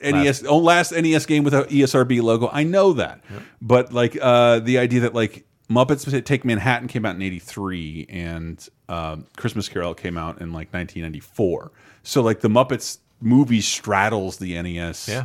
NES 0.03 0.43
oh, 0.45 0.57
last 0.57 0.91
NES 0.91 1.25
game 1.25 1.43
with 1.43 1.53
a 1.53 1.63
ESRB 1.63 2.21
logo. 2.21 2.49
I 2.51 2.63
know 2.63 2.93
that. 2.93 3.21
But 3.61 3.93
like 3.93 4.17
uh, 4.21 4.59
the 4.59 4.77
idea 4.77 5.01
that 5.01 5.13
like 5.13 5.45
Muppets 5.71 6.25
Take 6.25 6.43
Manhattan 6.43 6.87
came 6.87 7.05
out 7.05 7.15
in 7.15 7.21
83 7.21 8.07
and 8.09 8.67
um, 8.89 9.25
Christmas 9.37 9.69
Carol 9.69 9.93
came 9.93 10.17
out 10.17 10.41
in 10.41 10.51
like 10.51 10.73
1994. 10.73 11.71
So 12.03 12.21
like 12.21 12.41
the 12.41 12.49
Muppets 12.49 12.97
movie 13.21 13.61
straddles 13.61 14.37
the 14.37 14.61
NES 14.61 15.07
Yeah. 15.07 15.23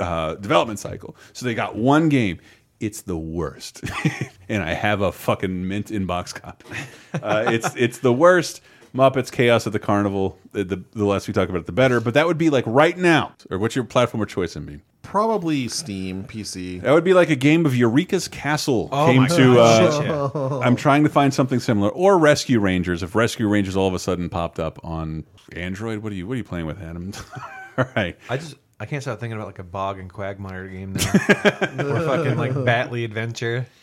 uh, 0.00 0.34
development 0.34 0.78
cycle. 0.78 1.16
So 1.32 1.46
they 1.46 1.54
got 1.54 1.76
one 1.76 2.08
game. 2.08 2.38
It's 2.78 3.02
the 3.02 3.16
worst, 3.16 3.82
and 4.50 4.62
I 4.62 4.74
have 4.74 5.00
a 5.00 5.10
fucking 5.10 5.66
mint 5.66 5.86
inbox 5.86 6.34
copy. 6.34 6.66
Uh, 7.14 7.44
it's 7.48 7.74
it's 7.74 7.98
the 8.00 8.12
worst. 8.12 8.60
Muppets 8.94 9.32
Chaos 9.32 9.66
at 9.66 9.72
the 9.72 9.78
Carnival. 9.78 10.38
The, 10.52 10.62
the, 10.64 10.84
the 10.92 11.04
less 11.06 11.26
we 11.26 11.32
talk 11.32 11.48
about 11.48 11.60
it, 11.60 11.66
the 11.66 11.72
better. 11.72 12.00
But 12.00 12.12
that 12.14 12.26
would 12.26 12.36
be 12.36 12.50
like 12.50 12.64
right 12.66 12.96
now. 12.96 13.32
Or 13.50 13.58
what's 13.58 13.74
your 13.76 13.84
platform 13.86 14.22
of 14.22 14.28
choice, 14.28 14.54
MB? 14.54 14.80
Probably 15.06 15.68
Steam, 15.68 16.24
PC. 16.24 16.82
That 16.82 16.92
would 16.92 17.04
be 17.04 17.14
like 17.14 17.30
a 17.30 17.36
game 17.36 17.64
of 17.64 17.76
Eureka's 17.76 18.26
Castle 18.26 18.88
Oh 18.90 19.06
came 19.06 19.22
my 19.22 19.28
to. 19.28 19.54
God, 19.54 19.82
Uh, 19.82 20.30
shit, 20.58 20.62
I'm 20.66 20.74
trying 20.74 21.04
to 21.04 21.08
find 21.08 21.32
something 21.32 21.60
similar, 21.60 21.90
or 21.90 22.18
Rescue 22.18 22.58
Rangers. 22.58 23.02
If 23.04 23.14
Rescue 23.14 23.48
Rangers 23.48 23.76
all 23.76 23.86
of 23.86 23.94
a 23.94 23.98
sudden 24.00 24.28
popped 24.28 24.58
up 24.58 24.78
on 24.84 25.24
Android, 25.52 26.00
what 26.00 26.12
are 26.12 26.16
you 26.16 26.26
what 26.26 26.34
are 26.34 26.38
you 26.38 26.44
playing 26.44 26.66
with, 26.66 26.82
Adam? 26.82 27.12
all 27.78 27.86
right. 27.94 28.18
I 28.28 28.36
just 28.36 28.56
I 28.80 28.84
can't 28.86 29.00
stop 29.00 29.20
thinking 29.20 29.36
about 29.36 29.46
like 29.46 29.60
a 29.60 29.64
bog 29.64 29.98
and 30.00 30.12
quagmire 30.12 30.66
game 30.68 30.92
now. 30.94 31.10
or 31.14 32.00
fucking 32.00 32.36
like 32.36 32.52
Batley 32.64 33.04
Adventure. 33.04 33.66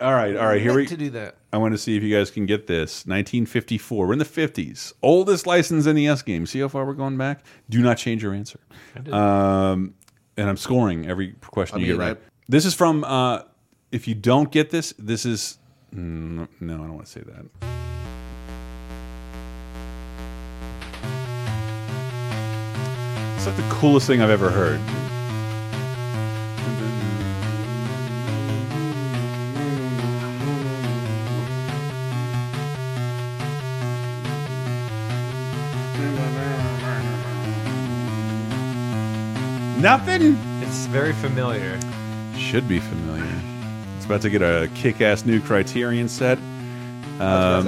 All 0.00 0.12
right, 0.14 0.34
all 0.36 0.46
right. 0.46 0.60
Here 0.60 0.72
we 0.72 0.78
Meant 0.78 0.88
to 0.88 0.96
do 0.96 1.10
that. 1.10 1.36
I 1.52 1.58
want 1.58 1.74
to 1.74 1.78
see 1.78 1.96
if 1.96 2.02
you 2.02 2.12
guys 2.12 2.28
can 2.28 2.44
get 2.44 2.66
this. 2.66 3.06
1954. 3.06 4.04
We're 4.08 4.12
in 4.14 4.18
the 4.18 4.24
50s. 4.24 4.92
Oldest 5.00 5.46
licensed 5.46 5.86
NES 5.86 6.22
game. 6.22 6.44
See 6.44 6.58
how 6.58 6.66
far 6.66 6.84
we're 6.84 6.94
going 6.94 7.16
back? 7.16 7.44
Do 7.70 7.80
not 7.82 7.98
change 7.98 8.20
your 8.24 8.34
answer. 8.34 8.58
Um, 9.12 9.94
and 10.36 10.48
I'm 10.48 10.56
scoring 10.56 11.06
every 11.06 11.32
question 11.42 11.76
I 11.78 11.80
you 11.80 11.86
mean, 11.88 11.96
get 11.98 12.04
right. 12.06 12.16
I- 12.16 12.30
This 12.48 12.64
is 12.64 12.74
from. 12.74 13.04
Uh, 13.04 13.42
if 13.90 14.08
you 14.08 14.14
don't 14.14 14.50
get 14.50 14.70
this, 14.70 14.94
this 14.98 15.26
is. 15.26 15.58
mm, 15.94 16.48
No, 16.60 16.74
I 16.74 16.76
don't 16.78 16.94
want 16.94 17.06
to 17.06 17.12
say 17.12 17.20
that. 17.20 17.44
It's 23.36 23.46
like 23.46 23.56
the 23.56 23.68
coolest 23.74 24.06
thing 24.06 24.20
I've 24.22 24.30
ever 24.30 24.50
heard. 24.50 24.80
Nothing? 39.82 40.38
It's 40.62 40.86
very 40.86 41.12
familiar. 41.14 41.76
Should 42.36 42.68
be 42.68 42.78
familiar. 42.78 43.26
It's 43.96 44.06
about 44.06 44.22
to 44.22 44.30
get 44.30 44.40
a 44.40 44.70
kick-ass 44.76 45.24
new 45.24 45.40
Criterion 45.40 46.08
set. 46.08 46.38
Um, 47.18 47.66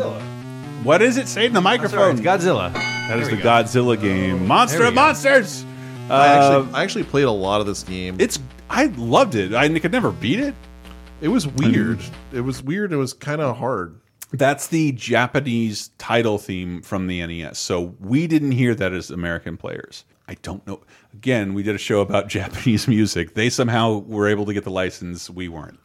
what 0.85 1.03
is 1.03 1.17
it? 1.17 1.27
Say 1.27 1.47
in 1.47 1.53
the 1.53 1.61
microphone. 1.61 2.13
It's 2.13 2.21
Godzilla. 2.21 2.73
That 2.73 3.19
is 3.19 3.31
the 3.31 3.37
go. 3.37 3.43
Godzilla 3.43 4.01
game. 4.01 4.47
Monster 4.47 4.85
of 4.85 4.91
we 4.91 4.95
go. 4.95 5.01
Monsters. 5.03 5.65
I 6.09 6.13
Uh, 6.13 6.23
actually, 6.61 6.75
I 6.75 6.83
actually 6.85 7.05
played 7.05 7.25
a 7.25 7.33
lot 7.33 7.61
of 7.61 7.67
this 7.67 7.83
game. 7.83 8.17
it's 8.21 8.39
I 8.71 8.87
loved 8.97 9.35
it. 9.35 9.53
I 9.53 9.69
could 9.81 9.93
never 9.93 10.13
beat 10.13 10.39
it. 10.39 10.55
It 11.21 11.29
was 11.29 11.49
weird. 11.49 11.99
It 12.33 12.43
was 12.43 12.63
weird. 12.63 12.93
It 12.93 12.97
was 12.97 13.13
kind 13.13 13.41
of 13.41 13.57
hard. 13.57 13.99
That's 14.33 14.69
the 14.69 14.93
Japanese 14.93 15.89
title 15.99 16.39
theme 16.39 16.81
from 16.83 17.09
the 17.09 17.27
NES. 17.27 17.59
So 17.59 17.95
we 18.01 18.27
didn't 18.29 18.53
hear 18.53 18.75
that 18.75 18.93
as 18.93 19.11
American 19.11 19.57
players. 19.57 20.05
I 20.29 20.35
don't 20.43 20.67
know. 20.67 20.81
Again, 21.13 21.53
we 21.55 21.63
did 21.63 21.75
a 21.75 21.79
show 21.79 22.01
about 22.01 22.29
Japanese 22.39 22.89
music. 22.89 23.35
They 23.35 23.51
somehow 23.51 23.99
were 23.99 24.27
able 24.29 24.47
to 24.47 24.55
get 24.55 24.65
the 24.65 24.71
license. 24.71 25.29
We 25.29 25.49
weren't. 25.49 25.79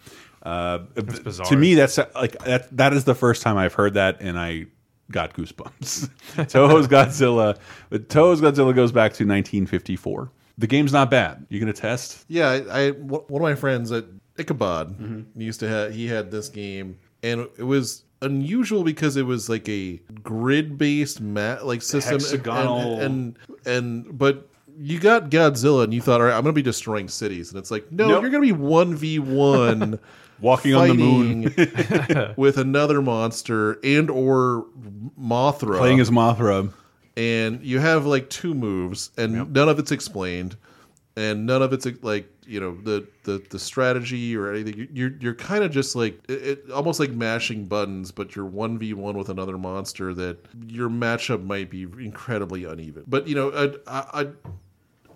Uh, 0.44 0.78
bizarre. 0.96 1.46
To 1.48 1.58
me, 1.58 1.76
that's 1.76 1.98
like 2.16 2.38
that. 2.46 2.76
That 2.78 2.94
is 2.94 3.04
the 3.04 3.16
first 3.16 3.42
time 3.42 3.58
I've 3.58 3.74
heard 3.74 3.96
that, 3.96 4.22
and 4.22 4.40
I 4.40 4.68
got 5.12 5.34
goosebumps. 5.34 6.10
Toho's 6.50 6.88
Godzilla, 6.88 7.58
but 7.90 8.08
Toho's 8.08 8.40
Godzilla 8.40 8.74
goes 8.74 8.92
back 8.94 9.12
to 9.14 9.24
1954. 9.26 10.32
The 10.58 10.68
game's 10.68 10.94
not 10.94 11.10
bad. 11.12 11.46
You 11.50 11.60
gonna 11.60 11.74
test? 11.74 12.24
Yeah, 12.30 12.50
I, 12.72 12.88
I 12.88 12.92
one 12.92 13.24
of 13.30 13.42
my 13.42 13.56
friends 13.56 13.92
at 13.92 14.06
Ichabod 14.38 14.98
Mm-hmm. 14.98 15.42
used 15.42 15.60
to 15.62 15.68
have 15.68 15.94
he 15.94 16.08
had 16.08 16.32
this 16.32 16.48
game, 16.48 16.98
and 17.24 17.42
it 17.58 17.64
was 17.64 18.04
unusual 18.22 18.84
because 18.84 19.16
it 19.18 19.26
was 19.26 19.50
like 19.50 19.68
a 19.70 20.00
grid 20.24 20.78
based 20.78 21.22
mat 21.22 21.66
like 21.66 21.82
system 21.82 22.16
and- 22.16 22.22
Hexagonal. 22.24 23.00
and, 23.00 23.38
and 23.66 23.68
and 24.06 24.18
but 24.18 24.50
you 24.78 25.00
got 25.00 25.30
Godzilla 25.30 25.84
and 25.84 25.94
you 25.94 26.02
thought 26.02 26.20
all 26.22 26.28
right 26.28 26.36
I'm 26.36 26.42
gonna 26.44 26.54
be 26.54 26.62
destroying 26.62 27.08
cities 27.08 27.50
and 27.52 27.60
it's 27.60 27.72
like 27.72 27.92
no 27.92 28.08
Nope. 28.08 28.22
you're 28.22 28.32
gonna 28.32 28.42
be 28.46 28.52
one 28.52 28.96
v 28.96 29.20
one 29.20 30.00
Walking 30.42 30.74
on 30.74 30.88
the 30.88 30.94
moon. 30.94 32.34
with 32.38 32.58
another 32.58 33.02
monster 33.02 33.78
and 33.84 34.10
or 34.10 34.66
Mothra 35.20 35.78
Playing 35.80 36.00
as 36.00 36.10
Mothra. 36.10 36.72
and 37.18 37.62
you 37.62 37.80
have 37.80 38.06
like 38.06 38.30
two 38.30 38.54
moves 38.54 39.12
and 39.18 39.52
none 39.54 39.68
of 39.68 39.80
it's 39.80 39.92
explained 39.92 40.56
and 41.18 41.46
none 41.46 41.62
of 41.62 41.74
it's 41.74 41.86
uh, 41.86 41.92
like 42.02 42.30
you 42.46 42.60
know 42.60 42.78
the 42.84 43.08
the, 43.24 43.44
the 43.50 43.60
strategy 43.60 44.36
or 44.36 44.54
anything. 44.54 44.78
You- 44.78 44.88
you're 44.94 45.12
you're 45.20 45.36
kind 45.36 45.64
of 45.64 45.72
just 45.72 45.96
like 45.96 46.20
it, 46.30 46.48
it 46.66 46.72
almost 46.72 47.00
like 47.00 47.12
mashing 47.12 47.66
buttons 47.66 48.12
but 48.12 48.36
you're 48.36 48.50
1v1 48.50 49.16
with 49.16 49.30
another 49.30 49.58
monster 49.58 50.14
that 50.14 50.38
your 50.68 50.90
matchup 50.90 51.44
might 51.44 51.70
be 51.70 51.84
incredibly 51.84 52.64
uneven. 52.66 53.04
But 53.08 53.28
you 53.28 53.36
know 53.36 53.52
i 53.88 54.00
i, 54.00 54.22
I 54.22 54.28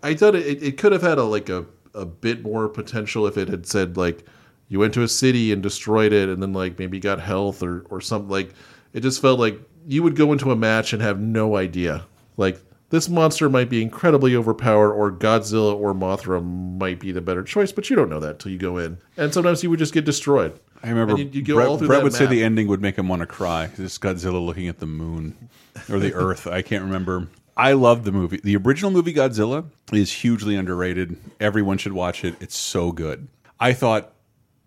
I 0.04 0.14
thought 0.16 0.36
it, 0.36 0.62
it 0.62 0.78
could 0.78 0.92
have 0.92 1.02
had 1.02 1.18
a 1.18 1.24
like 1.24 1.50
a, 1.50 1.66
a 1.94 2.06
bit 2.06 2.44
more 2.44 2.68
potential 2.68 3.26
if 3.28 3.38
it 3.38 3.48
had 3.48 3.66
said 3.66 3.98
like 3.98 4.26
you 4.70 4.80
went 4.80 4.94
to 4.96 5.04
a 5.04 5.08
city 5.08 5.52
and 5.52 5.62
destroyed 5.62 6.12
it 6.14 6.30
and 6.30 6.42
then 6.42 6.54
like 6.54 6.78
maybe 6.80 7.00
got 7.00 7.20
health 7.20 7.64
or 7.64 7.86
or 7.90 8.02
something. 8.02 8.30
Like 8.30 8.54
it 8.94 9.02
just 9.02 9.22
felt 9.22 9.40
like 9.40 9.60
you 9.88 10.04
would 10.04 10.16
go 10.16 10.32
into 10.32 10.52
a 10.52 10.56
match 10.56 10.94
and 10.94 11.02
have 11.02 11.20
no 11.20 11.56
idea. 11.56 12.06
Like 12.38 12.60
this 12.94 13.10
monster 13.10 13.50
might 13.50 13.70
be 13.70 13.82
incredibly 13.82 14.36
overpowered 14.36 14.94
or 14.94 15.12
Godzilla 15.12 15.76
or 15.76 15.96
Mothra 15.96 16.44
might 16.44 17.00
be 17.00 17.12
the 17.12 17.22
better 17.22 17.44
choice 17.44 17.72
but 17.72 17.90
you 17.90 17.96
don't 17.96 18.10
know 18.10 18.20
that 18.20 18.40
till 18.40 18.52
you 18.52 18.60
go 18.60 18.78
in 18.78 19.00
and 19.18 19.34
sometimes 19.34 19.64
you 19.64 19.70
would 19.72 19.80
just 19.80 19.94
get 19.94 20.06
destroyed 20.06 20.60
I 20.84 20.90
remember 20.90 21.18
you, 21.18 21.30
you 21.32 21.42
go 21.42 21.56
Brett, 21.56 21.68
all 21.68 21.78
through 21.78 21.88
Brett 21.88 22.04
would 22.04 22.14
say 22.14 22.26
the 22.26 22.44
ending 22.44 22.68
would 22.68 22.82
make 22.82 22.98
him 22.98 23.08
want 23.08 23.22
to 23.22 23.26
cry. 23.26 23.68
This 23.68 23.98
Godzilla 23.98 24.46
looking 24.46 24.68
at 24.68 24.80
the 24.80 24.86
moon 24.86 25.50
or 25.90 25.98
the 25.98 26.14
Earth. 26.14 26.46
I 26.46 26.62
can't 26.62 26.84
remember. 26.84 27.30
I 27.56 27.72
love 27.72 28.04
the 28.04 28.12
movie. 28.12 28.42
The 28.44 28.58
original 28.58 28.92
movie 28.92 29.14
Godzilla 29.14 29.64
is 29.94 30.12
hugely 30.12 30.58
underrated. 30.58 31.16
Everyone 31.40 31.78
should 31.78 31.94
watch 31.94 32.26
it. 32.26 32.36
It's 32.42 32.58
so 32.58 32.92
good. 32.92 33.30
I 33.62 33.72
thought 33.72 34.12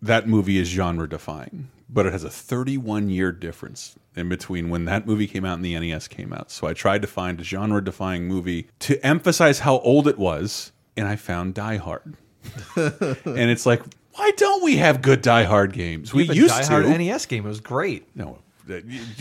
that 0.01 0.27
movie 0.27 0.57
is 0.57 0.67
genre 0.67 1.07
defying, 1.07 1.69
but 1.87 2.07
it 2.07 2.13
has 2.13 2.23
a 2.23 2.31
31 2.31 3.11
year 3.11 3.31
difference 3.31 3.95
in 4.19 4.29
between 4.29 4.69
when 4.69 4.85
that 4.85 5.05
movie 5.05 5.27
came 5.27 5.45
out 5.45 5.55
and 5.55 5.65
the 5.65 5.77
NES 5.79 6.07
came 6.07 6.33
out. 6.33 6.51
So 6.51 6.67
I 6.67 6.73
tried 6.73 7.01
to 7.01 7.07
find 7.07 7.39
a 7.39 7.43
genre 7.43 7.83
defying 7.83 8.27
movie 8.27 8.69
to 8.79 9.03
emphasize 9.05 9.59
how 9.59 9.79
old 9.79 10.07
it 10.07 10.17
was, 10.17 10.71
and 10.95 11.07
I 11.07 11.15
found 11.15 11.53
Die 11.53 11.77
Hard. 11.77 12.15
and 12.75 13.17
it's 13.25 13.65
like, 13.65 13.81
why 14.13 14.31
don't 14.37 14.63
we 14.63 14.77
have 14.77 15.01
good 15.01 15.21
Die 15.21 15.43
Hard 15.43 15.73
games? 15.73 16.13
We 16.13 16.29
a 16.29 16.33
used 16.33 16.55
Die 16.55 16.65
Hard 16.65 16.85
to. 16.85 16.97
NES 16.97 17.25
game. 17.25 17.45
It 17.45 17.49
was 17.49 17.61
great. 17.61 18.07
No, 18.15 18.35
it 18.35 18.46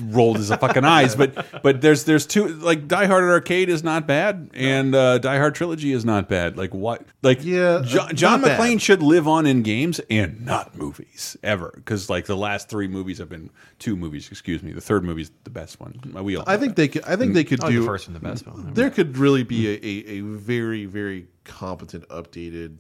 rolled 0.02 0.36
his 0.36 0.48
fucking 0.48 0.84
eyes. 0.84 1.14
But 1.16 1.62
but 1.62 1.80
there's 1.80 2.04
there's 2.04 2.26
two 2.26 2.48
like 2.48 2.88
Die 2.88 3.06
Hard 3.06 3.24
at 3.24 3.30
Arcade 3.30 3.68
is 3.68 3.82
not 3.82 4.06
bad, 4.06 4.50
and 4.54 4.94
uh, 4.94 5.18
Die 5.18 5.38
Hard 5.38 5.54
Trilogy 5.54 5.92
is 5.92 6.04
not 6.04 6.28
bad. 6.28 6.56
Like 6.56 6.74
what? 6.74 7.04
Like 7.22 7.44
Yeah, 7.44 7.82
John, 7.84 8.14
John 8.14 8.40
not 8.40 8.48
bad. 8.48 8.60
McClane 8.60 8.80
should 8.80 9.02
live 9.02 9.26
on 9.28 9.46
in 9.46 9.62
games 9.62 10.00
and 10.10 10.44
not 10.44 10.76
movies 10.76 11.36
ever, 11.42 11.72
because 11.76 12.08
like 12.10 12.26
the 12.26 12.36
last 12.36 12.68
three 12.68 12.88
movies 12.88 13.18
have 13.18 13.28
been 13.28 13.50
two 13.78 13.96
movies. 13.96 14.30
Excuse 14.30 14.62
me, 14.62 14.72
the 14.72 14.80
third 14.80 15.04
movie's 15.04 15.30
the 15.44 15.50
best 15.50 15.80
one. 15.80 16.00
We 16.22 16.36
all. 16.36 16.44
I 16.46 16.56
think 16.56 16.76
they 16.76 16.88
could 16.88 17.04
I 17.04 17.16
think 17.16 17.34
they 17.34 17.44
could 17.44 17.60
I 17.62 17.66
like 17.66 17.72
do 17.74 17.80
the 17.80 17.86
first 17.86 18.06
and 18.06 18.16
the 18.16 18.20
best 18.20 18.46
one. 18.46 18.72
there 18.74 18.90
could 18.90 19.16
really 19.18 19.42
be 19.42 19.68
a, 19.68 19.74
a, 19.74 20.18
a 20.18 20.20
very 20.22 20.86
very 20.86 21.26
competent 21.44 22.08
updated 22.08 22.76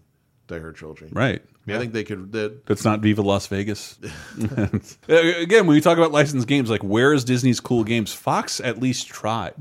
Die 0.46 0.58
Hard 0.58 0.76
trilogy 0.76 1.08
right. 1.12 1.42
I 1.68 1.78
think 1.78 1.92
they 1.92 2.04
could 2.04 2.32
that 2.32 2.66
That's 2.66 2.84
not 2.84 3.00
Viva 3.00 3.22
Las 3.22 3.46
Vegas. 3.46 3.98
Uh, 5.08 5.16
again, 5.38 5.66
when 5.66 5.74
we 5.74 5.80
talk 5.80 5.98
about 5.98 6.12
licensed 6.12 6.46
games, 6.46 6.68
like 6.70 6.82
where 6.82 7.12
is 7.12 7.24
Disney's 7.24 7.60
cool 7.60 7.84
games? 7.84 8.12
Fox 8.12 8.60
at 8.60 8.80
least 8.80 9.06
tried. 9.06 9.54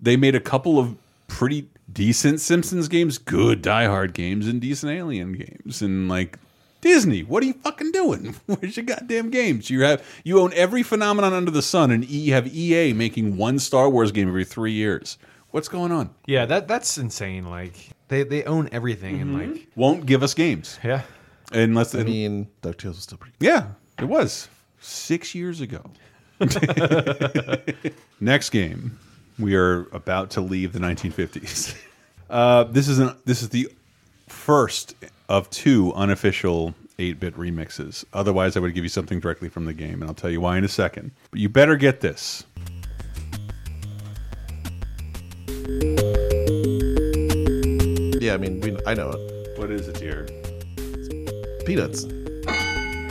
They 0.00 0.16
made 0.16 0.34
a 0.34 0.40
couple 0.40 0.78
of 0.78 0.96
pretty 1.26 1.68
decent 1.92 2.40
Simpsons 2.40 2.88
games, 2.88 3.18
good 3.18 3.62
Die 3.62 3.86
Hard 3.86 4.14
games, 4.14 4.46
and 4.46 4.60
decent 4.60 4.92
Alien 4.92 5.32
games, 5.32 5.82
and 5.82 6.08
like 6.08 6.38
Disney, 6.80 7.22
what 7.22 7.42
are 7.42 7.46
you 7.46 7.54
fucking 7.54 7.92
doing? 7.92 8.36
Where's 8.46 8.76
your 8.76 8.84
goddamn 8.84 9.30
games? 9.30 9.70
You 9.70 9.82
have 9.82 10.04
you 10.22 10.40
own 10.40 10.52
every 10.52 10.82
phenomenon 10.82 11.32
under 11.32 11.50
the 11.50 11.62
sun, 11.62 11.90
and 11.90 12.04
you 12.08 12.34
have 12.34 12.54
EA 12.54 12.92
making 12.92 13.36
one 13.36 13.58
Star 13.58 13.88
Wars 13.88 14.12
game 14.12 14.28
every 14.28 14.44
three 14.44 14.72
years. 14.72 15.18
What's 15.50 15.68
going 15.68 15.92
on? 15.92 16.10
Yeah, 16.26 16.46
that 16.46 16.68
that's 16.68 16.98
insane. 16.98 17.48
Like 17.48 17.90
they 18.08 18.22
they 18.22 18.44
own 18.44 18.68
everything 18.70 19.20
and 19.20 19.36
mm-hmm. 19.36 19.52
like 19.52 19.68
Won't 19.76 20.04
give 20.04 20.22
us 20.22 20.34
games. 20.34 20.78
yeah. 20.84 21.02
Unless 21.52 21.94
I 21.94 22.02
mean, 22.02 22.48
DuckTales 22.62 22.86
was 22.86 23.02
still 23.02 23.18
pretty. 23.18 23.36
Yeah, 23.40 23.68
it 23.98 24.06
was 24.06 24.48
six 24.80 25.34
years 25.34 25.60
ago. 25.60 25.90
Next 28.20 28.50
game, 28.50 28.98
we 29.38 29.54
are 29.54 29.86
about 29.92 30.30
to 30.30 30.40
leave 30.40 30.72
the 30.72 30.80
1950s. 30.80 31.76
Uh, 32.30 32.64
this 32.64 32.88
is 32.88 32.98
an 32.98 33.14
this 33.26 33.42
is 33.42 33.50
the 33.50 33.70
first 34.28 34.94
of 35.28 35.48
two 35.50 35.92
unofficial 35.92 36.74
8-bit 36.98 37.36
remixes. 37.36 38.04
Otherwise, 38.14 38.56
I 38.56 38.60
would 38.60 38.74
give 38.74 38.82
you 38.82 38.88
something 38.88 39.20
directly 39.20 39.50
from 39.50 39.66
the 39.66 39.74
game, 39.74 40.00
and 40.00 40.04
I'll 40.04 40.14
tell 40.14 40.30
you 40.30 40.40
why 40.40 40.56
in 40.56 40.64
a 40.64 40.68
second. 40.68 41.10
But 41.30 41.40
you 41.40 41.50
better 41.50 41.76
get 41.76 42.00
this. 42.00 42.44
Yeah, 48.20 48.32
I 48.32 48.38
mean, 48.38 48.60
we, 48.62 48.76
I 48.86 48.94
know 48.94 49.10
it. 49.10 49.58
What 49.58 49.70
is 49.70 49.86
it 49.86 49.98
here? 49.98 50.26
Peanuts. 51.66 52.04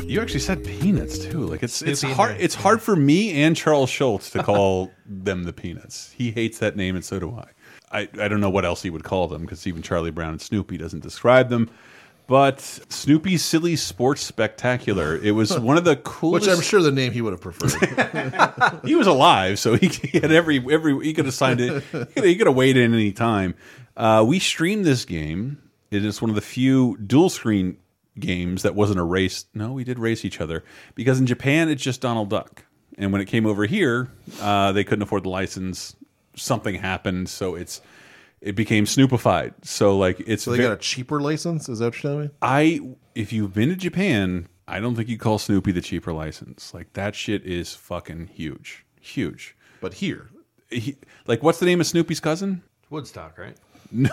You 0.05 0.21
actually 0.21 0.41
said 0.41 0.63
peanuts 0.63 1.17
too. 1.17 1.39
Like 1.45 1.63
it's 1.63 1.81
it's 1.81 2.01
Snoopy 2.01 2.13
hard. 2.15 2.31
and- 2.31 2.41
It's 2.41 2.55
hard 2.55 2.81
for 2.81 2.95
me 2.95 3.41
and 3.43 3.55
Charles 3.55 3.89
Schulz 3.89 4.29
to 4.31 4.43
call 4.43 4.91
them 5.05 5.43
the 5.43 5.53
peanuts. 5.53 6.13
He 6.15 6.31
hates 6.31 6.59
that 6.59 6.75
name, 6.75 6.95
and 6.95 7.03
so 7.03 7.19
do 7.19 7.31
I. 7.35 7.47
I, 7.91 8.09
I 8.19 8.27
don't 8.27 8.41
know 8.41 8.49
what 8.49 8.65
else 8.65 8.81
he 8.83 8.89
would 8.89 9.03
call 9.03 9.27
them 9.27 9.41
because 9.43 9.65
even 9.65 9.81
Charlie 9.81 10.11
Brown 10.11 10.31
and 10.31 10.41
Snoopy 10.41 10.77
doesn't 10.77 11.01
describe 11.01 11.49
them. 11.49 11.69
But 12.25 12.61
Snoopy's 12.61 13.43
Silly 13.43 13.75
Sports 13.75 14.21
Spectacular. 14.21 15.17
It 15.17 15.31
was 15.31 15.59
one 15.59 15.77
of 15.77 15.83
the 15.83 15.97
coolest. 15.97 16.47
Which 16.47 16.55
I'm 16.57 16.61
sure 16.63 16.81
the 16.81 16.91
name 16.91 17.11
he 17.11 17.21
would 17.21 17.33
have 17.33 17.41
preferred. 17.41 18.79
he 18.85 18.95
was 18.95 19.07
alive, 19.07 19.59
so 19.59 19.75
he, 19.75 19.87
he 19.87 20.19
had 20.19 20.31
every 20.31 20.63
every 20.71 20.97
he 21.03 21.13
could 21.13 21.25
have 21.25 21.33
signed 21.33 21.59
it. 21.59 21.83
He 21.91 22.05
could, 22.05 22.23
he 22.23 22.35
could 22.35 22.47
have 22.47 22.55
weighed 22.55 22.77
in 22.77 22.93
any 22.93 23.11
time. 23.11 23.55
Uh, 23.97 24.23
we 24.27 24.39
streamed 24.39 24.85
this 24.85 25.05
game. 25.05 25.59
It 25.91 26.03
is 26.05 26.21
one 26.21 26.29
of 26.29 26.35
the 26.35 26.41
few 26.41 26.97
dual 26.97 27.29
screen 27.29 27.77
games 28.19 28.63
that 28.63 28.75
wasn't 28.75 28.99
a 28.99 29.03
race. 29.03 29.45
No, 29.53 29.73
we 29.73 29.83
did 29.83 29.99
race 29.99 30.23
each 30.25 30.39
other 30.41 30.63
because 30.95 31.19
in 31.19 31.25
Japan 31.25 31.69
it's 31.69 31.81
just 31.83 32.01
Donald 32.01 32.29
Duck, 32.29 32.65
and 32.97 33.11
when 33.11 33.21
it 33.21 33.25
came 33.25 33.45
over 33.45 33.65
here, 33.65 34.09
uh, 34.41 34.71
they 34.71 34.83
couldn't 34.83 35.03
afford 35.03 35.23
the 35.23 35.29
license. 35.29 35.95
Something 36.35 36.75
happened, 36.75 37.29
so 37.29 37.55
it's 37.55 37.81
it 38.41 38.55
became 38.55 38.85
Snoopified. 38.85 39.53
So 39.63 39.97
like 39.97 40.19
it's 40.25 40.43
so 40.43 40.51
they 40.51 40.57
got 40.57 40.73
a 40.73 40.77
cheaper 40.77 41.21
license. 41.21 41.69
Is 41.69 41.79
that 41.79 41.85
what 41.85 42.03
you're 42.03 42.11
telling 42.11 42.25
me? 42.27 42.31
I 42.41 42.81
if 43.15 43.31
you've 43.31 43.53
been 43.53 43.69
to 43.69 43.75
Japan, 43.75 44.47
I 44.67 44.79
don't 44.79 44.95
think 44.95 45.09
you 45.09 45.17
call 45.17 45.37
Snoopy 45.39 45.71
the 45.71 45.81
cheaper 45.81 46.11
license. 46.13 46.73
Like 46.73 46.93
that 46.93 47.15
shit 47.15 47.45
is 47.45 47.73
fucking 47.73 48.27
huge, 48.33 48.85
huge. 48.99 49.55
But 49.81 49.95
here, 49.95 50.29
He, 50.69 50.97
like 51.27 51.43
what's 51.43 51.59
the 51.59 51.65
name 51.65 51.79
of 51.81 51.87
Snoopy's 51.87 52.19
cousin? 52.19 52.63
Woodstock, 52.89 53.37
right? 53.37 53.57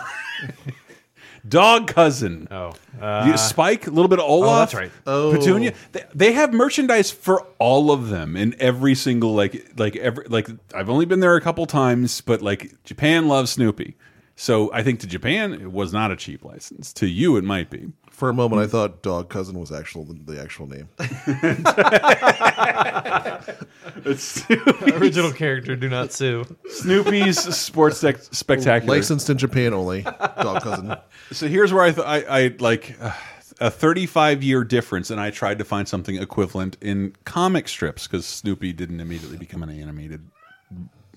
Dog 1.47 1.87
cousin. 1.87 2.47
Oh, 2.51 2.73
You- 2.95 3.01
uh, 3.01 3.37
Spike, 3.37 3.87
a 3.87 3.89
little 3.89 4.07
bit 4.09 4.19
of 4.19 4.25
Olaf. 4.25 4.49
Oh, 4.49 4.59
that's 4.59 4.73
right. 4.75 4.91
Oh. 5.07 5.31
Petunia. 5.31 5.73
They, 5.91 6.03
they 6.13 6.31
have 6.33 6.53
merchandise 6.53 7.09
for 7.11 7.41
all 7.57 7.91
of 7.91 8.09
them 8.09 8.35
in 8.37 8.55
every 8.59 8.93
single 8.95 9.33
like 9.33 9.71
like 9.77 9.95
every 9.95 10.25
like. 10.29 10.47
I've 10.75 10.89
only 10.89 11.05
been 11.05 11.19
there 11.19 11.35
a 11.35 11.41
couple 11.41 11.65
times, 11.65 12.21
but 12.21 12.41
like 12.41 12.71
Japan 12.83 13.27
loves 13.27 13.51
Snoopy. 13.51 13.95
So 14.35 14.71
I 14.73 14.81
think 14.83 14.99
to 15.01 15.07
Japan 15.07 15.53
it 15.53 15.71
was 15.71 15.93
not 15.93 16.11
a 16.11 16.15
cheap 16.15 16.43
license. 16.43 16.93
To 16.93 17.07
you, 17.07 17.37
it 17.37 17.43
might 17.43 17.69
be. 17.69 17.91
for 18.09 18.29
a 18.29 18.33
moment, 18.33 18.61
I 18.61 18.67
thought 18.67 19.01
Dog 19.03 19.29
Cousin 19.29 19.59
was 19.59 19.71
actual 19.71 20.05
the 20.05 20.41
actual 20.41 20.67
name. 20.67 20.89
It's 24.03 24.49
original 24.49 25.31
character. 25.31 25.75
Do 25.75 25.89
not 25.89 26.11
sue. 26.13 26.45
Snoopy's 26.69 27.37
Sports 27.55 27.97
Spec- 27.97 28.21
Spectacular. 28.31 28.95
Licensed 28.95 29.29
in 29.29 29.37
Japan 29.37 29.73
only. 29.73 30.01
Dog 30.03 30.63
Cousin. 30.63 30.95
So 31.31 31.47
here's 31.47 31.71
where 31.71 31.83
I 31.83 31.91
th 31.91 32.05
I, 32.05 32.17
I 32.45 32.55
like 32.59 32.97
uh, 32.99 33.13
a 33.61 33.71
35 33.71 34.43
year 34.43 34.65
difference, 34.65 35.09
and 35.11 35.19
I 35.19 35.29
tried 35.31 35.59
to 35.59 35.63
find 35.65 35.87
something 35.87 36.17
equivalent 36.17 36.75
in 36.81 37.15
comic 37.23 37.69
strips 37.69 38.05
because 38.05 38.25
Snoopy 38.25 38.73
didn't 38.73 38.99
immediately 38.99 39.37
become 39.37 39.63
an 39.63 39.69
animated. 39.69 40.27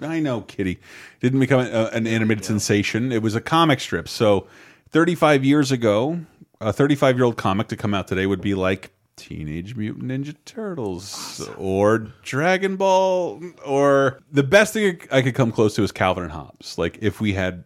I 0.01 0.21
know, 0.21 0.43
Kitty 0.43 0.81
didn't 1.21 1.41
become 1.41 1.61
a, 1.61 1.91
an 1.93 2.07
animated 2.07 2.45
sensation. 2.45 3.13
It 3.13 3.23
was 3.23 3.35
a 3.35 3.41
comic 3.41 3.81
strip. 3.81 4.09
So 4.09 4.47
35 4.91 5.45
years 5.45 5.71
ago, 5.73 6.21
a 6.61 6.73
35 6.73 7.17
year 7.17 7.25
old 7.25 7.37
comic 7.37 7.69
to 7.69 7.77
come 7.77 7.95
out 7.95 8.09
today 8.09 8.27
would 8.27 8.41
be 8.41 8.55
like 8.55 8.93
Teenage 9.17 9.77
Mutant 9.77 10.07
Ninja 10.07 10.35
Turtles 10.45 11.49
or 11.57 11.99
Dragon 12.23 12.77
Ball, 12.77 13.41
or 13.65 14.21
the 14.33 14.43
best 14.43 14.73
thing 14.73 15.01
I 15.13 15.23
could 15.23 15.35
come 15.35 15.53
close 15.53 15.77
to 15.77 15.83
is 15.83 15.93
Calvin 15.93 16.25
and 16.25 16.33
Hobbes. 16.33 16.77
Like 16.79 16.99
if 17.01 17.21
we 17.21 17.35
had 17.35 17.65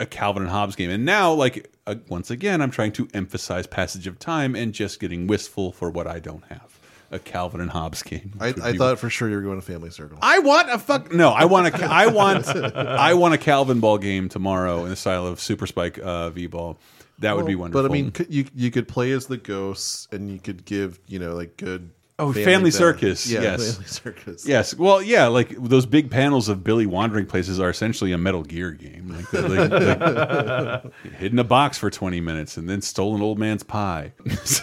a 0.00 0.06
Calvin 0.06 0.42
and 0.42 0.50
Hobbes 0.50 0.76
game. 0.76 0.90
And 0.90 1.04
now, 1.04 1.32
like 1.32 1.70
uh, 1.86 1.96
once 2.08 2.30
again, 2.30 2.60
I'm 2.60 2.70
trying 2.70 2.92
to 2.92 3.08
emphasize 3.14 3.66
passage 3.66 4.06
of 4.06 4.18
time 4.18 4.54
and 4.54 4.72
just 4.72 5.00
getting 5.00 5.26
wistful 5.26 5.72
for 5.72 5.90
what 5.90 6.06
I 6.06 6.18
don't 6.18 6.44
have. 6.46 6.73
A 7.14 7.18
Calvin 7.18 7.60
and 7.60 7.70
Hobbes 7.70 8.02
game. 8.02 8.32
I, 8.40 8.48
I 8.62 8.76
thought 8.76 8.98
for 8.98 9.08
sure 9.08 9.28
you 9.30 9.36
were 9.36 9.42
going 9.42 9.60
to 9.60 9.64
Family 9.66 9.90
Circle. 9.90 10.18
I 10.20 10.40
want 10.40 10.70
a 10.70 10.78
fuck. 10.78 11.12
No, 11.12 11.30
I 11.30 11.44
want 11.44 11.74
a. 11.74 11.84
I 11.84 12.08
want. 12.08 12.46
I 12.48 13.14
want 13.14 13.34
a 13.34 13.38
Calvin 13.38 13.80
ball 13.80 13.98
game 13.98 14.28
tomorrow 14.28 14.84
in 14.84 14.90
the 14.90 14.96
style 14.96 15.26
of 15.26 15.40
Super 15.40 15.66
Spike 15.66 15.98
uh, 15.98 16.30
V 16.30 16.46
ball. 16.48 16.78
That 17.20 17.36
would 17.36 17.46
be 17.46 17.54
wonderful. 17.54 17.82
But 17.82 17.90
I 17.90 17.92
mean, 17.92 18.12
you 18.28 18.46
you 18.54 18.70
could 18.72 18.88
play 18.88 19.12
as 19.12 19.26
the 19.26 19.36
ghosts, 19.36 20.08
and 20.10 20.30
you 20.30 20.40
could 20.40 20.64
give 20.64 20.98
you 21.06 21.18
know 21.20 21.34
like 21.34 21.56
good. 21.56 21.90
Oh, 22.16 22.32
Family 22.32 22.70
benefit. 22.70 22.74
Circus, 22.74 23.26
Yeah, 23.28 23.42
yes. 23.42 23.72
Family 23.74 23.88
Circus. 23.88 24.46
Yes, 24.46 24.72
well, 24.76 25.02
yeah, 25.02 25.26
like 25.26 25.48
those 25.58 25.84
big 25.84 26.12
panels 26.12 26.48
of 26.48 26.62
Billy 26.62 26.86
wandering 26.86 27.26
places 27.26 27.58
are 27.58 27.68
essentially 27.68 28.12
a 28.12 28.18
Metal 28.18 28.44
Gear 28.44 28.70
game. 28.70 29.08
Like, 29.08 29.32
like- 29.32 29.70
like, 29.70 30.92
hid 31.18 31.32
in 31.32 31.38
a 31.40 31.44
box 31.44 31.76
for 31.76 31.90
twenty 31.90 32.20
minutes 32.20 32.56
and 32.56 32.68
then 32.68 32.82
stole 32.82 33.16
an 33.16 33.22
old 33.22 33.40
man's 33.40 33.64
pie. 33.64 34.12
so, 34.44 34.62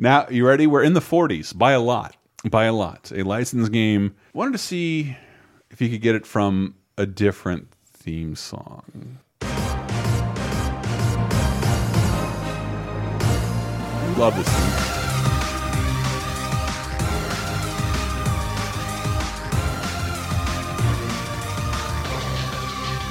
now 0.00 0.26
you 0.30 0.46
ready? 0.46 0.66
We're 0.66 0.82
in 0.82 0.94
the 0.94 1.00
forties 1.02 1.52
by 1.52 1.72
a 1.72 1.80
lot, 1.80 2.16
by 2.48 2.64
a 2.64 2.72
lot. 2.72 3.12
A 3.14 3.22
licensed 3.22 3.70
game. 3.70 4.16
Wanted 4.32 4.52
to 4.52 4.58
see 4.58 5.16
if 5.70 5.80
you 5.80 5.90
could 5.90 6.00
get 6.00 6.14
it 6.14 6.26
from 6.26 6.74
a 6.96 7.04
different 7.04 7.68
theme 7.92 8.34
song. 8.34 9.18
Love 14.16 14.36
this 14.36 14.48
theme. 14.48 14.96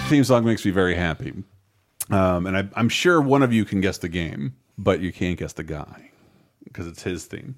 theme 0.09 0.23
song 0.23 0.43
makes 0.43 0.65
me 0.65 0.71
very 0.71 0.95
happy. 0.95 1.31
Um, 2.09 2.47
and 2.47 2.57
I, 2.57 2.67
I'm 2.73 2.89
sure 2.89 3.21
one 3.21 3.43
of 3.43 3.53
you 3.53 3.63
can 3.63 3.79
guess 3.79 3.99
the 3.99 4.09
game, 4.09 4.55
but 4.75 5.01
you 5.01 5.13
can't 5.13 5.37
guess 5.37 5.53
the 5.53 5.63
guy 5.63 6.08
because 6.71 6.87
it's 6.87 7.03
his 7.03 7.25
theme. 7.25 7.55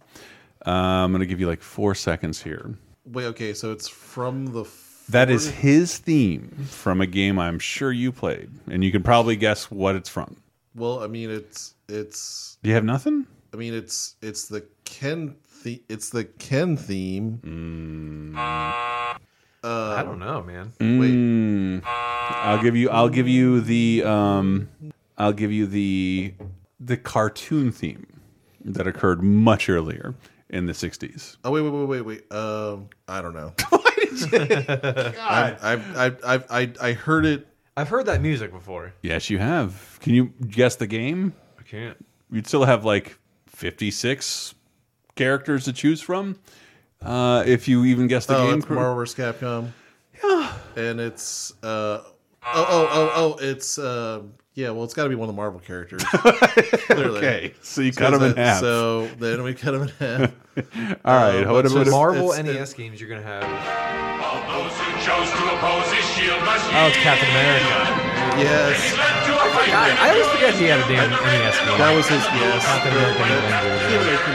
Uh, 0.66 0.72
I'm 0.72 1.12
going 1.12 1.22
to 1.22 1.26
give 1.26 1.40
you 1.40 1.48
like 1.48 1.62
four 1.62 1.96
seconds 1.96 2.42
here. 2.42 2.76
Wait, 3.06 3.26
okay, 3.26 3.54
so 3.54 3.72
it's 3.72 3.88
from 3.88 4.48
the. 4.48 4.66
That 5.10 5.30
is 5.30 5.50
his 5.50 5.98
theme 5.98 6.50
from 6.70 7.02
a 7.02 7.08
game 7.08 7.38
I'm 7.38 7.60
sure 7.60 7.92
you 7.92 8.12
played, 8.12 8.50
and 8.70 8.84
you 8.84 8.92
can 8.92 9.04
probably 9.04 9.36
guess 9.36 9.70
what 9.70 9.96
it's 9.96 10.08
from. 10.08 10.38
Well, 10.76 11.04
I 11.04 11.08
mean, 11.08 11.30
it's 11.30 11.74
it's. 11.90 12.58
Do 12.64 12.70
you 12.70 12.76
have 12.76 12.86
nothing? 12.86 13.28
I 13.54 13.58
mean, 13.58 13.74
it's 13.74 14.16
it's 14.22 14.48
the 14.48 14.66
Ken. 14.86 15.36
The, 15.64 15.82
it's 15.90 16.10
the 16.10 16.24
Ken 16.24 16.78
theme. 16.78 17.40
Mm. 17.44 18.38
Uh, 19.64 19.96
I 19.96 20.04
don't 20.04 20.20
know, 20.20 20.42
man. 20.42 20.74
Mm. 20.80 21.82
I'll 21.86 22.62
give 22.62 22.76
you. 22.76 22.90
I'll 22.90 23.10
give 23.10 23.28
you 23.28 23.62
the. 23.62 24.04
Um, 24.04 24.70
I'll 25.18 25.34
give 25.34 25.52
you 25.52 25.68
the 25.68 26.34
the 26.80 26.98
cartoon 26.98 27.72
theme 27.72 28.08
that 28.66 28.88
occurred 28.88 29.22
much 29.24 29.70
earlier 29.70 30.16
in 30.50 30.66
the 30.66 30.74
'60s. 30.74 31.38
Oh 31.44 31.52
wait, 31.52 31.62
wait, 31.62 31.72
wait, 31.72 31.86
wait, 31.86 32.02
wait. 32.02 32.32
Um, 32.32 32.90
I 33.08 33.22
don't 33.22 33.34
know. 33.34 33.54
I, 34.34 35.56
I, 35.62 36.06
I, 36.06 36.12
I, 36.24 36.44
I, 36.50 36.74
I 36.82 36.94
heard 36.94 37.26
it. 37.26 37.48
I've 37.78 37.90
heard 37.90 38.06
that 38.08 38.22
music 38.22 38.52
before. 38.52 38.94
Yes, 39.02 39.30
you 39.30 39.38
have. 39.40 39.98
Can 40.02 40.14
you 40.14 40.34
guess 40.48 40.76
the 40.76 40.88
game? 40.88 41.34
I 41.58 41.64
can't. 41.64 41.98
You'd 42.30 42.48
still 42.48 42.66
have 42.66 42.84
like 42.84 43.18
56 43.48 44.56
characters 45.16 45.66
to 45.66 45.74
choose 45.74 46.02
from. 46.02 46.40
Uh, 47.02 47.44
if 47.46 47.68
you 47.68 47.86
even 47.86 48.08
guess 48.08 48.26
the 48.26 48.38
oh, 48.38 48.48
game, 48.48 48.60
it's 48.60 48.70
Marvel 48.70 48.96
vs. 48.96 49.16
Capcom. 49.16 49.72
Yeah, 50.24 50.54
and 50.76 51.00
it's 51.00 51.52
uh, 51.64 52.04
oh, 52.04 52.12
oh, 52.44 52.88
oh, 52.92 53.12
oh, 53.16 53.38
it's 53.42 53.80
uh, 53.80 54.22
Yeah, 54.54 54.72
well, 54.72 54.84
it's 54.84 54.94
got 54.94 55.04
to 55.04 55.10
be 55.10 55.16
one 55.16 55.30
of 55.30 55.34
the 55.36 55.40
Marvel 55.40 55.60
characters. 55.62 56.04
Okay, 56.92 57.54
so 57.62 57.82
you 57.82 57.94
cut 57.94 58.14
'em 58.14 58.22
in 58.22 58.34
that- 58.36 58.38
half. 58.38 58.60
So 58.60 59.08
then 59.20 59.44
we 59.44 59.54
cut 59.54 59.74
him 59.74 59.84
in 59.84 59.88
half. 60.00 60.32
All 61.06 61.16
right, 61.16 61.44
Uh, 61.48 61.52
what 61.54 61.66
about- 61.66 61.88
Marvel 61.88 62.34
it's- 62.34 62.44
NES 62.46 62.74
games, 62.74 63.00
you're 63.00 63.10
gonna 63.10 63.22
have. 63.22 63.44
Those 64.52 64.76
who 64.76 64.92
chose 65.06 65.30
to 65.32 65.44
oppose 65.56 65.88
his 65.94 66.04
shield 66.14 66.42
must 66.44 66.66
Oh, 66.74 66.88
it's 66.92 66.98
Captain 67.00 67.30
America. 67.32 67.72
Yes. 68.44 68.76
I, 69.72 69.96
I 70.02 70.10
always 70.12 70.28
forget 70.28 70.54
he 70.56 70.66
had 70.66 70.80
a 70.80 70.88
damn 70.88 71.10
NES 71.10 71.58
game. 71.60 71.78
That 71.80 71.96
was 71.96 72.08
his 72.08 72.24
yes. 72.36 72.66
Captain 72.66 72.92
America. 72.92 74.32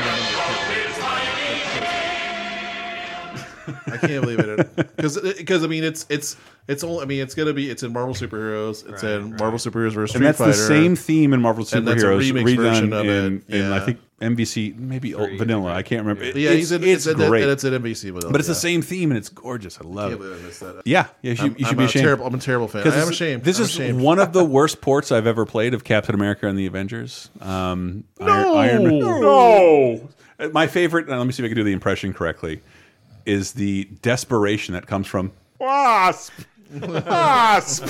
I 3.87 3.97
can't 3.97 4.23
believe 4.23 4.39
it 4.39 4.97
because 4.97 5.19
because 5.21 5.65
I 5.65 5.67
mean 5.67 5.85
it's 5.85 6.07
it's 6.09 6.37
it's 6.69 6.83
all 6.83 7.01
I 7.01 7.05
mean 7.05 7.21
it's 7.23 7.35
gonna 7.35 7.53
be 7.53 7.71
it's 7.71 7.83
in 7.83 7.93
Marvel 7.93 8.15
superheroes 8.15 8.89
it's 8.91 9.03
in 9.03 9.31
Marvel 9.37 9.59
superheroes 9.59 9.93
versus 9.93 10.11
Street 10.11 10.17
and 10.17 10.25
that's 10.27 10.39
Fighter 10.39 10.51
the 10.53 10.57
same 10.57 10.97
theme 10.97 11.33
in 11.33 11.41
Marvel 11.41 11.67
And 11.73 11.87
that's 11.87 12.03
a 12.03 12.07
Superheroes 12.07 12.31
remix 12.33 12.57
version 12.57 12.91
redone 12.91 13.01
of 13.01 13.07
in, 13.07 13.45
it, 13.49 13.55
in 13.55 13.73
I 13.73 13.81
think 13.81 14.01
MVC, 14.19 14.75
maybe 14.79 15.13
old 15.15 15.31
vanilla. 15.37 15.75
I 15.75 15.83
can't 15.83 16.01
remember. 16.01 16.23
It- 16.25 16.37
Yeah, 16.37 16.49
it's, 16.49 16.57
he's 16.57 16.73
in- 16.73 16.83
it's 16.85 17.07
it's 17.07 17.21
in- 17.21 17.29
great, 17.29 17.43
and 17.43 17.53
it's 17.53 17.65
in 17.65 17.75
MVC 17.75 18.13
vanilla, 18.15 18.33
but 18.33 18.41
it's 18.41 18.49
yeah. 18.49 18.55
the 18.55 18.61
same 18.61 18.81
theme 18.81 19.11
and 19.11 19.19
it's 19.19 19.29
gorgeous. 19.29 19.79
I 19.79 19.85
love 19.85 20.13
can't 20.13 20.23
it. 20.23 20.39
I 20.39 20.43
missed 20.47 20.61
that. 20.61 20.83
Yeah, 20.87 21.09
yeah, 21.21 21.33
you, 21.33 21.39
I'm- 21.43 21.57
you 21.59 21.65
should 21.67 21.73
I'm 21.73 21.77
be 21.77 21.83
a 21.83 21.87
ashamed. 21.87 22.03
terrible- 22.05 22.27
I'm 22.27 22.35
a 22.35 22.39
terrible 22.39 22.67
fan. 22.69 22.83
'Cause 22.83 22.97
I 22.97 23.01
am 23.03 23.09
ashamed. 23.11 23.45
This 23.45 23.59
I'm 23.59 23.65
is 23.65 23.69
ashamed. 23.75 24.01
one 24.01 24.19
of 24.19 24.33
the 24.33 24.43
worst 24.43 24.81
ports 24.81 25.13
I've 25.13 25.27
ever 25.27 25.45
played 25.45 25.75
of 25.75 25.85
Captain 25.85 26.15
America 26.15 26.47
and 26.49 26.59
the 26.59 26.65
Avengers. 26.65 27.29
Um, 27.43 28.05
No! 28.19 28.57
Iron, 28.57 28.85
Man. 28.85 28.99
No! 29.01 30.09
My 30.51 30.67
favorite. 30.67 31.09
let 31.11 31.23
me 31.27 31.33
see 31.33 31.43
if 31.43 31.45
I 31.45 31.49
can 31.49 31.57
do 31.57 31.65
the 31.65 31.73
impression 31.73 32.15
correctly. 32.15 32.63
Is 33.27 33.53
the 33.53 33.85
desperation 34.03 34.75
that 34.75 34.87
comes 34.87 35.07
from 35.07 35.33
Wasp. 35.59 36.33
Wasp. 36.81 37.85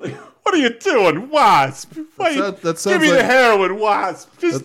Like, 0.00 0.12
what 0.42 0.54
are 0.54 0.58
you 0.58 0.70
doing, 0.78 1.28
Wasp? 1.30 1.96
Why 2.16 2.34
that 2.40 2.62
give 2.62 2.78
sounds 2.78 3.00
me 3.02 3.08
the 3.08 3.16
like- 3.16 3.24
heroin, 3.24 3.78
Wasp. 3.78 4.38
Just 4.38 4.64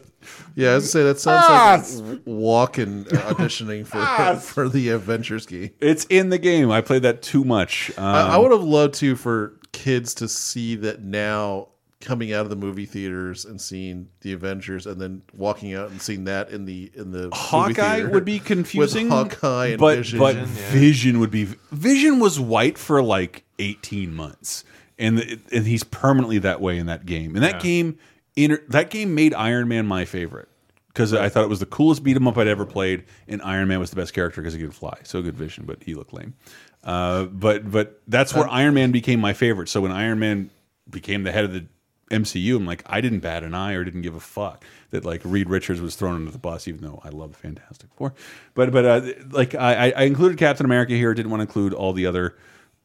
Yeah, 0.56 0.72
I 0.72 0.76
was 0.76 0.84
gonna 0.84 0.92
say 0.92 1.04
that 1.04 1.20
sounds 1.20 2.02
Wasp. 2.02 2.04
like 2.06 2.22
walking 2.26 3.06
auditioning 3.06 3.86
for 3.86 4.40
for 4.42 4.68
the 4.70 4.90
Avengers 4.90 5.46
game. 5.46 5.72
it's 5.80 6.06
in 6.06 6.30
the 6.30 6.38
game. 6.38 6.72
I 6.72 6.82
played 6.82 7.04
that 7.04 7.22
too 7.22 7.44
much. 7.44 7.92
Um, 7.98 8.04
I, 8.06 8.22
I 8.36 8.38
would 8.38 8.52
have 8.52 8.64
loved 8.64 8.96
to 8.96 9.16
for 9.16 9.54
kids 9.72 10.14
to 10.16 10.28
see 10.28 10.76
that 10.78 11.02
now 11.02 11.70
coming 12.02 12.32
out 12.32 12.42
of 12.42 12.50
the 12.50 12.56
movie 12.56 12.86
theaters 12.86 13.44
and 13.44 13.60
seeing 13.60 14.08
the 14.22 14.32
Avengers 14.32 14.86
and 14.88 15.02
then 15.02 15.22
walking 15.34 15.74
out 15.74 15.90
and 15.92 16.02
seeing 16.02 16.24
that 16.24 16.50
in 16.50 16.66
the 16.66 16.90
in 16.96 17.12
the 17.12 17.30
Hawkeye 17.34 17.74
theater 17.74 18.10
would 18.10 18.26
be 18.26 18.36
with 18.40 18.46
confusing. 18.46 19.10
Hawkeye 19.10 19.68
and 19.68 19.80
but 19.80 19.98
Vision. 19.98 20.20
but 20.20 20.36
Vision 20.38 21.20
would 21.20 21.32
be 21.32 21.46
Vision 21.72 22.20
was 22.20 22.40
white 22.40 22.78
for 22.78 23.04
like 23.04 23.44
eighteen 23.60 24.14
months, 24.16 24.64
and 24.98 25.18
the, 25.18 25.40
and 25.52 25.66
he's 25.68 25.84
permanently 25.84 26.40
that 26.40 26.62
way 26.62 26.78
in 26.78 26.86
that 26.86 27.06
game. 27.06 27.36
And 27.36 27.44
that 27.44 27.56
Yeah. 27.56 27.60
game, 27.62 27.98
inter, 28.38 28.62
that 28.70 28.90
game 28.90 29.14
made 29.14 29.34
Iron 29.34 29.68
Man 29.68 29.86
my 29.86 30.06
favorite 30.06 30.48
because 30.88 31.14
I 31.14 31.28
thought 31.30 31.44
it 31.44 31.50
was 31.50 31.60
the 31.60 31.66
coolest 31.66 32.04
beat 32.04 32.16
'em 32.16 32.28
up 32.30 32.38
I'd 32.38 32.48
ever 32.48 32.66
played, 32.66 33.04
and 33.28 33.42
Iron 33.42 33.68
Man 33.68 33.80
was 33.80 33.90
the 33.90 33.98
best 33.98 34.14
character 34.14 34.42
because 34.42 34.54
he 34.54 34.62
could 34.62 34.74
fly. 34.74 34.98
So 35.04 35.22
good 35.22 35.36
Vision, 35.36 35.66
but 35.66 35.84
he 35.84 35.96
looked 35.96 36.14
lame. 36.14 36.34
Uh, 36.82 37.26
but 37.26 37.70
but 37.70 38.02
that's 38.08 38.34
where 38.34 38.46
Um, 38.46 38.52
Iron 38.54 38.74
Man 38.74 38.92
became 38.92 39.20
my 39.20 39.34
favorite. 39.34 39.68
So 39.68 39.82
when 39.82 39.92
Iron 39.92 40.18
Man 40.20 40.50
became 40.90 41.24
the 41.24 41.32
head 41.34 41.44
of 41.44 41.52
the 41.52 41.66
MCU, 42.10 42.56
I'm 42.56 42.66
like, 42.66 42.84
I 42.86 43.02
didn't 43.02 43.20
bat 43.20 43.44
an 43.44 43.54
eye 43.54 43.74
or 43.74 43.84
didn't 43.84 44.02
give 44.02 44.16
a 44.16 44.20
fuck 44.20 44.64
that 44.92 45.06
like 45.06 45.22
Reed 45.24 45.50
Richards 45.50 45.80
was 45.82 45.96
thrown 45.96 46.16
under 46.16 46.32
the 46.32 46.38
bus, 46.40 46.68
even 46.68 46.82
though 46.82 47.00
I 47.04 47.10
love 47.10 47.32
the 47.32 47.38
Fantastic 47.38 47.90
Four. 47.96 48.14
But 48.56 48.72
but 48.72 48.86
uh, 48.86 49.02
like 49.32 49.56
I, 49.56 49.90
I- 49.90 49.94
I 49.98 50.02
included 50.04 50.38
Captain 50.38 50.66
America 50.66 50.94
here. 50.94 51.14
Didn't 51.14 51.30
want 51.32 51.42
to 51.42 51.46
include 51.48 51.74
all 51.74 51.94
the 51.94 52.06
other 52.06 52.36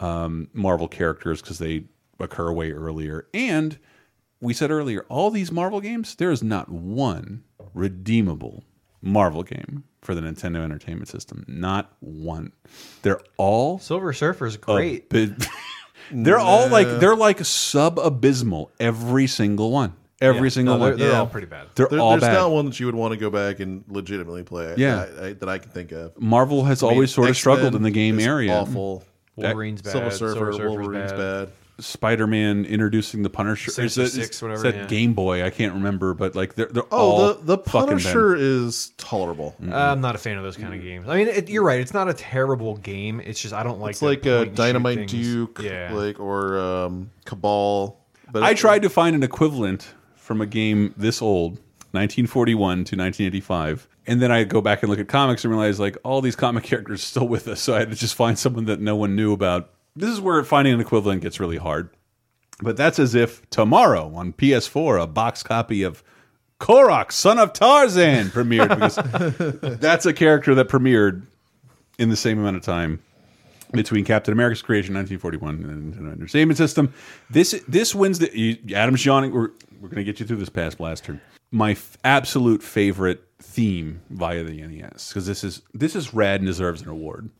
um, 0.01 0.49
Marvel 0.53 0.89
characters 0.89 1.41
because 1.41 1.59
they 1.59 1.85
occur 2.21 2.53
way 2.53 2.73
earlier. 2.73 3.27
And 3.33 3.79
we 4.41 4.53
said 4.53 4.71
earlier, 4.71 5.07
all 5.09 5.31
these 5.31 5.51
Marvel 5.51 5.81
games, 5.81 6.15
there 6.17 6.31
is 6.31 6.43
not 6.43 6.69
one 6.69 7.45
redeemable 7.73 8.65
Marvel 9.01 9.43
game 9.43 9.85
for 10.03 10.15
the 10.15 10.21
Nintendo 10.21 10.63
Entertainment 10.63 11.09
System. 11.09 11.45
Not 11.49 11.93
one. 12.01 12.53
They're 13.03 13.21
all 13.39 13.79
Silver 13.79 14.13
Surfer's 14.13 14.57
great. 14.59 15.09
bit- 16.11 16.25
they're 16.25 16.39
all 16.39 16.69
like 16.69 16.87
they're 17.01 17.17
like 17.17 17.45
sub 17.45 17.99
abysmal. 17.99 18.71
Every 18.81 19.27
single 19.27 19.71
one. 19.71 19.95
Every 20.21 20.43
Yeah. 20.45 20.49
single 20.51 20.79
No, 20.79 20.85
they're- 20.85 20.93
one. 20.95 20.99
they're 21.01 21.17
all 21.17 21.27
pretty 21.27 21.47
bad. 21.49 21.67
They're 21.75 21.89
There- 21.89 21.99
all 22.01 22.11
there's 22.13 22.23
bad. 22.23 22.33
not 22.35 22.51
one 22.53 22.67
that 22.67 22.79
you 22.81 22.87
would 22.87 22.95
want 22.95 23.13
to 23.13 23.19
go 23.19 23.31
back 23.31 23.61
and 23.61 23.85
legitimately 23.89 24.45
play. 24.45 24.75
Yeah. 24.77 25.07
that 25.07 25.23
I, 25.23 25.27
I- 25.29 25.33
that 25.35 25.49
I 25.49 25.59
can 25.59 25.71
think 25.71 25.93
of. 25.93 26.13
Marvel 26.21 26.65
has 26.65 26.83
I 26.83 26.87
mean, 26.87 26.95
always 26.95 27.11
sort 27.13 27.29
of 27.29 27.37
struggled 27.37 27.75
in 27.75 27.83
the 27.83 27.91
game 27.91 28.19
area. 28.21 28.55
Awful. 28.55 29.05
Wolverine's 29.37 29.83
Silver 29.83 30.07
bad, 30.07 30.13
Surfer, 30.13 30.33
Silver 30.35 30.53
Surfer's 30.53 30.69
Wolverine's 30.71 31.13
bad. 31.13 31.19
bad. 31.19 31.49
Spider-Man 31.81 32.65
introducing 32.65 33.23
the 33.23 33.31
Punisher. 33.31 33.71
Sinister 33.71 34.03
Is 34.03 34.15
that- 34.15 34.21
Six, 34.23 34.43
whatever, 34.43 34.57
Is 34.59 34.63
that 34.63 34.75
yeah. 34.83 34.87
Game 34.87 35.15
Boy? 35.15 35.45
I 35.45 35.51
can't 35.51 35.75
remember, 35.75 36.15
but 36.15 36.35
like 36.35 36.55
they're 36.55 36.67
they're 36.67 36.85
Oh, 36.93 36.97
all 36.99 37.35
the 37.35 37.57
the 37.57 37.59
fucking 37.59 37.81
bad. 37.81 37.89
Punisher 37.89 38.37
is 38.37 38.93
tolerable. 38.97 39.55
I'm 39.73 40.01
not 40.01 40.15
a 40.15 40.19
fan 40.19 40.37
of 40.37 40.45
those 40.45 40.57
kind 40.57 40.75
of 40.75 40.81
games. 40.83 41.09
I 41.09 41.17
mean, 41.17 41.29
it, 41.29 41.49
you're 41.49 41.65
right. 41.65 41.81
It's 41.81 41.95
not 41.95 42.09
a 42.09 42.15
terrible 42.15 42.77
game. 42.77 43.21
It's 43.21 43.41
just 43.41 43.55
I 43.55 43.63
don't 43.63 43.81
like. 43.81 43.91
It's 43.91 44.01
the 44.01 44.07
like 44.07 44.23
point 44.23 44.33
uh, 44.35 44.39
and 44.41 44.49
shoot 44.51 44.55
Dynamite. 44.57 45.09
Duke, 45.09 45.61
Yeah. 45.63 45.93
like 45.93 46.21
or 46.21 46.59
um, 46.59 47.11
Cabal. 47.25 48.01
But 48.31 48.43
I 48.43 48.51
it- 48.53 48.57
tried 48.57 48.83
to 48.83 48.91
find 48.91 49.15
an 49.17 49.23
equivalent 49.23 49.95
from 50.17 50.41
a 50.41 50.47
game 50.47 50.95
this 50.97 51.21
old, 51.21 51.53
1941 51.93 52.85
to 52.85 52.97
1985. 52.97 53.89
And 54.07 54.21
then 54.21 54.31
I 54.31 54.45
go 54.45 54.61
back 54.61 54.83
and 54.83 54.91
look 54.91 54.99
at 54.99 55.09
comics 55.09 55.45
and 55.45 55.51
realize 55.53 55.81
like 55.81 55.97
all 56.05 56.21
these 56.21 56.37
comic 56.37 56.63
characters 56.65 57.01
are 57.01 57.07
still 57.07 57.29
with 57.29 57.49
us. 57.49 57.61
So 57.61 57.75
I 57.75 57.81
had 57.81 57.91
to 57.91 57.97
just 57.97 58.15
find 58.15 58.39
someone 58.39 58.67
that 58.67 58.81
no 58.81 58.97
one 58.97 59.17
knew 59.17 59.33
about. 59.33 59.71
This 59.97 60.11
is 60.11 60.21
where 60.21 60.43
finding 60.43 60.75
an 60.75 60.81
equivalent 60.81 61.23
gets 61.23 61.39
really 61.39 61.57
hard. 61.57 61.91
But 62.61 62.77
that's 62.77 62.99
as 62.99 63.15
if 63.15 63.49
tomorrow 63.51 64.13
on 64.15 64.33
PS4 64.33 65.03
a 65.03 65.07
box 65.07 65.43
copy 65.43 65.83
of 65.83 66.03
Korak, 66.59 67.13
Son 67.13 67.39
of 67.39 67.53
Tarzan 67.53 68.29
premiered 68.29 68.69
because 68.69 69.79
that's 69.81 70.07
a 70.07 70.13
character 70.13 70.55
that 70.55 70.69
premiered 70.69 71.27
in 71.99 72.09
the 72.09 72.17
same 72.17 72.39
amount 72.39 72.57
of 72.57 72.63
time 72.63 73.03
between 73.73 74.05
Captain 74.05 74.33
America's 74.33 74.63
creation, 74.63 74.95
1941, 74.95 75.71
and 75.71 75.95
the 75.95 76.13
Entertainment 76.13 76.57
System. 76.57 76.93
This 77.29 77.63
this 77.67 77.95
wins 77.95 78.21
the 78.21 78.37
you, 78.37 78.75
Adam's 78.75 79.05
yawning. 79.05 79.33
We're 79.33 79.51
we're 79.81 79.89
gonna 79.89 80.05
get 80.05 80.21
you 80.21 80.27
through 80.27 80.39
this 80.39 80.49
Past 80.49 80.79
Blaster. 80.79 81.21
My 81.51 81.73
f 81.73 81.99
absolute 82.05 82.63
favorite 82.63 83.25
theme 83.41 84.01
via 84.11 84.43
the 84.43 84.63
NES 84.63 85.09
because 85.09 85.27
this 85.27 85.45
is 85.45 85.63
this 85.73 85.95
is 85.95 86.15
rad 86.15 86.41
and 86.41 86.47
deserves 86.47 86.83
an 86.83 86.89
award. 86.89 87.31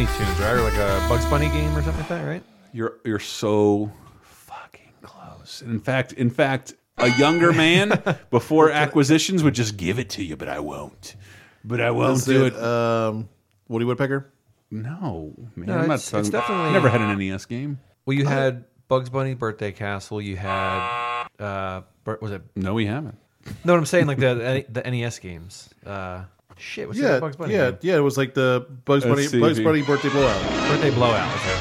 Looney 0.00 0.12
Tunes, 0.16 0.38
right? 0.40 0.52
Or 0.54 0.62
like 0.62 0.72
a 0.78 1.04
Bugs 1.10 1.26
Bunny 1.26 1.50
game 1.50 1.76
or 1.76 1.82
something 1.82 1.98
like 2.00 2.08
that, 2.08 2.24
right? 2.24 2.42
You're 2.72 2.94
you're 3.04 3.18
so 3.18 3.92
fucking 4.22 4.94
close. 5.02 5.60
In 5.60 5.78
fact, 5.78 6.14
in 6.14 6.30
fact, 6.30 6.72
a 6.96 7.10
younger 7.18 7.52
man 7.52 8.02
before 8.30 8.70
acquisitions 8.70 9.42
would 9.44 9.54
just 9.54 9.76
give 9.76 9.98
it 9.98 10.08
to 10.10 10.24
you, 10.24 10.36
but 10.38 10.48
I 10.48 10.58
won't. 10.60 11.16
But 11.64 11.82
I 11.82 11.90
won't 11.90 12.16
Is 12.16 12.24
do 12.24 12.46
it, 12.46 12.54
it. 12.54 12.62
Um, 12.62 13.28
Woody 13.68 13.84
Woodpecker. 13.84 14.32
No, 14.70 15.34
man, 15.54 15.66
No, 15.66 15.74
I'm 15.74 15.88
not. 15.88 15.94
it's- 15.96 16.14
it's 16.14 16.30
talking- 16.30 16.30
definitely- 16.30 16.72
never 16.72 16.88
had 16.88 17.02
an 17.02 17.18
NES 17.18 17.44
game. 17.44 17.78
Well, 18.06 18.16
you 18.16 18.24
had 18.24 18.64
Bugs 18.88 19.10
Bunny 19.10 19.34
Birthday 19.34 19.72
Castle. 19.72 20.22
You 20.22 20.36
had 20.38 21.26
uh, 21.38 21.82
Bur- 22.04 22.18
was 22.22 22.30
it? 22.32 22.40
No, 22.56 22.72
we 22.72 22.86
haven't. 22.86 23.18
No, 23.66 23.74
what 23.74 23.78
I'm 23.78 23.84
saying 23.84 24.06
like 24.06 24.16
the 24.18 24.64
the 24.70 24.80
NES 24.90 25.18
games. 25.18 25.68
Uh, 25.84 26.22
shit, 26.60 26.86
what's 26.88 26.98
Yeah, 27.00 27.18
Bugs 27.20 27.36
Bunny? 27.36 27.54
yeah, 27.54 27.70
game? 27.72 27.78
yeah. 27.82 27.96
It 27.96 28.00
was 28.00 28.16
like 28.18 28.34
the 28.34 28.66
Bugs 28.84 29.04
Bunny, 29.04 29.22
Let's 29.22 29.32
Bugs 29.34 29.60
Bunny 29.60 29.82
birthday 29.82 30.08
blowout. 30.10 30.42
Birthday 30.68 30.90
Blowout. 30.90 31.34
Okay. 31.36 31.56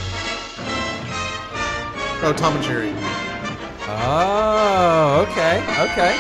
Oh, 2.22 2.34
Tom 2.36 2.56
and 2.56 2.64
Jerry. 2.66 2.94
Oh, 4.12 5.26
okay, 5.30 5.60
okay. 5.92 6.18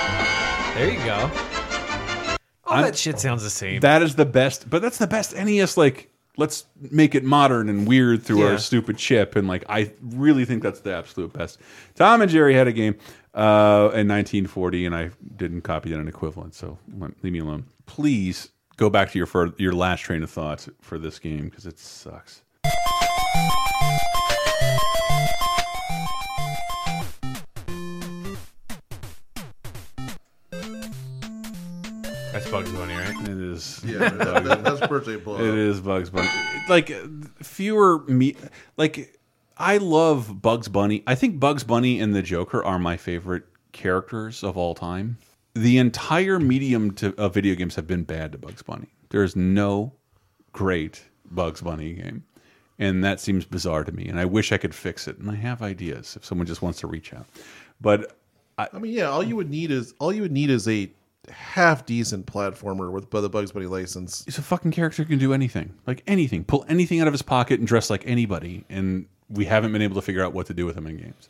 There 0.75 0.91
you 0.91 1.05
go. 1.05 1.29
All 2.65 2.75
I'm- 2.75 2.83
that 2.83 2.95
shit 2.97 3.19
sounds 3.19 3.43
the 3.43 3.49
same. 3.49 3.81
That 3.81 4.01
is 4.01 4.15
the 4.15 4.25
best, 4.25 4.69
but 4.69 4.81
that's 4.81 4.97
the 4.97 5.07
best 5.07 5.35
NES. 5.35 5.75
Like, 5.75 6.09
let's 6.37 6.65
make 6.91 7.15
it 7.15 7.23
modern 7.23 7.67
and 7.67 7.85
weird 7.87 8.23
through 8.23 8.43
Yeah. 8.43 8.51
our 8.51 8.57
stupid 8.59 8.97
chip. 8.97 9.35
And 9.35 9.47
like, 9.47 9.65
I 9.67 9.91
really 10.01 10.45
think 10.45 10.63
that's 10.63 10.79
the 10.81 10.93
absolute 10.95 11.33
best. 11.33 11.59
Tom 11.95 12.21
and 12.21 12.31
Jerry 12.31 12.53
had 12.53 12.67
a 12.67 12.71
game 12.71 12.95
uh, 13.33 13.91
in 13.93 14.07
1940, 14.07 14.85
and 14.85 14.95
I 14.95 15.11
didn't 15.35 15.61
copy 15.61 15.89
that 15.91 15.99
an 15.99 16.07
equivalent. 16.07 16.55
So 16.55 16.77
let- 16.97 17.11
leave 17.23 17.33
me 17.33 17.39
alone. 17.39 17.65
Please 17.85 18.49
go 18.79 18.89
back 18.89 19.11
to 19.11 19.17
your 19.17 19.27
fir 19.27 19.51
your 19.57 19.73
last 19.73 19.99
train 19.99 20.23
of 20.23 20.31
thought 20.31 20.65
for 20.81 20.97
this 20.97 21.19
game 21.19 21.45
because 21.49 21.65
it 21.65 21.77
sucks. 21.77 22.41
That's 32.31 32.49
Bugs 32.51 32.71
Bunny, 32.71 32.93
right? 32.93 33.15
It 33.23 33.37
is. 33.37 33.81
Yeah, 33.83 33.97
that, 34.09 34.43
that- 34.43 34.63
that's 34.63 34.87
birthday 34.87 35.17
blowout. 35.17 35.41
It 35.41 35.55
is 35.55 35.81
Bugs 35.81 36.09
Bunny. 36.09 36.29
Like 36.67 36.91
fewer 37.43 37.99
me 38.05 38.35
like 38.77 39.19
I 39.57 39.77
love 39.77 40.41
Bugs 40.41 40.67
Bunny. 40.67 41.03
I 41.07 41.15
think 41.15 41.39
Bugs 41.39 41.63
Bunny 41.63 41.99
and 41.99 42.15
the 42.15 42.21
Joker 42.21 42.63
are 42.63 42.79
my 42.79 42.97
favorite 42.97 43.43
characters 43.71 44.43
of 44.43 44.57
all 44.57 44.75
time. 44.75 45.17
The 45.55 45.77
entire 45.77 46.39
medium 46.39 46.93
to, 46.95 47.13
of 47.17 47.33
video 47.33 47.55
games 47.55 47.75
have 47.75 47.87
been 47.87 48.03
bad 48.03 48.31
to 48.33 48.37
Bugs 48.37 48.61
Bunny. 48.61 48.87
There's 49.09 49.35
no 49.35 49.93
great 50.53 51.01
Bugs 51.25 51.61
Bunny 51.61 51.93
game. 51.93 52.23
And 52.77 53.03
that 53.03 53.19
seems 53.19 53.43
bizarre 53.45 53.83
to 53.83 53.91
me. 53.91 54.07
And 54.07 54.19
I 54.19 54.25
wish 54.25 54.51
I 54.51 54.57
could 54.57 54.73
fix 54.73 55.07
it. 55.07 55.17
And 55.17 55.29
I 55.29 55.35
have 55.35 55.61
ideas 55.61 56.15
if 56.15 56.23
someone 56.23 56.47
just 56.47 56.61
wants 56.61 56.79
to 56.79 56.87
reach 56.87 57.13
out. 57.13 57.25
But 57.81 58.15
I 58.57 58.77
mean, 58.77 58.93
yeah, 58.93 59.09
all 59.09 59.23
you 59.23 59.35
would 59.35 59.49
need 59.49 59.71
is 59.71 59.93
all 59.99 60.11
you 60.13 60.21
would 60.21 60.31
need 60.31 60.49
is 60.49 60.67
a 60.67 60.91
half 61.29 61.85
decent 61.85 62.25
platformer 62.25 62.91
with 62.91 63.09
the 63.09 63.29
Bugs 63.29 63.51
Bunny 63.51 63.65
license. 63.65 64.23
he's 64.25 64.37
a 64.37 64.41
fucking 64.41 64.71
character 64.71 65.03
who 65.03 65.09
can 65.09 65.19
do 65.19 65.33
anything. 65.33 65.73
Like 65.87 66.03
anything. 66.07 66.43
Pull 66.43 66.65
anything 66.67 66.99
out 67.01 67.07
of 67.07 67.13
his 67.13 67.21
pocket 67.21 67.59
and 67.59 67.67
dress 67.67 67.89
like 67.89 68.05
anybody. 68.05 68.65
And 68.69 69.07
we 69.29 69.45
haven't 69.45 69.71
been 69.71 69.81
able 69.81 69.95
to 69.95 70.01
figure 70.01 70.23
out 70.23 70.33
what 70.33 70.47
to 70.47 70.53
do 70.53 70.65
with 70.65 70.77
him 70.77 70.87
in 70.87 70.97
games. 70.97 71.29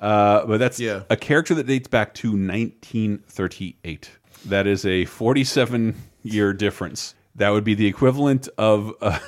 Uh, 0.00 0.46
but 0.46 0.58
that's 0.58 0.78
Yeah. 0.78 1.02
a 1.10 1.16
character 1.16 1.54
that 1.54 1.66
dates 1.66 1.88
back 1.88 2.14
to 2.14 2.36
1938. 2.36 4.10
That 4.46 4.66
is 4.66 4.84
a 4.84 5.04
47 5.06 5.94
year 6.22 6.52
difference. 6.52 7.14
That 7.34 7.50
would 7.50 7.64
be 7.64 7.74
the 7.74 7.86
equivalent 7.86 8.48
of 8.58 8.92
uh, 9.00 9.18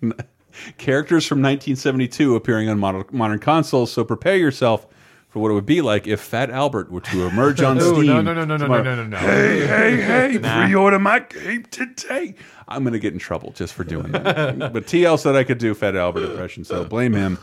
characters 0.78 1.26
from 1.26 1.38
1972 1.38 2.36
appearing 2.36 2.68
on 2.68 2.78
modern, 2.78 3.04
modern 3.12 3.38
consoles. 3.38 3.92
So 3.92 4.04
prepare 4.04 4.36
yourself 4.36 4.86
for 5.28 5.38
what 5.40 5.50
it 5.50 5.54
would 5.54 5.66
be 5.66 5.80
like 5.80 6.06
if 6.06 6.20
Fat 6.20 6.50
Albert 6.50 6.90
were 6.90 7.00
to 7.00 7.26
emerge 7.26 7.62
on 7.62 7.80
Steam. 7.80 8.06
no, 8.06 8.20
no, 8.20 8.34
no, 8.34 8.44
no, 8.44 8.56
no, 8.56 8.66
no, 8.66 8.82
no, 8.82 9.04
no. 9.06 9.16
Hey, 9.16 9.66
hey, 9.66 10.00
hey! 10.02 10.38
Nah. 10.42 10.64
Pre-order 10.66 10.98
my 10.98 11.20
game 11.20 11.64
today. 11.70 12.34
I'm 12.68 12.84
gonna 12.84 12.98
get 12.98 13.12
in 13.12 13.18
trouble 13.18 13.52
just 13.52 13.72
for 13.74 13.84
doing 13.84 14.12
that. 14.12 14.58
but 14.72 14.86
TL 14.86 15.18
said 15.18 15.34
I 15.34 15.44
could 15.44 15.58
do 15.58 15.74
Fat 15.74 15.96
Albert 15.96 16.24
impression, 16.30 16.64
so 16.64 16.84
blame 16.84 17.12
him. 17.12 17.38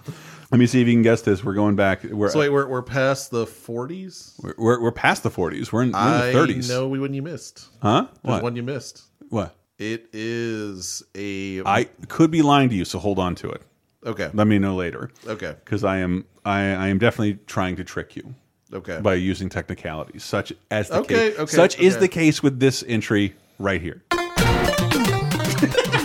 Let 0.51 0.57
me 0.57 0.65
see 0.65 0.81
if 0.81 0.88
you 0.88 0.93
can 0.95 1.03
guess 1.03 1.21
this. 1.21 1.43
We're 1.43 1.53
going 1.53 1.76
back. 1.76 2.03
We're 2.03 2.30
So 2.30 2.39
wait, 2.39 2.49
we're 2.49 2.67
we're 2.67 2.81
past 2.81 3.30
the 3.30 3.45
forties. 3.45 4.34
we're, 4.41 4.55
we're, 4.57 4.81
we're 4.81 4.91
past 4.91 5.21
the 5.21 5.30
40s. 5.30 5.71
We're 5.71 5.84
in, 5.84 5.91
we're 5.91 6.27
in 6.27 6.34
the 6.34 6.53
30s. 6.53 6.67
know 6.69 6.88
we 6.88 6.99
one 6.99 7.13
you 7.13 7.21
missed. 7.21 7.67
Huh? 7.84 8.07
There's 8.23 8.34
What? 8.35 8.43
one 8.43 8.55
you 8.55 8.63
missed. 8.63 9.03
What? 9.30 9.55
It 9.77 10.09
is 10.11 11.03
a 11.15 11.61
I 11.63 11.84
could 12.07 12.31
be 12.31 12.41
lying 12.41 12.69
to 12.69 12.76
you, 12.76 12.84
so 12.84 12.97
hold 12.97 13.19
on 13.19 13.35
to 13.35 13.49
it. 13.51 13.61
okay. 14.05 14.31
Let 14.34 14.47
me 14.47 14.57
know 14.57 14.76
later. 14.76 15.11
Okay. 15.27 15.55
Because 15.63 15.84
I 15.84 15.97
am 15.97 16.26
I, 16.43 16.61
I 16.61 16.88
am 16.88 16.97
definitely 16.97 17.38
trying 17.45 17.76
to 17.76 17.84
trick 17.84 18.15
you. 18.15 18.34
Okay. 18.73 18.99
By 19.01 19.13
using 19.15 19.49
technicalities, 19.49 20.23
such 20.23 20.51
as 20.71 20.89
the 20.89 20.95
Okay, 20.99 21.30
case, 21.31 21.39
okay, 21.39 21.55
such 21.55 21.80
is 21.80 21.97
the 21.97 22.07
case 22.07 22.41
with 22.43 22.59
this 22.59 22.84
entry 22.88 23.35
right 23.59 23.81
here. 23.81 24.03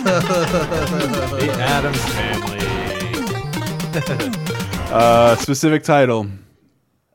The 0.05 1.57
Addams 1.59 2.03
Family. 2.13 2.54
Uh, 3.95 5.35
specific 5.37 5.83
title. 5.83 6.21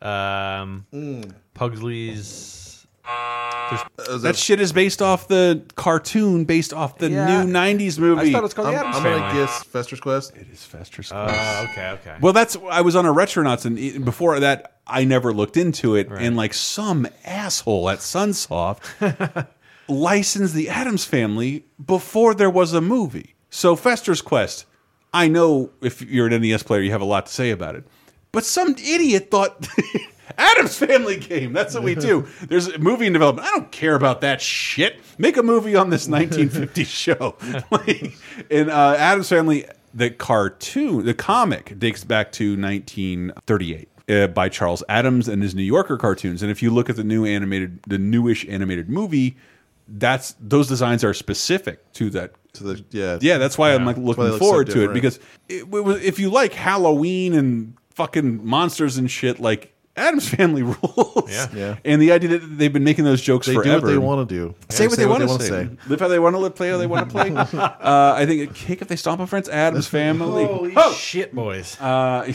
Um, 0.02 0.86
Mm. 0.92 1.32
Pugsley's. 1.54 2.86
That 3.04 4.34
shit 4.36 4.60
is 4.60 4.72
based 4.72 5.02
off 5.02 5.28
the 5.28 5.62
cartoon, 5.76 6.44
based 6.44 6.72
off 6.72 6.98
the 6.98 7.10
Yeah. 7.10 7.42
new 7.44 7.52
'90s 7.52 7.98
movie. 7.98 8.30
I 8.30 8.32
thought 8.32 8.38
it 8.38 8.42
was 8.42 8.54
called 8.54 8.68
I'm, 8.68 8.74
the 8.74 8.80
Addams 8.80 8.96
I'm 8.96 9.02
Family. 9.02 9.20
gonna 9.20 9.34
guess 9.34 9.62
Fester's 9.64 10.00
Quest. 10.00 10.32
It 10.36 10.46
is 10.52 10.62
Fester's 10.64 11.12
Oh, 11.12 11.24
Quest. 11.24 11.70
okay, 11.70 11.88
okay. 11.90 12.16
Well, 12.20 12.32
that's 12.32 12.56
I 12.70 12.80
was 12.80 12.96
on 12.96 13.04
a 13.06 13.12
Retronauts, 13.12 13.64
and 13.66 13.78
e- 13.78 13.98
before 13.98 14.40
that, 14.40 14.76
I 14.86 15.04
never 15.04 15.32
looked 15.32 15.56
into 15.56 15.94
it. 15.96 16.08
And 16.10 16.36
like 16.36 16.54
some 16.54 17.06
asshole 17.24 17.90
at 17.90 17.98
Sunsoft 17.98 19.46
licensed 19.88 20.54
the 20.54 20.68
Addams 20.70 21.04
Family 21.04 21.64
before 21.84 22.34
there 22.34 22.50
was 22.50 22.72
a 22.72 22.80
movie. 22.80 23.34
So 23.50 23.76
Fester's 23.76 24.22
Quest, 24.22 24.64
I 25.12 25.28
know 25.28 25.70
if 25.82 26.02
you're 26.02 26.26
an 26.26 26.40
NES 26.40 26.62
player, 26.62 26.80
you 26.80 26.92
have 26.92 27.00
a 27.00 27.06
lot 27.06 27.26
to 27.26 27.32
say 27.32 27.50
about 27.50 27.74
it. 27.74 27.84
But 28.32 28.44
some 28.44 28.70
idiot 28.78 29.30
thought 29.30 29.66
Addams 30.38 30.76
Family 30.76 31.16
game. 31.18 31.52
That's 31.52 31.74
what 31.74 31.82
we 31.82 31.94
do. 31.94 32.26
There's 32.42 32.68
a 32.68 32.78
movie 32.78 33.06
in 33.06 33.12
development. 33.12 33.46
I 33.46 33.50
don't 33.50 33.72
care 33.72 33.94
about 33.94 34.20
that 34.20 34.40
shit. 34.40 35.00
Make 35.18 35.36
a 35.36 35.42
movie 35.42 35.74
on 35.74 35.90
this 35.90 36.06
1950s 36.08 36.86
show. 36.86 37.36
like, 37.70 38.16
and 38.50 38.70
uh, 38.70 38.94
Addams 38.96 39.28
Family, 39.28 39.66
the 39.92 40.10
cartoon, 40.10 41.04
the 41.04 41.14
comic 41.14 41.78
dates 41.78 42.04
back 42.04 42.32
to 42.32 42.56
1938. 42.56 43.88
Uh, 44.08 44.26
by 44.26 44.48
Charles 44.48 44.82
Addams 44.88 45.28
and 45.28 45.40
his 45.40 45.54
New 45.54 45.62
Yorker 45.62 45.96
cartoons, 45.96 46.42
and 46.42 46.50
if 46.50 46.64
you 46.64 46.70
look 46.72 46.90
at 46.90 46.96
the 46.96 47.04
new 47.04 47.24
animated, 47.24 47.80
the 47.86 47.96
newish 47.96 48.44
animated 48.48 48.88
movie, 48.88 49.36
that's 49.90 50.34
those 50.40 50.68
designs 50.68 51.02
are 51.04 51.12
specific 51.12 51.92
to 51.94 52.10
that 52.10 52.32
To 52.54 52.62
the 52.64 52.84
yeah 52.90 53.18
yeah, 53.20 53.38
that's 53.38 53.58
why 53.58 53.74
I'm 53.74 53.84
like 53.84 53.96
looking 53.96 54.24
they 54.24 54.30
look 54.30 54.40
so 54.40 54.46
forward 54.46 54.70
to 54.70 54.84
it 54.88 54.94
because 54.94 55.18
it, 55.48 55.62
it 55.62 55.68
was, 55.68 56.02
if 56.02 56.18
you 56.18 56.30
like 56.30 56.52
Halloween 56.52 57.34
and 57.34 57.74
fucking 57.94 58.46
monsters 58.46 58.96
and 58.98 59.10
shit, 59.10 59.40
like 59.40 59.74
Addams 59.96 60.28
Family 60.28 60.62
rules. 60.62 61.28
Yeah. 61.28 61.48
Yeah. 61.52 61.76
And 61.84 62.00
the 62.00 62.12
idea 62.12 62.38
that 62.38 62.38
they've 62.38 62.72
been 62.72 62.84
making 62.84 63.04
those 63.04 63.20
jokes 63.20 63.46
They 63.46 63.54
do 63.54 63.62
forever. 63.62 63.86
what 63.86 63.90
they 63.92 63.98
want 63.98 64.28
to 64.28 64.34
do. 64.34 64.54
Say 64.68 64.86
what 64.86 64.96
they 64.96 65.04
want 65.06 65.22
to 65.22 65.26
wanna 65.26 65.44
say. 65.44 65.68
Live 65.88 66.00
how 66.00 66.08
they 66.08 66.20
want 66.20 66.34
to 66.34 66.38
live, 66.38 66.54
play 66.54 66.70
how 66.70 66.78
they 66.78 66.86
want 66.86 67.10
to 67.10 67.12
play. 67.12 67.30
uh, 67.60 68.14
I 68.16 68.24
think 68.26 68.48
a 68.50 68.54
Kick 68.54 68.80
If 68.80 68.88
They 68.88 68.96
Stomp 68.96 69.20
on 69.20 69.26
Friends, 69.26 69.48
Addams 69.48 69.88
Family. 69.88 70.44
Holy 70.46 70.72
Oh! 70.76 70.92
shit, 70.92 71.34
boys. 71.34 71.78
Uh, 71.80 72.32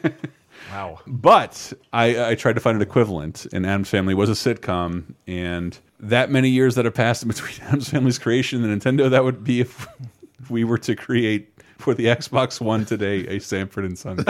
wow. 0.72 0.98
But 1.06 1.72
I, 1.92 2.30
I 2.30 2.34
tried 2.34 2.54
to 2.54 2.60
find 2.60 2.76
an 2.76 2.82
equivalent, 2.82 3.46
and 3.52 3.64
Addams 3.64 3.88
Family 3.88 4.14
was 4.14 4.28
a 4.28 4.32
sitcom, 4.32 5.14
and 5.26 5.78
that 6.00 6.30
many 6.30 6.48
years 6.48 6.74
that 6.76 6.84
have 6.84 6.94
passed 6.94 7.22
in 7.22 7.28
between 7.28 7.60
Addams 7.62 7.88
Family's 7.90 8.18
creation 8.18 8.64
and 8.64 8.80
Nintendo, 8.82 9.10
that 9.10 9.24
would 9.24 9.44
be 9.44 9.60
if 9.60 9.86
we 10.50 10.64
were 10.64 10.78
to 10.78 10.96
create 10.96 11.52
for 11.78 11.94
the 11.94 12.06
Xbox 12.06 12.60
One 12.60 12.84
today 12.84 13.24
a 13.28 13.38
Sanford 13.38 13.84
and 13.84 13.96
Son. 13.96 14.16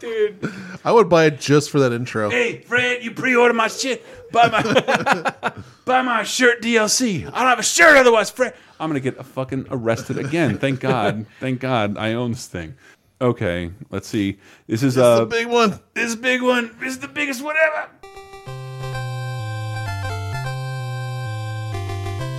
Dude. 0.00 0.52
I 0.84 0.92
would 0.92 1.08
buy 1.08 1.24
it 1.26 1.40
just 1.40 1.70
for 1.70 1.80
that 1.80 1.92
intro. 1.92 2.28
hey, 2.30 2.60
Fred, 2.60 3.02
you 3.02 3.12
pre-order 3.12 3.54
my 3.54 3.68
shit. 3.68 4.04
Buy 4.32 4.48
my 4.50 5.52
buy 5.86 6.02
my 6.02 6.22
shirt 6.24 6.60
DLC. 6.60 7.20
I 7.20 7.30
don't 7.30 7.34
have 7.34 7.58
a 7.58 7.62
shirt 7.62 7.96
otherwise, 7.96 8.30
Fred. 8.30 8.54
I'm 8.78 8.90
gonna 8.90 9.00
get 9.00 9.18
a 9.18 9.24
fucking 9.24 9.66
arrested 9.70 10.18
again. 10.18 10.58
Thank 10.58 10.80
God. 10.80 11.24
Thank 11.40 11.60
God 11.60 11.96
I 11.96 12.12
own 12.12 12.32
this 12.32 12.46
thing. 12.46 12.74
Okay, 13.20 13.72
let's 13.90 14.06
see. 14.06 14.38
This 14.66 14.82
is 14.82 14.96
It's 14.96 15.02
uh 15.02 15.20
the 15.20 15.26
big 15.26 15.48
one. 15.48 15.80
This 15.94 16.14
big 16.14 16.42
one 16.42 16.76
this 16.80 16.90
is 16.90 16.98
the 17.00 17.08
biggest 17.08 17.42
one 17.42 17.56
ever. 17.56 17.88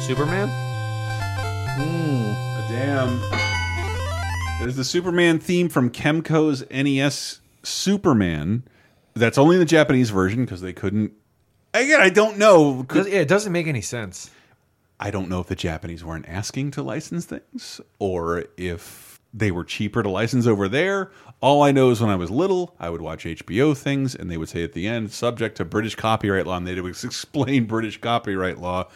Superman? 0.01 0.47
Hmm, 1.77 2.33
damn. 2.73 3.19
There's 4.59 4.75
the 4.75 4.83
Superman 4.83 5.39
theme 5.39 5.69
from 5.69 5.89
Kemco's 5.91 6.65
NES 6.71 7.39
Superman. 7.63 8.63
That's 9.13 9.37
only 9.37 9.55
in 9.57 9.59
the 9.59 9.65
Japanese 9.65 10.09
version 10.09 10.45
because 10.45 10.61
they 10.61 10.73
couldn't. 10.73 11.13
Again, 11.73 12.01
I 12.01 12.09
don't 12.09 12.37
know. 12.37 12.83
Does- 12.89 13.07
yeah, 13.07 13.19
it 13.19 13.27
doesn't 13.27 13.51
make 13.51 13.67
any 13.67 13.81
sense. 13.81 14.31
I 14.99 15.11
don't 15.11 15.29
know 15.29 15.39
if 15.41 15.47
the 15.47 15.55
Japanese 15.55 16.03
weren't 16.03 16.27
asking 16.27 16.71
to 16.71 16.81
license 16.83 17.25
things 17.25 17.79
or 17.99 18.45
if 18.57 19.19
they 19.33 19.51
were 19.51 19.63
cheaper 19.63 20.01
to 20.01 20.09
license 20.09 20.47
over 20.47 20.67
there. 20.67 21.11
All 21.41 21.61
I 21.61 21.71
know 21.71 21.91
is 21.91 22.01
when 22.01 22.09
I 22.09 22.15
was 22.15 22.31
little, 22.31 22.75
I 22.79 22.89
would 22.89 23.01
watch 23.01 23.23
HBO 23.25 23.77
things 23.77 24.15
and 24.15 24.29
they 24.29 24.37
would 24.37 24.49
say 24.49 24.63
at 24.63 24.73
the 24.73 24.87
end, 24.87 25.11
subject 25.11 25.55
to 25.57 25.65
British 25.65 25.95
copyright 25.95 26.47
law, 26.47 26.57
and 26.57 26.65
they 26.67 26.79
would 26.81 26.89
explain 27.03 27.65
British 27.65 28.01
copyright 28.01 28.57
law. 28.57 28.89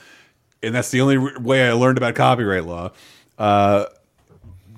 And 0.64 0.74
that's 0.74 0.92
the 0.92 1.02
only 1.02 1.18
way 1.18 1.68
I 1.68 1.74
learned 1.74 1.98
about 1.98 2.16
copyright 2.16 2.66
law. 2.66 2.92
Uh, 3.38 3.86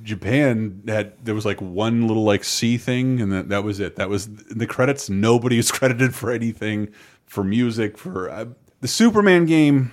Japan 0.03 0.83
had 0.87 1.13
there 1.23 1.35
was 1.35 1.45
like 1.45 1.61
one 1.61 2.07
little 2.07 2.23
like 2.23 2.43
C 2.43 2.77
thing, 2.77 3.19
and 3.19 3.31
that 3.31 3.49
that 3.49 3.63
was 3.63 3.79
it. 3.79 3.95
That 3.95 4.09
was 4.09 4.27
in 4.27 4.57
the 4.57 4.67
credits. 4.67 5.09
Nobody 5.09 5.57
was 5.57 5.71
credited 5.71 6.15
for 6.15 6.31
anything, 6.31 6.89
for 7.25 7.43
music, 7.43 7.97
for 7.97 8.29
uh, 8.29 8.45
the 8.81 8.87
Superman 8.87 9.45
game. 9.45 9.91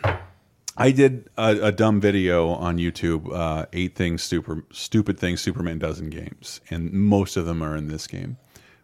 I 0.77 0.91
did 0.91 1.29
a, 1.37 1.67
a 1.67 1.73
dumb 1.73 2.01
video 2.01 2.49
on 2.49 2.79
YouTube, 2.79 3.31
uh, 3.35 3.67
eight 3.73 3.95
things 3.95 4.23
super 4.23 4.65
stupid 4.73 5.19
things 5.19 5.41
Superman 5.41 5.79
does 5.79 6.01
in 6.01 6.11
games, 6.11 6.61
and 6.71 6.93
most 6.93 7.37
of 7.37 7.47
them 7.47 7.63
are 7.63 7.77
in 7.77 7.89
this 7.89 8.07
game. 8.07 8.37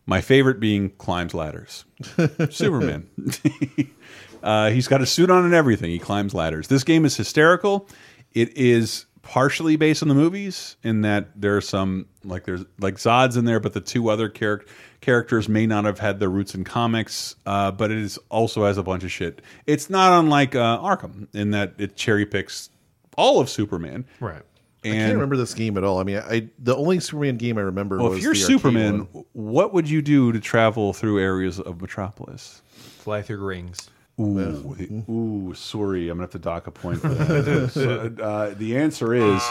My 0.07 0.23
favorite 0.23 0.61
being 0.61 0.91
climbs 0.91 1.35
ladders. 1.35 1.85
Superman. 2.51 3.09
uh, 4.43 4.71
he's 4.71 4.89
got 4.89 5.01
a 5.01 5.07
suit 5.07 5.31
on 5.31 5.45
and 5.45 5.55
everything. 5.55 5.91
He 5.91 5.99
climbs 5.99 6.35
ladders. 6.35 6.69
This 6.69 6.85
game 6.85 7.05
is 7.05 7.17
hysterical. 7.17 7.89
It 8.33 8.57
is 8.57 9.07
partially 9.23 9.77
based 9.77 10.03
on 10.03 10.09
the 10.09 10.15
movies 10.15 10.77
in 10.83 11.03
that 11.03 11.29
there 11.39 11.57
are 11.57 11.61
some 11.61 12.07
like 12.25 12.45
there's 12.45 12.65
like 12.79 12.95
Zod's 12.95 13.37
in 13.37 13.45
there, 13.45 13.61
but 13.61 13.75
the 13.75 13.81
two 13.81 14.09
other 14.09 14.29
char 14.29 14.63
characters 15.01 15.49
may 15.49 15.67
not 15.67 15.85
have 15.85 15.99
had 15.99 16.19
their 16.19 16.31
roots 16.31 16.55
in 16.55 16.65
comics. 16.65 17.37
Uh, 17.47 17.71
but 17.71 17.91
it 17.91 17.99
is 17.99 18.19
also 18.31 18.65
has 18.65 18.79
a 18.79 18.83
bunch 18.83 19.05
of 19.05 19.13
shit. 19.13 19.43
It's 19.67 19.91
not 19.91 20.19
unlike 20.19 20.55
uh, 20.55 20.79
Arkham 20.79 21.29
in 21.35 21.51
that 21.51 21.75
it 21.79 21.97
cherry 21.97 22.27
picks 22.27 22.71
all 23.17 23.41
of 23.41 23.51
Superman. 23.51 24.07
Right. 24.21 24.43
I 24.85 24.91
can't 24.91 25.15
remember 25.15 25.37
this 25.37 25.55
game 25.55 25.77
at 25.77 25.85
all. 25.85 25.99
I 25.99 26.05
mean, 26.05 26.19
I 26.19 26.49
the 26.59 26.77
only 26.77 27.01
Superman 27.01 27.37
game 27.37 27.59
I 27.59 27.63
remember 27.63 27.99
Well, 27.99 28.11
was 28.11 28.19
if 28.19 28.25
you're 28.25 28.35
the 28.35 28.41
Superman, 28.41 29.09
what 29.33 29.75
would 29.75 29.91
you 29.91 30.01
do 30.01 30.33
to 30.33 30.41
travel 30.41 30.93
through 30.93 31.21
areas 31.21 31.59
of 31.59 31.81
Metropolis? 31.81 32.63
Fly 32.69 33.23
through 33.23 33.45
rings. 33.45 33.91
Ooh, 34.21 35.05
ooh, 35.09 35.55
sorry, 35.55 36.09
I'm 36.09 36.17
gonna 36.17 36.25
have 36.25 36.31
to 36.31 36.39
dock 36.39 36.67
a 36.67 36.71
point 36.71 37.01
for 37.01 37.09
that. 37.09 37.71
so, 37.73 38.13
uh, 38.23 38.55
the 38.55 38.77
answer 38.77 39.15
is 39.15 39.43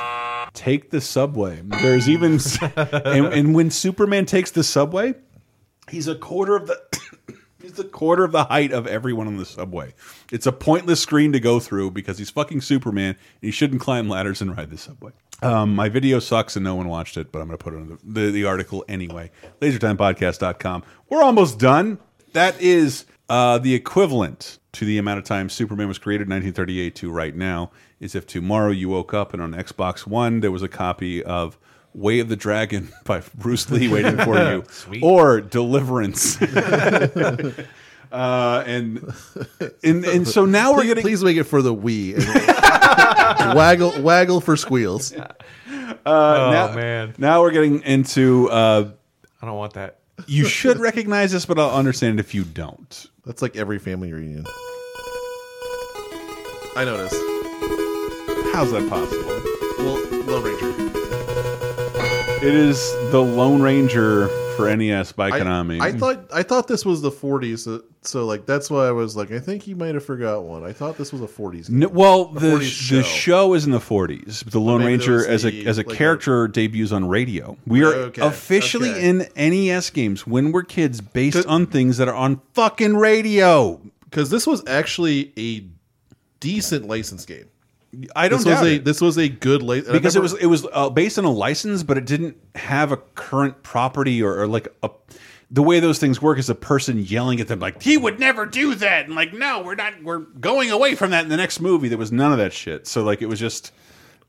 take 0.54 0.90
the 0.90 1.00
subway. 1.00 1.62
There's 1.64 2.10
even, 2.10 2.40
and, 2.76 3.26
and 3.28 3.56
when 3.56 3.72
Superman 3.72 4.26
takes 4.26 4.52
the 4.52 4.64
subway, 4.64 5.16
he's 5.90 6.08
a 6.08 6.16
quarter 6.16 6.56
of 6.56 6.68
the 6.68 6.82
He's 7.68 7.80
a 7.80 7.84
quarter 7.84 8.24
of 8.24 8.32
the 8.32 8.46
height 8.46 8.72
of 8.72 8.88
everyone 8.88 9.28
on 9.28 9.38
the 9.38 9.46
subway. 9.46 9.94
It's 10.32 10.46
a 10.46 10.52
pointless 10.52 11.02
screen 11.02 11.34
to 11.34 11.40
go 11.40 11.60
through 11.60 11.92
because 11.92 12.18
he's 12.18 12.30
fucking 12.30 12.62
Superman. 12.62 13.10
And 13.10 13.18
he 13.42 13.52
shouldn't 13.52 13.82
climb 13.82 14.08
ladders 14.08 14.42
and 14.42 14.56
ride 14.56 14.70
the 14.70 14.78
subway. 14.78 15.12
Um, 15.42 15.76
my 15.76 15.90
video 15.90 16.20
sucks 16.20 16.56
and 16.56 16.64
no 16.64 16.76
one 16.76 16.88
watched 16.88 17.18
it, 17.18 17.32
but 17.32 17.40
I'm 17.42 17.48
going 17.48 17.58
to 17.58 17.64
put 17.64 17.74
it 17.74 17.78
in 17.78 17.90
the, 17.90 18.22
the, 18.22 18.32
the 18.32 18.46
article 18.46 18.86
anyway. 18.88 19.32
LaserTimePodcast.com. 19.60 20.84
We're 21.10 21.24
almost 21.24 21.60
done. 21.60 22.00
That 22.34 22.60
is 22.62 23.06
uh, 23.30 23.58
the 23.60 23.74
equivalent 23.74 24.60
to 24.74 24.86
the 24.86 24.98
amount 24.98 25.18
of 25.20 25.26
time 25.26 25.50
Superman 25.50 25.88
was 25.88 25.98
created 25.98 26.28
in 26.28 26.32
1938 26.32 26.96
to 26.96 27.12
right 27.12 27.36
now 27.36 27.72
is 28.00 28.14
if 28.16 28.28
tomorrow 28.28 28.70
you 28.72 28.90
woke 28.90 29.14
up 29.14 29.34
and 29.34 29.42
on 29.42 29.54
Xbox 29.54 30.06
One 30.06 30.40
there 30.42 30.52
was 30.52 30.62
a 30.64 30.68
copy 30.68 31.24
of 31.24 31.58
Way 31.94 32.20
of 32.20 32.30
the 32.30 32.36
Dragon 32.36 32.90
by 33.06 33.22
Bruce 33.36 33.70
Lee 33.72 33.88
waiting 33.88 34.18
for 34.18 34.38
you, 34.38 34.64
Sweet. 34.70 35.02
or 35.04 35.42
Deliverance. 35.42 36.40
uh, 38.12 38.64
and, 38.68 39.14
and 39.84 40.06
and 40.06 40.28
so 40.28 40.46
now 40.46 40.72
we're 40.74 40.82
please, 40.82 40.88
getting 40.88 41.02
please 41.04 41.24
make 41.24 41.38
it 41.38 41.44
for 41.46 41.62
the 41.62 41.74
Wii. 41.74 42.16
waggle, 43.56 44.00
waggle 44.02 44.42
for 44.42 44.56
squeals. 44.56 45.14
uh, 45.14 45.34
Oh, 46.06 46.52
now, 46.52 46.76
man. 46.76 47.14
now 47.18 47.42
we're 47.42 47.52
getting 47.52 47.82
into 47.82 48.50
uh, 48.50 48.92
I 49.42 49.46
don't 49.46 49.56
want 49.58 49.74
that. 49.74 49.97
You 50.26 50.46
should 50.46 50.80
recognize 50.80 51.32
this, 51.32 51.46
but 51.46 51.60
I'll 51.60 51.72
understand 51.76 52.20
if 52.20 52.34
you 52.34 52.44
don't. 52.44 53.06
That's 53.26 53.42
like 53.42 53.56
every 53.56 53.80
family 53.80 54.12
reunion. 54.12 54.46
I 56.76 56.84
noticed. 56.86 57.16
How's 58.54 58.72
that 58.72 58.88
possible? 58.90 59.24
Well, 59.80 60.00
Lone 60.26 60.44
Ranger. 60.44 60.74
It 62.46 62.54
is 62.54 62.80
the 63.12 63.22
Lone 63.22 63.62
Ranger 63.62 64.30
for 64.58 64.76
NES 64.76 65.12
by 65.14 65.28
I, 65.30 65.40
Konami. 65.40 65.80
I 65.80 65.92
thought 65.94 66.26
I 66.34 66.44
thought 66.44 66.68
this 66.68 66.84
was 66.86 67.02
the 67.02 67.12
40s, 67.12 67.60
so, 67.60 67.76
uh, 67.76 67.80
so 68.02 68.26
like 68.26 68.46
that's 68.46 68.70
why 68.70 68.88
I 68.88 68.92
was 68.92 69.16
like, 69.16 69.32
I 69.32 69.40
think 69.40 69.64
he 69.64 69.74
might 69.74 69.94
have 69.96 70.04
forgot 70.04 70.44
one. 70.44 70.64
I 70.66 70.74
thought 70.74 70.98
this 70.98 71.14
was 71.14 71.22
a 71.22 71.28
40s. 71.28 71.70
No, 71.70 71.88
well, 71.88 72.26
the 72.26 72.40
40s 72.40 72.60
the 72.60 72.66
show. 72.66 73.02
show 73.04 73.54
is 73.54 73.66
in 73.66 73.72
the 73.72 73.80
40s. 73.80 74.44
The 74.50 74.60
Lone 74.60 74.84
Ranger 74.84 75.26
as 75.26 75.46
a 75.46 75.52
the- 75.52 75.68
as 75.68 75.78
a 75.78 75.82
like 75.84 75.94
a- 75.94 75.96
character 75.96 76.48
debuts 76.48 76.92
on 76.92 77.08
radio. 77.08 77.56
We 77.66 77.84
are 77.84 77.94
Okay, 77.94 78.22
officially 78.22 78.90
okay. 78.92 79.08
in 79.08 79.28
NES 79.36 79.90
games 79.92 80.28
when 80.28 80.52
we're 80.52 80.64
kids 80.64 81.00
based 81.00 81.46
on 81.48 81.66
things 81.68 81.98
that 81.98 82.08
are 82.08 82.16
on 82.16 82.42
fucking 82.54 82.98
radio. 82.98 83.80
because 84.10 84.30
this 84.30 84.48
was 84.48 84.64
actually 84.68 85.32
a 85.38 85.66
decent 86.40 86.88
license 86.88 87.26
game. 87.26 87.46
I 88.16 88.28
don't 88.28 88.40
this 88.40 88.46
was 88.46 88.56
doubt 88.56 88.66
a 88.66 88.76
it. 88.76 88.86
this 88.86 89.02
was 89.02 89.18
a 89.18 89.30
good 89.30 89.62
license 89.64 89.92
because 89.92 90.16
it 90.16 90.22
was 90.22 90.34
it 90.34 90.48
was 90.48 90.68
uh, 90.72 90.90
based 90.90 91.18
on 91.18 91.26
a 91.26 91.32
license, 91.32 91.84
but 91.84 91.98
it 91.98 92.06
didn't 92.06 92.38
have 92.56 92.92
a 92.92 92.98
current 92.98 93.64
property 93.64 94.22
or, 94.22 94.42
or 94.42 94.48
like 94.48 94.68
a. 94.84 94.90
The 95.50 95.64
way 95.64 95.80
those 95.80 95.98
things 95.98 96.22
work 96.22 96.38
is 96.40 96.50
a 96.50 96.56
person 96.56 97.00
yelling 97.00 97.40
at 97.40 97.48
them 97.48 97.60
like 97.62 97.82
he 97.82 97.96
would 97.96 98.20
never 98.20 98.46
do 98.46 98.76
that, 98.76 99.06
and 99.06 99.16
like 99.16 99.34
no, 99.34 99.62
we're 99.62 99.76
not, 99.76 100.04
we're 100.04 100.20
going 100.20 100.72
away 100.72 100.94
from 100.96 101.12
that 101.12 101.24
in 101.24 101.30
the 101.30 101.38
next 101.38 101.62
movie. 101.62 101.88
There 101.88 101.98
was 101.98 102.12
none 102.12 102.34
of 102.34 102.38
that 102.38 102.52
shit. 102.52 102.86
So 102.86 103.02
like 103.04 103.22
it 103.22 103.28
was 103.28 103.40
just 103.40 103.72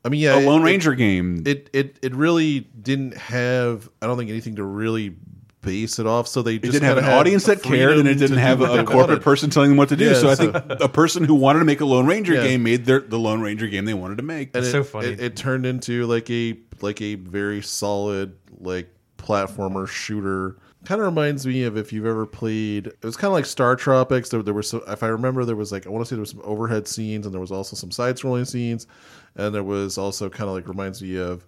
I 0.05 0.07
mean, 0.09 0.21
yeah, 0.21 0.39
a 0.39 0.41
Lone 0.45 0.61
it- 0.61 0.65
Ranger 0.65 0.95
game. 0.95 1.43
It 1.45 1.69
it 1.73 1.99
it 2.01 2.15
really 2.15 2.61
didn't 2.61 3.17
have. 3.17 3.89
I 4.01 4.07
don't 4.07 4.17
think 4.17 4.29
anything 4.29 4.55
to 4.55 4.63
really 4.63 5.15
base 5.61 5.99
it 5.99 6.07
off. 6.07 6.27
So 6.27 6.41
they 6.41 6.55
It 6.55 6.61
didn't 6.61 6.83
have 6.83 6.97
an 6.97 7.05
audience 7.05 7.45
that 7.45 7.61
cared, 7.63 7.97
and 7.97 8.07
it 8.07 8.15
didn't 8.15 8.37
have 8.37 8.61
a, 8.61 8.83
corporate 8.83 9.21
person 9.21 9.49
telling 9.49 9.71
them 9.71 9.77
what 9.77 9.89
to 9.89 9.95
do. 9.95 10.05
Yeah, 10.05 10.13
so 10.13 10.29
I 10.29 10.35
think 10.35 10.55
a 10.55 10.89
person 10.89 11.23
who 11.23 11.35
wanted 11.35 11.59
to 11.59 11.65
make 11.65 11.81
a 11.81 11.85
Lone 11.85 12.05
Ranger 12.07 12.35
Yeah. 12.35 12.43
game 12.43 12.63
made 12.63 12.85
their 12.85 13.01
the 13.01 13.19
Lone 13.19 13.41
Ranger 13.41 13.67
game 13.67 13.85
they 13.85 13.93
wanted 13.93 14.17
to 14.17 14.23
make. 14.23 14.49
and 14.49 14.63
That's 14.63 14.67
it, 14.67 14.71
so 14.71 14.83
funny. 14.83 15.07
It, 15.07 15.19
it 15.19 15.35
turned 15.35 15.65
into 15.65 16.05
like 16.05 16.29
a 16.29 16.57
like 16.81 17.01
a 17.01 17.15
very 17.15 17.61
solid 17.61 18.35
like 18.59 18.89
platformer 19.17 19.87
shooter. 19.87 20.57
Kind 20.85 21.01
of 21.01 21.05
reminds 21.07 21.45
me 21.45 21.63
of 21.63 21.75
if 21.77 21.91
you've 21.91 22.05
ever 22.05 22.25
played. 22.25 22.87
It 22.87 23.03
was 23.03 23.17
kind 23.17 23.27
of 23.27 23.33
like 23.33 23.45
Star 23.45 23.75
Tropics. 23.75 24.29
There, 24.29 24.41
there 24.41 24.53
was 24.53 24.69
some, 24.69 24.81
if 24.87 25.03
I 25.03 25.07
remember, 25.07 25.43
there 25.43 25.57
was 25.57 25.71
like 25.73 25.85
I 25.85 25.89
want 25.89 26.05
to 26.05 26.09
say 26.09 26.15
there 26.15 26.21
was 26.21 26.29
some 26.31 26.41
overhead 26.45 26.87
scenes, 26.87 27.25
and 27.25 27.33
there 27.33 27.41
was 27.41 27.51
also 27.51 27.75
some 27.75 27.91
side-scrolling 27.91 28.47
scenes, 28.47 28.87
and 29.35 29.53
there 29.53 29.63
was 29.63 29.97
also 29.97 30.29
kind 30.29 30.49
of 30.49 30.55
like 30.55 30.67
reminds 30.67 31.01
me 31.01 31.17
of. 31.17 31.45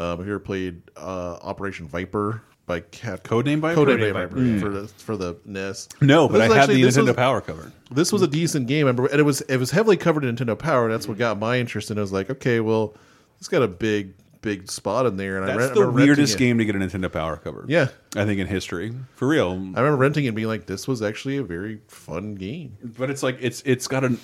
Um, 0.00 0.18
have 0.18 0.26
you 0.28 0.32
ever 0.34 0.38
played 0.38 0.82
uh, 0.96 1.38
Operation 1.42 1.88
Viper 1.88 2.42
by 2.68 2.80
Cap 2.80 3.24
Codename 3.24 3.58
Viper? 3.58 3.80
Codename 3.80 3.98
Codename 3.98 4.12
Viper, 4.12 4.36
Viper. 4.36 4.60
for 4.60 4.68
the 4.68 4.86
for 4.88 5.16
the 5.16 5.36
NES. 5.44 5.88
no, 6.00 6.28
but 6.28 6.34
This 6.38 6.42
I 6.44 6.48
was 6.48 6.56
had 6.58 6.68
the 6.68 6.82
this 6.82 6.96
Nintendo 6.96 7.06
was- 7.08 7.16
Power 7.16 7.40
cover. 7.40 7.72
this 7.90 8.12
was 8.12 8.22
a 8.22 8.28
decent 8.28 8.68
game, 8.68 8.86
and 8.86 9.00
it 9.12 9.24
was 9.24 9.40
it 9.42 9.56
was 9.56 9.72
heavily 9.72 9.96
covered 9.96 10.24
in 10.24 10.36
Nintendo 10.36 10.56
Power, 10.56 10.84
and 10.84 10.92
that's 10.94 11.08
what 11.08 11.18
got 11.18 11.38
my 11.40 11.58
interest. 11.58 11.90
And 11.90 11.98
I 11.98 12.02
was 12.02 12.12
like, 12.12 12.30
okay, 12.30 12.60
well, 12.60 12.94
it's 13.38 13.48
got 13.48 13.62
a 13.62 13.68
big 13.68 14.12
big 14.40 14.70
spot 14.70 15.04
in 15.04 15.16
there, 15.16 15.38
and 15.38 15.48
That's 15.48 15.58
rent, 15.58 15.72
I 15.72 15.74
the 15.74 15.80
remember 15.80 15.96
renting 15.98 16.06
weirdest 16.16 16.34
it. 16.36 16.38
game 16.38 16.58
to 16.58 16.64
get 16.64 16.76
a 16.76 16.78
Nintendo 16.78 17.10
Power 17.12 17.38
cover. 17.38 17.64
Yeah. 17.66 17.88
I 18.14 18.24
think 18.24 18.38
in 18.38 18.46
history 18.46 18.94
for 19.16 19.26
real. 19.26 19.50
I 19.50 19.54
remember 19.80 19.96
renting 19.96 20.26
it 20.26 20.28
and 20.28 20.36
being 20.36 20.46
like, 20.46 20.66
this 20.66 20.86
was 20.86 21.02
actually 21.02 21.38
a 21.38 21.42
very 21.42 21.80
fun 21.88 22.36
game. 22.36 22.76
but 22.96 23.10
it's 23.10 23.24
like 23.24 23.38
it's 23.40 23.62
it's 23.66 23.88
got 23.88 24.04
an 24.04 24.20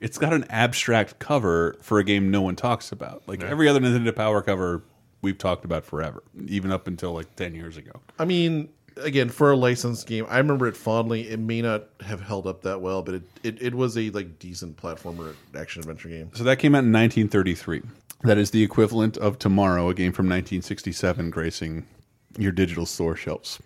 it's 0.00 0.18
got 0.18 0.32
an 0.32 0.44
abstract 0.50 1.20
cover 1.20 1.76
for 1.80 2.00
a 2.00 2.04
game 2.04 2.28
no 2.32 2.42
one 2.42 2.56
talks 2.56 2.90
about. 2.90 3.22
Like 3.28 3.42
every 3.44 3.68
other 3.68 3.78
Nintendo 3.78 4.14
Power 4.14 4.42
cover 4.42 4.82
we've 5.22 5.38
talked 5.38 5.64
about 5.64 5.84
forever, 5.84 6.22
even 6.46 6.70
up 6.70 6.86
until 6.86 7.12
like 7.12 7.34
ten 7.36 7.54
years 7.54 7.76
ago. 7.76 7.92
I 8.18 8.24
mean, 8.24 8.68
again, 8.96 9.28
for 9.28 9.50
a 9.50 9.56
licensed 9.56 10.06
game, 10.06 10.26
I 10.28 10.38
remember 10.38 10.66
it 10.66 10.76
fondly. 10.76 11.28
It 11.28 11.38
may 11.38 11.62
not 11.62 11.84
have 12.04 12.20
held 12.20 12.46
up 12.46 12.62
that 12.62 12.80
well, 12.80 13.02
but 13.02 13.14
it 13.14 13.22
it, 13.42 13.62
it 13.62 13.74
was 13.74 13.96
a 13.96 14.10
like 14.10 14.38
decent 14.38 14.76
platformer 14.76 15.34
action 15.56 15.80
adventure 15.80 16.08
game. 16.08 16.30
So 16.34 16.44
that 16.44 16.58
came 16.58 16.74
out 16.74 16.84
in 16.84 16.92
1933. 16.92 17.82
That 18.24 18.38
is 18.38 18.50
the 18.50 18.62
equivalent 18.62 19.16
of 19.16 19.38
Tomorrow, 19.38 19.88
a 19.88 19.94
game 19.94 20.12
from 20.12 20.26
1967, 20.26 21.30
gracing 21.30 21.86
your 22.38 22.52
digital 22.52 22.86
store 22.86 23.16
shelves. 23.16 23.58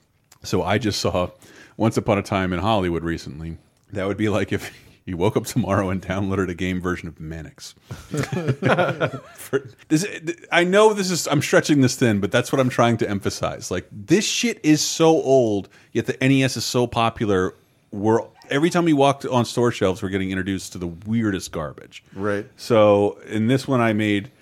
So 0.43 0.63
I 0.63 0.79
just 0.79 1.01
saw 1.01 1.31
Once 1.77 1.97
Upon 1.97 2.19
a 2.19 2.23
Time 2.23 2.53
in 2.53 2.61
Hollywood 2.61 3.05
recently. 3.05 3.59
That 3.93 4.07
would 4.07 4.17
be 4.17 4.29
like 4.29 4.53
if 4.53 4.73
you 5.07 5.17
woke 5.17 5.37
up 5.37 5.47
tomorrow 5.47 5.89
and 5.89 6.03
downloaded 6.03 6.51
a 6.51 6.55
game 6.55 6.81
version 6.81 7.07
of 7.09 7.19
Mannix. 7.21 7.75
For- 9.35 9.69
this, 9.89 10.05
I 10.51 10.65
know 10.65 10.93
this 10.93 11.13
is 11.13 11.29
I'm 11.29 11.41
stretching 11.41 11.81
this 11.81 11.95
thin, 11.95 12.21
but 12.21 12.33
that's 12.33 12.53
what 12.53 12.61
I'm 12.61 12.69
trying 12.69 12.97
to 12.99 13.09
emphasize. 13.09 13.71
Like 13.71 13.87
this 13.91 14.25
shit 14.27 14.61
is 14.65 14.83
so 14.83 15.07
old, 15.23 15.69
yet 15.93 16.07
the 16.07 16.17
NES 16.21 16.57
is 16.57 16.65
so 16.65 16.89
popular. 16.89 17.55
We're 17.93 18.23
every 18.51 18.69
time 18.69 18.85
we 18.85 18.93
walk 18.93 19.25
on 19.31 19.45
store 19.45 19.71
shelves, 19.71 20.03
we're 20.03 20.09
getting 20.09 20.31
introduced 20.31 20.73
to 20.73 20.79
the 20.79 20.89
weirdest 20.89 21.53
garbage. 21.53 22.03
Right. 22.13 22.47
So 22.57 23.19
in 23.27 23.47
this 23.47 23.69
one, 23.69 23.81
I 23.81 23.93
made 23.93 24.33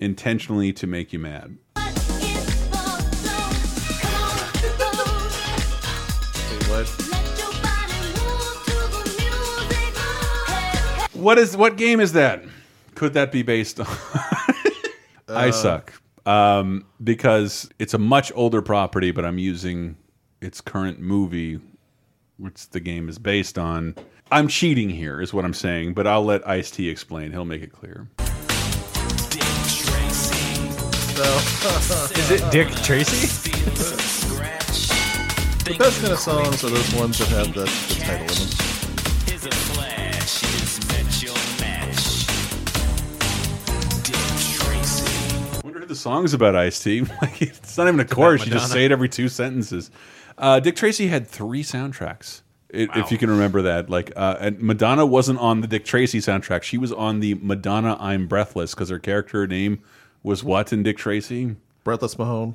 intentionally 0.00 0.72
to 0.74 0.86
make 0.86 1.12
you 1.12 1.20
mad. 1.20 1.56
What 11.18 11.36
is 11.36 11.56
what 11.56 11.76
game 11.76 11.98
is 11.98 12.12
that? 12.12 12.44
Could 12.94 13.14
that 13.14 13.32
be 13.32 13.42
based 13.42 13.80
on? 13.80 13.86
I 15.28 15.50
suck 15.50 15.92
um, 16.24 16.86
because 17.02 17.68
it's 17.80 17.92
a 17.92 17.98
much 17.98 18.30
older 18.36 18.62
property, 18.62 19.10
but 19.10 19.24
I'm 19.24 19.38
using 19.38 19.96
its 20.40 20.60
current 20.60 21.00
movie, 21.00 21.60
which 22.36 22.70
the 22.70 22.78
game 22.78 23.08
is 23.08 23.18
based 23.18 23.58
on. 23.58 23.96
I'm 24.30 24.46
cheating 24.46 24.90
here, 24.90 25.20
is 25.20 25.34
what 25.34 25.44
I'm 25.44 25.54
saying, 25.54 25.94
but 25.94 26.06
I'll 26.06 26.24
let 26.24 26.46
Ice 26.46 26.70
T 26.70 26.88
explain. 26.88 27.32
He'll 27.32 27.44
make 27.44 27.62
it 27.62 27.72
clear. 27.72 28.06
Is 32.16 32.30
it 32.30 32.52
Dick 32.52 32.68
Tracy? 32.84 33.44
The 35.68 35.76
best 35.76 36.00
kind 36.00 36.14
of 36.14 36.18
songs 36.18 36.64
are 36.64 36.70
those 36.70 36.94
ones 36.94 37.18
that 37.18 37.28
have 37.28 37.52
the, 37.52 37.64
the 37.64 38.00
title 38.00 38.22
in 38.22 38.67
I 45.88 45.90
wonder 45.90 45.94
who 45.94 45.94
the 45.94 46.00
song's 46.00 46.34
about 46.34 46.56
Ice 46.56 46.82
T. 46.82 47.00
Like, 47.22 47.42
it's 47.42 47.76
not 47.78 47.88
even 47.88 48.00
a 48.00 48.04
chorus. 48.04 48.44
You 48.46 48.52
just 48.52 48.70
say 48.72 48.84
it 48.84 48.92
every 48.92 49.08
two 49.08 49.28
sentences. 49.28 49.90
Uh, 50.36 50.60
Dick 50.60 50.76
Tracy 50.76 51.08
had 51.08 51.26
three 51.26 51.62
soundtracks. 51.62 52.42
i- 52.72 52.88
If 52.94 53.10
you 53.10 53.18
can 53.18 53.30
remember 53.30 53.62
that, 53.62 53.88
like, 53.90 54.12
uh, 54.16 54.36
and 54.40 54.60
Madonna 54.60 55.04
wasn't 55.06 55.38
on 55.40 55.62
the 55.62 55.66
Dick 55.66 55.84
Tracy 55.84 56.18
soundtrack. 56.20 56.62
She 56.62 56.78
was 56.78 56.92
on 56.92 57.20
the 57.20 57.34
Madonna 57.34 57.96
"I'm 57.98 58.26
Breathless" 58.28 58.74
because 58.74 58.90
her 58.90 58.98
character 58.98 59.46
name 59.46 59.80
was 60.22 60.44
what 60.44 60.72
in 60.72 60.82
Dick 60.82 60.98
Tracy? 60.98 61.56
Breathless 61.84 62.18
Mahone. 62.18 62.54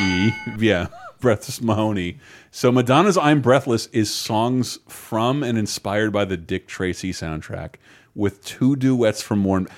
E, 0.00 0.32
yeah, 0.58 0.88
Breathless 1.20 1.60
Mahoney. 1.62 2.18
So 2.50 2.72
Madonna's 2.72 3.16
"I'm 3.16 3.40
Breathless" 3.40 3.86
is 3.92 4.12
songs 4.12 4.78
from 4.88 5.42
and 5.42 5.56
inspired 5.56 6.12
by 6.12 6.24
the 6.24 6.36
Dick 6.36 6.66
Tracy 6.66 7.12
soundtrack, 7.12 7.74
with 8.14 8.44
two 8.44 8.74
duets 8.76 9.22
from 9.22 9.44
Warren. 9.44 9.68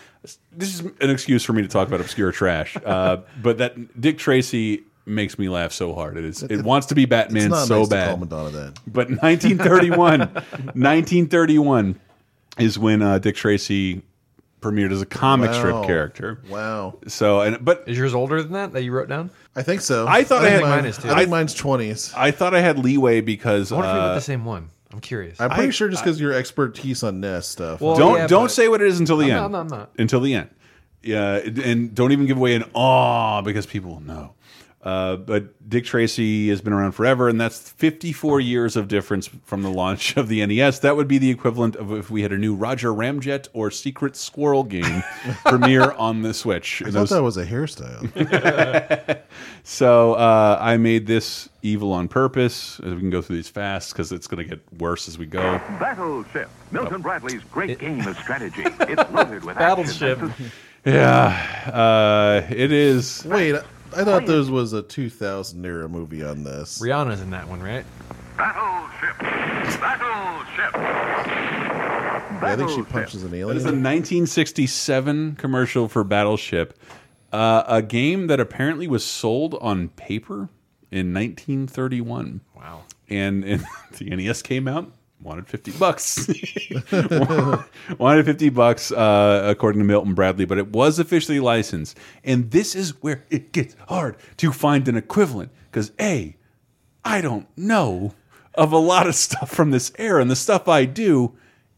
This 0.56 0.74
is 0.74 0.80
an 0.80 1.10
excuse 1.10 1.44
for 1.44 1.52
me 1.52 1.62
to 1.62 1.68
talk 1.68 1.88
about 1.88 2.00
obscure 2.00 2.32
trash, 2.32 2.76
uh, 2.84 3.18
but 3.42 3.58
that 3.58 4.00
Dick 4.00 4.18
Tracy 4.18 4.82
makes 5.06 5.38
me 5.38 5.48
laugh 5.48 5.72
so 5.72 5.94
hard. 5.94 6.16
It 6.16 6.24
is. 6.24 6.42
It, 6.42 6.62
wants 6.62 6.86
to 6.88 6.94
be 6.94 7.04
Batman 7.04 7.44
It's 7.44 7.50
not 7.50 7.68
so 7.68 7.78
nice 7.80 7.88
to 7.88 7.94
bad. 7.94 8.08
call 8.08 8.16
Madonna 8.18 8.50
that. 8.50 8.78
But 8.86 9.10
1931, 9.10 10.20
1931 10.88 12.00
is 12.58 12.78
when 12.78 13.02
uh, 13.02 13.18
Dick 13.18 13.36
Tracy 13.36 14.02
premiered 14.60 14.92
as 14.92 15.02
a 15.02 15.06
comic 15.06 15.52
strip 15.52 15.84
character. 15.84 16.40
Wow. 16.48 16.98
So, 17.06 17.42
and 17.42 17.62
but 17.64 17.84
Is 17.86 17.98
yours 17.98 18.14
older 18.14 18.42
than 18.42 18.52
that 18.52 18.72
that 18.72 18.82
you 18.82 18.92
wrote 18.92 19.08
down? 19.08 19.30
I 19.54 19.62
think 19.62 19.82
so. 19.82 20.06
I 20.08 20.24
thought 20.24 20.42
I 20.42 20.48
think 20.48 20.52
had- 20.52 20.62
mine, 20.62 20.70
mine 20.70 20.86
is 20.86 20.98
too. 20.98 21.10
I 21.10 21.14
think 21.16 21.30
mine's 21.30 21.54
twenties. 21.54 22.12
I 22.16 22.30
thought 22.30 22.54
I 22.54 22.60
had 22.60 22.78
leeway 22.78 23.20
because 23.20 23.70
I 23.70 23.76
wonder 23.76 23.90
if 23.90 23.94
we 23.94 24.00
uh, 24.00 24.06
got 24.08 24.14
the 24.14 24.20
same 24.22 24.44
one. 24.44 24.70
I'm 24.94 25.00
curious. 25.00 25.40
I'm 25.40 25.50
pretty 25.50 25.68
I- 25.68 25.70
sure 25.72 25.88
just 25.88 26.04
because 26.04 26.20
your 26.20 26.32
expertise 26.32 27.02
on 27.02 27.18
NES 27.20 27.48
stuff. 27.48 27.80
Well, 27.80 27.96
don't 27.96 28.16
yeah, 28.16 28.26
don't 28.28 28.50
say 28.50 28.68
what 28.68 28.80
it 28.80 28.86
is 28.86 29.00
until 29.00 29.16
the 29.16 29.32
I'm 29.32 29.42
end. 29.44 29.52
not- 29.52 29.60
I'm 29.60 29.66
not. 29.66 29.90
Until 29.98 30.20
the 30.20 30.34
end. 30.34 30.50
Yeah, 31.02 31.34
and 31.36 31.94
don't 31.94 32.12
even 32.12 32.26
give 32.26 32.36
away 32.38 32.54
an 32.54 32.64
awe 32.72 33.42
because 33.42 33.66
people 33.66 33.90
will 33.90 34.00
know. 34.00 34.34
Uh, 34.84 35.16
but 35.16 35.66
Dick 35.66 35.86
Tracy 35.86 36.50
has 36.50 36.60
been 36.60 36.74
around 36.74 36.92
forever, 36.92 37.30
and 37.30 37.40
that's 37.40 37.70
54 37.70 38.38
years 38.38 38.76
of 38.76 38.86
difference 38.86 39.30
from 39.46 39.62
the 39.62 39.70
launch 39.70 40.14
of 40.18 40.28
the 40.28 40.44
NES. 40.44 40.80
That 40.80 40.94
would 40.94 41.08
be 41.08 41.16
the 41.16 41.30
equivalent 41.30 41.74
of 41.76 41.90
if 41.92 42.10
we 42.10 42.20
had 42.20 42.32
a 42.32 42.36
new 42.36 42.54
Roger 42.54 42.90
Ramjet 42.90 43.48
or 43.54 43.70
Secret 43.70 44.14
Squirrel 44.14 44.62
game 44.62 45.02
premiere 45.46 45.92
on 45.92 46.20
the 46.20 46.34
Switch. 46.34 46.82
I 46.82 46.84
And 46.84 46.92
thought 46.92 47.00
those- 47.00 47.10
that 47.10 47.22
was 47.22 47.36
a 47.38 47.46
hairstyle. 47.46 49.22
so 49.64 50.14
uh, 50.14 50.58
I 50.60 50.76
made 50.76 51.06
this 51.06 51.48
evil 51.62 51.90
on 51.92 52.06
purpose. 52.08 52.78
We 52.80 52.90
can 52.96 53.08
go 53.10 53.22
through 53.22 53.36
these 53.36 53.48
fast 53.48 53.92
because 53.92 54.12
it's 54.12 54.26
going 54.26 54.46
to 54.46 54.56
get 54.56 54.60
worse 54.80 55.08
as 55.08 55.16
we 55.16 55.24
go. 55.26 55.40
Battleship. 55.80 56.50
Milton 56.72 57.00
Bradley's 57.00 57.42
great 57.44 57.78
game 57.78 58.06
of 58.06 58.18
strategy. 58.18 58.64
It's 58.80 59.10
loaded 59.12 59.44
with 59.44 59.56
Battleship. 59.56 60.18
action. 60.22 60.50
Yeah, 60.84 61.70
uh, 61.72 62.46
it 62.54 62.70
is. 62.70 63.24
Wait, 63.24 63.56
I 63.96 64.04
thought 64.04 64.26
there 64.26 64.42
was 64.44 64.72
a 64.72 64.82
2000 64.82 65.64
era 65.64 65.88
movie 65.88 66.24
on 66.24 66.44
this. 66.44 66.80
Rihanna's 66.80 67.20
in 67.20 67.30
that 67.30 67.48
one, 67.48 67.62
right? 67.62 67.84
Battleship. 68.36 69.18
Battleship. 69.80 70.74
Yeah, 70.74 72.52
I 72.52 72.56
think 72.56 72.70
she 72.70 72.82
punches 72.82 73.22
an 73.22 73.30
That 73.30 73.56
is 73.56 73.64
a 73.64 73.72
1967 73.72 75.36
commercial 75.36 75.88
for 75.88 76.04
Battleship, 76.04 76.78
uh, 77.32 77.64
a 77.66 77.82
game 77.82 78.26
that 78.26 78.40
apparently 78.40 78.86
was 78.86 79.04
sold 79.04 79.56
on 79.60 79.88
paper 79.90 80.48
in 80.90 81.14
1931. 81.14 82.40
Wow. 82.56 82.82
And, 83.08 83.44
and 83.46 83.64
the 83.98 84.16
NES 84.16 84.42
came 84.42 84.68
out, 84.68 84.92
wanted 85.24 85.48
50 85.48 85.72
bucks. 85.72 86.28
wanted 87.98 88.26
50 88.26 88.50
bucks, 88.50 88.92
uh, 88.92 89.42
according 89.46 89.80
to 89.80 89.84
Milton 89.84 90.14
Bradley, 90.14 90.44
but 90.44 90.58
it 90.58 90.68
was 90.68 90.98
officially 90.98 91.40
licensed. 91.40 91.98
And 92.22 92.50
this 92.50 92.74
is 92.74 93.02
where 93.02 93.24
it 93.30 93.50
gets 93.50 93.74
hard 93.88 94.16
to 94.36 94.52
find 94.52 94.86
an 94.86 94.96
equivalent 94.96 95.50
because, 95.70 95.90
A, 95.98 96.36
I 97.04 97.20
don't 97.20 97.48
know 97.56 98.14
of 98.54 98.70
a 98.70 98.78
lot 98.78 99.06
of 99.06 99.14
stuff 99.14 99.50
from 99.50 99.70
this 99.70 99.90
era, 99.98 100.20
and 100.20 100.30
the 100.30 100.36
stuff 100.36 100.68
I 100.68 100.84
do, 100.84 101.36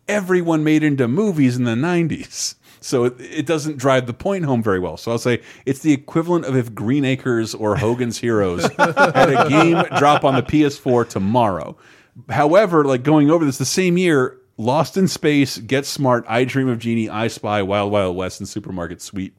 everyone 0.08 0.62
made 0.62 0.82
into 0.82 1.08
movies 1.08 1.56
in 1.56 1.64
the 1.64 1.74
90s. 1.74 2.56
So 2.80 3.04
it, 3.04 3.14
it 3.18 3.46
doesn't 3.46 3.78
drive 3.78 4.06
the 4.06 4.12
point 4.12 4.44
home 4.44 4.62
very 4.62 4.78
well. 4.78 4.96
So 4.96 5.10
I'll 5.10 5.18
say 5.18 5.40
it's 5.64 5.80
the 5.80 5.92
equivalent 5.92 6.44
of 6.44 6.56
if 6.56 6.74
Green 6.74 7.04
Acres 7.04 7.54
or 7.54 7.76
Hogan's 7.76 8.18
Heroes 8.18 8.70
had 8.78 9.30
a 9.30 9.48
game 9.48 9.82
drop 9.98 10.24
on 10.24 10.34
the 10.34 10.42
PS4 10.42 11.08
tomorrow. 11.08 11.76
However, 12.28 12.84
like 12.84 13.02
going 13.02 13.30
over 13.30 13.44
this, 13.44 13.58
the 13.58 13.64
same 13.64 13.98
year, 13.98 14.38
Lost 14.58 14.96
in 14.96 15.06
Space, 15.06 15.58
Get 15.58 15.84
Smart, 15.84 16.24
I 16.28 16.44
Dream 16.44 16.68
of 16.68 16.78
Jeannie, 16.78 17.08
I 17.10 17.28
Spy, 17.28 17.62
Wild 17.62 17.92
Wild 17.92 18.16
West, 18.16 18.40
and 18.40 18.48
Supermarket 18.48 19.02
Sweep 19.02 19.36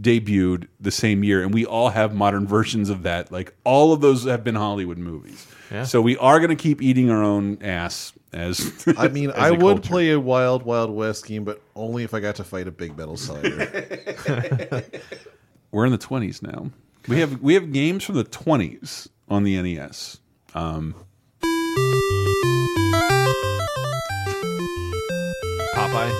debuted 0.00 0.66
the 0.78 0.90
same 0.90 1.24
year, 1.24 1.42
and 1.42 1.52
we 1.52 1.66
all 1.66 1.88
have 1.90 2.14
modern 2.14 2.46
versions 2.46 2.90
of 2.90 3.02
that. 3.02 3.32
Like 3.32 3.54
all 3.64 3.92
of 3.92 4.00
those 4.00 4.24
have 4.24 4.44
been 4.44 4.54
Hollywood 4.54 4.98
movies. 4.98 5.46
Yeah. 5.70 5.84
So 5.84 6.00
we 6.02 6.16
are 6.18 6.38
going 6.38 6.50
to 6.50 6.56
keep 6.62 6.82
eating 6.82 7.10
our 7.10 7.22
own 7.22 7.58
ass 7.62 8.12
as. 8.32 8.84
I 8.98 9.08
mean, 9.08 9.30
as 9.30 9.36
I 9.36 9.48
a 9.48 9.52
would 9.54 9.76
culture. 9.76 9.88
play 9.88 10.10
a 10.10 10.20
Wild 10.20 10.62
Wild 10.64 10.90
West 10.90 11.26
game, 11.26 11.44
but 11.44 11.62
only 11.74 12.04
if 12.04 12.12
I 12.12 12.20
got 12.20 12.36
to 12.36 12.44
fight 12.44 12.66
a 12.68 12.70
big 12.70 12.96
metal 12.96 13.16
cider. 13.16 13.50
We're 15.70 15.86
in 15.86 15.92
the 15.92 15.98
twenties 15.98 16.42
now. 16.42 16.70
We 17.08 17.20
have 17.20 17.40
we 17.40 17.54
have 17.54 17.72
games 17.72 18.04
from 18.04 18.16
the 18.16 18.24
twenties 18.24 19.08
on 19.28 19.44
the 19.44 19.60
NES. 19.60 20.18
Um, 20.54 20.94
Popeye. 25.74 26.10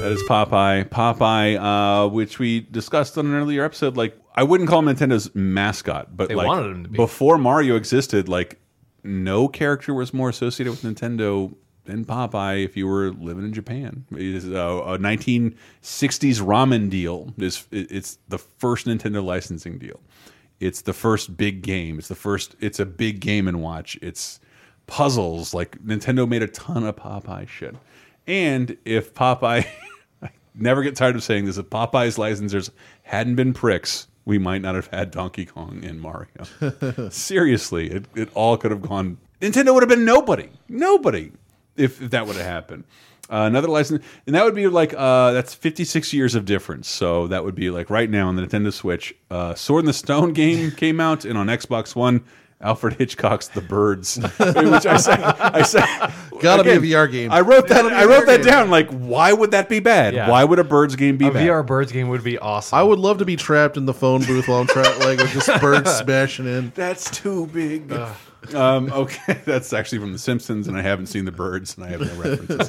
That 0.00 0.12
is 0.12 0.22
Popeye. 0.24 0.84
Popeye, 0.88 1.56
uh, 1.58 2.08
which 2.08 2.38
we 2.38 2.60
discussed 2.60 3.16
on 3.18 3.26
an 3.26 3.34
earlier 3.34 3.64
episode. 3.64 3.96
Like, 3.96 4.16
I 4.34 4.42
wouldn't 4.42 4.68
call 4.68 4.80
him 4.86 4.94
Nintendo's 4.94 5.34
mascot, 5.34 6.16
but 6.16 6.28
They 6.28 6.34
like 6.34 6.46
wanted 6.46 6.70
him 6.70 6.82
to 6.84 6.88
be. 6.90 6.96
before 6.96 7.38
Mario 7.38 7.76
existed, 7.76 8.28
like 8.28 8.58
no 9.02 9.48
character 9.48 9.94
was 9.94 10.12
more 10.12 10.28
associated 10.28 10.70
with 10.70 10.82
Nintendo 10.82 11.54
than 11.84 12.04
Popeye. 12.04 12.64
If 12.64 12.76
you 12.76 12.86
were 12.86 13.12
living 13.12 13.44
in 13.44 13.52
Japan, 13.52 14.04
it 14.12 14.20
is 14.20 14.48
a, 14.48 14.54
a 14.56 14.98
1960s 14.98 15.54
ramen 16.40 16.90
deal. 16.90 17.32
Is 17.38 17.66
it's 17.70 18.18
the 18.28 18.38
first 18.38 18.86
Nintendo 18.86 19.24
licensing 19.24 19.78
deal. 19.78 20.00
It's 20.60 20.82
the 20.82 20.92
first 20.92 21.36
big 21.36 21.62
game. 21.62 21.98
It's 21.98 22.08
the 22.08 22.14
first. 22.14 22.56
It's 22.60 22.80
a 22.80 22.86
big 22.86 23.20
game 23.20 23.48
and 23.48 23.62
watch. 23.62 23.98
It's 24.00 24.40
puzzles. 24.86 25.54
Like 25.54 25.78
Nintendo 25.84 26.28
made 26.28 26.42
a 26.42 26.48
ton 26.48 26.84
of 26.84 26.96
Popeye 26.96 27.48
shit. 27.48 27.74
And 28.26 28.76
if 28.84 29.14
Popeye, 29.14 29.66
I 30.22 30.30
never 30.54 30.82
get 30.82 30.96
tired 30.96 31.16
of 31.16 31.22
saying 31.22 31.44
this, 31.46 31.58
if 31.58 31.66
Popeye's 31.66 32.16
licensors 32.16 32.70
hadn't 33.02 33.36
been 33.36 33.52
pricks, 33.52 34.08
we 34.24 34.38
might 34.38 34.62
not 34.62 34.74
have 34.74 34.86
had 34.88 35.10
Donkey 35.10 35.44
Kong 35.44 35.84
and 35.84 36.00
Mario. 36.00 37.08
Seriously, 37.10 37.90
it, 37.90 38.06
it 38.14 38.30
all 38.34 38.56
could 38.56 38.70
have 38.70 38.82
gone. 38.82 39.18
Nintendo 39.40 39.74
would 39.74 39.82
have 39.82 39.90
been 39.90 40.04
nobody. 40.04 40.48
Nobody 40.68 41.32
if, 41.76 42.00
if 42.00 42.10
that 42.10 42.26
would 42.26 42.36
have 42.36 42.46
happened. 42.46 42.84
Uh, 43.30 43.44
another 43.46 43.68
license, 43.68 44.04
and 44.26 44.34
that 44.34 44.44
would 44.44 44.54
be 44.54 44.66
like 44.68 44.92
uh, 44.96 45.32
that's 45.32 45.54
56 45.54 46.12
years 46.12 46.34
of 46.34 46.44
difference. 46.44 46.88
So 46.88 47.26
that 47.28 47.42
would 47.44 47.54
be 47.54 47.70
like 47.70 47.88
right 47.88 48.08
now 48.10 48.28
on 48.28 48.36
the 48.36 48.42
Nintendo 48.42 48.70
Switch, 48.72 49.14
uh, 49.30 49.54
Sword 49.54 49.80
in 49.80 49.86
the 49.86 49.92
Stone 49.94 50.32
game 50.34 50.70
came 50.72 51.00
out, 51.00 51.24
and 51.24 51.38
on 51.38 51.46
Xbox 51.46 51.96
One, 51.96 52.22
Alfred 52.60 52.94
Hitchcock's 52.94 53.48
The 53.48 53.60
Birds, 53.62 54.16
which 54.38 54.86
I 54.86 54.96
said, 54.98 55.20
I 55.22 55.62
said, 55.62 55.84
Gotta 56.40 56.62
again, 56.62 56.80
be 56.82 56.92
a 56.92 56.96
VR 56.96 57.10
game. 57.10 57.32
I 57.32 57.40
wrote 57.40 57.68
that. 57.68 57.82
Gotta 57.82 57.88
be 57.88 57.94
a 57.94 57.98
I 57.98 58.04
wrote 58.04 58.26
that 58.26 58.36
game. 58.42 58.46
down. 58.46 58.70
Like, 58.70 58.90
why 58.90 59.32
would 59.32 59.52
that 59.52 59.68
be 59.70 59.80
bad? 59.80 60.12
Yeah. 60.14 60.28
Why 60.28 60.44
would 60.44 60.58
a 60.58 60.64
Birds 60.64 60.94
game 60.94 61.16
be 61.16 61.26
A 61.28 61.30
bad? 61.30 61.46
VR 61.46 61.66
Birds 61.66 61.92
game 61.92 62.08
would 62.08 62.24
be 62.24 62.38
awesome. 62.38 62.78
I 62.78 62.82
would 62.82 62.98
love 62.98 63.18
to 63.18 63.24
be 63.24 63.36
trapped 63.36 63.76
in 63.78 63.86
the 63.86 63.94
phone 63.94 64.22
booth 64.24 64.48
while 64.48 64.60
I'm 64.60 64.66
trying, 64.66 64.98
like 65.00 65.18
with 65.18 65.32
just 65.32 65.60
birds 65.60 65.90
smashing 65.98 66.46
in. 66.46 66.72
That's 66.74 67.10
too 67.10 67.46
big. 67.46 67.90
Um, 68.52 68.92
okay, 68.92 69.40
that's 69.44 69.72
actually 69.72 69.98
from 69.98 70.12
The 70.12 70.18
Simpsons, 70.18 70.68
and 70.68 70.76
I 70.76 70.82
haven't 70.82 71.06
seen 71.06 71.24
The 71.24 71.32
Birds, 71.32 71.76
and 71.76 71.84
I 71.84 71.88
have 71.88 72.00
no 72.00 72.14
references. 72.14 72.68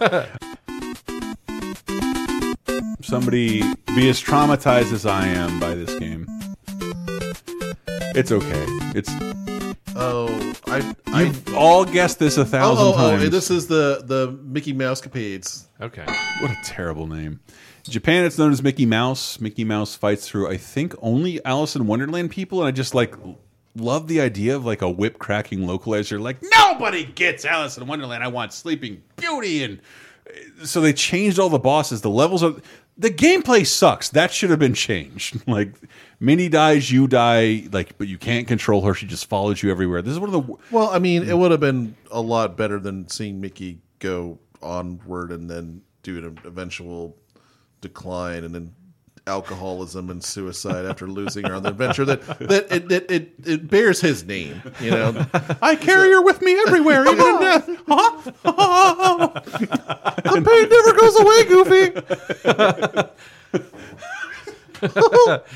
Somebody 3.01 3.61
be 3.95 4.09
as 4.09 4.21
traumatized 4.21 4.91
as 4.93 5.05
I 5.05 5.27
am 5.27 5.59
by 5.59 5.75
this 5.75 5.97
game. 5.99 6.25
It's 8.17 8.31
okay. 8.31 8.65
It's 8.95 9.11
Oh, 9.97 10.53
I, 10.67 10.93
I 11.07 11.23
you've 11.23 11.55
all 11.55 11.85
guessed 11.85 12.19
this 12.19 12.37
a 12.37 12.41
oh, 12.41 12.45
thousand 12.45 12.85
oh, 12.85 12.93
oh, 12.93 12.97
times. 12.97 13.23
Oh, 13.23 13.29
this 13.29 13.49
is 13.49 13.67
the 13.67 14.03
the 14.05 14.37
Mickey 14.43 14.73
Mousecapades. 14.73 15.67
Okay. 15.79 16.05
What 16.41 16.51
a 16.51 16.57
terrible 16.65 17.07
name. 17.07 17.39
Japan, 17.83 18.25
it's 18.25 18.37
known 18.37 18.51
as 18.51 18.61
Mickey 18.61 18.85
Mouse. 18.85 19.39
Mickey 19.39 19.63
Mouse 19.63 19.95
fights 19.95 20.27
through, 20.27 20.49
I 20.49 20.57
think, 20.57 20.95
only 21.01 21.43
Alice 21.45 21.75
in 21.75 21.87
Wonderland 21.87 22.31
people, 22.31 22.59
and 22.59 22.67
I 22.67 22.71
just 22.71 22.95
like 22.95 23.15
love 23.75 24.07
the 24.07 24.21
idea 24.21 24.55
of 24.55 24.65
like 24.65 24.81
a 24.81 24.89
whip 24.89 25.19
cracking 25.19 25.59
localizer. 25.61 26.19
Like 26.19 26.37
nobody 26.41 27.05
gets 27.05 27.45
Alice 27.45 27.77
in 27.77 27.85
Wonderland. 27.87 28.23
I 28.23 28.27
want 28.27 28.53
Sleeping 28.53 29.03
Beauty, 29.17 29.63
and 29.63 29.79
uh, 30.27 30.65
so 30.65 30.81
they 30.81 30.93
changed 30.93 31.39
all 31.39 31.49
the 31.49 31.59
bosses. 31.59 32.01
The 32.01 32.09
levels 32.09 32.41
of 32.41 32.61
the 32.97 33.09
gameplay 33.09 33.65
sucks. 33.65 34.09
That 34.09 34.31
should 34.31 34.49
have 34.49 34.59
been 34.59 34.73
changed. 34.73 35.47
like 35.47 35.73
Minnie 36.19 36.49
dies, 36.49 36.91
you 36.91 37.07
die. 37.07 37.67
Like, 37.71 37.97
but 37.97 38.07
you 38.07 38.17
can't 38.17 38.47
control 38.47 38.81
her. 38.83 38.93
She 38.93 39.05
just 39.05 39.27
follows 39.27 39.61
you 39.61 39.71
everywhere. 39.71 40.01
This 40.01 40.13
is 40.13 40.19
one 40.19 40.33
of 40.33 40.47
the 40.47 40.55
Well, 40.71 40.89
I 40.89 40.99
mean, 40.99 41.27
it 41.27 41.37
would 41.37 41.51
have 41.51 41.59
been 41.59 41.95
a 42.11 42.21
lot 42.21 42.57
better 42.57 42.79
than 42.79 43.07
seeing 43.09 43.41
Mickey 43.41 43.79
go 43.99 44.39
onward 44.61 45.31
and 45.31 45.49
then 45.49 45.81
do 46.03 46.17
an 46.17 46.39
eventual 46.45 47.17
decline 47.81 48.43
and 48.43 48.53
then 48.53 48.73
alcoholism 49.27 50.09
and 50.09 50.23
suicide 50.23 50.85
after 50.85 51.07
losing 51.07 51.45
her 51.45 51.55
on 51.55 51.63
the 51.63 51.69
adventure 51.69 52.05
that 52.05 52.21
that 52.39 52.71
it 52.71 52.91
it, 52.91 53.11
it, 53.11 53.33
it 53.43 53.69
bears 53.69 53.99
his 54.01 54.23
name, 54.23 54.61
you 54.79 54.91
know. 54.91 55.25
I 55.61 55.75
carry 55.75 56.11
her 56.11 56.21
with 56.21 56.41
me 56.41 56.53
everywhere, 56.67 57.01
even 57.07 57.25
in 57.25 57.39
death. 57.39 57.69
Huh? 57.87 58.31
the 60.23 60.41
pain 60.45 60.69
never 60.69 60.93
goes 60.93 61.19
away, 61.19 61.45
Goofy. 61.45 61.91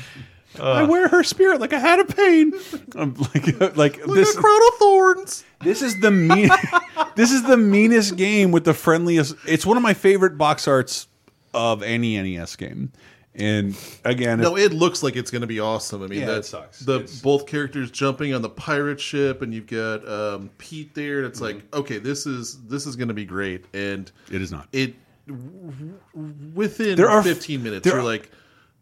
I 0.60 0.82
wear 0.82 1.08
her 1.08 1.22
spirit 1.22 1.60
like 1.60 1.72
a 1.72 1.78
hat 1.78 2.00
of 2.00 2.08
pain. 2.14 2.52
I'm 2.96 3.14
like, 3.14 3.76
like 3.76 4.04
this. 4.04 4.36
a 4.36 4.40
crown 4.40 4.60
of 4.72 4.78
thorns. 4.78 5.44
This 5.62 5.80
is 5.80 6.00
the 6.00 6.10
mean. 6.10 6.50
this 7.14 7.30
is 7.30 7.44
the 7.44 7.56
meanest 7.56 8.16
game 8.16 8.50
with 8.50 8.64
the 8.64 8.74
friendliest. 8.74 9.36
It's 9.46 9.64
one 9.64 9.76
of 9.76 9.82
my 9.82 9.94
favorite 9.94 10.36
box 10.36 10.66
arts 10.66 11.06
of 11.54 11.82
any 11.82 12.20
NES 12.20 12.56
game. 12.56 12.92
And 13.34 13.76
again, 14.04 14.40
No, 14.40 14.56
it 14.56 14.72
looks 14.72 15.02
like 15.04 15.14
it's 15.14 15.30
going 15.30 15.42
to 15.42 15.46
be 15.46 15.60
awesome. 15.60 16.02
I 16.02 16.08
mean, 16.08 16.20
Yeah, 16.20 16.26
that 16.26 16.38
it 16.38 16.44
sucks. 16.46 16.80
The 16.80 17.08
both 17.22 17.46
characters 17.46 17.90
jumping 17.90 18.34
on 18.34 18.42
the 18.42 18.48
pirate 18.50 19.00
ship, 19.00 19.40
and 19.42 19.54
you've 19.54 19.68
got 19.68 20.06
um, 20.08 20.50
Pete 20.58 20.94
there, 20.94 21.18
and 21.18 21.26
it's 21.26 21.40
like, 21.40 21.62
okay, 21.72 21.98
this 21.98 22.26
is 22.26 22.60
this 22.66 22.86
is 22.86 22.96
going 22.96 23.08
to 23.08 23.14
be 23.14 23.24
great. 23.24 23.66
And 23.72 24.10
it 24.32 24.42
is 24.42 24.50
not. 24.50 24.66
It 24.72 24.96
within 26.54 26.96
There 26.96 27.08
are- 27.08 27.22
15 27.22 27.62
minutes, 27.62 27.84
there 27.84 27.94
you're 27.94 28.00
are- 28.00 28.04
like, 28.04 28.30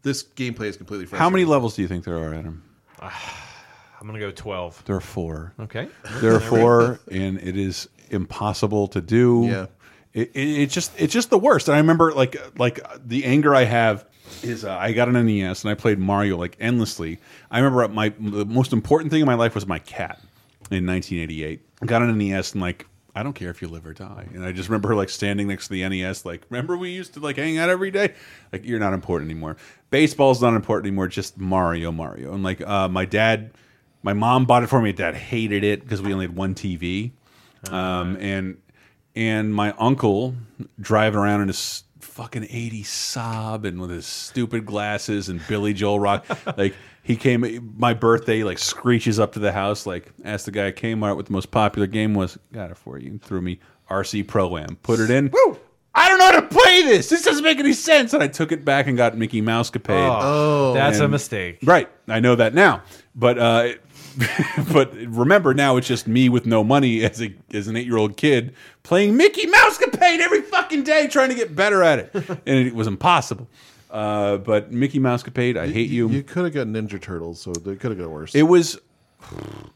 this 0.01 0.23
gameplay 0.23 0.65
is 0.65 0.77
completely 0.77 1.05
fresh. 1.05 1.19
how 1.19 1.29
many 1.29 1.45
levels 1.45 1.75
do 1.75 1.81
you 1.81 1.87
think 1.87 2.03
there 2.05 2.17
are, 2.17 2.33
Adam? 2.33 2.63
I'm 3.01 4.07
gonna 4.07 4.19
go 4.19 4.31
12. 4.31 4.85
There 4.85 4.95
are 4.95 5.01
four. 5.01 5.53
Okay. 5.59 5.89
There 6.21 6.33
are 6.33 6.39
four, 6.39 6.99
and 7.11 7.37
it 7.39 7.57
is 7.57 7.89
impossible 8.09 8.87
to 8.89 9.01
do. 9.01 9.47
Yeah. 9.51 9.65
It, 10.13 10.31
it, 10.33 10.39
it's 10.61 10.73
just 10.73 10.91
it's 10.97 11.13
just 11.13 11.29
the 11.29 11.37
worst. 11.37 11.67
And 11.67 11.75
I 11.75 11.79
remember 11.79 12.13
like 12.13 12.35
like 12.57 12.79
the 13.05 13.25
anger 13.25 13.53
I 13.53 13.65
have 13.65 14.05
is 14.43 14.65
uh, 14.65 14.77
I 14.77 14.91
got 14.91 15.07
an 15.07 15.25
NES 15.25 15.63
and 15.63 15.71
I 15.71 15.75
played 15.75 15.99
Mario 15.99 16.37
like 16.37 16.55
endlessly. 16.59 17.19
I 17.51 17.59
remember 17.59 17.87
my 17.89 18.09
the 18.19 18.45
most 18.45 18.73
important 18.73 19.11
thing 19.11 19.21
in 19.21 19.25
my 19.25 19.35
life 19.35 19.55
was 19.55 19.67
my 19.67 19.79
cat 19.79 20.19
in 20.71 20.85
1988. 20.85 21.61
I 21.81 21.85
got 21.85 22.01
an 22.01 22.17
NES 22.17 22.53
and 22.53 22.61
like 22.61 22.85
I 23.15 23.23
don't 23.23 23.33
care 23.33 23.49
if 23.49 23.61
you 23.61 23.67
live 23.67 23.85
or 23.85 23.93
die. 23.93 24.27
And 24.33 24.45
I 24.45 24.51
just 24.51 24.69
remember 24.69 24.89
her 24.89 24.95
like 24.95 25.09
standing 25.09 25.47
next 25.47 25.67
to 25.67 25.73
the 25.73 25.87
NES, 25.87 26.25
like, 26.25 26.45
remember 26.49 26.77
we 26.77 26.91
used 26.91 27.15
to 27.15 27.19
like 27.19 27.37
hang 27.37 27.57
out 27.57 27.69
every 27.69 27.91
day? 27.91 28.13
Like, 28.53 28.65
you're 28.65 28.79
not 28.79 28.93
important 28.93 29.29
anymore. 29.29 29.57
Baseball's 29.89 30.41
not 30.41 30.53
important 30.53 30.87
anymore, 30.87 31.07
just 31.07 31.37
Mario, 31.37 31.91
Mario. 31.91 32.33
And 32.33 32.43
like, 32.43 32.61
uh, 32.61 32.87
my 32.87 33.05
dad, 33.05 33.51
my 34.03 34.13
mom 34.13 34.45
bought 34.45 34.63
it 34.63 34.67
for 34.67 34.81
me. 34.81 34.91
Dad 34.93 35.15
hated 35.15 35.63
it 35.63 35.81
because 35.81 36.01
we 36.01 36.13
only 36.13 36.27
had 36.27 36.35
one 36.35 36.55
TV. 36.55 37.11
Um, 37.69 38.15
and 38.21 38.57
and 39.15 39.53
my 39.53 39.73
uncle 39.77 40.35
driving 40.79 41.19
around 41.19 41.41
in 41.41 41.47
his 41.47 41.83
fucking 41.99 42.43
80s 42.43 42.85
Saab 42.85 43.65
and 43.65 43.79
with 43.79 43.89
his 43.89 44.05
stupid 44.05 44.65
glasses 44.65 45.29
and 45.29 45.45
Billy 45.47 45.73
Joel 45.73 45.99
rock. 45.99 46.25
like 46.57 46.75
he 47.03 47.15
came 47.15 47.73
my 47.77 47.93
birthday, 47.93 48.43
like 48.43 48.59
screeches 48.59 49.19
up 49.19 49.33
to 49.33 49.39
the 49.39 49.51
house, 49.51 49.85
like 49.85 50.11
asked 50.23 50.45
the 50.45 50.51
guy 50.51 50.67
at 50.67 50.75
Kmart 50.75 51.15
what 51.15 51.25
the 51.25 51.33
most 51.33 51.51
popular 51.51 51.87
game 51.87 52.13
was. 52.13 52.37
Got 52.53 52.71
it 52.71 52.77
for 52.77 52.97
you. 52.97 53.11
And 53.11 53.21
threw 53.21 53.41
me 53.41 53.59
RC 53.89 54.27
Pro 54.27 54.57
Am. 54.57 54.75
Put 54.77 54.99
it 54.99 55.09
in. 55.09 55.29
Woo! 55.31 55.57
I 55.95 56.07
don't 56.07 56.19
know 56.19 56.25
how 56.25 56.39
to 56.39 56.47
play 56.47 56.83
this. 56.83 57.09
This 57.09 57.23
doesn't 57.23 57.43
make 57.43 57.59
any 57.59 57.73
sense. 57.73 58.13
And 58.13 58.21
I 58.21 58.27
took 58.27 58.51
it 58.51 58.63
back 58.63 58.87
and 58.87 58.95
got 58.95 59.17
Mickey 59.17 59.41
Mousecapade. 59.41 60.19
Oh, 60.21 60.73
that's 60.73 60.99
a 60.99 61.07
mistake. 61.07 61.59
Right. 61.63 61.89
I 62.07 62.19
know 62.19 62.35
that 62.35 62.53
now. 62.53 62.83
But 63.15 63.37
uh 63.37 63.73
but 64.73 64.93
remember 64.95 65.53
now 65.53 65.77
it's 65.77 65.87
just 65.87 66.07
me 66.07 66.29
with 66.29 66.45
no 66.45 66.63
money 66.63 67.03
as 67.03 67.21
a 67.21 67.33
as 67.53 67.67
an 67.67 67.75
8-year-old 67.75 68.17
kid 68.17 68.53
playing 68.83 69.15
Mickey 69.17 69.45
Mouse 69.47 69.77
Capade 70.09 70.19
every 70.21 70.41
fucking 70.41 70.83
day 70.83 71.07
trying 71.07 71.29
to 71.29 71.35
get 71.35 71.55
better 71.55 71.83
at 71.83 71.99
it. 71.99 72.11
and 72.45 72.67
it 72.67 72.75
was 72.75 72.87
impossible. 72.87 73.47
Uh 73.89 74.37
but 74.37 74.71
Mickey 74.71 74.99
Mousecapade, 74.99 75.57
I 75.57 75.67
hate 75.67 75.89
you. 75.89 76.09
You 76.09 76.23
could 76.23 76.45
have 76.45 76.53
got 76.53 76.67
Ninja 76.67 77.01
Turtles, 77.01 77.41
so 77.41 77.51
they 77.51 77.75
could 77.75 77.91
have 77.91 77.99
got 77.99 78.09
worse. 78.09 78.35
It 78.35 78.43
was 78.43 78.79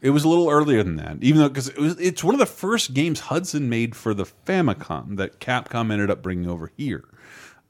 it 0.00 0.10
was 0.10 0.24
a 0.24 0.28
little 0.28 0.48
earlier 0.48 0.82
than 0.82 0.96
that, 0.96 1.18
even 1.20 1.40
though 1.40 1.48
because 1.48 1.68
it 1.68 1.78
was 1.78 1.98
it's 1.98 2.22
one 2.22 2.34
of 2.34 2.38
the 2.38 2.46
first 2.46 2.94
games 2.94 3.20
Hudson 3.20 3.68
made 3.68 3.96
for 3.96 4.14
the 4.14 4.24
Famicom 4.24 5.16
that 5.16 5.40
Capcom 5.40 5.92
ended 5.92 6.10
up 6.10 6.22
bringing 6.22 6.48
over 6.48 6.70
here. 6.76 7.04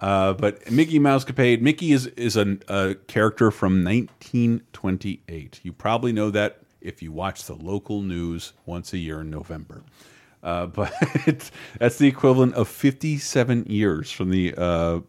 Uh, 0.01 0.35
but 0.35 0.70
Mickey 0.70 0.99
Mousecapade, 0.99 1.61
Mickey 1.62 1.93
is 1.93 2.07
is 2.09 2.36
a, 2.36 2.59
a 2.69 2.95
character 3.07 3.51
from 3.51 3.85
1928. 3.85 5.61
You 5.62 5.73
probably 5.73 6.12
know 6.12 6.31
that 6.31 6.59
if 6.81 7.03
you 7.03 7.11
watch 7.11 7.45
the 7.45 7.55
local 7.55 8.03
news 8.03 8.53
once 8.66 8.93
a 8.93 8.99
year 8.99 9.23
in 9.23 9.31
November. 9.31 9.82
Uh, 10.45 10.66
but 10.66 10.93
that's 11.79 11.97
the 11.99 12.07
equivalent 12.07 12.55
of 12.55 12.69
57 12.69 13.65
years 13.66 14.12
from 14.12 14.31
the 14.31 14.55
uh, 14.57 15.01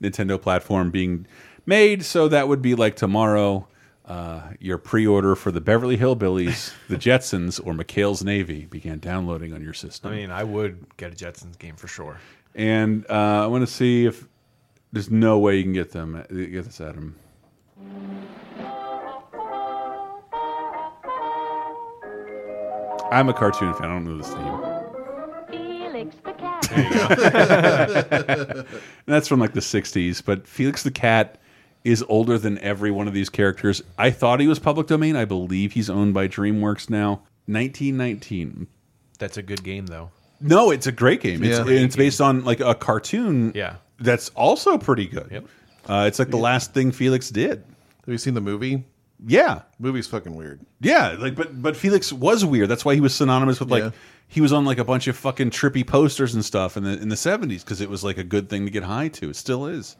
Nintendo 0.00 0.40
platform 0.40 0.90
being 0.90 1.26
made. 1.66 2.04
So 2.04 2.28
that 2.28 2.48
would 2.48 2.62
be 2.62 2.74
like 2.74 2.96
tomorrow. 2.96 3.68
Uh, 4.04 4.52
your 4.60 4.78
pre-order 4.78 5.34
for 5.34 5.50
the 5.50 5.60
Beverly 5.60 5.98
Hillbillies, 5.98 6.72
the 6.88 6.94
Jetsons, 6.94 7.60
or 7.66 7.72
McHale's 7.72 8.22
Navy 8.22 8.64
began 8.66 9.00
downloading 9.00 9.52
on 9.52 9.60
your 9.60 9.74
system. 9.74 10.12
I 10.12 10.14
mean, 10.14 10.30
I 10.30 10.44
would 10.44 10.86
get 10.96 11.12
a 11.12 11.16
Jetsons 11.16 11.58
game 11.58 11.74
for 11.74 11.88
sure. 11.88 12.20
and 12.54 13.04
uh, 13.10 13.42
I 13.42 13.46
want 13.48 13.66
to 13.66 13.72
see 13.72 14.06
if 14.06 14.28
there's 14.92 15.10
no 15.10 15.40
way 15.40 15.56
you 15.56 15.64
can 15.64 15.72
get 15.72 15.90
them 15.90 16.24
get 16.30 16.66
this 16.66 16.80
at 16.80 16.94
him. 16.94 17.16
I'm 23.10 23.28
a 23.28 23.34
cartoon 23.34 23.72
fan. 23.74 23.84
I 23.84 23.94
don't 23.94 24.04
know 24.04 24.18
this 24.18 24.28
theme. 24.28 24.55
that's 29.06 29.28
from 29.28 29.40
like 29.40 29.52
the 29.52 29.60
60s. 29.60 30.22
But 30.24 30.46
Felix 30.46 30.82
the 30.82 30.90
Cat 30.90 31.40
is 31.84 32.04
older 32.08 32.38
than 32.38 32.58
every 32.58 32.90
one 32.90 33.08
of 33.08 33.14
these 33.14 33.28
characters. 33.28 33.82
I 33.98 34.10
thought 34.10 34.40
he 34.40 34.48
was 34.48 34.58
public 34.58 34.86
domain. 34.86 35.16
I 35.16 35.24
believe 35.24 35.72
he's 35.72 35.90
owned 35.90 36.14
by 36.14 36.28
DreamWorks 36.28 36.90
now. 36.90 37.22
1919. 37.46 38.66
That's 39.18 39.36
a 39.36 39.42
good 39.42 39.62
game, 39.62 39.86
though. 39.86 40.10
No, 40.40 40.70
it's 40.70 40.86
a 40.86 40.92
great 40.92 41.20
game. 41.20 41.42
It's, 41.42 41.56
Yeah. 41.58 41.62
and 41.62 41.70
it's 41.70 41.96
based 41.96 42.20
on 42.20 42.44
like 42.44 42.60
a 42.60 42.74
cartoon. 42.74 43.52
Yeah. 43.54 43.76
that's 44.00 44.28
also 44.30 44.76
pretty 44.78 45.06
good. 45.06 45.28
Yep. 45.30 45.44
Uh, 45.88 46.04
it's 46.08 46.18
like 46.18 46.30
the 46.30 46.36
last 46.36 46.74
thing 46.74 46.92
Felix 46.92 47.30
did. 47.30 47.58
Have 48.04 48.12
you 48.12 48.18
seen 48.18 48.34
the 48.34 48.40
movie? 48.40 48.84
Yeah, 49.24 49.62
movie's 49.78 50.06
fucking 50.06 50.34
weird. 50.34 50.60
Yeah, 50.80 51.16
like 51.18 51.34
but 51.34 51.60
but 51.62 51.76
Felix 51.76 52.12
was 52.12 52.44
weird. 52.44 52.68
That's 52.68 52.84
why 52.84 52.94
he 52.94 53.00
was 53.00 53.14
synonymous 53.14 53.60
with 53.60 53.70
like 53.70 53.84
Yeah. 53.84 53.90
he 54.28 54.40
was 54.40 54.52
on 54.52 54.64
like 54.64 54.78
a 54.78 54.84
bunch 54.84 55.06
of 55.08 55.16
fucking 55.16 55.50
trippy 55.50 55.86
posters 55.86 56.34
and 56.34 56.44
stuff 56.44 56.76
in 56.76 56.84
the 56.84 57.00
in 57.00 57.08
the 57.08 57.16
seventies 57.16 57.64
because 57.64 57.80
it 57.80 57.88
was 57.88 58.04
like 58.04 58.18
a 58.18 58.24
good 58.24 58.48
thing 58.50 58.64
to 58.66 58.70
get 58.70 58.82
high 58.82 59.08
to. 59.08 59.30
It 59.30 59.36
still 59.36 59.66
is. 59.66 59.96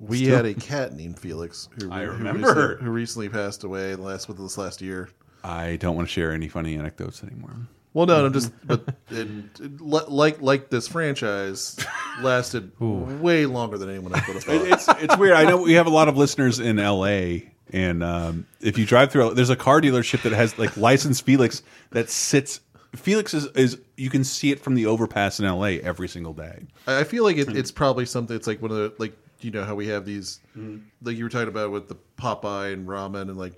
We 0.00 0.18
Still- 0.24 0.36
had 0.36 0.46
a 0.46 0.54
cat 0.54 0.94
named 0.94 1.18
Felix 1.18 1.68
who, 1.78 1.90
I 1.92 2.04
who 2.04 2.12
remember. 2.12 2.48
recently, 2.48 2.84
who 2.84 2.90
recently 2.90 3.28
passed 3.28 3.64
away 3.64 3.94
last 3.96 4.28
with 4.28 4.38
this 4.38 4.56
last 4.58 4.80
year. 4.82 5.08
I 5.44 5.76
don't 5.76 5.94
want 5.94 6.08
to 6.08 6.12
share 6.12 6.32
any 6.32 6.48
funny 6.48 6.74
anecdotes 6.76 7.22
anymore. 7.22 7.54
Well, 7.92 8.06
no, 8.06 8.24
I'm 8.26 8.32
just 8.32 8.50
but 8.66 8.88
it, 9.10 9.28
it, 9.60 9.80
like 9.80 10.40
like 10.40 10.68
this 10.70 10.88
franchise 10.88 11.76
lasted 12.20 12.72
way 12.80 13.46
longer 13.46 13.78
than 13.78 13.88
anyone 13.90 14.14
else 14.14 14.26
would 14.26 14.34
have 14.34 14.44
thought. 14.44 14.66
It's 14.66 14.88
it's 15.04 15.16
weird. 15.18 15.34
I 15.36 15.44
know 15.44 15.58
we 15.62 15.74
have 15.74 15.86
a 15.86 15.90
lot 15.90 16.08
of 16.08 16.16
listeners 16.16 16.58
in 16.60 16.78
L.A. 16.78 17.52
and 17.72 18.02
um, 18.02 18.46
if 18.60 18.76
you 18.78 18.86
drive 18.86 19.10
through, 19.12 19.34
there's 19.34 19.50
a 19.50 19.56
car 19.56 19.80
dealership 19.80 20.22
that 20.22 20.32
has 20.32 20.58
like 20.58 20.76
licensed 20.76 21.24
Felix 21.24 21.62
that 21.90 22.10
sits. 22.10 22.60
Felix 22.94 23.34
is, 23.34 23.46
is 23.56 23.78
you 23.96 24.08
can 24.10 24.22
see 24.22 24.52
it 24.52 24.60
from 24.60 24.74
the 24.74 24.86
overpass 24.86 25.40
in 25.40 25.46
L.A. 25.46 25.80
every 25.80 26.08
single 26.08 26.32
day. 26.32 26.66
I 26.86 27.00
I 27.00 27.04
feel 27.04 27.24
like 27.24 27.36
it, 27.36 27.56
it's 27.56 27.72
probably 27.72 28.06
something. 28.06 28.36
It's 28.36 28.46
like 28.46 28.62
one 28.62 28.70
of 28.70 28.76
the 28.76 28.94
like 28.98 29.16
you 29.40 29.50
know 29.50 29.64
how 29.64 29.74
we 29.74 29.88
have 29.88 30.04
these 30.04 30.40
Mm-hmm. 30.56 30.78
like 31.02 31.16
you 31.16 31.24
were 31.24 31.30
talking 31.30 31.48
about 31.48 31.72
with 31.72 31.88
the 31.88 31.96
Popeye 32.16 32.72
and 32.72 32.86
ramen 32.86 33.22
and 33.22 33.36
like 33.36 33.54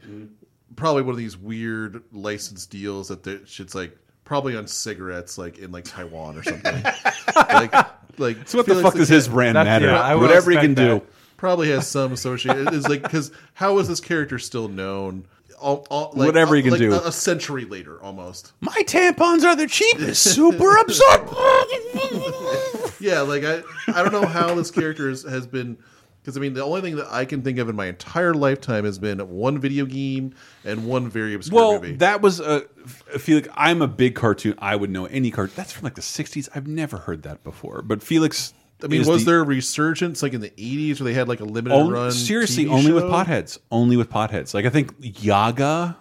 probably 0.77 1.03
one 1.03 1.13
of 1.13 1.19
these 1.19 1.37
weird 1.37 2.03
license 2.13 2.65
deals 2.67 3.09
that 3.09 3.23
the 3.23 3.43
shit's 3.45 3.75
like 3.75 3.97
probably 4.25 4.57
on 4.57 4.67
cigarettes 4.67 5.37
like 5.39 5.59
in 5.59 5.71
like 5.73 5.85
Taiwan 5.85 6.39
or 6.39 6.43
something. 6.43 6.83
like 7.37 7.75
like 8.19 8.49
So 8.49 8.57
what 8.59 8.67
the 8.67 8.77
fuck 8.83 8.95
does 8.95 9.09
his 9.11 9.29
brand 9.29 9.55
matter? 9.55 9.87
yeah, 9.89 10.15
Whatever 10.15 10.51
he 10.53 10.57
can 10.57 10.73
expect 10.73 11.05
do. 11.05 11.07
Probably 11.37 11.69
has 11.71 11.87
some 11.87 12.13
association. 12.13 12.69
It's 12.75 12.89
like 12.89 13.03
because 13.03 13.31
how 13.55 13.79
is 13.79 13.89
this 13.89 14.01
character 14.01 14.39
still 14.39 14.69
known? 14.69 15.27
All, 15.59 15.87
all, 15.89 16.13
like, 16.15 16.27
Whatever 16.27 16.55
he 16.55 16.61
can 16.63 16.73
like 16.73 16.81
do. 16.81 16.93
A, 16.93 17.09
a 17.09 17.13
century 17.13 17.65
later, 17.65 17.99
almost. 18.03 18.53
My 18.61 18.83
tampons 18.87 19.43
are 19.43 19.57
the 19.57 19.67
cheapest. 19.67 20.23
Super 20.23 20.77
absorbent. 20.77 21.33
Yeah, 23.01 23.21
like 23.21 23.45
I, 23.45 23.63
I 23.89 24.03
don't 24.03 24.13
know 24.13 24.27
how 24.27 24.55
this 24.55 24.71
character 24.71 25.11
is, 25.11 25.23
has 25.25 25.47
been. 25.47 25.77
Because 26.21 26.37
I 26.37 26.41
mean, 26.41 26.55
the 26.55 26.65
only 26.65 26.81
thing 26.81 26.97
that 26.97 27.07
I 27.13 27.25
can 27.25 27.43
think 27.43 27.59
of 27.59 27.69
in 27.69 27.77
my 27.77 27.87
entire 27.87 28.35
lifetime 28.35 28.85
has 28.85 28.99
been 28.99 29.19
one 29.31 29.59
video 29.61 29.85
game 29.85 30.35
and 30.65 30.87
one 30.87 31.09
very 31.09 31.35
obscure 31.35 31.55
Well, 31.61 31.73
movie. 31.75 31.97
that 31.97 32.21
was 32.21 32.41
a. 32.41 32.63
feel 33.19 33.37
like 33.37 33.49
I'm 33.55 33.81
a 33.83 33.87
big 33.87 34.15
cartoon. 34.17 34.55
I 34.59 34.75
would 34.75 34.91
know 34.91 35.05
any 35.07 35.31
cart. 35.31 35.55
That's 35.55 35.73
from 35.73 35.85
like 35.85 35.95
the 35.95 36.01
'60s. 36.03 36.49
I've 36.55 36.67
never 36.67 36.99
heard 36.99 37.23
that 37.23 37.45
before. 37.45 37.83
But 37.83 38.03
Felix. 38.03 38.53
I 38.83 38.89
mean, 38.89 39.07
was 39.07 39.25
the- 39.25 39.31
there 39.31 39.41
a 39.41 39.45
resurgence 39.45 40.23
like 40.23 40.35
in 40.35 40.41
the 40.41 40.51
'80s 40.51 41.01
where 41.01 41.05
they 41.05 41.15
had 41.15 41.29
like 41.29 41.41
a 41.41 41.45
limited 41.45 41.75
only, 41.75 41.93
run? 41.93 42.13
seriously 42.13 42.67
TV 42.67 42.71
only 42.73 42.93
with 42.93 43.05
potheads? 43.05 43.59
Only 43.71 43.97
with 43.97 44.11
potheads. 44.11 44.53
Like 44.55 44.67
I 44.67 44.71
think 44.71 44.95
Yaga, 45.01 45.97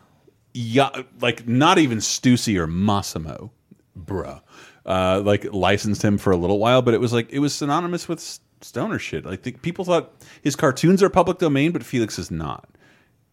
ya, 0.53 0.89
like 1.21 1.47
not 1.47 1.77
even 1.77 1.99
Stussy 1.99 2.57
or 2.57 2.67
Massimo, 2.67 3.51
bruh. 3.97 4.41
Uh, 4.85 5.21
like 5.25 5.45
licensed 5.51 6.03
him 6.03 6.17
for 6.17 6.31
a 6.31 6.37
little 6.37 6.59
while, 6.59 6.81
but 6.81 6.93
it 6.93 6.99
was 6.99 7.11
like 7.13 7.31
it 7.31 7.39
was 7.39 7.55
synonymous 7.55 8.07
with 8.07 8.39
stoner 8.61 8.99
shit. 8.99 9.25
I 9.25 9.35
think 9.35 9.61
people 9.61 9.85
thought 9.85 10.13
his 10.41 10.55
cartoons 10.55 11.01
are 11.01 11.09
public 11.09 11.39
domain, 11.39 11.71
but 11.71 11.83
Felix 11.83 12.19
is 12.19 12.29
not. 12.29 12.69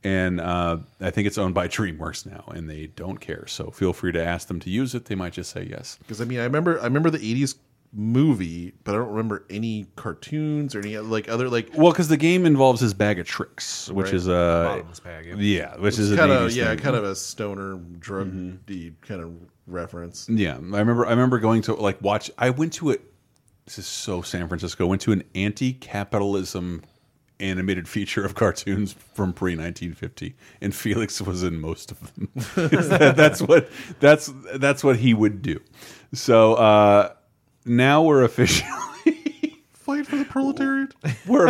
And 0.04 0.40
uh, 0.40 0.78
I 1.00 1.10
think 1.10 1.26
it's 1.26 1.38
owned 1.38 1.54
by 1.54 1.68
DreamWorks 1.68 2.26
now, 2.26 2.44
and 2.54 2.70
they 2.70 2.86
don't 2.88 3.18
care. 3.20 3.46
So 3.46 3.70
feel 3.70 3.92
free 3.92 4.12
to 4.12 4.24
ask 4.24 4.48
them 4.48 4.60
to 4.60 4.70
use 4.70 4.94
it. 4.94 5.04
They 5.06 5.14
might 5.14 5.32
just 5.32 5.50
say 5.50 5.64
yes. 5.68 5.98
Because 5.98 6.20
I 6.20 6.24
mean, 6.24 6.40
I 6.40 6.44
remember 6.44 6.80
I 6.80 6.84
remember 6.84 7.10
the 7.10 7.18
'80s 7.18 7.56
movie, 7.94 8.72
but 8.84 8.94
I 8.94 8.98
don't 8.98 9.10
remember 9.10 9.44
any 9.50 9.86
cartoons 9.96 10.74
or 10.74 10.80
any 10.80 10.96
like 10.98 11.28
other 11.28 11.48
like. 11.48 11.70
Well, 11.74 11.92
because 11.92 12.08
the 12.08 12.16
game 12.16 12.46
involves 12.46 12.80
his 12.80 12.94
bag 12.94 13.18
of 13.18 13.26
tricks, 13.26 13.90
which 13.90 14.06
Right. 14.06 14.14
is 14.14 14.28
a 14.28 14.84
bag, 15.04 15.26
yeah. 15.26 15.34
yeah, 15.38 15.76
which 15.76 15.98
is 15.98 16.10
a 16.12 16.16
kind 16.16 16.32
of 16.32 16.52
yeah, 16.52 16.70
thing. 16.70 16.78
kind 16.78 16.96
of 16.96 17.04
a 17.04 17.14
stoner 17.14 17.76
drug 17.98 18.28
Mm-hmm. 18.32 18.88
kind 19.02 19.20
of 19.22 19.32
reference. 19.66 20.28
Yeah, 20.28 20.52
I 20.54 20.56
remember. 20.56 21.06
I 21.06 21.10
remember 21.10 21.38
going 21.38 21.62
to 21.62 21.74
like 21.74 22.00
watch. 22.02 22.30
I 22.38 22.50
went 22.50 22.72
to 22.74 22.92
a. 22.92 22.96
This 23.66 23.78
is 23.78 23.86
so 23.86 24.22
San 24.22 24.48
Francisco. 24.48 24.86
Went 24.86 25.02
to 25.02 25.12
an 25.12 25.22
anti-capitalism 25.34 26.82
animated 27.40 27.88
feature 27.88 28.24
of 28.24 28.34
cartoons 28.34 28.92
from 29.14 29.32
pre 29.32 29.52
1950, 29.52 30.34
and 30.60 30.74
Felix 30.74 31.20
was 31.20 31.42
in 31.42 31.60
most 31.60 31.90
of 31.90 32.14
them. 32.14 32.28
That- 32.54 33.14
that's 33.16 33.42
what 33.42 33.68
that's 34.00 34.32
that's 34.56 34.82
what 34.82 34.96
he 34.96 35.12
would 35.14 35.42
do. 35.42 35.60
So 36.14 36.54
uh, 36.54 37.12
now 37.64 38.02
we're 38.02 38.22
officially 38.22 38.68
Fight 39.72 40.06
for 40.06 40.16
the 40.16 40.24
proletariat. 40.24 40.94
we're 41.26 41.48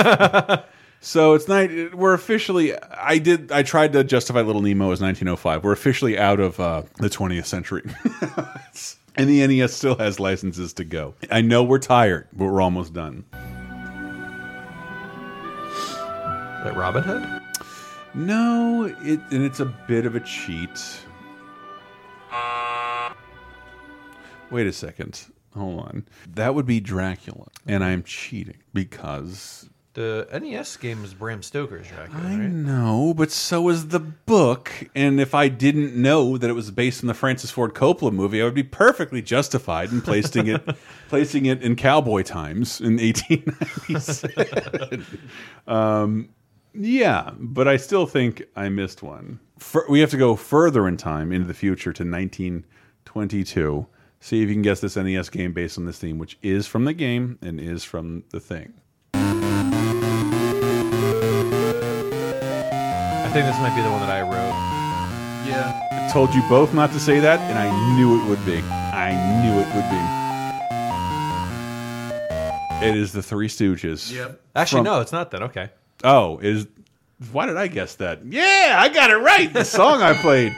So 1.04 1.34
it's 1.34 1.48
night. 1.48 1.96
We're 1.96 2.14
officially. 2.14 2.74
I 2.78 3.18
did. 3.18 3.50
I 3.50 3.64
tried 3.64 3.92
to 3.94 4.04
justify 4.04 4.40
Little 4.40 4.62
Nemo 4.62 4.92
as 4.92 5.00
1905. 5.00 5.64
We're 5.64 5.72
officially 5.72 6.16
out 6.16 6.38
of 6.38 6.60
uh, 6.60 6.82
the 6.98 7.10
20th 7.10 7.46
century, 7.46 7.82
and 9.16 9.28
the 9.28 9.44
NES 9.44 9.74
still 9.74 9.96
has 9.96 10.20
licenses 10.20 10.72
to 10.74 10.84
go. 10.84 11.14
I 11.28 11.40
know 11.40 11.64
we're 11.64 11.80
tired, 11.80 12.28
but 12.32 12.44
we're 12.44 12.62
almost 12.62 12.94
done. 12.94 13.24
That 16.62 16.76
Robin 16.76 17.02
Hood? 17.02 17.42
No, 18.14 18.84
it 18.84 19.18
and 19.32 19.42
it's 19.44 19.58
a 19.58 19.66
bit 19.66 20.06
of 20.06 20.14
a 20.14 20.20
cheat. 20.20 20.80
Wait 24.50 24.68
a 24.68 24.72
second. 24.72 25.26
Hold 25.54 25.80
on. 25.80 26.06
That 26.34 26.54
would 26.54 26.64
be 26.66 26.80
Dracula, 26.80 27.48
and 27.66 27.84
I'm 27.84 28.02
cheating 28.02 28.56
because 28.72 29.68
The 29.94 30.26
NES 30.32 30.78
game 30.78 31.04
is 31.04 31.12
Bram 31.12 31.42
Stoker's 31.42 31.86
Dracula, 31.88 32.22
I 32.26 32.36
right? 32.38 32.48
know, 32.50 33.12
but 33.14 33.30
so 33.30 33.68
is 33.68 33.88
the 33.88 34.00
book. 34.00 34.88
And 34.94 35.20
if 35.20 35.34
I 35.34 35.48
didn't 35.48 35.94
know 35.94 36.38
that 36.38 36.48
it 36.48 36.54
was 36.54 36.70
based 36.70 37.04
on 37.04 37.08
the 37.08 37.14
Francis 37.14 37.50
Ford 37.50 37.74
Coppola 37.74 38.10
movie, 38.12 38.40
I 38.40 38.46
would 38.46 38.54
be 38.54 38.62
perfectly 38.62 39.20
justified 39.20 39.92
in 39.92 40.00
placing 40.00 40.46
it, 40.46 40.66
placing 41.10 41.44
it 41.44 41.60
in 41.62 41.76
cowboy 41.76 42.22
times 42.22 42.80
in 42.80 42.96
1897. 42.96 45.04
um, 45.66 46.30
yeah, 46.74 47.32
but 47.38 47.68
I 47.68 47.76
still 47.76 48.06
think 48.06 48.44
I 48.56 48.70
missed 48.70 49.02
one. 49.02 49.40
Fur 49.58 49.84
we 49.90 50.00
have 50.00 50.08
to 50.10 50.16
go 50.16 50.36
further 50.36 50.88
in 50.88 50.96
time 50.96 51.32
into 51.32 51.46
the 51.46 51.52
future 51.52 51.92
to 51.92 52.02
1922. 52.02 53.86
See 54.24 54.40
if 54.40 54.48
you 54.48 54.54
can 54.54 54.62
guess 54.62 54.78
this 54.78 54.94
NES 54.94 55.30
game 55.30 55.52
based 55.52 55.76
on 55.78 55.84
this 55.84 55.98
theme, 55.98 56.16
which 56.16 56.38
is 56.42 56.68
from 56.68 56.84
the 56.84 56.92
game 56.92 57.40
and 57.42 57.58
is 57.58 57.82
from 57.82 58.22
the 58.30 58.38
thing. 58.38 58.72
I 59.14 59.18
think 63.32 63.46
this 63.46 63.58
might 63.58 63.74
be 63.74 63.82
the 63.82 63.90
one 63.90 63.98
that 63.98 64.10
I 64.10 64.20
wrote. 64.22 64.54
Yeah. 65.50 65.76
I 65.90 66.08
told 66.12 66.32
you 66.36 66.42
both 66.48 66.72
not 66.72 66.92
to 66.92 67.00
say 67.00 67.18
that, 67.18 67.40
and 67.50 67.58
I 67.58 67.68
knew 67.96 68.22
it 68.22 68.28
would 68.28 68.46
be. 68.46 68.58
I 68.60 69.10
knew 69.42 69.54
it 69.60 69.66
would 69.74 69.90
be. 69.90 70.00
It 72.86 72.94
is 72.96 73.10
the 73.10 73.24
Three 73.24 73.48
Stooges. 73.48 74.12
Yep. 74.12 74.40
Actually, 74.54 74.78
From- 74.78 74.84
no, 74.84 75.00
it's 75.00 75.10
not 75.10 75.32
that. 75.32 75.42
Okay. 75.42 75.68
Oh, 76.04 76.38
it 76.38 76.46
is. 76.46 76.68
Why 77.32 77.46
did 77.46 77.56
I 77.56 77.66
guess 77.66 77.96
that? 77.96 78.24
Yeah, 78.24 78.76
I 78.78 78.88
got 78.88 79.10
it 79.10 79.16
right. 79.16 79.52
The 79.52 79.64
song 79.64 80.00
I 80.00 80.14
played. 80.14 80.54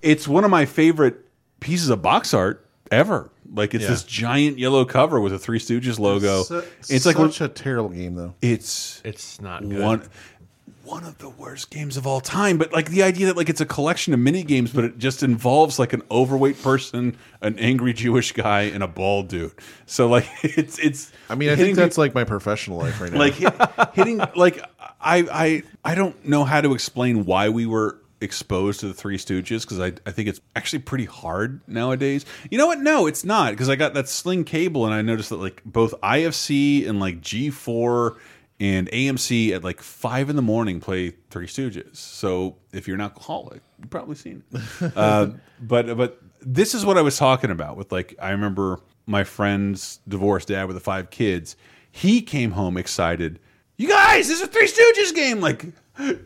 It's 0.00 0.28
one 0.28 0.44
of 0.44 0.50
my 0.52 0.64
favorite 0.64 1.26
pieces 1.58 1.88
of 1.88 2.02
box 2.02 2.32
art 2.32 2.68
ever. 2.90 3.30
Like 3.52 3.74
it's 3.74 3.84
Yeah. 3.84 3.90
this 3.90 4.04
giant 4.04 4.58
yellow 4.58 4.84
cover 4.84 5.20
with 5.20 5.32
a 5.32 5.38
Three 5.38 5.58
Stooges 5.58 5.98
logo. 5.98 6.42
Su- 6.44 6.62
it's 6.88 7.06
like 7.06 7.16
such 7.16 7.40
a 7.40 7.48
terrible 7.48 7.90
game, 7.90 8.14
though. 8.14 8.34
It's 8.42 9.00
it's 9.04 9.40
not 9.40 9.68
good. 9.68 9.80
one 9.82 10.08
one 10.84 11.04
of 11.04 11.18
the 11.18 11.28
worst 11.28 11.70
games 11.70 11.96
of 11.96 12.04
all 12.06 12.20
time. 12.20 12.58
But 12.58 12.72
like 12.72 12.90
the 12.90 13.02
idea 13.04 13.26
that 13.26 13.36
like 13.36 13.48
it's 13.48 13.60
a 13.60 13.66
collection 13.66 14.12
of 14.14 14.18
mini 14.20 14.42
games, 14.42 14.72
but 14.72 14.84
it 14.84 14.98
just 14.98 15.22
involves 15.22 15.78
like 15.78 15.92
an 15.92 16.02
overweight 16.10 16.60
person, 16.62 17.16
an 17.42 17.58
angry 17.58 17.92
Jewish 17.92 18.32
guy, 18.32 18.62
and 18.62 18.82
a 18.82 18.88
bald 18.88 19.28
dude. 19.28 19.52
So 19.86 20.08
like 20.08 20.28
it's 20.42 20.78
it's. 20.78 21.12
I 21.28 21.34
mean, 21.34 21.50
I 21.50 21.56
think 21.56 21.76
that's 21.76 21.98
like 21.98 22.14
my 22.14 22.24
professional 22.24 22.78
life 22.78 23.00
right 23.00 23.12
now. 23.12 23.18
like 23.18 23.34
hit, 23.34 23.54
hitting 23.94 24.18
like 24.36 24.60
I 25.00 25.26
I 25.32 25.62
I 25.84 25.94
don't 25.94 26.24
know 26.24 26.44
how 26.44 26.60
to 26.60 26.72
explain 26.72 27.24
why 27.24 27.48
we 27.50 27.66
were 27.66 27.96
exposed 28.20 28.80
to 28.80 28.88
the 28.88 28.94
Three 28.94 29.16
Stooges 29.16 29.62
because 29.62 29.80
I 29.80 29.92
I 30.06 30.12
think 30.12 30.28
it's 30.28 30.40
actually 30.54 30.80
pretty 30.80 31.06
hard 31.06 31.60
nowadays. 31.66 32.24
You 32.50 32.58
know 32.58 32.66
what? 32.66 32.80
No, 32.80 33.06
it's 33.06 33.24
not 33.24 33.52
because 33.52 33.68
I 33.68 33.76
got 33.76 33.94
that 33.94 34.08
sling 34.08 34.44
cable 34.44 34.84
and 34.84 34.94
I 34.94 35.02
noticed 35.02 35.30
that 35.30 35.36
like 35.36 35.62
both 35.64 35.94
IFC 36.02 36.88
and 36.88 37.00
like 37.00 37.20
G4 37.20 38.16
and 38.60 38.90
AMC 38.90 39.52
at 39.52 39.64
like 39.64 39.80
five 39.80 40.28
in 40.28 40.36
the 40.36 40.42
morning 40.42 40.80
play 40.80 41.14
Three 41.30 41.46
Stooges. 41.46 41.96
So 41.96 42.56
if 42.72 42.86
you're 42.86 42.96
an 42.96 43.00
alcoholic, 43.00 43.62
you've 43.78 43.90
probably 43.90 44.16
seen 44.16 44.42
it. 44.52 44.92
uh, 44.96 45.28
but 45.60 45.96
but 45.96 46.20
this 46.42 46.74
is 46.74 46.84
what 46.84 46.98
I 46.98 47.02
was 47.02 47.16
talking 47.16 47.50
about 47.50 47.76
with 47.76 47.90
like 47.90 48.14
I 48.20 48.30
remember 48.30 48.80
my 49.06 49.24
friend's 49.24 50.00
divorced 50.06 50.48
dad 50.48 50.66
with 50.66 50.76
the 50.76 50.80
five 50.80 51.10
kids. 51.10 51.56
He 51.90 52.22
came 52.22 52.52
home 52.52 52.76
excited. 52.76 53.40
You 53.76 53.88
guys, 53.88 54.28
this 54.28 54.40
is 54.40 54.46
a 54.46 54.46
Three 54.46 54.68
Stooges 54.68 55.14
game. 55.14 55.40
Like, 55.40 55.64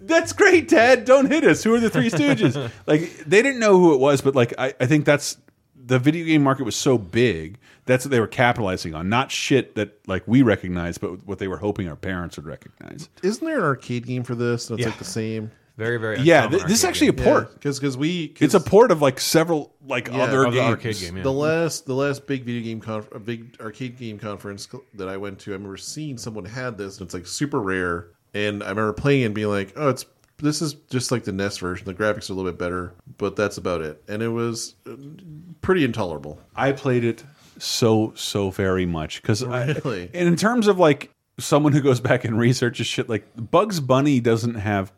that's 0.03 0.33
great, 0.33 0.69
Dad. 0.69 1.05
Don't 1.05 1.31
hit 1.31 1.45
us. 1.45 1.63
Who 1.63 1.75
are 1.75 1.81
the 1.81 1.91
Three 1.91 2.11
Stooges? 2.11 2.71
like, 2.87 3.01
they 3.27 3.43
didn't 3.43 3.61
know 3.61 3.79
who 3.79 3.95
it 3.95 4.01
was, 4.01 4.21
but 4.21 4.35
like, 4.35 4.55
I, 4.59 4.75
I 4.81 4.87
think 4.87 5.05
that's 5.05 5.37
the 5.77 5.99
video 5.99 6.25
game 6.25 6.43
market 6.43 6.65
was 6.65 6.77
so 6.77 6.97
big. 6.99 7.59
That's 7.87 8.05
what 8.07 8.11
they 8.11 8.21
were 8.21 8.27
capitalizing 8.27 8.95
on. 8.95 9.09
Not 9.11 9.31
shit 9.31 9.75
that 9.75 9.99
like 10.09 10.23
we 10.27 10.43
recognize, 10.43 10.97
but 10.97 11.27
what 11.27 11.39
they 11.39 11.49
were 11.49 11.59
hoping 11.59 11.89
our 11.89 11.97
parents 11.97 12.37
would 12.37 12.47
recognize. 12.47 13.11
Isn't 13.23 13.45
there 13.47 13.59
an 13.59 13.65
arcade 13.65 14.07
game 14.07 14.23
for 14.23 14.35
this? 14.35 14.71
And 14.71 14.79
it's 14.79 14.87
Yeah. 14.87 14.91
like 14.91 14.99
the 14.99 15.05
same. 15.05 15.51
Very, 15.77 15.99
very. 15.99 16.21
Yeah, 16.21 16.47
th- 16.47 16.63
this 16.63 16.79
is 16.79 16.85
arcade 16.85 16.89
actually 16.89 17.09
a 17.09 17.13
port. 17.13 17.53
Because 17.55 17.79
because 17.81 17.97
we 17.97 18.33
It's 18.41 18.55
a 18.55 18.61
port 18.61 18.91
of 18.93 19.03
like 19.03 19.21
several 19.21 19.75
like 19.87 20.07
Yeah, 20.09 20.19
other 20.23 20.45
of 20.45 20.55
the 20.55 20.61
arcade 20.61 20.97
game, 20.97 21.17
yeah. 21.17 21.25
The 21.25 21.33
last 21.33 21.85
the 21.85 21.95
last 21.95 22.27
big 22.27 22.45
video 22.45 22.63
game 22.63 22.81
conf- 22.81 23.13
a 23.13 23.19
big 23.19 23.57
arcade 23.61 23.99
game 23.99 24.19
conference 24.19 24.69
that 24.95 25.09
I 25.09 25.17
went 25.17 25.41
to, 25.41 25.51
I 25.51 25.55
remember 25.55 25.77
seeing 25.77 26.17
someone 26.17 26.45
had 26.45 26.79
this, 26.79 26.99
and 26.99 27.07
it's 27.07 27.13
like 27.15 27.27
super 27.27 27.61
rare. 27.61 28.07
And 28.35 28.63
I 28.63 28.69
remember 28.71 28.93
playing 28.93 29.23
it 29.23 29.27
and 29.27 29.35
being 29.35 29.49
like, 29.49 29.73
"Oh, 29.77 29.89
it's 29.91 30.05
this 30.39 30.61
is 30.61 30.75
just 30.91 31.13
like 31.13 31.25
the 31.25 31.33
NES 31.33 31.59
version. 31.59 31.87
The 31.87 31.95
graphics 31.95 32.29
are 32.29 32.33
a 32.33 32.37
little 32.37 32.51
bit 32.51 32.59
better, 32.59 32.93
but 33.19 33.37
that's 33.37 33.57
about 33.57 33.81
it." 33.83 34.03
And 34.09 34.23
it 34.23 34.29
was 34.29 34.75
uh, 34.89 34.97
pretty 35.63 35.85
intolerable. 35.85 36.41
I 36.57 36.73
played 36.73 37.05
it 37.05 37.23
so 37.59 38.13
so 38.17 38.51
very 38.51 38.85
much 38.87 39.23
because 39.23 39.45
Really? 39.45 40.11
and 40.13 40.27
in 40.29 40.35
terms 40.37 40.67
of 40.67 40.79
like 40.79 41.11
someone 41.39 41.73
who 41.73 41.81
goes 41.81 42.01
back 42.01 42.25
and 42.25 42.37
researches 42.39 42.87
shit 42.87 43.09
like 43.09 43.25
Bugs 43.37 43.79
Bunny 43.79 44.19
doesn't 44.21 44.55
have 44.57 44.93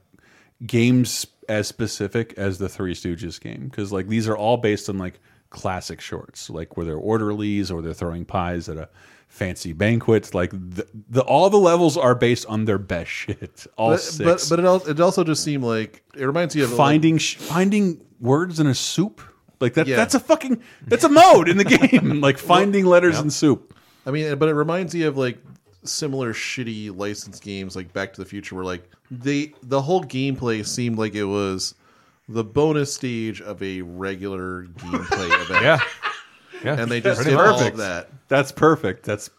games 0.64 1.26
as 1.48 1.68
specific 1.68 2.34
as 2.36 2.58
the 2.58 2.68
Three 2.68 2.94
Stooges 2.94 3.40
game 3.40 3.68
because 3.68 3.92
like 3.92 4.08
these 4.08 4.26
are 4.28 4.36
all 4.36 4.56
based 4.56 4.88
on 4.88 4.98
like 4.98 5.20
classic 5.50 6.00
shorts 6.00 6.50
like 6.50 6.76
where 6.76 6.84
they're 6.86 6.96
orderlies 6.96 7.70
or 7.70 7.82
they're 7.82 7.92
throwing 7.94 8.24
pies 8.24 8.68
at 8.68 8.76
a 8.76 8.88
fancy 9.36 9.72
banquet 9.74 10.34
like 10.34 10.50
the, 10.50 10.86
the 11.10 11.20
all 11.22 11.50
the 11.50 11.58
levels 11.58 11.96
are 11.96 12.14
based 12.14 12.46
on 12.46 12.64
their 12.64 12.78
best 12.78 13.10
shit 13.10 13.66
all 13.76 13.90
but, 13.90 14.00
six 14.00 14.48
but 14.48 14.56
but 14.56 14.58
it 14.58 14.66
also, 14.66 14.90
it 14.90 15.00
also 15.00 15.22
just 15.22 15.44
seemed 15.44 15.62
like 15.62 16.02
it 16.16 16.24
reminds 16.24 16.56
you 16.56 16.64
of 16.64 16.74
finding 16.74 17.18
sh 17.18 17.36
finding 17.36 18.00
words 18.18 18.58
in 18.60 18.66
a 18.66 18.74
soup 18.74 19.20
like 19.60 19.74
that 19.74 19.86
Yeah. 19.86 19.96
that's 19.96 20.14
a 20.14 20.20
fucking 20.20 20.62
that's 20.86 21.04
a 21.04 21.10
mode 21.10 21.48
in 21.50 21.58
the 21.58 21.64
game 21.78 22.20
like 22.22 22.38
finding 22.38 22.86
letters 22.86 23.20
in 23.20 23.30
soup 23.30 23.74
I 24.06 24.12
mean, 24.12 24.38
but 24.38 24.48
it 24.48 24.54
reminds 24.54 24.94
you 24.94 25.08
of 25.08 25.16
like 25.16 25.38
similar 25.82 26.32
shitty 26.32 26.96
licensed 26.96 27.42
games 27.42 27.74
like 27.74 27.92
Back 27.92 28.12
to 28.14 28.20
the 28.20 28.24
Future, 28.24 28.54
where 28.54 28.64
like 28.64 28.88
they 29.10 29.52
the 29.64 29.82
whole 29.82 30.02
gameplay 30.04 30.64
seemed 30.64 30.96
like 30.96 31.14
it 31.16 31.24
was 31.24 31.74
the 32.28 32.44
bonus 32.44 32.94
stage 32.94 33.40
of 33.40 33.60
a 33.62 33.82
regular 33.82 34.66
gameplay 34.66 35.42
event. 35.42 35.62
Yeah. 35.62 35.80
Yeah. 36.64 36.80
and 36.80 36.90
they 36.90 37.00
just 37.00 37.24
did 37.24 37.34
all 37.34 37.54
perfect. 37.58 37.72
of 37.72 37.78
that. 37.78 38.08
That's 38.28 38.52
perfect. 38.52 39.04
That's 39.04 39.30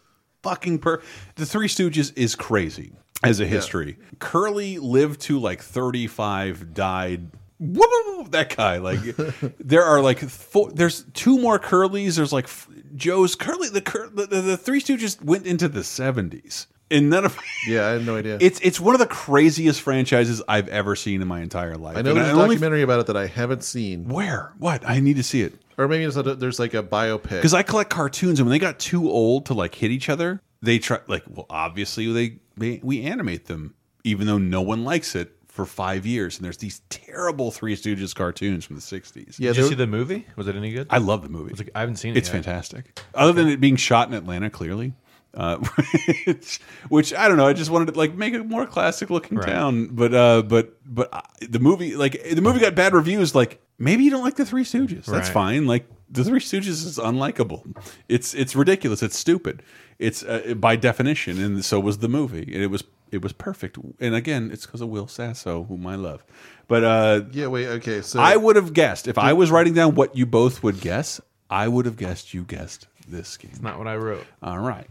fucking 0.42 0.78
perfect. 0.78 1.08
The 1.36 1.46
Three 1.46 1.68
Stooges 1.68 2.12
is 2.16 2.34
crazy 2.34 2.92
as 3.22 3.40
a 3.40 3.46
history. 3.46 3.98
Curly 4.18 4.78
lived 4.78 5.20
to 5.22 5.38
like 5.38 5.62
35, 5.62 6.74
died. 6.74 7.28
Woo, 7.60 8.24
that 8.30 8.54
guy. 8.56 8.78
Like, 8.78 9.00
there 9.58 9.84
are 9.84 10.00
like 10.00 10.20
four. 10.20 10.70
There's 10.70 11.02
two 11.14 11.38
more 11.38 11.58
Curlys. 11.58 12.16
There's 12.16 12.32
like 12.32 12.48
Joe's 12.94 13.34
Curly. 13.34 13.68
The, 13.68 13.80
Cur, 13.80 14.08
the 14.08 14.26
the 14.26 14.40
the 14.40 14.56
Three 14.56 14.80
Stooges 14.80 15.20
went 15.22 15.44
into 15.44 15.68
the 15.68 15.80
70s, 15.80 16.66
and 16.90 17.10
none 17.10 17.24
of. 17.24 17.36
Yeah, 17.66 17.88
I 17.88 17.90
had 17.94 18.06
no 18.06 18.16
idea. 18.16 18.38
It's 18.40 18.60
it's 18.60 18.78
one 18.78 18.94
of 18.94 19.00
the 19.00 19.06
craziest 19.08 19.80
franchises 19.82 20.40
I've 20.48 20.68
ever 20.68 20.94
seen 20.94 21.20
in 21.20 21.26
my 21.28 21.40
entire 21.40 21.74
life. 21.76 21.96
I 21.96 22.02
know 22.02 22.10
And 22.10 22.18
there's 22.20 22.28
a 22.28 22.36
documentary 22.36 22.82
about 22.82 23.00
it 23.00 23.06
that 23.08 23.16
I 23.16 23.26
haven't 23.26 23.64
seen. 23.64 24.08
Where? 24.08 24.52
What? 24.58 24.88
I 24.88 25.00
need 25.00 25.16
to 25.16 25.24
see 25.24 25.42
it. 25.42 25.54
Or 25.78 25.88
maybe 25.88 26.04
it's 26.04 26.16
a, 26.16 26.22
there's 26.22 26.58
like 26.58 26.74
a 26.74 26.82
biopic. 26.82 27.30
Because 27.30 27.54
I 27.54 27.62
collect 27.62 27.88
cartoons, 27.90 28.40
and 28.40 28.46
when 28.48 28.52
they 28.52 28.58
got 28.58 28.78
too 28.78 29.08
old 29.08 29.46
to 29.46 29.54
like 29.54 29.74
hit 29.76 29.90
each 29.90 30.08
other, 30.08 30.42
they 30.60 30.78
try 30.80 30.98
like 31.06 31.22
well, 31.28 31.46
obviously 31.48 32.12
they, 32.12 32.38
they 32.56 32.80
we 32.82 33.02
animate 33.04 33.46
them, 33.46 33.74
even 34.04 34.26
though 34.26 34.38
no 34.38 34.60
one 34.60 34.82
likes 34.84 35.14
it 35.14 35.32
for 35.46 35.64
five 35.64 36.04
years. 36.04 36.36
And 36.36 36.44
there's 36.44 36.56
these 36.56 36.80
terrible 36.90 37.50
Three 37.52 37.76
Stooges 37.76 38.12
cartoons 38.14 38.64
from 38.64 38.74
the 38.76 38.82
'60s. 38.82 39.36
Yeah, 39.38 39.52
Did 39.52 39.58
you 39.58 39.68
see 39.68 39.74
the 39.76 39.86
movie? 39.86 40.26
Was 40.34 40.48
it 40.48 40.56
any 40.56 40.72
good? 40.72 40.88
I 40.90 40.98
love 40.98 41.22
the 41.22 41.28
movie. 41.28 41.52
Was 41.52 41.60
it- 41.60 41.70
I 41.76 41.80
haven't 41.80 41.96
seen 41.96 42.14
it. 42.14 42.18
It's 42.18 42.28
yet. 42.28 42.32
fantastic. 42.44 43.00
Other 43.14 43.32
than 43.32 43.48
it 43.48 43.60
being 43.60 43.76
shot 43.76 44.08
in 44.08 44.14
Atlanta, 44.14 44.50
clearly. 44.50 44.94
Uh, 45.34 45.58
which, 46.26 46.58
which 46.88 47.14
I 47.14 47.28
don't 47.28 47.36
know. 47.36 47.46
I 47.46 47.52
just 47.52 47.70
wanted 47.70 47.92
to 47.92 47.98
like 47.98 48.14
make 48.14 48.34
a 48.34 48.38
more 48.42 48.66
classic 48.66 49.10
looking 49.10 49.38
Right. 49.38 49.46
town, 49.46 49.88
but 49.92 50.12
uh, 50.14 50.42
but 50.42 50.74
but 50.84 51.08
uh, 51.12 51.20
the 51.48 51.60
movie 51.60 51.94
like 51.94 52.20
the 52.32 52.40
movie 52.42 52.58
got 52.58 52.74
bad 52.74 52.94
reviews. 52.94 53.34
Like 53.34 53.60
maybe 53.78 54.04
you 54.04 54.10
don't 54.10 54.22
like 54.24 54.36
the 54.36 54.44
Three 54.46 54.64
Stooges. 54.64 55.04
That's 55.06 55.28
Right. 55.28 55.34
fine. 55.34 55.66
Like 55.66 55.86
the 56.10 56.24
Three 56.24 56.40
Stooges 56.40 56.84
is 56.86 56.98
unlikable. 56.98 57.62
It's 58.08 58.34
it's 58.34 58.54
ridiculous. 58.56 59.02
It's 59.02 59.18
stupid. 59.18 59.62
It's 59.98 60.22
uh, 60.22 60.54
by 60.56 60.76
definition, 60.76 61.40
and 61.42 61.64
so 61.64 61.80
was 61.80 61.98
the 61.98 62.08
movie. 62.08 62.42
And 62.54 62.62
it 62.62 62.68
was 62.68 62.84
it 63.10 63.22
was 63.22 63.32
perfect. 63.32 63.78
And 64.00 64.14
again, 64.14 64.50
it's 64.52 64.66
because 64.66 64.80
of 64.80 64.88
Will 64.88 65.06
Sasso, 65.08 65.64
whom 65.64 65.86
I 65.86 65.94
love. 65.96 66.22
But 66.68 66.84
uh, 66.84 67.20
yeah, 67.32 67.46
wait, 67.46 67.66
okay. 67.68 68.02
So 68.02 68.20
I 68.20 68.36
would 68.36 68.56
have 68.56 68.72
guessed 68.74 69.08
if 69.08 69.18
I 69.18 69.32
was 69.32 69.50
writing 69.50 69.74
down 69.74 69.94
what 69.94 70.16
you 70.16 70.26
both 70.26 70.62
would 70.62 70.80
guess. 70.80 71.20
I 71.50 71.66
would 71.66 71.86
have 71.86 71.96
guessed 71.96 72.34
you 72.34 72.44
guessed 72.44 72.86
this 73.08 73.36
game. 73.38 73.50
It's 73.52 73.62
not 73.62 73.78
what 73.78 73.88
I 73.88 73.96
wrote. 73.96 74.26
All 74.42 74.58
right. 74.58 74.86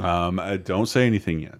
Um, 0.00 0.38
uh, 0.38 0.56
don't 0.56 0.86
say 0.86 1.06
anything 1.08 1.40
yet. 1.40 1.56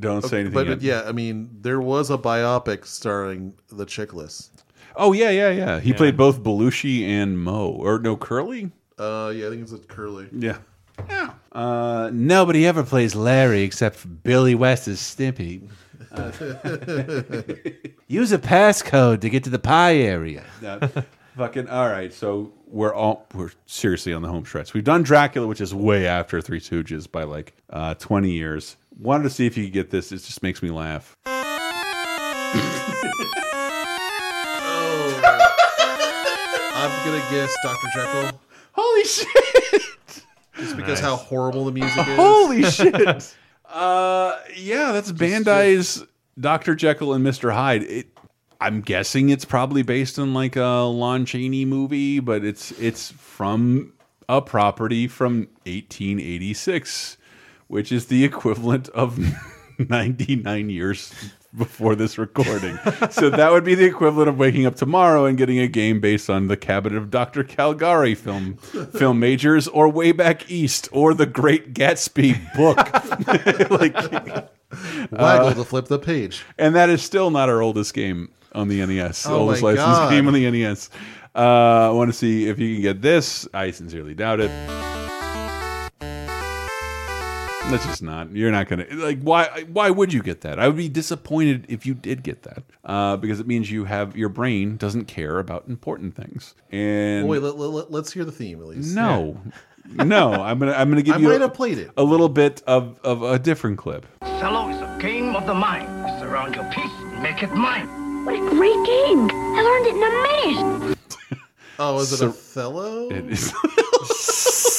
Don't 0.00 0.24
say 0.24 0.40
anything 0.40 0.54
But, 0.54 0.66
yet. 0.66 0.74
but 0.78 0.82
yeah, 0.82 1.02
I 1.06 1.12
mean, 1.12 1.48
there 1.60 1.80
was 1.80 2.10
a 2.10 2.18
biopic 2.18 2.84
starring 2.86 3.54
the 3.70 3.86
Chiklis. 3.86 4.50
Oh 4.98 5.12
yeah, 5.12 5.30
yeah, 5.30 5.50
yeah. 5.50 5.80
He 5.80 5.92
played 5.92 6.16
both 6.16 6.42
Belushi 6.42 7.06
and 7.06 7.38
Moe, 7.38 7.70
or 7.70 8.00
no 8.00 8.16
Curly. 8.16 8.72
Uh, 8.98 9.32
yeah, 9.34 9.46
I 9.46 9.50
think 9.50 9.62
it's 9.62 9.72
a 9.72 9.78
Curly. 9.78 10.28
Yeah. 10.32 10.58
Yeah. 11.08 11.32
Uh, 11.52 12.10
nobody 12.12 12.66
ever 12.66 12.82
plays 12.82 13.14
Larry 13.14 13.62
except 13.62 13.94
for 13.96 14.08
Billy 14.08 14.56
West's 14.56 15.14
Stimpy. 15.14 15.68
Uh, 16.10 16.32
use 18.08 18.32
a 18.32 18.38
passcode 18.38 19.20
to 19.20 19.30
get 19.30 19.44
to 19.44 19.50
the 19.50 19.58
pie 19.60 19.96
area. 19.96 20.44
fucking 21.36 21.68
all 21.68 21.88
right. 21.88 22.12
So 22.12 22.52
we're 22.66 22.92
all 22.92 23.26
we're 23.34 23.52
seriously 23.66 24.12
on 24.12 24.22
the 24.22 24.28
home 24.28 24.44
stretch. 24.44 24.74
We've 24.74 24.82
done 24.82 25.04
Dracula, 25.04 25.46
which 25.46 25.60
is 25.60 25.72
way 25.72 26.08
after 26.08 26.40
Three 26.40 26.60
Stooges 26.60 27.10
by 27.10 27.22
like 27.22 27.54
uh, 27.70 27.94
twenty 27.94 28.32
years. 28.32 28.76
Wanted 28.98 29.24
to 29.24 29.30
see 29.30 29.46
if 29.46 29.56
you 29.56 29.64
could 29.64 29.72
get 29.72 29.90
this. 29.90 30.10
It 30.10 30.16
just 30.16 30.42
makes 30.42 30.60
me 30.60 30.70
laugh. 30.70 31.16
I'm 36.90 37.06
gonna 37.06 37.24
guess 37.30 37.54
Dr. 37.62 37.88
Jekyll. 37.94 38.40
Holy 38.72 39.04
shit! 39.04 39.26
Just 40.56 40.76
because 40.76 41.00
Nice. 41.00 41.00
how 41.00 41.16
horrible 41.16 41.64
the 41.66 41.72
music 41.72 42.06
is. 42.06 42.16
Holy 42.16 42.62
shit! 42.70 43.34
Uh, 43.68 44.36
yeah, 44.56 44.92
that's 44.92 45.12
Bandai's 45.12 46.04
Dr. 46.40 46.74
Jekyll 46.74 47.12
and 47.14 47.24
Mr. 47.26 47.52
Hyde. 47.52 47.82
It, 47.82 48.18
I'm 48.60 48.80
guessing 48.80 49.28
it's 49.28 49.44
probably 49.44 49.82
based 49.82 50.18
on 50.18 50.34
like 50.34 50.56
a 50.56 50.62
Lon 50.88 51.26
Chaney 51.26 51.64
movie, 51.64 52.18
but 52.20 52.44
it's 52.44 52.72
it's 52.72 53.10
from 53.12 53.92
a 54.28 54.40
property 54.42 55.06
from 55.06 55.48
1886, 55.66 57.16
which 57.68 57.92
is 57.92 58.06
the 58.06 58.24
equivalent 58.24 58.88
of 58.90 59.18
99 59.78 60.70
years 60.70 61.12
before 61.56 61.94
this 61.94 62.18
recording. 62.18 62.78
so 63.10 63.30
that 63.30 63.50
would 63.52 63.64
be 63.64 63.74
the 63.74 63.84
equivalent 63.84 64.28
of 64.28 64.38
waking 64.38 64.66
up 64.66 64.76
tomorrow 64.76 65.24
and 65.24 65.38
getting 65.38 65.58
a 65.58 65.68
game 65.68 66.00
based 66.00 66.28
on 66.28 66.48
the 66.48 66.56
Cabinet 66.56 66.96
of 66.96 67.10
Dr. 67.10 67.42
Caligari 67.44 68.14
film 68.14 68.56
film 68.56 69.18
majors 69.18 69.66
or 69.68 69.88
Way 69.88 70.12
Back 70.12 70.50
East 70.50 70.88
or 70.92 71.14
The 71.14 71.26
Great 71.26 71.72
Gatsby 71.74 72.54
book. 72.54 72.76
like 73.70 73.94
Waggle 75.10 75.48
uh, 75.48 75.54
to 75.54 75.64
flip 75.64 75.86
the 75.86 75.98
page. 75.98 76.44
and 76.58 76.74
that 76.74 76.90
is 76.90 77.02
still 77.02 77.30
not 77.30 77.48
our 77.48 77.62
oldest 77.62 77.94
game 77.94 78.30
on 78.52 78.68
the 78.68 78.84
NES. 78.84 79.26
Oh 79.26 79.36
oldest 79.40 79.62
licensed 79.62 79.86
God. 79.86 80.10
game 80.10 80.26
on 80.26 80.34
the 80.34 80.50
NES. 80.50 80.90
Uh, 81.34 81.88
I 81.88 81.90
want 81.90 82.10
to 82.10 82.16
see 82.16 82.48
if 82.48 82.58
you 82.58 82.74
can 82.74 82.82
get 82.82 83.00
this. 83.02 83.48
I 83.54 83.70
sincerely 83.70 84.14
doubt 84.14 84.40
it. 84.40 84.87
That's 87.70 87.84
just 87.84 88.02
not. 88.02 88.32
You're 88.32 88.50
not 88.50 88.66
gonna 88.68 88.86
like. 88.92 89.20
Why? 89.20 89.64
Why 89.70 89.90
would 89.90 90.10
you 90.12 90.22
get 90.22 90.40
that? 90.40 90.58
I 90.58 90.66
would 90.68 90.76
be 90.76 90.88
disappointed 90.88 91.66
if 91.68 91.84
you 91.84 91.92
did 91.92 92.22
get 92.22 92.42
that, 92.44 92.62
uh, 92.84 93.16
because 93.18 93.40
it 93.40 93.46
means 93.46 93.70
you 93.70 93.84
have 93.84 94.16
your 94.16 94.30
brain 94.30 94.76
doesn't 94.78 95.04
care 95.04 95.38
about 95.38 95.68
important 95.68 96.14
things. 96.16 96.54
And 96.70 97.28
Well, 97.28 97.40
wait, 97.42 97.54
let, 97.58 97.70
let, 97.70 97.90
let's 97.90 98.10
hear 98.12 98.24
the 98.24 98.32
theme 98.32 98.60
at 98.60 98.66
least. 98.68 98.94
no, 98.94 99.38
no, 99.92 100.32
I'm 100.32 100.58
gonna 100.58 100.72
I'm 100.72 100.88
gonna 100.88 101.02
give 101.02 101.16
I 101.16 101.18
you 101.18 101.28
might 101.28 101.36
a, 101.36 101.40
have 101.40 101.54
played 101.54 101.76
it. 101.78 101.90
a 101.98 102.02
little 102.02 102.30
bit 102.30 102.62
of 102.66 102.98
of 103.04 103.22
a 103.22 103.38
different 103.38 103.76
clip. 103.76 104.06
Cello 104.22 104.70
is 104.70 104.80
a 104.80 104.98
game 104.98 105.36
of 105.36 105.46
the 105.46 105.54
mind. 105.54 105.88
Surround 106.20 106.54
your 106.54 106.64
piece, 106.72 106.90
make 107.20 107.42
it 107.42 107.52
mine. 107.52 108.24
What 108.24 108.34
a 108.34 108.38
great 108.50 108.86
game! 108.86 109.28
I 109.30 109.60
learned 109.62 109.86
it 109.86 109.94
in 109.96 110.02
a 110.02 110.10
minute. 110.64 110.98
Oh, 111.78 112.00
is 112.00 112.12
it 112.12 112.16
So- 112.16 112.28
Othello? 112.30 113.10
It 113.10 113.26
is. 113.30 113.52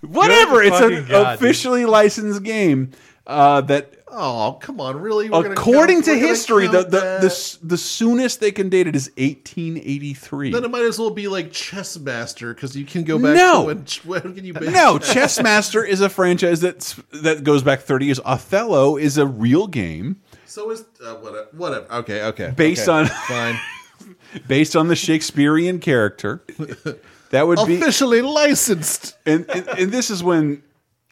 Whatever. 0.00 0.62
It's 0.62 0.76
an 0.76 0.90
fucking 0.90 1.08
God, 1.08 1.38
dude. 1.38 1.48
officially 1.48 1.84
licensed 1.84 2.42
game 2.42 2.90
uh, 3.26 3.60
that. 3.62 3.94
Oh, 4.12 4.58
come 4.60 4.80
on, 4.80 4.96
really? 5.00 5.30
We're 5.30 5.42
gonna 5.42 5.54
according 5.54 5.98
count- 5.98 6.04
to 6.06 6.10
we're 6.14 6.26
history, 6.28 6.66
the 6.66 6.78
count 6.82 6.90
the, 6.90 6.98
the 7.20 7.58
the 7.62 7.78
soonest 7.78 8.40
they 8.40 8.50
can 8.50 8.68
date 8.68 8.88
it 8.88 8.96
is 8.96 9.06
1883. 9.18 10.50
Then 10.50 10.64
it 10.64 10.70
might 10.70 10.82
as 10.82 10.98
well 10.98 11.10
be 11.10 11.28
like 11.28 11.52
Chessmaster 11.52 12.52
because 12.52 12.74
you 12.76 12.84
can 12.84 13.04
go 13.04 13.18
back 13.20 13.36
No. 13.36 13.60
to 13.60 13.66
when, 13.66 14.22
when 14.24 14.34
can 14.34 14.44
you 14.44 14.52
base 14.52 14.70
no, 14.72 14.98
Chessmaster 15.00 15.86
is 15.86 16.00
a 16.00 16.08
franchise 16.08 16.60
that's 16.60 16.94
that 17.12 17.44
goes 17.44 17.62
back 17.62 17.80
30 17.82 18.06
years. 18.06 18.20
Othello 18.24 18.96
is 18.96 19.16
a 19.16 19.26
real 19.26 19.68
game 19.68 20.20
So 20.44 20.70
is 20.72 20.80
uh, 21.04 21.14
whatever, 21.14 21.48
whatever. 21.52 21.92
Okay, 21.92 22.22
okay. 22.24 22.52
based 22.56 22.88
okay, 22.88 23.08
on 23.12 23.16
fine. 23.28 23.60
based 24.48 24.74
on 24.74 24.88
the 24.88 24.96
Shakespearean 24.96 25.78
character. 25.78 26.42
That 27.30 27.46
would 27.46 27.64
be 27.66 27.76
Officially 27.76 28.22
licensed. 28.22 29.16
and, 29.24 29.48
and 29.50 29.68
and 29.68 29.92
this 29.92 30.10
is 30.10 30.22
when 30.22 30.62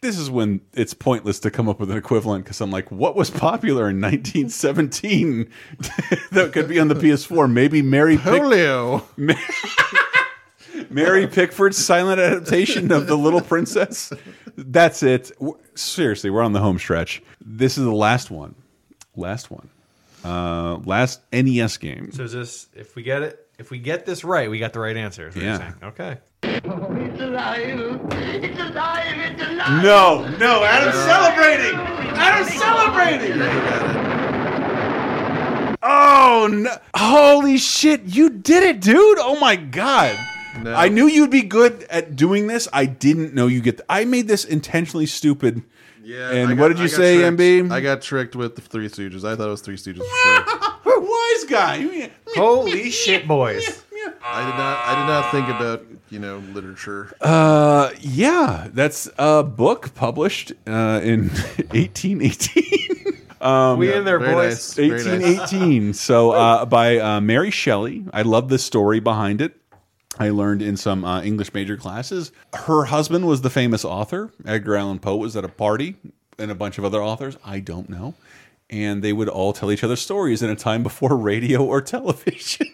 this 0.01 0.17
is 0.17 0.29
when 0.29 0.61
it's 0.73 0.93
pointless 0.93 1.39
to 1.39 1.51
come 1.51 1.67
up 1.67 1.79
with 1.79 1.91
an 1.91 1.97
equivalent 1.97 2.45
because 2.45 2.61
I'm 2.61 2.71
like, 2.71 2.91
what 2.91 3.15
was 3.15 3.29
popular 3.29 3.89
in 3.89 3.99
1917 3.99 5.49
that 6.31 6.51
could 6.53 6.69
be 6.69 6.79
on 6.79 6.87
the 6.87 6.95
PS4? 6.95 7.51
Maybe 7.51 7.81
Mary 7.81 8.17
Pick 8.17 8.41
Mary 10.89 11.27
Pickford's 11.27 11.77
silent 11.77 12.21
adaptation 12.21 12.91
of 12.91 13.07
The 13.07 13.17
Little 13.17 13.41
Princess. 13.41 14.13
That's 14.55 15.03
it. 15.03 15.31
Seriously, 15.75 16.29
we're 16.29 16.43
on 16.43 16.53
the 16.53 16.61
home 16.61 16.79
stretch. 16.79 17.21
This 17.41 17.77
is 17.77 17.83
the 17.83 17.91
last 17.91 18.31
one. 18.31 18.55
Last 19.15 19.51
one. 19.51 19.69
Uh, 20.23 20.77
last 20.85 21.21
NES 21.33 21.77
game. 21.77 22.11
So 22.11 22.23
is 22.23 22.31
this 22.31 22.67
if 22.73 22.95
we 22.95 23.03
get 23.03 23.23
it 23.23 23.48
if 23.59 23.69
we 23.71 23.77
get 23.79 24.05
this 24.05 24.23
right, 24.23 24.49
we 24.49 24.57
got 24.59 24.73
the 24.73 24.79
right 24.79 24.97
answer. 24.97 25.27
Is 25.27 25.35
what 25.35 25.43
you're 25.43 25.51
Yeah. 25.53 25.57
saying. 25.59 25.75
Okay. 25.83 26.17
It's 26.43 26.65
alive. 27.21 27.59
It's 28.11 28.59
alive. 28.59 29.03
It's 29.17 29.41
alive. 29.41 29.83
No, 29.83 30.27
no, 30.37 30.63
Adam's 30.63 30.95
celebrating. 31.03 31.75
Adam's 32.17 32.53
celebrating. 32.57 33.39
Oh 35.81 36.49
no! 36.51 36.75
Holy 36.95 37.57
shit! 37.57 38.01
You 38.03 38.29
did 38.29 38.63
it, 38.63 38.81
dude! 38.81 39.17
Oh 39.19 39.39
my 39.39 39.55
god! 39.55 40.17
No. 40.61 40.73
I 40.73 40.89
knew 40.89 41.07
you'd 41.07 41.31
be 41.31 41.41
good 41.41 41.83
at 41.89 42.15
doing 42.17 42.47
this. 42.47 42.67
I 42.73 42.85
didn't 42.85 43.33
know 43.33 43.47
you 43.47 43.61
get. 43.61 43.77
th- 43.77 43.85
I 43.89 44.03
made 44.05 44.27
this 44.27 44.43
intentionally 44.43 45.05
stupid. 45.05 45.63
Yeah. 46.03 46.31
And 46.31 46.49
got- 46.49 46.57
what 46.57 46.67
did 46.69 46.79
you 46.79 46.89
say, 46.89 47.19
tricked. 47.19 47.37
MB? 47.37 47.71
I 47.71 47.79
got 47.81 48.01
tricked 48.01 48.35
with 48.35 48.55
the 48.55 48.61
Three 48.61 48.89
Stooges. 48.89 49.23
I 49.23 49.35
thought 49.37 49.47
it 49.47 49.51
was 49.51 49.61
Three 49.61 49.77
Stooges 49.77 49.99
for 49.99 50.49
sure. 50.51 50.59
Wise 50.97 51.43
guy. 51.49 52.09
Holy 52.35 52.89
shit, 52.91 53.27
boys! 53.27 53.83
I 54.23 54.45
did 54.45 54.57
not. 54.57 54.77
I 54.85 54.95
did 54.99 55.07
not 55.07 55.31
think 55.31 55.47
about 55.49 55.85
you 56.09 56.19
know 56.19 56.37
literature. 56.53 57.13
Uh, 57.21 57.91
yeah, 57.99 58.67
that's 58.73 59.09
a 59.17 59.43
book 59.43 59.93
published 59.95 60.51
uh, 60.67 61.01
in 61.03 61.29
1818. 61.71 62.75
Um, 63.41 63.79
We 63.79 63.93
in 63.93 64.03
there, 64.03 64.19
Very 64.19 64.33
boys. 64.33 64.47
nice. 64.49 64.73
Very 64.73 64.89
nice. 65.19 65.39
1818. 65.39 65.93
So 65.93 66.31
uh, 66.31 66.65
by 66.65 66.97
uh, 66.99 67.21
Mary 67.21 67.51
Shelley. 67.51 68.03
I 68.11 68.23
love 68.23 68.49
the 68.49 68.59
story 68.59 68.99
behind 68.99 69.39
it. 69.39 69.55
I 70.17 70.31
learned 70.31 70.61
in 70.61 70.75
some 70.75 71.05
uh, 71.05 71.21
English 71.21 71.53
major 71.53 71.77
classes. 71.77 72.33
Her 72.53 72.83
husband 72.83 73.25
was 73.25 73.39
the 73.41 73.49
famous 73.49 73.85
author. 73.85 74.31
Edgar 74.45 74.75
Allan 74.75 74.99
Poe 74.99 75.15
was 75.15 75.37
at 75.37 75.45
a 75.45 75.47
party, 75.47 75.95
and 76.37 76.51
a 76.51 76.55
bunch 76.55 76.77
of 76.79 76.83
other 76.83 77.01
authors. 77.01 77.37
I 77.45 77.61
don't 77.61 77.89
know. 77.89 78.13
And 78.71 79.03
they 79.03 79.13
would 79.13 79.29
all 79.29 79.51
tell 79.51 79.71
each 79.71 79.83
other 79.83 79.95
stories 79.95 80.43
in 80.43 80.49
a 80.49 80.55
time 80.55 80.83
before 80.83 81.17
radio 81.17 81.63
or 81.63 81.81
television. 81.81 82.67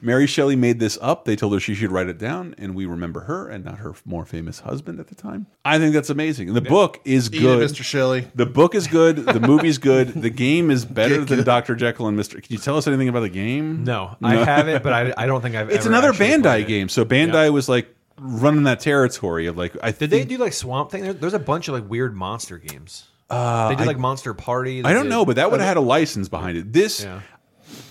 Mary 0.00 0.26
Shelley 0.26 0.56
made 0.56 0.80
this 0.80 0.96
up. 1.02 1.26
They 1.26 1.36
told 1.36 1.52
her 1.52 1.60
she 1.60 1.74
should 1.74 1.92
write 1.92 2.08
it 2.08 2.16
down, 2.18 2.54
and 2.56 2.74
we 2.74 2.86
remember 2.86 3.20
her 3.20 3.48
and 3.48 3.64
not 3.64 3.78
her 3.78 3.94
more 4.04 4.24
famous 4.24 4.60
husband 4.60 4.98
at 4.98 5.08
the 5.08 5.14
time. 5.14 5.46
I 5.64 5.78
think 5.78 5.92
that's 5.92 6.08
amazing. 6.08 6.54
The 6.54 6.62
book 6.62 7.00
is 7.04 7.30
Eat 7.32 7.36
it, 7.36 7.40
good. 7.40 7.70
Mr. 7.70 7.82
Shelley. 7.82 8.28
The 8.34 8.46
book 8.46 8.74
is 8.74 8.86
good. 8.86 9.16
The 9.16 9.40
movie's 9.40 9.76
good. 9.92 10.08
The 10.08 10.30
game 10.30 10.70
is 10.70 10.84
better 10.84 11.24
than. 11.24 11.44
Dr. 11.44 11.76
Jekyll 11.76 12.08
and 12.08 12.18
Mr. 12.18 12.42
Can 12.42 12.46
you 12.48 12.58
tell 12.58 12.76
us 12.76 12.86
anything 12.86 13.08
about 13.08 13.20
the 13.20 13.28
game? 13.28 13.84
No, 13.84 14.16
I 14.22 14.36
have 14.36 14.68
it, 14.68 14.82
but 14.82 14.92
I, 14.92 15.14
I 15.16 15.26
don't 15.26 15.42
think 15.42 15.54
I've. 15.54 15.70
It's 15.70 15.86
another 15.86 16.12
Bandai 16.12 16.62
it. 16.62 16.66
game. 16.66 16.88
So 16.88 17.04
Bandai 17.04 17.52
was 17.52 17.68
like 17.68 17.94
running 18.18 18.64
that 18.64 18.80
territory 18.80 19.46
of 19.46 19.56
like 19.56 19.76
I 19.82 19.92
Did 19.92 20.10
they 20.10 20.24
do 20.24 20.38
like 20.38 20.54
Swamp 20.54 20.90
Thing? 20.90 21.12
There's 21.12 21.34
a 21.34 21.38
bunch 21.38 21.68
of 21.68 21.74
like 21.74 21.88
weird 21.88 22.14
monster 22.14 22.58
games. 22.58 23.04
Uh, 23.28 23.68
they 23.70 23.74
did 23.76 23.82
I- 23.84 23.86
like 23.86 23.98
Monster 23.98 24.34
Party. 24.34 24.82
they 24.82 24.88
I 24.88 24.92
don't 24.92 25.04
did- 25.04 25.10
know, 25.10 25.24
but 25.24 25.36
that 25.36 25.50
would 25.50 25.60
have 25.60 25.68
had 25.68 25.76
a 25.76 25.80
license 25.80 26.28
behind 26.28 26.56
it. 26.58 26.72
This 26.72 27.02
Yeah. 27.04 27.20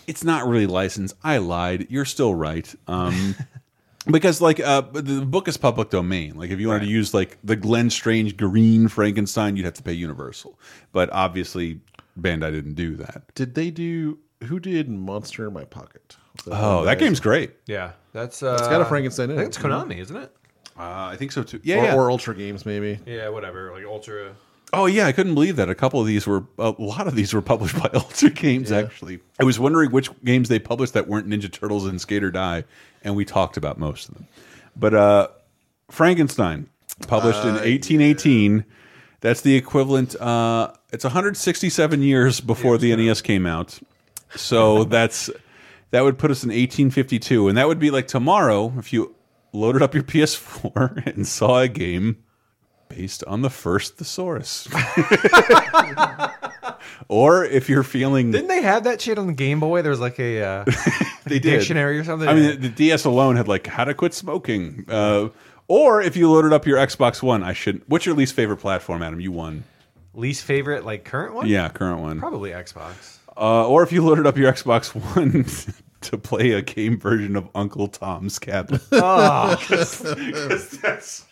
it's 0.08 0.24
not 0.24 0.48
really 0.48 0.68
licensed. 0.68 1.16
I 1.24 1.38
lied. 1.40 1.88
You're 1.90 2.06
still 2.06 2.34
right. 2.36 2.74
Um 2.88 3.36
because 4.08 4.40
like 4.42 4.60
uh 4.60 4.82
the 4.94 5.26
book 5.26 5.48
is 5.48 5.58
public 5.58 5.90
domain. 5.90 6.36
Like 6.36 6.52
if 6.52 6.60
you 6.60 6.68
wanted 6.68 6.82
to 6.86 6.92
use 6.92 7.14
like 7.14 7.38
the 7.44 7.56
Glenn 7.56 7.90
Strange 7.90 8.38
green 8.38 8.88
Frankenstein, 8.88 9.56
you'd 9.58 9.66
have 9.66 9.74
to 9.76 9.84
pay 9.84 9.94
Universal. 9.94 10.60
But 10.92 11.10
obviously 11.12 11.82
Bandai 12.20 12.52
didn't 12.52 12.76
do 12.76 12.96
that. 12.98 13.24
Did 13.36 13.56
they 13.56 13.72
do? 13.72 14.20
Who 14.46 14.60
did 14.60 14.90
Monster 14.90 15.48
in 15.48 15.54
My 15.54 15.66
Pocket? 15.66 16.16
Was 16.46 16.54
Oh, 16.58 16.78
one 16.78 16.86
that 16.86 17.00
game's 17.00 17.20
great. 17.20 17.52
Yeah, 17.66 17.92
that's. 18.14 18.44
Uh, 18.44 18.58
It's 18.60 18.68
got 18.68 18.82
a 18.82 18.86
Frankenstein 18.86 19.32
in 19.32 19.38
I 19.38 19.42
it. 19.42 19.46
think 19.46 19.56
it's 19.56 19.58
Konami, 19.58 19.98
isn't 20.00 20.16
it? 20.16 20.32
Uh, 20.78 21.08
I 21.12 21.16
think 21.18 21.32
so 21.32 21.42
too. 21.44 21.60
Yeah, 21.64 21.78
or, 21.78 21.84
yeah. 21.84 21.96
or 21.96 22.12
Ultra 22.12 22.36
Games 22.36 22.66
maybe. 22.66 23.00
Yeah, 23.06 23.30
whatever. 23.30 23.72
Like 23.72 23.86
Ultra. 23.86 24.36
Oh 24.76 24.86
yeah, 24.86 25.08
I 25.08 25.12
couldn't 25.12 25.34
believe 25.34 25.56
that. 25.56 25.70
A 25.70 25.76
couple 25.76 26.00
of 26.02 26.08
these 26.08 26.28
were, 26.28 26.46
a 26.58 26.74
lot 26.78 27.08
of 27.08 27.16
these 27.16 27.34
were 27.34 27.42
published 27.42 27.76
by 27.82 27.90
Ultra 27.94 28.30
Games. 28.30 28.72
Actually, 28.72 29.20
I 29.40 29.44
was 29.44 29.60
wondering 29.60 29.92
which 29.92 30.10
games 30.24 30.50
they 30.50 30.60
published 30.60 30.94
that 30.94 31.08
weren't 31.08 31.28
Ninja 31.28 31.52
Turtles 31.52 31.86
and 31.86 32.00
Skate 32.00 32.24
or 32.24 32.32
Die, 32.32 32.64
and 33.04 33.16
we 33.16 33.26
talked 33.26 33.58
about 33.58 33.78
most 33.80 34.10
of 34.10 34.16
them. 34.16 34.28
But 34.76 34.94
uh, 34.94 35.28
Frankenstein, 35.90 36.68
published 37.08 37.44
in 37.44 37.52
Uh, 37.52 37.66
1818, 37.66 38.66
That's 39.22 39.42
the 39.42 39.56
equivalent. 39.56 40.16
Uh, 40.20 40.72
it's 40.92 41.04
167 41.04 42.02
years 42.02 42.42
before 42.42 42.78
the 42.78 42.96
NES 42.96 43.22
came 43.22 43.46
out, 43.46 43.80
so 44.36 44.84
that's 44.96 45.30
that 45.92 46.04
would 46.04 46.18
put 46.18 46.32
us 46.32 46.44
in 46.44 46.50
1852, 46.50 47.48
and 47.48 47.58
that 47.58 47.68
would 47.68 47.80
be 47.80 47.92
like 47.92 48.08
tomorrow 48.08 48.74
if 48.78 48.92
you 48.92 49.16
loaded 49.54 49.82
up 49.82 49.94
your 49.94 50.04
PS4 50.04 51.06
and 51.16 51.26
saw 51.26 51.60
a 51.62 51.68
game 51.70 52.18
based 52.90 53.24
on 53.26 53.42
the 53.42 53.50
first 53.50 53.98
thesaurus. 53.98 54.68
or 57.08 57.46
if 57.46 57.70
you're 57.70 57.84
feeling 57.84 58.32
Didn't 58.32 58.48
they 58.48 58.62
have 58.62 58.84
that 58.86 59.02
shit 59.02 59.18
on 59.18 59.28
the 59.28 59.34
Game 59.34 59.60
Boy? 59.60 59.82
There 59.82 59.92
was 59.92 60.00
like 60.00 60.20
a 60.20 60.44
uh, 60.44 60.66
they 61.26 61.40
did. 61.40 61.60
dictionary 61.60 62.00
or 62.00 62.04
something. 62.04 62.28
I 62.28 62.34
mean, 62.34 62.62
the 62.62 62.70
DS 62.70 63.06
alone 63.06 63.36
had 63.36 63.48
like 63.48 63.68
how 63.68 63.86
to 63.86 63.94
quit 63.94 64.14
smoking. 64.14 64.86
Uh, 64.90 65.30
or 65.68 66.02
if 66.02 66.16
you 66.16 66.30
loaded 66.32 66.54
up 66.54 66.66
your 66.68 66.78
Xbox 66.78 67.24
One, 67.24 67.44
I 67.44 67.54
should. 67.54 67.82
What's 67.88 68.06
your 68.06 68.16
least 68.16 68.36
favorite 68.36 68.58
platform, 68.58 69.02
Adam? 69.02 69.20
You 69.20 69.32
won. 69.32 69.64
least 70.14 70.44
favorite 70.44 70.86
like 70.86 71.06
current 71.06 71.34
one? 71.34 71.48
Yeah, 71.48 71.70
current 71.70 72.02
one. 72.02 72.20
probably 72.20 72.52
Xbox. 72.52 73.18
Uh, 73.38 73.68
or 73.68 73.84
if 73.84 73.92
you 73.92 74.04
loaded 74.06 74.26
up 74.26 74.38
your 74.38 74.52
Xbox 74.52 74.90
One 75.16 75.46
to 76.02 76.18
play 76.18 76.52
a 76.52 76.62
game 76.62 77.00
version 77.00 77.36
of 77.36 77.50
Uncle 77.56 77.88
Tom's 77.88 78.40
Cabin. 78.40 78.80
Oh. 78.92 79.58
'Cause- 79.68 80.02
'cause 80.02 80.70
that's 80.82 81.26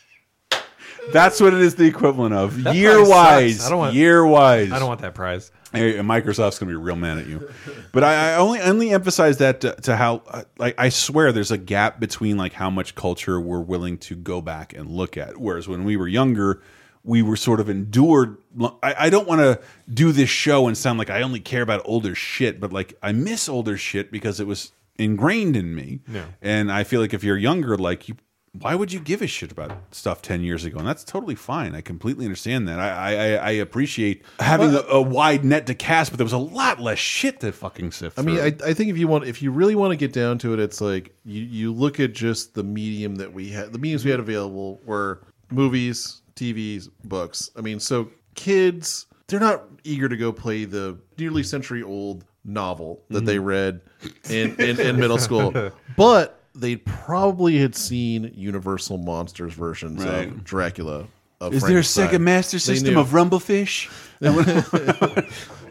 that's 1.11 1.39
what 1.41 1.53
it 1.53 1.61
is 1.61 1.75
the 1.75 1.85
equivalent 1.85 2.33
of 2.33 2.63
That 2.63 2.75
year 2.75 3.03
wise. 3.07 3.65
I 3.65 3.69
don't 3.69 3.79
want- 3.79 3.95
year 3.95 4.25
wise. 4.25 4.71
I 4.71 4.79
don't 4.79 4.87
want 4.87 5.01
that 5.01 5.15
prize. 5.15 5.51
Hey, 5.71 5.95
Microsoft's 5.95 6.59
gonna 6.59 6.71
be 6.71 6.75
real 6.75 6.95
mad 6.95 7.17
at 7.17 7.25
you. 7.27 7.49
But 7.91 8.03
I, 8.03 8.33
I 8.33 8.35
only 8.35 8.61
only 8.61 8.91
emphasize 8.91 9.39
that 9.39 9.61
to, 9.61 9.73
to 9.81 9.95
how 9.95 10.21
uh, 10.27 10.43
like 10.59 10.75
I 10.77 10.89
swear 10.89 11.31
there's 11.31 11.49
a 11.49 11.57
gap 11.57 11.99
between 11.99 12.37
like 12.37 12.53
how 12.53 12.69
much 12.69 12.93
culture 12.93 13.41
we're 13.41 13.59
willing 13.59 13.97
to 13.99 14.15
go 14.15 14.39
back 14.39 14.73
and 14.73 14.89
look 14.91 15.17
at. 15.17 15.37
Whereas 15.37 15.67
when 15.67 15.83
we 15.83 15.97
were 15.97 16.07
younger, 16.07 16.61
we 17.03 17.23
were 17.23 17.35
sort 17.35 17.59
of 17.59 17.69
endured. 17.69 18.37
I, 18.83 18.95
I 18.99 19.09
don't 19.09 19.27
want 19.27 19.41
to 19.41 19.59
do 19.91 20.11
this 20.11 20.29
show 20.29 20.67
and 20.67 20.77
sound 20.77 20.99
like 20.99 21.09
I 21.09 21.23
only 21.23 21.39
care 21.39 21.63
about 21.63 21.81
older 21.85 22.13
shit, 22.13 22.59
but 22.59 22.71
like 22.71 22.93
I 23.01 23.11
miss 23.11 23.49
older 23.49 23.75
shit 23.75 24.11
because 24.11 24.39
it 24.39 24.45
was 24.45 24.73
ingrained 24.99 25.55
in 25.55 25.73
me. 25.73 26.01
Yeah. 26.07 26.25
And 26.39 26.71
I 26.71 26.83
feel 26.83 27.01
like 27.01 27.15
if 27.15 27.23
you're 27.23 27.35
younger, 27.37 27.77
like 27.79 28.09
you, 28.09 28.15
why 28.59 28.75
would 28.75 28.93
you 28.93 28.99
give 28.99 29.21
a 29.23 29.27
shit 29.27 29.51
about 29.51 29.71
stuff 29.91 30.21
ten 30.21 30.43
years 30.43 30.63
ago? 30.63 30.77
And 30.77 30.87
that's 30.87 31.03
totally 31.03 31.33
fine. 31.35 31.73
I 31.73 31.81
completely 31.81 32.25
understand 32.25 32.67
that. 32.67 32.79
I 32.79 32.89
I, 32.89 33.33
I 33.35 33.51
appreciate 33.51 34.23
having 34.39 34.73
a, 34.73 34.81
a 34.89 35.01
wide 35.01 35.43
net 35.43 35.65
to 35.67 35.73
cast, 35.75 36.11
but 36.11 36.17
there 36.17 36.25
was 36.25 36.33
a 36.33 36.37
lot 36.37 36.79
less 36.79 36.99
shit 36.99 37.39
to 37.39 37.51
fucking 37.51 37.91
sift. 37.91 38.19
I 38.19 38.21
mean. 38.21 38.39
I, 38.39 38.53
I 38.63 38.73
think 38.73 38.89
if 38.91 38.97
you 38.97 39.07
want, 39.07 39.25
if 39.25 39.41
you 39.41 39.51
really 39.51 39.73
want 39.75 39.91
to 39.91 39.95
get 39.97 40.13
down 40.13 40.37
to 40.39 40.53
it, 40.53 40.59
it's 40.59 40.81
like 40.81 41.15
you, 41.25 41.41
you 41.41 41.73
look 41.73 41.99
at 41.99 42.13
just 42.13 42.53
the 42.53 42.63
medium 42.63 43.15
that 43.15 43.33
we 43.33 43.49
had, 43.49 43.73
the 43.73 43.79
mediums 43.79 44.05
we 44.05 44.11
had 44.11 44.19
available 44.19 44.79
were 44.85 45.21
movies, 45.49 46.21
TVs, 46.35 46.89
books. 47.05 47.49
I 47.55 47.61
mean, 47.61 47.79
so 47.79 48.09
kids, 48.35 49.07
they're 49.27 49.39
not 49.39 49.63
eager 49.83 50.07
to 50.07 50.17
go 50.17 50.31
play 50.31 50.65
the 50.65 50.99
nearly 51.17 51.41
century 51.43 51.81
old 51.81 52.23
novel 52.45 53.01
that 53.09 53.25
they 53.25 53.37
Mhm. 53.37 53.45
read 53.45 53.81
in, 54.29 54.55
in, 54.61 54.79
in 54.79 54.95
middle 54.99 55.17
school, 55.17 55.71
but 55.97 56.42
they 56.55 56.75
probably 56.77 57.57
had 57.57 57.75
seen 57.75 58.31
Universal 58.35 58.99
Monsters 58.99 59.53
versions 59.53 60.03
Right. 60.03 60.27
of 60.27 60.43
Dracula. 60.43 61.05
Of 61.41 61.53
Is 61.53 61.61
there 61.63 61.79
a 61.79 61.83
Frankenstein. 61.83 62.07
Sega 62.09 62.21
Master 62.21 62.55
They 62.57 62.59
System 62.59 62.93
knew. 62.93 62.99
of 62.99 63.09
Rumblefish? 63.09 63.89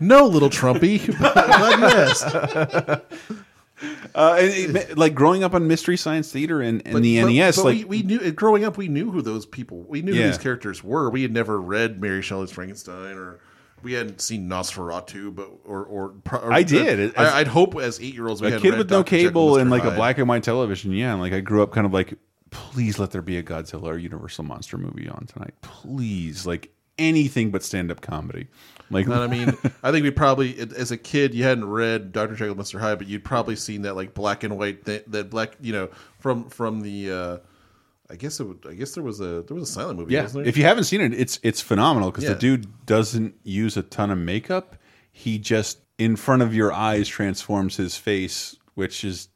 no, 0.01 0.27
little 0.27 0.51
Trumpy. 0.51 1.07
but 1.21 1.79
yes. 1.81 2.23
Uh, 4.15 4.37
and 4.39 4.77
it- 4.77 4.99
like 4.99 5.15
growing 5.15 5.43
up 5.43 5.55
on 5.55 5.67
Mystery 5.67 5.97
Science 5.97 6.31
Theater 6.31 6.61
and, 6.61 6.83
and 6.85 6.93
But- 6.95 7.03
the 7.03 7.21
but- 7.23 7.31
NES, 7.33 7.57
but 7.57 7.65
like 7.65 7.77
we, 7.79 7.85
we 7.85 8.03
knew 8.03 8.33
growing 8.33 8.65
up, 8.65 8.77
we 8.77 8.89
knew 8.89 9.11
who 9.11 9.23
those 9.23 9.47
people, 9.47 9.85
we 9.89 10.03
knew 10.03 10.13
Yeah. 10.13 10.23
who 10.23 10.29
these 10.29 10.39
characters 10.39 10.85
were. 10.85 11.09
We 11.11 11.23
had 11.23 11.33
never 11.33 11.61
read 11.61 12.01
Mary 12.01 12.23
Shelley's 12.23 12.51
Frankenstein, 12.53 13.17
or 13.17 13.41
we 13.83 13.93
hadn't 13.93 14.21
seen 14.21 14.49
Nosferatu, 14.49 15.35
but 15.35 15.49
or 15.65 15.85
or, 15.85 16.15
or 16.31 16.53
I 16.53 16.63
did. 16.63 17.15
As- 17.17 17.17
I, 17.17 17.39
would 17.39 17.49
hope 17.49 17.77
as 17.77 18.01
eight 18.01 18.15
year 18.15 18.29
olds, 18.29 18.41
we 18.41 18.49
a 18.53 18.61
kid 18.61 18.77
with 18.79 18.91
no 18.91 19.03
Dr. 19.03 19.17
Jekyll 19.17 19.29
cable 19.29 19.53
and 19.55 19.63
and 19.63 19.71
like 19.71 19.85
a 19.85 19.91
black 19.91 20.19
and 20.19 20.29
white 20.29 20.43
television. 20.43 20.93
Yeah, 20.93 21.15
like 21.15 21.33
I 21.33 21.41
grew 21.41 21.63
up 21.63 21.73
kind 21.73 21.87
of 21.87 21.93
like, 21.93 22.15
please 22.51 22.99
let 22.99 23.11
there 23.11 23.23
be 23.23 23.37
a 23.37 23.43
Godzilla 23.43 23.85
or 23.85 23.99
Universal 23.99 24.45
monster 24.45 24.79
movie 24.79 25.09
on 25.09 25.27
tonight, 25.27 25.55
please. 25.63 26.47
Like 26.47 26.73
anything 26.99 27.51
but 27.51 27.63
stand 27.63 27.91
up 27.91 28.01
comedy. 28.01 28.49
Like 28.91 29.07
And 29.07 29.15
I 29.15 29.27
mean, 29.27 29.49
I 29.83 29.91
think 29.91 30.05
we 30.05 30.11
probably, 30.11 30.59
as 30.59 30.91
a 30.91 30.97
kid, 30.99 31.35
you 31.35 31.45
hadn't 31.45 31.69
read 31.69 32.13
Doctor 32.13 32.35
Jekyll, 32.35 32.51
and 32.53 32.59
Mister 32.59 32.79
Hyde, 32.79 32.99
but 32.99 33.07
you'd 33.07 33.25
probably 33.25 33.57
seen 33.57 33.83
that 33.83 33.97
like 33.97 34.15
black 34.15 34.45
and 34.45 34.59
white, 34.59 34.85
that, 34.85 35.11
that 35.13 35.31
black, 35.31 35.57
you 35.61 35.73
know, 35.73 35.89
from 36.19 36.49
from 36.49 36.81
the. 36.81 37.11
uh 37.11 37.39
I 38.13 38.17
guess 38.17 38.39
it. 38.41 38.45
Would, 38.45 38.67
I 38.69 38.75
guess 38.75 38.93
there 38.93 39.03
was 39.03 39.21
a 39.21 39.43
there 39.43 39.55
was 39.55 39.69
a 39.69 39.73
silent 39.73 39.99
movie. 39.99 40.15
Yeah, 40.15 40.23
wasn't 40.23 40.45
there? 40.45 40.49
if 40.49 40.57
you 40.57 40.65
haven't 40.65 40.85
seen 40.85 41.01
it, 41.01 41.15
it's 41.15 41.41
it's 41.43 41.61
phenomenal 41.61 42.11
because 42.11 42.25
Yeah. 42.25 42.35
the 42.35 42.39
dude 42.39 42.87
doesn't 42.87 43.35
use 43.43 43.77
a 43.77 43.83
ton 43.83 44.11
of 44.11 44.19
makeup. 44.19 44.77
He 45.11 45.39
just 45.39 45.79
in 45.99 46.17
front 46.17 46.43
of 46.43 46.55
your 46.55 46.73
eyes 46.73 47.09
transforms 47.09 47.77
his 47.77 47.97
face, 47.97 48.57
which 48.75 49.05
is 49.05 49.29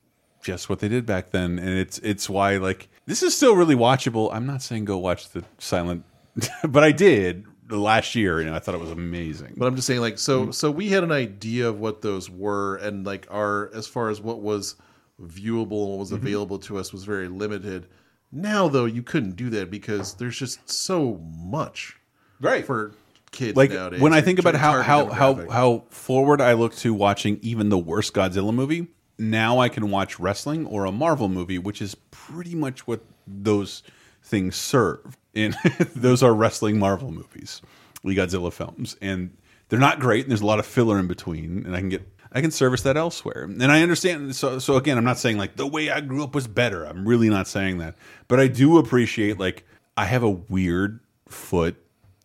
just 0.42 0.68
what 0.68 0.78
they 0.80 0.88
did 0.88 1.06
back 1.06 1.30
then, 1.30 1.58
and 1.58 1.70
it's 1.70 1.98
it's 2.00 2.28
why 2.28 2.56
like 2.58 2.88
this 3.06 3.22
is 3.22 3.34
still 3.36 3.56
really 3.56 3.74
watchable. 3.74 4.30
I'm 4.32 4.46
not 4.46 4.62
saying 4.62 4.84
go 4.84 4.98
watch 4.98 5.30
the 5.30 5.42
silent, 5.58 6.04
but 6.68 6.84
I 6.84 6.92
did 6.92 7.44
last 7.68 8.14
year, 8.14 8.38
and 8.40 8.50
I 8.50 8.58
thought 8.60 8.74
it 8.76 8.80
was 8.80 8.92
amazing. 8.92 9.54
But 9.56 9.66
I'm 9.66 9.74
just 9.74 9.86
saying, 9.88 10.00
like, 10.00 10.14
Mm. 10.14 10.18
so 10.20 10.50
so 10.52 10.70
we 10.70 10.88
had 10.88 11.02
an 11.02 11.10
idea 11.12 11.68
of 11.68 11.80
what 11.80 12.02
those 12.02 12.30
were, 12.30 12.76
and 12.76 13.04
like 13.04 13.26
our 13.30 13.70
as 13.74 13.86
far 13.86 14.08
as 14.10 14.20
what 14.20 14.40
was 14.40 14.76
viewable 15.20 15.82
and 15.82 15.90
what 15.90 15.98
was 15.98 16.10
Mhm. 16.12 16.16
available 16.16 16.58
to 16.60 16.78
us 16.78 16.92
was 16.92 17.04
very 17.04 17.28
limited. 17.28 17.86
Now, 18.32 18.68
though, 18.68 18.84
you 18.84 19.02
couldn't 19.02 19.36
do 19.36 19.50
that 19.50 19.70
because 19.70 20.14
there's 20.14 20.36
just 20.38 20.68
so 20.68 21.20
much 21.22 21.96
right 22.40 22.66
for 22.66 22.92
kids 23.30 23.56
like 23.56 23.70
nowadays. 23.70 24.00
when 24.00 24.12
I 24.12 24.20
think 24.20 24.38
about 24.38 24.54
how 24.54 24.82
how 24.82 25.06
how 25.06 25.48
how 25.50 25.84
forward 25.90 26.40
I 26.40 26.54
look 26.54 26.74
to 26.76 26.92
watching 26.92 27.38
even 27.42 27.68
the 27.68 27.78
worst 27.78 28.14
Godzilla 28.14 28.52
movie, 28.52 28.88
now 29.18 29.58
I 29.58 29.68
can 29.68 29.90
watch 29.90 30.18
wrestling 30.18 30.66
or 30.66 30.84
a 30.84 30.92
Marvel 30.92 31.28
movie, 31.28 31.58
which 31.58 31.80
is 31.80 31.94
pretty 32.10 32.54
much 32.54 32.86
what 32.86 33.00
those 33.26 33.82
things 34.22 34.56
serve. 34.56 35.16
And 35.34 35.56
those 35.94 36.22
are 36.22 36.34
wrestling 36.34 36.78
Marvel 36.78 37.12
movies, 37.12 37.62
the 38.04 38.16
Godzilla 38.16 38.52
films, 38.52 38.96
and 39.00 39.36
they're 39.68 39.78
not 39.78 40.00
great. 40.00 40.24
And 40.24 40.30
there's 40.30 40.40
a 40.40 40.46
lot 40.46 40.58
of 40.58 40.66
filler 40.66 40.98
in 40.98 41.06
between, 41.06 41.64
and 41.66 41.74
I 41.74 41.80
can 41.80 41.88
get 41.88 42.15
I 42.32 42.40
can 42.40 42.50
service 42.50 42.82
that 42.82 42.96
elsewhere. 42.96 43.44
And 43.44 43.64
I 43.64 43.82
understand. 43.82 44.34
So 44.36 44.58
so 44.58 44.76
again, 44.76 44.98
I'm 44.98 45.04
not 45.04 45.18
saying 45.18 45.38
like 45.38 45.56
the 45.56 45.66
way 45.66 45.90
I 45.90 46.00
grew 46.00 46.22
up 46.22 46.34
was 46.34 46.46
better. 46.46 46.84
I'm 46.84 47.06
really 47.06 47.28
not 47.28 47.48
saying 47.48 47.78
that, 47.78 47.96
but 48.28 48.40
I 48.40 48.48
do 48.48 48.78
appreciate 48.78 49.38
like 49.38 49.64
I 49.96 50.04
have 50.06 50.22
a 50.22 50.30
weird 50.30 51.00
foot 51.28 51.76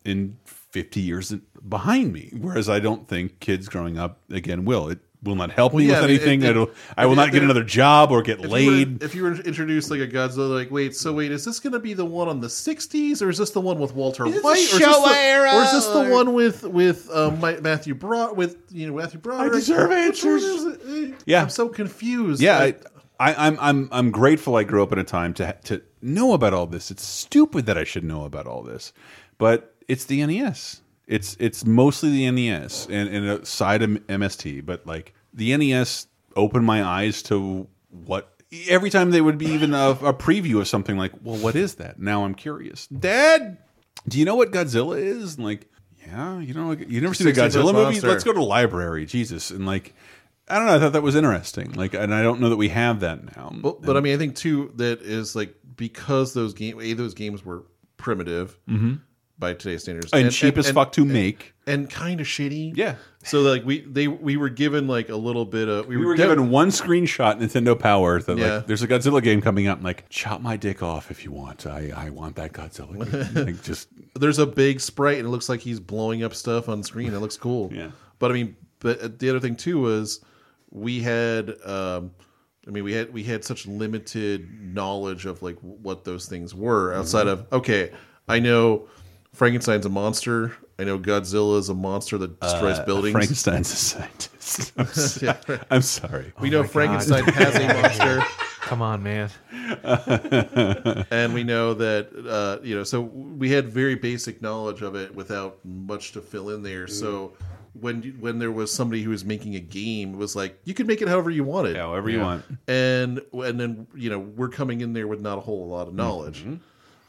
in 0.03 0.37
50 0.45 0.99
years 0.99 1.33
behind 1.67 2.13
me 2.13 2.31
whereas 2.39 2.69
i 2.69 2.79
don't 2.79 3.07
think 3.07 3.39
kids 3.39 3.67
growing 3.67 3.97
up 3.97 4.19
again 4.31 4.65
will 4.65 4.87
it 4.87 4.99
will 5.23 5.35
not 5.35 5.51
help 5.51 5.73
Well, 5.73 5.81
me 5.83 5.89
yeah, 5.89 6.01
with 6.01 6.09
anything 6.09 6.41
if- 6.41 6.49
I, 6.49 6.53
don't, 6.53 6.73
I 6.97 7.05
will 7.05 7.15
not 7.15 7.31
get 7.31 7.43
another 7.43 7.63
job 7.63 8.11
or 8.11 8.21
get 8.23 8.39
if 8.39 8.45
you 8.45 8.49
were- 8.49 8.57
laid 8.57 9.03
if 9.03 9.13
you 9.13 9.23
were 9.23 9.33
introduced 9.35 9.91
like 9.91 9.99
a 9.99 10.07
Godzilla, 10.07 10.55
like 10.55 10.71
wait, 10.71 10.95
so 10.95 11.13
wait, 11.13 11.31
is 11.31 11.45
this 11.45 11.59
going 11.59 11.73
to 11.73 11.79
be 11.79 11.93
the 11.93 12.05
one 12.05 12.27
on 12.27 12.39
the 12.39 12.47
'60s, 12.47 13.21
or 13.21 13.29
is 13.29 13.37
this 13.37 13.51
the 13.51 13.61
one 13.61 13.77
with 13.79 13.93
Walter 13.93 14.25
Is 14.25 14.43
White, 14.43 14.57
or, 14.57 14.57
is 14.57 14.79
the, 14.79 15.55
or 15.55 15.61
is 15.63 15.71
this 15.71 15.87
the 15.87 16.09
one 16.11 16.33
with 16.33 16.63
with 16.63 17.09
um, 17.11 17.39
Ma- 17.39 17.59
Matthew 17.61 17.93
Broad 17.93 18.35
with 18.35 18.57
you 18.71 18.87
know 18.87 18.95
Matthew 18.97 19.19
Broderick? 19.19 19.53
deserve 19.53 19.91
answers. 19.91 20.43
it? 20.43 20.81
Eh, 20.87 21.15
Yeah. 21.25 21.43
I'm 21.43 21.49
so 21.49 21.69
confused. 21.69 22.41
yeah 22.41 22.57
Like, 22.59 22.85
I, 23.19 23.33
I, 23.33 23.47
I'm, 23.47 23.57
I'm, 23.59 23.89
I'm 23.91 24.11
grateful 24.11 24.55
i 24.55 24.63
grew 24.63 24.81
up 24.81 24.91
in 24.91 24.97
a 24.97 25.03
time 25.03 25.35
to, 25.35 25.55
to 25.65 25.83
know 26.01 26.33
about 26.33 26.55
all 26.55 26.65
this 26.65 26.89
it's 26.89 27.03
stupid 27.03 27.67
that 27.67 27.77
i 27.77 27.83
should 27.83 28.03
know 28.03 28.25
about 28.25 28.47
all 28.47 28.63
this 28.63 28.93
but 29.37 29.75
it's 29.87 30.05
the 30.05 30.25
nes 30.25 30.81
it's, 31.11 31.35
it's 31.39 31.65
mostly 31.65 32.09
the 32.09 32.31
nes 32.31 32.87
and, 32.89 33.09
and 33.09 33.25
a 33.27 33.45
side 33.45 33.81
of 33.81 33.89
mst 33.89 34.65
but 34.65 34.85
like 34.87 35.13
the 35.33 35.55
nes 35.57 36.07
opened 36.35 36.65
my 36.65 36.83
eyes 36.83 37.21
to 37.23 37.67
what 37.89 38.41
every 38.69 38.89
time 38.89 39.11
they 39.11 39.21
would 39.21 39.37
be 39.37 39.47
even 39.47 39.73
a, 39.73 39.89
a 39.91 40.13
preview 40.13 40.59
of 40.59 40.67
something 40.67 40.97
like 40.97 41.11
well 41.23 41.37
what 41.37 41.55
is 41.55 41.75
that? 41.75 41.99
Now 41.99 42.23
i'm 42.25 42.35
curious. 42.35 42.87
Dad 42.87 43.57
do 44.07 44.17
you 44.17 44.25
know 44.25 44.35
what 44.35 44.51
godzilla 44.51 44.97
is? 44.97 45.35
And 45.35 45.45
like 45.45 45.69
yeah 46.07 46.39
you 46.39 46.53
know 46.53 46.71
you 46.71 47.01
never 47.01 47.13
seen 47.13 47.27
a 47.27 47.31
godzilla 47.31 47.73
movie? 47.73 47.83
Monster. 47.83 48.07
let's 48.07 48.23
go 48.23 48.33
to 48.33 48.39
the 48.39 48.45
library 48.45 49.05
jesus. 49.05 49.51
And 49.51 49.65
like 49.65 49.93
i 50.47 50.57
don't 50.57 50.65
know 50.67 50.75
i 50.75 50.79
thought 50.79 50.93
that 50.93 51.03
was 51.03 51.15
interesting. 51.15 51.73
Like 51.73 51.93
and 51.93 52.13
i 52.13 52.23
don't 52.23 52.39
know 52.39 52.49
that 52.49 52.57
we 52.57 52.69
have 52.69 53.01
that 53.01 53.37
now. 53.37 53.51
But, 53.53 53.81
but 53.81 53.97
I 53.97 53.99
mean, 53.99 54.15
I 54.15 54.17
think 54.17 54.35
too 54.35 54.71
that 54.75 55.01
is 55.01 55.35
like 55.35 55.55
because 55.75 56.33
those 56.33 56.53
game 56.53 56.79
a 56.79 56.93
those 56.93 57.13
games 57.13 57.43
were 57.45 57.63
primitive. 57.97 58.57
Mhm. 58.69 59.01
By 59.41 59.53
today's 59.53 59.81
standards 59.81 60.09
And 60.13 60.31
cheap 60.31 60.57
as 60.57 60.71
fuck 60.71 60.93
to 60.93 61.03
make. 61.03 61.53
and 61.67 61.89
kind 61.89 62.21
of 62.21 62.27
shitty. 62.27 62.71
Yeah. 62.77 62.95
So 63.23 63.41
like 63.41 63.65
we 63.65 63.81
they 63.81 64.07
we 64.07 64.37
were 64.37 64.47
given 64.47 64.87
like 64.87 65.09
a 65.09 65.15
little 65.17 65.43
bit 65.45 65.67
of 65.67 65.87
we 65.87 65.97
were 65.97 66.15
given 66.15 66.49
one 66.49 66.69
screenshot 66.69 67.39
Nintendo 67.41 67.77
Power 67.77 68.21
that 68.21 68.37
Yeah. 68.37 68.55
like 68.57 68.67
there's 68.67 68.81
a 68.83 68.87
Godzilla 68.87 69.21
game 69.21 69.41
coming 69.41 69.67
out 69.67 69.77
and 69.79 69.83
like 69.83 70.05
chop 70.09 70.39
my 70.41 70.55
dick 70.55 70.81
off 70.81 71.11
if 71.11 71.25
you 71.25 71.31
want. 71.33 71.67
I 71.67 71.91
I 71.93 72.09
want 72.11 72.37
that 72.37 72.53
Godzilla 72.53 73.11
game. 73.35 73.45
like 73.47 73.61
just 73.63 73.89
there's 74.15 74.39
a 74.39 74.45
big 74.47 74.79
sprite 74.79 75.17
and 75.17 75.27
it 75.27 75.31
looks 75.31 75.49
like 75.49 75.59
he's 75.59 75.79
blowing 75.81 76.23
up 76.23 76.33
stuff 76.33 76.69
on 76.69 76.81
screen. 76.83 77.13
It 77.13 77.19
looks 77.19 77.35
cool. 77.37 77.69
Yeah. 77.81 77.91
But 78.19 78.31
I 78.31 78.35
mean, 78.35 78.55
but 78.79 79.19
the 79.19 79.29
other 79.29 79.39
thing 79.39 79.55
too 79.55 79.81
was 79.81 80.23
we 80.69 81.01
had, 81.01 81.49
um, 81.65 82.11
I 82.67 82.71
mean, 82.71 82.83
we 82.83 82.93
had 82.93 83.11
we 83.11 83.23
had 83.23 83.43
such 83.43 83.65
limited 83.67 84.47
knowledge 84.73 85.25
of 85.25 85.41
like 85.43 85.57
what 85.59 86.05
those 86.05 86.27
things 86.27 86.53
were 86.55 86.93
outside 86.93 87.27
of 87.27 87.45
okay, 87.51 87.91
I 88.27 88.39
know 88.39 88.87
Frankenstein's 89.33 89.85
a 89.85 89.89
monster. 89.89 90.53
I 90.77 90.83
know 90.83 90.99
Godzilla 90.99 91.57
is 91.59 91.69
a 91.69 91.73
monster 91.73 92.17
that 92.17 92.39
destroys 92.39 92.79
Uh, 92.79 92.85
buildings. 92.85 93.13
Frankenstein's 93.13 93.71
a 93.71 93.75
scientist. 93.75 94.71
I'm, 94.77 94.85
so- 94.87 95.25
Yeah. 95.25 95.57
I'm 95.69 95.81
sorry. 95.81 96.33
We 96.41 96.49
know 96.49 96.63
Frankenstein 96.63 97.23
has 97.25 97.55
a 97.55 97.67
monster. 97.81 98.19
Come 98.61 98.81
on, 98.81 99.01
man. 99.03 99.29
and 101.11 101.33
we 101.33 101.43
know 101.43 101.73
that 101.73 102.09
uh, 102.27 102.63
you 102.63 102.75
know, 102.75 102.83
so 102.83 103.01
we 103.01 103.49
had 103.51 103.69
very 103.69 103.95
basic 103.95 104.41
knowledge 104.41 104.81
of 104.81 104.95
it 104.95 105.13
without 105.15 105.59
much 105.63 106.11
to 106.13 106.21
fill 106.21 106.49
in 106.49 106.63
there. 106.63 106.87
So 106.87 107.33
when 107.79 108.01
you- 108.03 108.15
when 108.19 108.37
there 108.39 108.51
was 108.51 108.73
somebody 108.73 109.01
who 109.01 109.11
was 109.11 109.23
making 109.23 109.55
a 109.55 109.59
game, 109.59 110.13
it 110.13 110.17
was 110.17 110.35
like 110.35 110.59
you 110.65 110.73
could 110.73 110.87
make 110.87 111.01
it 111.01 111.07
however 111.07 111.29
you 111.31 111.43
wanted, 111.43 111.75
however 111.77 112.09
you 112.09 112.19
want. 112.19 112.43
And 112.67 113.21
and 113.33 113.59
then 113.59 113.87
you 113.95 114.09
know 114.09 114.19
we're 114.19 114.49
coming 114.49 114.81
in 114.81 114.93
there 114.93 115.07
with 115.07 115.21
not 115.21 115.37
a 115.37 115.41
whole 115.41 115.67
lot 115.67 115.87
of 115.87 115.93
knowledge. 115.93 116.45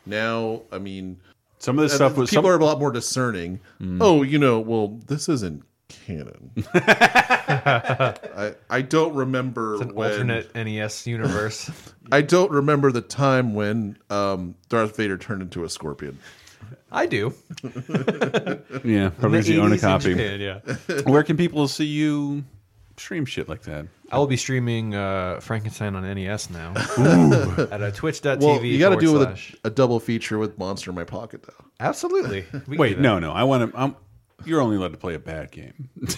Now, 0.04 0.62
I 0.72 0.78
mean, 0.78 1.20
Some 1.62 1.78
of 1.78 1.82
this 1.84 1.92
and 1.92 1.96
stuff 1.98 2.16
was- 2.16 2.30
people 2.30 2.42
some- 2.44 2.50
are 2.50 2.58
a 2.58 2.64
lot 2.64 2.78
more 2.80 2.90
discerning. 2.92 3.60
Oh, 4.00 4.22
you 4.22 4.38
know, 4.38 4.58
well, 4.60 4.98
this 5.06 5.28
isn't 5.28 5.62
canon. 5.88 6.50
I 6.74 8.54
I 8.70 8.82
don't 8.82 9.14
remember 9.14 9.74
It's 9.74 9.82
an 9.82 9.94
when 9.94 10.10
alternate 10.10 10.54
NES 10.54 11.06
universe. 11.06 11.70
I 12.12 12.22
don't 12.22 12.50
remember 12.50 12.90
the 12.92 13.00
time 13.00 13.54
when 13.54 13.96
um, 14.10 14.54
Darth 14.68 14.96
Vader 14.96 15.16
turned 15.18 15.42
into 15.42 15.64
a 15.64 15.68
scorpion. 15.68 16.18
I 16.90 17.06
do. 17.06 17.32
Yeah, 18.84 19.10
probably 19.10 19.38
In 19.38 19.44
the 19.44 19.52
you 19.52 19.60
own 19.62 19.72
a 19.72 19.78
copy. 19.78 20.14
Japan, 20.14 20.40
yeah. 20.40 21.02
Where 21.02 21.22
can 21.22 21.36
people 21.36 21.68
see 21.68 21.84
you 21.84 22.42
stream 23.02 23.24
shit 23.24 23.48
like 23.48 23.62
that? 23.62 23.86
I 24.10 24.18
will 24.18 24.26
be 24.26 24.36
streaming 24.36 24.94
uh, 24.94 25.40
Frankenstein 25.40 25.94
on 25.94 26.02
NES 26.02 26.50
now. 26.50 26.74
Ooh. 26.98 27.68
At 27.72 27.82
uh, 27.82 27.90
twitch.tv. 27.90 28.40
Well, 28.40 28.64
you 28.64 28.78
got 28.78 28.90
to 28.90 28.96
do 28.96 29.16
it 29.16 29.18
with 29.18 29.28
a, 29.28 29.68
a 29.68 29.70
double 29.70 30.00
feature 30.00 30.38
with 30.38 30.58
Monster 30.58 30.90
in 30.90 30.96
My 30.96 31.04
Pocket, 31.04 31.42
though. 31.42 31.64
Absolutely. 31.80 32.44
Wait, 32.68 32.98
no, 32.98 33.18
no. 33.18 33.32
I 33.32 33.44
want 33.44 33.72
to. 33.72 33.78
I'm, 33.78 33.96
you're 34.44 34.60
only 34.60 34.76
allowed 34.76 34.92
to 34.92 34.98
play 34.98 35.14
a 35.14 35.18
bad 35.18 35.50
game. 35.50 35.88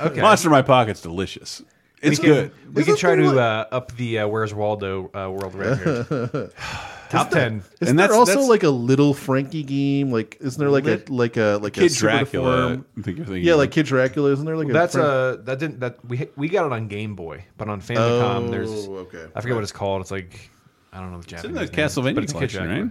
Okay. 0.00 0.22
Monster 0.22 0.48
in 0.48 0.52
My 0.52 0.62
Pocket's 0.62 1.02
delicious. 1.02 1.60
It's 2.02 2.18
we 2.20 2.24
can, 2.26 2.34
good. 2.34 2.74
We 2.74 2.84
can 2.84 2.96
try 2.96 3.14
to 3.14 3.38
uh, 3.38 3.66
up 3.70 3.96
the 3.96 4.18
uh, 4.20 4.26
Where's 4.28 4.52
Waldo 4.52 5.04
uh, 5.14 5.30
world 5.30 5.54
record. 5.54 6.52
Top 7.10 7.30
ten. 7.30 7.62
Isn't 7.80 7.90
And 7.90 7.98
there 7.98 8.08
that's- 8.08 8.18
also 8.18 8.32
that's- 8.32 8.48
like 8.48 8.62
a 8.62 8.70
little 8.70 9.12
Frankie 9.14 9.62
game? 9.62 10.10
Like, 10.10 10.38
isn't 10.40 10.58
there 10.58 10.70
like 10.70 10.84
Lit- 10.84 11.10
a 11.10 11.12
like 11.12 11.36
a 11.36 11.58
like 11.62 11.74
Kid 11.74 11.84
a 11.84 11.88
super 11.90 12.10
Dracula, 12.10 12.82
think 13.02 13.18
you're 13.18 13.36
yeah, 13.36 13.54
like 13.54 13.70
Kid 13.70 13.84
Dracula. 13.86 14.32
Isn't 14.32 14.46
there 14.46 14.56
like 14.56 14.68
a 14.68 14.72
That's 14.72 14.94
Frank- 14.94 15.06
uh 15.06 15.36
that 15.44 15.58
didn't 15.58 15.80
that 15.80 16.02
we 16.06 16.28
we 16.36 16.48
got 16.48 16.64
it 16.66 16.72
on 16.72 16.88
Game 16.88 17.14
Boy, 17.14 17.44
but 17.58 17.68
on 17.68 17.80
Famicom 17.82 18.48
Oh, 18.48 18.50
there's 18.50 18.70
okay. 18.88 19.26
I 19.34 19.40
forget 19.42 19.54
what 19.56 19.62
it's 19.62 19.72
called. 19.72 20.00
It's 20.00 20.10
like 20.10 20.50
I 20.92 21.00
don't 21.00 21.12
know 21.12 21.18
the 21.20 21.24
It's 21.34 21.44
in 21.44 21.52
Japanese. 21.54 21.70
the 21.70 21.76
name, 21.76 21.86
Castlevania 21.88 22.14
but 22.14 22.24
it's 22.24 22.32
a 22.32 22.38
Kid 22.38 22.50
collection, 22.50 22.82
right? 22.84 22.90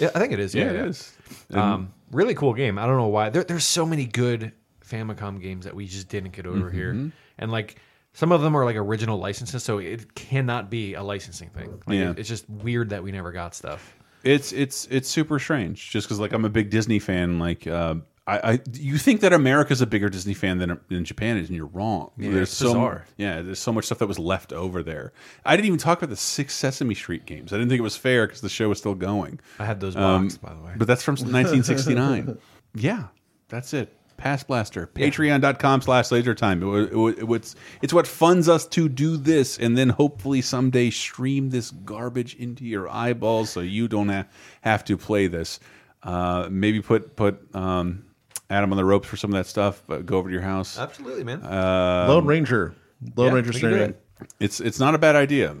Yeah, 0.00 0.10
I 0.14 0.18
think 0.18 0.32
it 0.32 0.40
is. 0.40 0.52
Yeah, 0.54 0.64
Yeah, 0.64 0.70
it 0.70 0.74
yeah. 0.76 0.84
is. 0.86 1.16
And- 1.50 1.58
Um, 1.60 1.92
really 2.10 2.34
cool 2.34 2.52
game. 2.52 2.78
I 2.78 2.86
don't 2.86 2.96
know 2.96 3.06
why. 3.06 3.30
There, 3.30 3.44
there's 3.44 3.64
so 3.64 3.86
many 3.86 4.04
good 4.06 4.52
Famicom 4.84 5.40
games 5.40 5.64
that 5.64 5.74
we 5.76 5.86
just 5.86 6.08
didn't 6.08 6.32
get 6.32 6.46
over 6.46 6.70
here, 6.70 6.92
Mhm. 6.94 7.12
and 7.38 7.50
like 7.52 7.76
some 8.16 8.32
of 8.32 8.40
them 8.40 8.56
are 8.56 8.64
like 8.64 8.76
original 8.76 9.18
licenses, 9.18 9.62
so 9.62 9.76
it 9.78 10.14
cannot 10.14 10.70
be 10.70 10.94
a 10.94 11.02
licensing 11.02 11.50
thing. 11.50 11.82
Like, 11.86 11.96
Yeah. 11.98 12.14
it's 12.16 12.28
just 12.28 12.48
weird 12.48 12.88
that 12.90 13.04
we 13.04 13.12
never 13.12 13.30
got 13.30 13.54
stuff. 13.54 13.94
It's 14.24 14.52
it's 14.52 14.86
it's 14.90 15.08
super 15.08 15.38
strange. 15.38 15.90
Just 15.90 16.06
because 16.08 16.18
like 16.18 16.32
I'm 16.32 16.44
a 16.46 16.48
big 16.48 16.70
Disney 16.70 16.98
fan. 16.98 17.38
Like 17.38 17.66
uh, 17.66 17.96
I, 18.26 18.52
I 18.54 18.60
you 18.72 18.96
think 18.98 19.20
that 19.20 19.32
America's 19.32 19.82
a 19.82 19.86
bigger 19.86 20.08
Disney 20.08 20.32
fan 20.34 20.56
than 20.58 20.80
than 20.88 21.04
Japan 21.04 21.36
is, 21.36 21.48
and 21.48 21.56
you're 21.56 21.66
wrong. 21.66 22.10
Yeah, 22.16 22.30
there's 22.32 22.50
so 22.50 22.68
bizarre. 22.68 23.04
yeah. 23.18 23.42
There's 23.42 23.60
so 23.60 23.72
much 23.72 23.84
stuff 23.84 23.98
that 23.98 24.06
was 24.08 24.18
left 24.18 24.52
over 24.52 24.82
there. 24.82 25.12
I 25.44 25.54
didn't 25.54 25.66
even 25.66 25.78
talk 25.78 25.98
about 25.98 26.08
the 26.10 26.16
six 26.16 26.54
Sesame 26.54 26.94
Street 26.94 27.24
games. 27.26 27.52
I 27.52 27.56
didn't 27.56 27.68
think 27.68 27.78
it 27.78 27.82
was 27.82 27.96
fair 27.96 28.26
because 28.26 28.40
the 28.40 28.48
show 28.48 28.68
was 28.70 28.78
still 28.78 28.94
going. 28.96 29.38
I 29.60 29.64
had 29.66 29.78
those 29.78 29.94
Um, 29.94 30.28
by 30.42 30.54
the 30.54 30.60
way. 30.62 30.72
But 30.76 30.88
that's 30.88 31.04
from 31.04 31.14
1969. 31.16 32.38
yeah, 32.74 33.04
that's 33.48 33.74
it. 33.74 33.92
Past 34.16 34.46
Blaster. 34.46 34.86
Patreon.com 34.86 35.82
slash 35.82 36.10
laser 36.10 36.34
time. 36.34 36.62
It, 36.62 36.94
wa- 36.94 37.08
it, 37.08 37.30
it's, 37.30 37.56
it's 37.82 37.92
what 37.92 38.06
funds 38.06 38.48
us 38.48 38.66
to 38.68 38.88
do 38.88 39.16
this 39.16 39.58
and 39.58 39.76
then 39.76 39.90
hopefully 39.90 40.40
someday 40.40 40.90
stream 40.90 41.50
this 41.50 41.70
garbage 41.70 42.34
into 42.36 42.64
your 42.64 42.88
eyeballs 42.88 43.50
so 43.50 43.60
you 43.60 43.88
don't 43.88 44.08
ha 44.08 44.24
have 44.62 44.84
to 44.84 44.96
play 44.96 45.26
this. 45.26 45.60
Uh, 46.02 46.48
maybe 46.50 46.80
put 46.80 47.16
put 47.16 47.54
um, 47.54 48.04
Adam 48.48 48.72
on 48.72 48.76
the 48.76 48.84
ropes 48.84 49.08
for 49.08 49.16
some 49.16 49.32
of 49.32 49.36
that 49.36 49.46
stuff. 49.46 49.82
But 49.86 50.06
go 50.06 50.18
over 50.18 50.28
to 50.28 50.32
your 50.32 50.42
house. 50.42 50.78
Absolutely, 50.78 51.24
man. 51.24 51.42
Uh, 51.42 52.06
Lone 52.08 52.26
Ranger. 52.26 52.74
Lone 53.16 53.28
yeah, 53.28 53.34
Ranger 53.34 53.50
we 53.50 53.56
streaming. 53.56 53.94
it's 54.40 54.60
it's 54.60 54.78
not 54.78 54.94
a 54.94 54.98
bad 54.98 55.16
idea. 55.16 55.56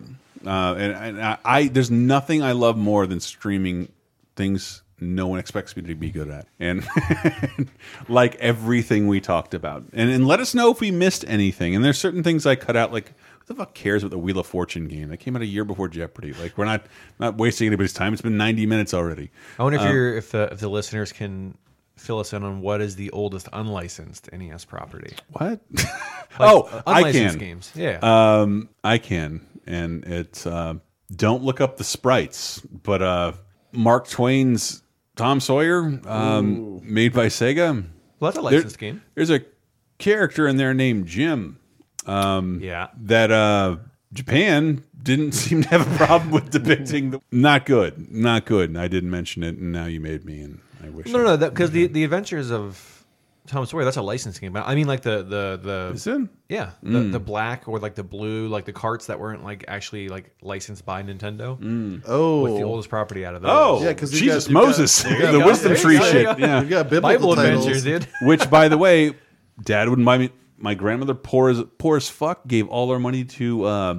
Uh, 0.46 0.74
and 0.78 0.92
and 0.92 1.22
I, 1.22 1.38
I 1.44 1.68
there's 1.68 1.90
nothing 1.90 2.42
I 2.42 2.52
love 2.52 2.76
more 2.76 3.06
than 3.06 3.20
streaming 3.20 3.90
things 4.36 4.82
no 5.00 5.26
one 5.26 5.38
expects 5.38 5.76
me 5.76 5.82
to 5.84 5.94
be 5.94 6.10
good 6.10 6.28
at, 6.30 6.46
and 6.58 6.86
like 8.08 8.34
everything 8.36 9.08
we 9.08 9.20
talked 9.20 9.54
about. 9.54 9.84
And 9.92 10.10
and 10.10 10.26
let 10.26 10.40
us 10.40 10.54
know 10.54 10.70
if 10.70 10.80
we 10.80 10.90
missed 10.90 11.24
anything. 11.28 11.74
And 11.74 11.84
there's 11.84 11.98
certain 11.98 12.22
things 12.22 12.46
I 12.46 12.56
cut 12.56 12.76
out, 12.76 12.92
like 12.92 13.08
who 13.40 13.44
the 13.46 13.54
fuck 13.54 13.74
cares 13.74 14.02
about 14.02 14.10
the 14.10 14.18
Wheel 14.18 14.38
of 14.38 14.46
Fortune 14.46 14.88
game 14.88 15.08
that 15.08 15.18
came 15.18 15.36
out 15.36 15.42
a 15.42 15.46
year 15.46 15.64
before 15.64 15.88
Jeopardy? 15.88 16.32
Like 16.32 16.56
we're 16.58 16.64
not 16.64 16.86
not 17.18 17.36
wasting 17.36 17.66
anybody's 17.66 17.92
time. 17.92 18.12
It's 18.12 18.22
been 18.22 18.36
90 18.36 18.66
minutes 18.66 18.94
already. 18.94 19.30
I 19.58 19.62
wonder 19.62 19.78
if 19.78 19.84
Um, 19.84 19.92
you're 19.92 20.16
if 20.16 20.30
the 20.32 20.48
if 20.52 20.60
the 20.60 20.68
listeners 20.68 21.12
can 21.12 21.56
fill 21.96 22.18
us 22.20 22.32
in 22.34 22.42
on 22.42 22.60
what 22.60 22.80
is 22.82 22.96
the 22.96 23.10
oldest 23.10 23.48
unlicensed 23.54 24.30
NES 24.32 24.64
property. 24.64 25.14
What? 25.32 25.60
Like, 26.38 26.52
oh, 26.52 26.62
uh, 26.64 26.82
I 26.86 26.98
unlicensed 26.98 27.38
can. 27.38 27.48
games. 27.48 27.72
Yeah. 27.74 27.98
Um, 28.02 28.68
I 28.84 28.98
can, 28.98 29.46
and 29.66 30.04
it's 30.04 30.46
uh, 30.46 30.74
don't 31.14 31.42
look 31.42 31.62
up 31.62 31.78
the 31.78 31.84
sprites, 31.84 32.60
but 32.60 33.00
uh, 33.00 33.32
Mark 33.72 34.06
Twain's 34.06 34.82
Tom 35.16 35.40
Sawyer, 35.40 36.00
um, 36.06 36.80
made 36.84 37.12
by 37.12 37.26
Sega. 37.26 37.84
Well, 38.20 38.30
that's 38.30 38.38
a 38.38 38.48
There- 38.48 38.58
licensed 38.60 38.78
game. 38.78 39.02
There's 39.14 39.30
a 39.30 39.40
character 39.98 40.46
in 40.46 40.56
there 40.56 40.74
named 40.74 41.06
Jim. 41.06 41.58
Um, 42.06 42.60
Yeah. 42.62 42.88
That 43.02 43.30
uh, 43.32 43.76
Japan 44.12 44.84
didn't 45.02 45.32
seem 45.42 45.62
to 45.62 45.68
have 45.70 45.92
a 45.92 45.96
problem 45.96 46.30
with 46.30 46.50
depicting. 46.50 47.10
The, 47.10 47.20
not 47.32 47.66
good, 47.66 48.10
not 48.12 48.44
good. 48.46 48.70
And 48.70 48.78
I 48.78 48.88
didn't 48.88 49.10
mention 49.10 49.42
it, 49.42 49.56
and 49.56 49.72
now 49.72 49.86
you 49.86 50.00
made 50.00 50.24
me, 50.24 50.40
and 50.40 50.60
I 50.84 50.90
wish. 50.90 51.06
No, 51.08 51.18
no, 51.22 51.36
no, 51.36 51.48
because 51.50 51.70
the 51.72 51.86
the 51.88 52.04
Adventures 52.04 52.50
of 52.50 52.95
Tom 53.46 53.64
Sawyer 53.66 53.84
that's 53.84 53.96
a 53.96 54.02
licensed 54.02 54.40
game. 54.40 54.52
But 54.52 54.66
I 54.66 54.74
mean, 54.74 54.86
like 54.86 55.02
the 55.02 55.22
the 55.22 55.60
the 55.62 55.90
Is 55.94 56.06
it? 56.06 56.20
yeah 56.48 56.70
the, 56.82 56.98
Mm. 56.98 57.12
the 57.12 57.20
black 57.20 57.68
or 57.68 57.78
like 57.78 57.94
the 57.94 58.02
blue, 58.02 58.48
like 58.48 58.64
the 58.64 58.72
carts 58.72 59.06
that 59.06 59.18
weren't 59.20 59.44
like 59.44 59.64
actually 59.68 60.08
like 60.08 60.34
licensed 60.42 60.84
by 60.84 61.02
Nintendo. 61.02 61.56
Oh. 62.06 62.42
with 62.42 62.56
the 62.56 62.62
oldest 62.64 62.88
property 62.88 63.24
out 63.24 63.34
of 63.34 63.42
those. 63.42 63.50
Oh, 63.52 63.82
Yeah, 63.84 63.92
'cause 63.94 64.12
you 64.12 64.18
Jesus 64.20 64.44
got- 64.44 64.50
you 64.50 64.54
got- 64.56 64.66
Moses, 64.66 65.04
you 65.04 65.10
got- 65.22 65.32
the 65.32 65.38
you 65.38 65.44
wisdom 65.46 65.72
got- 65.74 65.80
tree 65.82 65.94
you 65.96 66.02
shit. 66.04 66.14
you 66.16 66.22
got- 66.24 66.38
Yeah, 66.38 66.62
you 66.62 66.68
got 66.68 66.90
biblical 66.90 67.18
Bible 67.30 67.36
titles. 67.36 67.66
adventures, 67.66 67.84
dude. 67.84 68.08
Which, 68.22 68.50
by 68.50 68.68
the 68.68 68.78
way, 68.78 69.14
Dad 69.62 69.88
wouldn't 69.88 70.04
buy 70.06 70.18
me. 70.18 70.30
My 70.58 70.74
grandmother, 70.74 71.14
poor 71.14 71.50
as 71.50 71.62
poor 71.78 71.96
as 71.96 72.08
fuck, 72.08 72.46
gave 72.48 72.66
all 72.68 72.90
her 72.90 72.98
money 72.98 73.24
to 73.24 73.64
uh, 73.64 73.94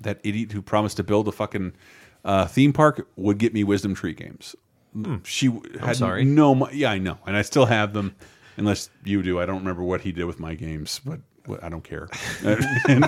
that 0.00 0.20
idiot 0.22 0.52
who 0.52 0.62
promised 0.62 0.98
to 0.98 1.02
build 1.02 1.28
a 1.28 1.32
fucking 1.32 1.72
uh, 2.24 2.46
theme 2.46 2.72
park. 2.72 3.08
Would 3.16 3.38
get 3.38 3.54
me 3.54 3.64
wisdom 3.64 3.94
tree 3.94 4.12
games. 4.12 4.54
She 5.24 5.48
w- 5.48 5.78
had 5.78 5.96
sorry. 5.96 6.24
no. 6.24 6.54
mo- 6.54 6.68
Yeah, 6.72 6.90
I 6.90 6.98
know, 6.98 7.18
and 7.26 7.36
I 7.36 7.42
still 7.42 7.66
have 7.66 7.92
them. 7.92 8.14
Unless 8.58 8.90
you 9.04 9.22
do, 9.22 9.40
I 9.40 9.46
don't 9.46 9.58
remember 9.60 9.82
what 9.82 10.00
he 10.02 10.12
did 10.12 10.24
with 10.24 10.38
my 10.40 10.54
games, 10.54 11.00
but 11.04 11.20
I 11.62 11.68
don't 11.70 11.84
care. 11.84 12.08
And, 12.88 13.04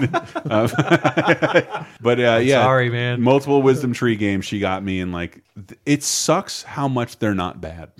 um, 0.51 0.71
but 2.01 2.19
uh, 2.21 2.41
yeah, 2.43 2.63
sorry, 2.63 2.89
man. 2.91 3.21
Multiple 3.21 3.61
wisdom 3.63 3.93
tree 3.93 4.17
games 4.17 4.45
she 4.45 4.59
got 4.61 4.83
me, 4.83 5.01
and 5.01 5.13
like 5.13 5.43
it 5.85 6.03
sucks 6.03 6.63
how 6.63 6.89
much 6.89 7.19
they're 7.19 7.35
not 7.35 7.61
bad. 7.61 7.91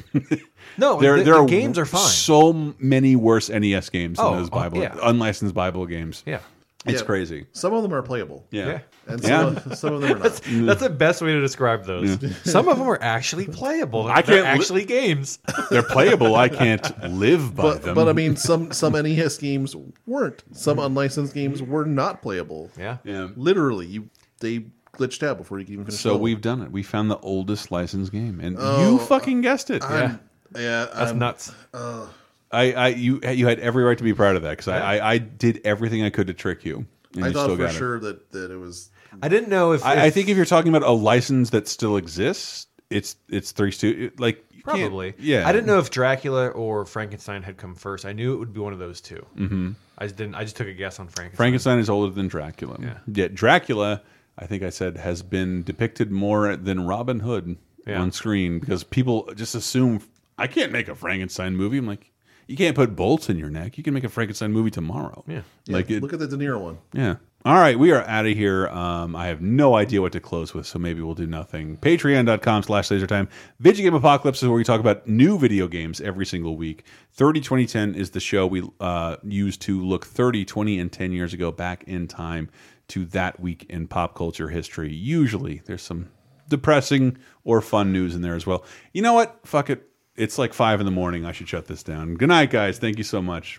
No, 0.79 0.97
there 1.01 1.19
the- 1.19 1.25
there 1.25 1.35
the 1.35 1.41
are 1.41 1.47
games 1.47 1.79
are 1.79 1.87
fine. 1.87 2.01
So 2.09 2.75
many 2.79 3.17
worse 3.17 3.49
NES 3.51 3.91
games 3.91 4.17
than 4.19 4.27
Oh, 4.27 4.37
those 4.37 4.49
oh, 4.49 4.51
Bible 4.51 4.79
yeah. 4.79 4.97
unlicensed 5.03 5.55
Bible 5.55 5.87
games. 5.87 6.23
Yeah. 6.27 6.41
It's 6.87 7.01
Yeah. 7.01 7.07
crazy. 7.07 7.47
Some 7.53 7.73
of 7.75 7.83
them 7.83 7.93
are 7.93 8.03
playable. 8.03 8.47
Yeah, 8.51 8.67
Yeah. 8.67 8.79
And 9.07 9.23
Yeah. 9.23 9.29
some, 9.29 9.57
of, 9.73 9.79
some 9.79 9.95
of 9.95 10.01
them 10.03 10.11
are 10.13 10.15
not. 10.15 10.23
That's, 10.23 10.41
that's 10.41 10.81
the 10.83 10.91
best 10.91 11.21
way 11.23 11.33
to 11.33 11.41
describe 11.41 11.85
those. 11.85 12.17
Some 12.45 12.69
of 12.69 12.79
them 12.79 12.87
are 12.89 12.99
actually 13.03 13.47
playable. 13.47 14.07
I 14.07 14.23
They're 14.23 14.43
can't 14.43 14.45
li- 14.59 14.61
actually 14.63 14.85
games. 14.85 15.39
they're 15.71 15.83
playable. 15.83 16.37
I 16.37 16.49
can't 16.49 16.83
live 17.11 17.55
by 17.57 17.63
But, 17.63 17.83
them. 17.83 17.95
but 17.95 18.09
I 18.09 18.13
mean, 18.13 18.37
some 18.37 18.73
some 18.73 18.93
NES 18.95 19.39
games 19.39 19.75
weren't. 20.07 20.43
Some 20.53 20.79
unlicensed 20.79 21.35
games 21.35 21.63
were 21.63 21.85
not 21.85 22.23
playable. 22.23 22.71
Yeah. 22.79 22.99
yeah. 23.05 23.29
Literally, 23.37 23.87
you 23.87 24.11
they 24.41 24.67
glitched 24.95 25.23
out 25.27 25.39
before 25.39 25.59
you 25.59 25.65
could 25.67 25.73
even 25.73 25.85
finish. 25.87 26.01
So 26.01 26.17
we've 26.17 26.41
done 26.41 26.63
it. 26.63 26.71
We 26.73 26.83
found 26.83 27.11
the 27.11 27.19
oldest 27.19 27.71
licensed 27.71 28.13
game, 28.13 28.41
and 28.41 28.57
Oh, 28.59 28.93
you 28.93 28.99
fucking 28.99 29.41
guessed 29.43 29.71
it. 29.71 29.83
I'm- 29.83 30.21
yeah, 30.55 30.87
That's 30.95 30.97
I'm- 31.11 31.19
nuts. 31.19 31.53
Uh, 31.75 32.07
I, 32.53 32.73
I, 32.73 32.89
you, 32.89 33.21
you 33.23 33.47
had 33.47 33.61
every 33.61 33.85
right 33.85 33.97
to 33.99 34.05
be 34.05 34.13
proud 34.15 34.37
of 34.37 34.43
that 34.43 34.51
because 34.51 34.69
I, 34.69 34.97
I, 34.97 35.13
I 35.13 35.19
did 35.19 35.61
everything 35.65 36.03
I 36.03 36.11
could 36.11 36.27
to 36.27 36.35
trick 36.35 36.65
you. 36.65 36.87
And 37.15 37.25
I 37.25 37.29
you 37.29 37.33
thought 37.35 37.45
still 37.45 37.57
for 37.57 37.63
got 37.65 37.75
it. 37.75 37.79
sure 37.79 38.01
that 38.01 38.31
that 38.33 38.51
it 38.51 38.57
was. 38.57 38.91
I 39.23 39.29
didn't 39.29 39.49
know 39.51 39.73
if, 39.73 39.85
I, 39.85 39.95
if- 39.95 39.99
I 40.01 40.11
think 40.11 40.29
if 40.29 40.37
you're 40.37 40.47
talking 40.47 40.75
about 40.75 40.89
a 40.89 40.93
license 40.93 41.51
that 41.51 41.67
still 41.69 41.97
exists, 41.97 42.67
it's 42.91 43.17
it's 43.29 43.53
three 43.53 43.71
stu 43.73 44.11
like 44.19 44.45
probably. 44.65 45.15
yeah. 45.19 45.49
I 45.49 45.53
didn't 45.53 45.67
know 45.67 45.79
if 45.79 45.91
Dracula 45.91 46.49
or 46.49 46.85
Frankenstein 46.87 47.43
had 47.43 47.57
come 47.57 47.75
first. 47.75 48.05
I 48.05 48.13
knew 48.13 48.35
it 48.35 48.39
would 48.39 48.53
be 48.53 48.61
one 48.61 48.73
of 48.73 48.79
those 48.79 49.01
2 49.01 49.27
Mhm. 49.37 49.75
I 49.99 50.05
just 50.05 50.17
didn't. 50.17 50.35
I 50.35 50.43
just 50.45 50.57
took 50.57 50.67
a 50.69 50.73
guess 50.73 50.99
on 51.01 51.09
Frankenstein. 51.09 51.37
Frankenstein 51.37 51.79
is 51.79 51.91
older 51.91 52.13
than 52.15 52.29
Dracula. 52.29 52.77
Yeah. 52.81 52.99
Yet 53.13 53.35
Dracula, 53.35 54.03
I 54.39 54.47
think 54.47 54.63
I 54.63 54.71
said, 54.71 54.97
has 54.97 55.23
been 55.23 55.63
depicted 55.63 56.11
more 56.11 56.55
than 56.57 56.87
Robin 56.87 57.21
Hood 57.21 57.57
Yeah. 57.87 58.01
on 58.01 58.13
screen 58.13 58.59
because 58.61 58.85
people 58.85 59.31
just 59.35 59.55
assume 59.55 60.01
I 60.39 60.47
can't 60.47 60.71
make 60.73 60.89
a 60.89 60.95
Frankenstein 60.95 61.57
movie. 61.57 61.79
I'm 61.79 61.87
like, 61.87 62.10
you 62.51 62.57
can't 62.57 62.75
put 62.77 62.97
bolts 62.97 63.29
in 63.31 63.39
your 63.39 63.49
neck. 63.51 63.79
You 63.79 63.85
can 63.85 63.95
make 63.95 64.05
a 64.05 64.09
Frankenstein 64.09 64.53
movie 64.53 64.71
tomorrow. 64.71 65.25
Yeah. 65.27 65.43
like 65.69 65.91
it, 65.91 66.03
Look 66.03 66.13
at 66.13 66.19
the 66.19 66.27
De 66.27 66.37
Niro 66.37 66.61
one. 66.61 66.79
yeah. 66.93 67.17
All 67.43 67.55
right, 67.55 67.79
we 67.79 67.91
are 67.93 68.03
out 68.03 68.27
of 68.27 68.37
here. 68.37 68.69
Um, 68.69 69.17
I 69.17 69.29
have 69.29 69.41
no 69.41 69.75
idea 69.75 70.03
what 70.03 70.13
to 70.13 70.21
close 70.21 70.53
with, 70.53 70.67
so 70.67 70.79
maybe 70.79 71.01
we'll 71.01 71.15
do 71.15 71.27
nothing. 71.27 71.79
Patreon.com 71.79 72.65
slash 72.65 72.91
lasertime. 72.91 73.29
Video 73.61 73.85
Game 73.85 73.95
Apocalypse 73.95 74.43
is 74.43 74.49
where 74.49 74.59
we 74.59 74.63
talk 74.65 74.79
about 74.79 75.07
new 75.09 75.39
video 75.39 75.67
games 75.67 76.03
every 76.03 76.27
single 76.27 76.59
week. 76.59 76.85
30 77.13 77.41
2010 77.41 77.95
is 77.95 78.11
the 78.11 78.21
show 78.21 78.47
we 78.47 78.69
uh, 78.79 79.17
use 79.23 79.57
to 79.57 79.81
look 79.81 80.05
30, 80.05 80.45
20, 80.45 80.79
and 80.81 80.93
10 80.93 81.13
years 81.13 81.33
ago 81.33 81.51
back 81.51 81.83
in 81.85 82.07
time 82.07 82.51
to 82.89 83.07
that 83.07 83.41
week 83.41 83.65
in 83.71 83.87
pop 83.89 84.15
culture 84.15 84.49
history. 84.49 84.93
Usually 84.93 85.63
there's 85.65 85.81
some 85.83 86.11
depressing 86.47 87.17
or 87.45 87.63
fun 87.63 87.91
news 87.91 88.15
in 88.15 88.21
there 88.21 88.35
as 88.35 88.47
well. 88.47 88.65
You 88.93 89.01
know 89.01 89.15
what? 89.15 89.41
Fuck 89.47 89.71
it. 89.71 89.90
It's 90.21 90.37
like 90.37 90.53
5 90.53 90.81
in 90.81 90.85
the 90.85 90.93
morning. 90.93 91.25
I 91.25 91.33
should 91.33 91.49
shut 91.49 91.67
this 91.67 91.83
down. 91.83 92.13
Good 92.15 92.29
night, 92.29 92.51
guys. 92.51 92.79
Thank 92.79 92.99
you 92.99 93.05
so 93.05 93.23
much. 93.23 93.59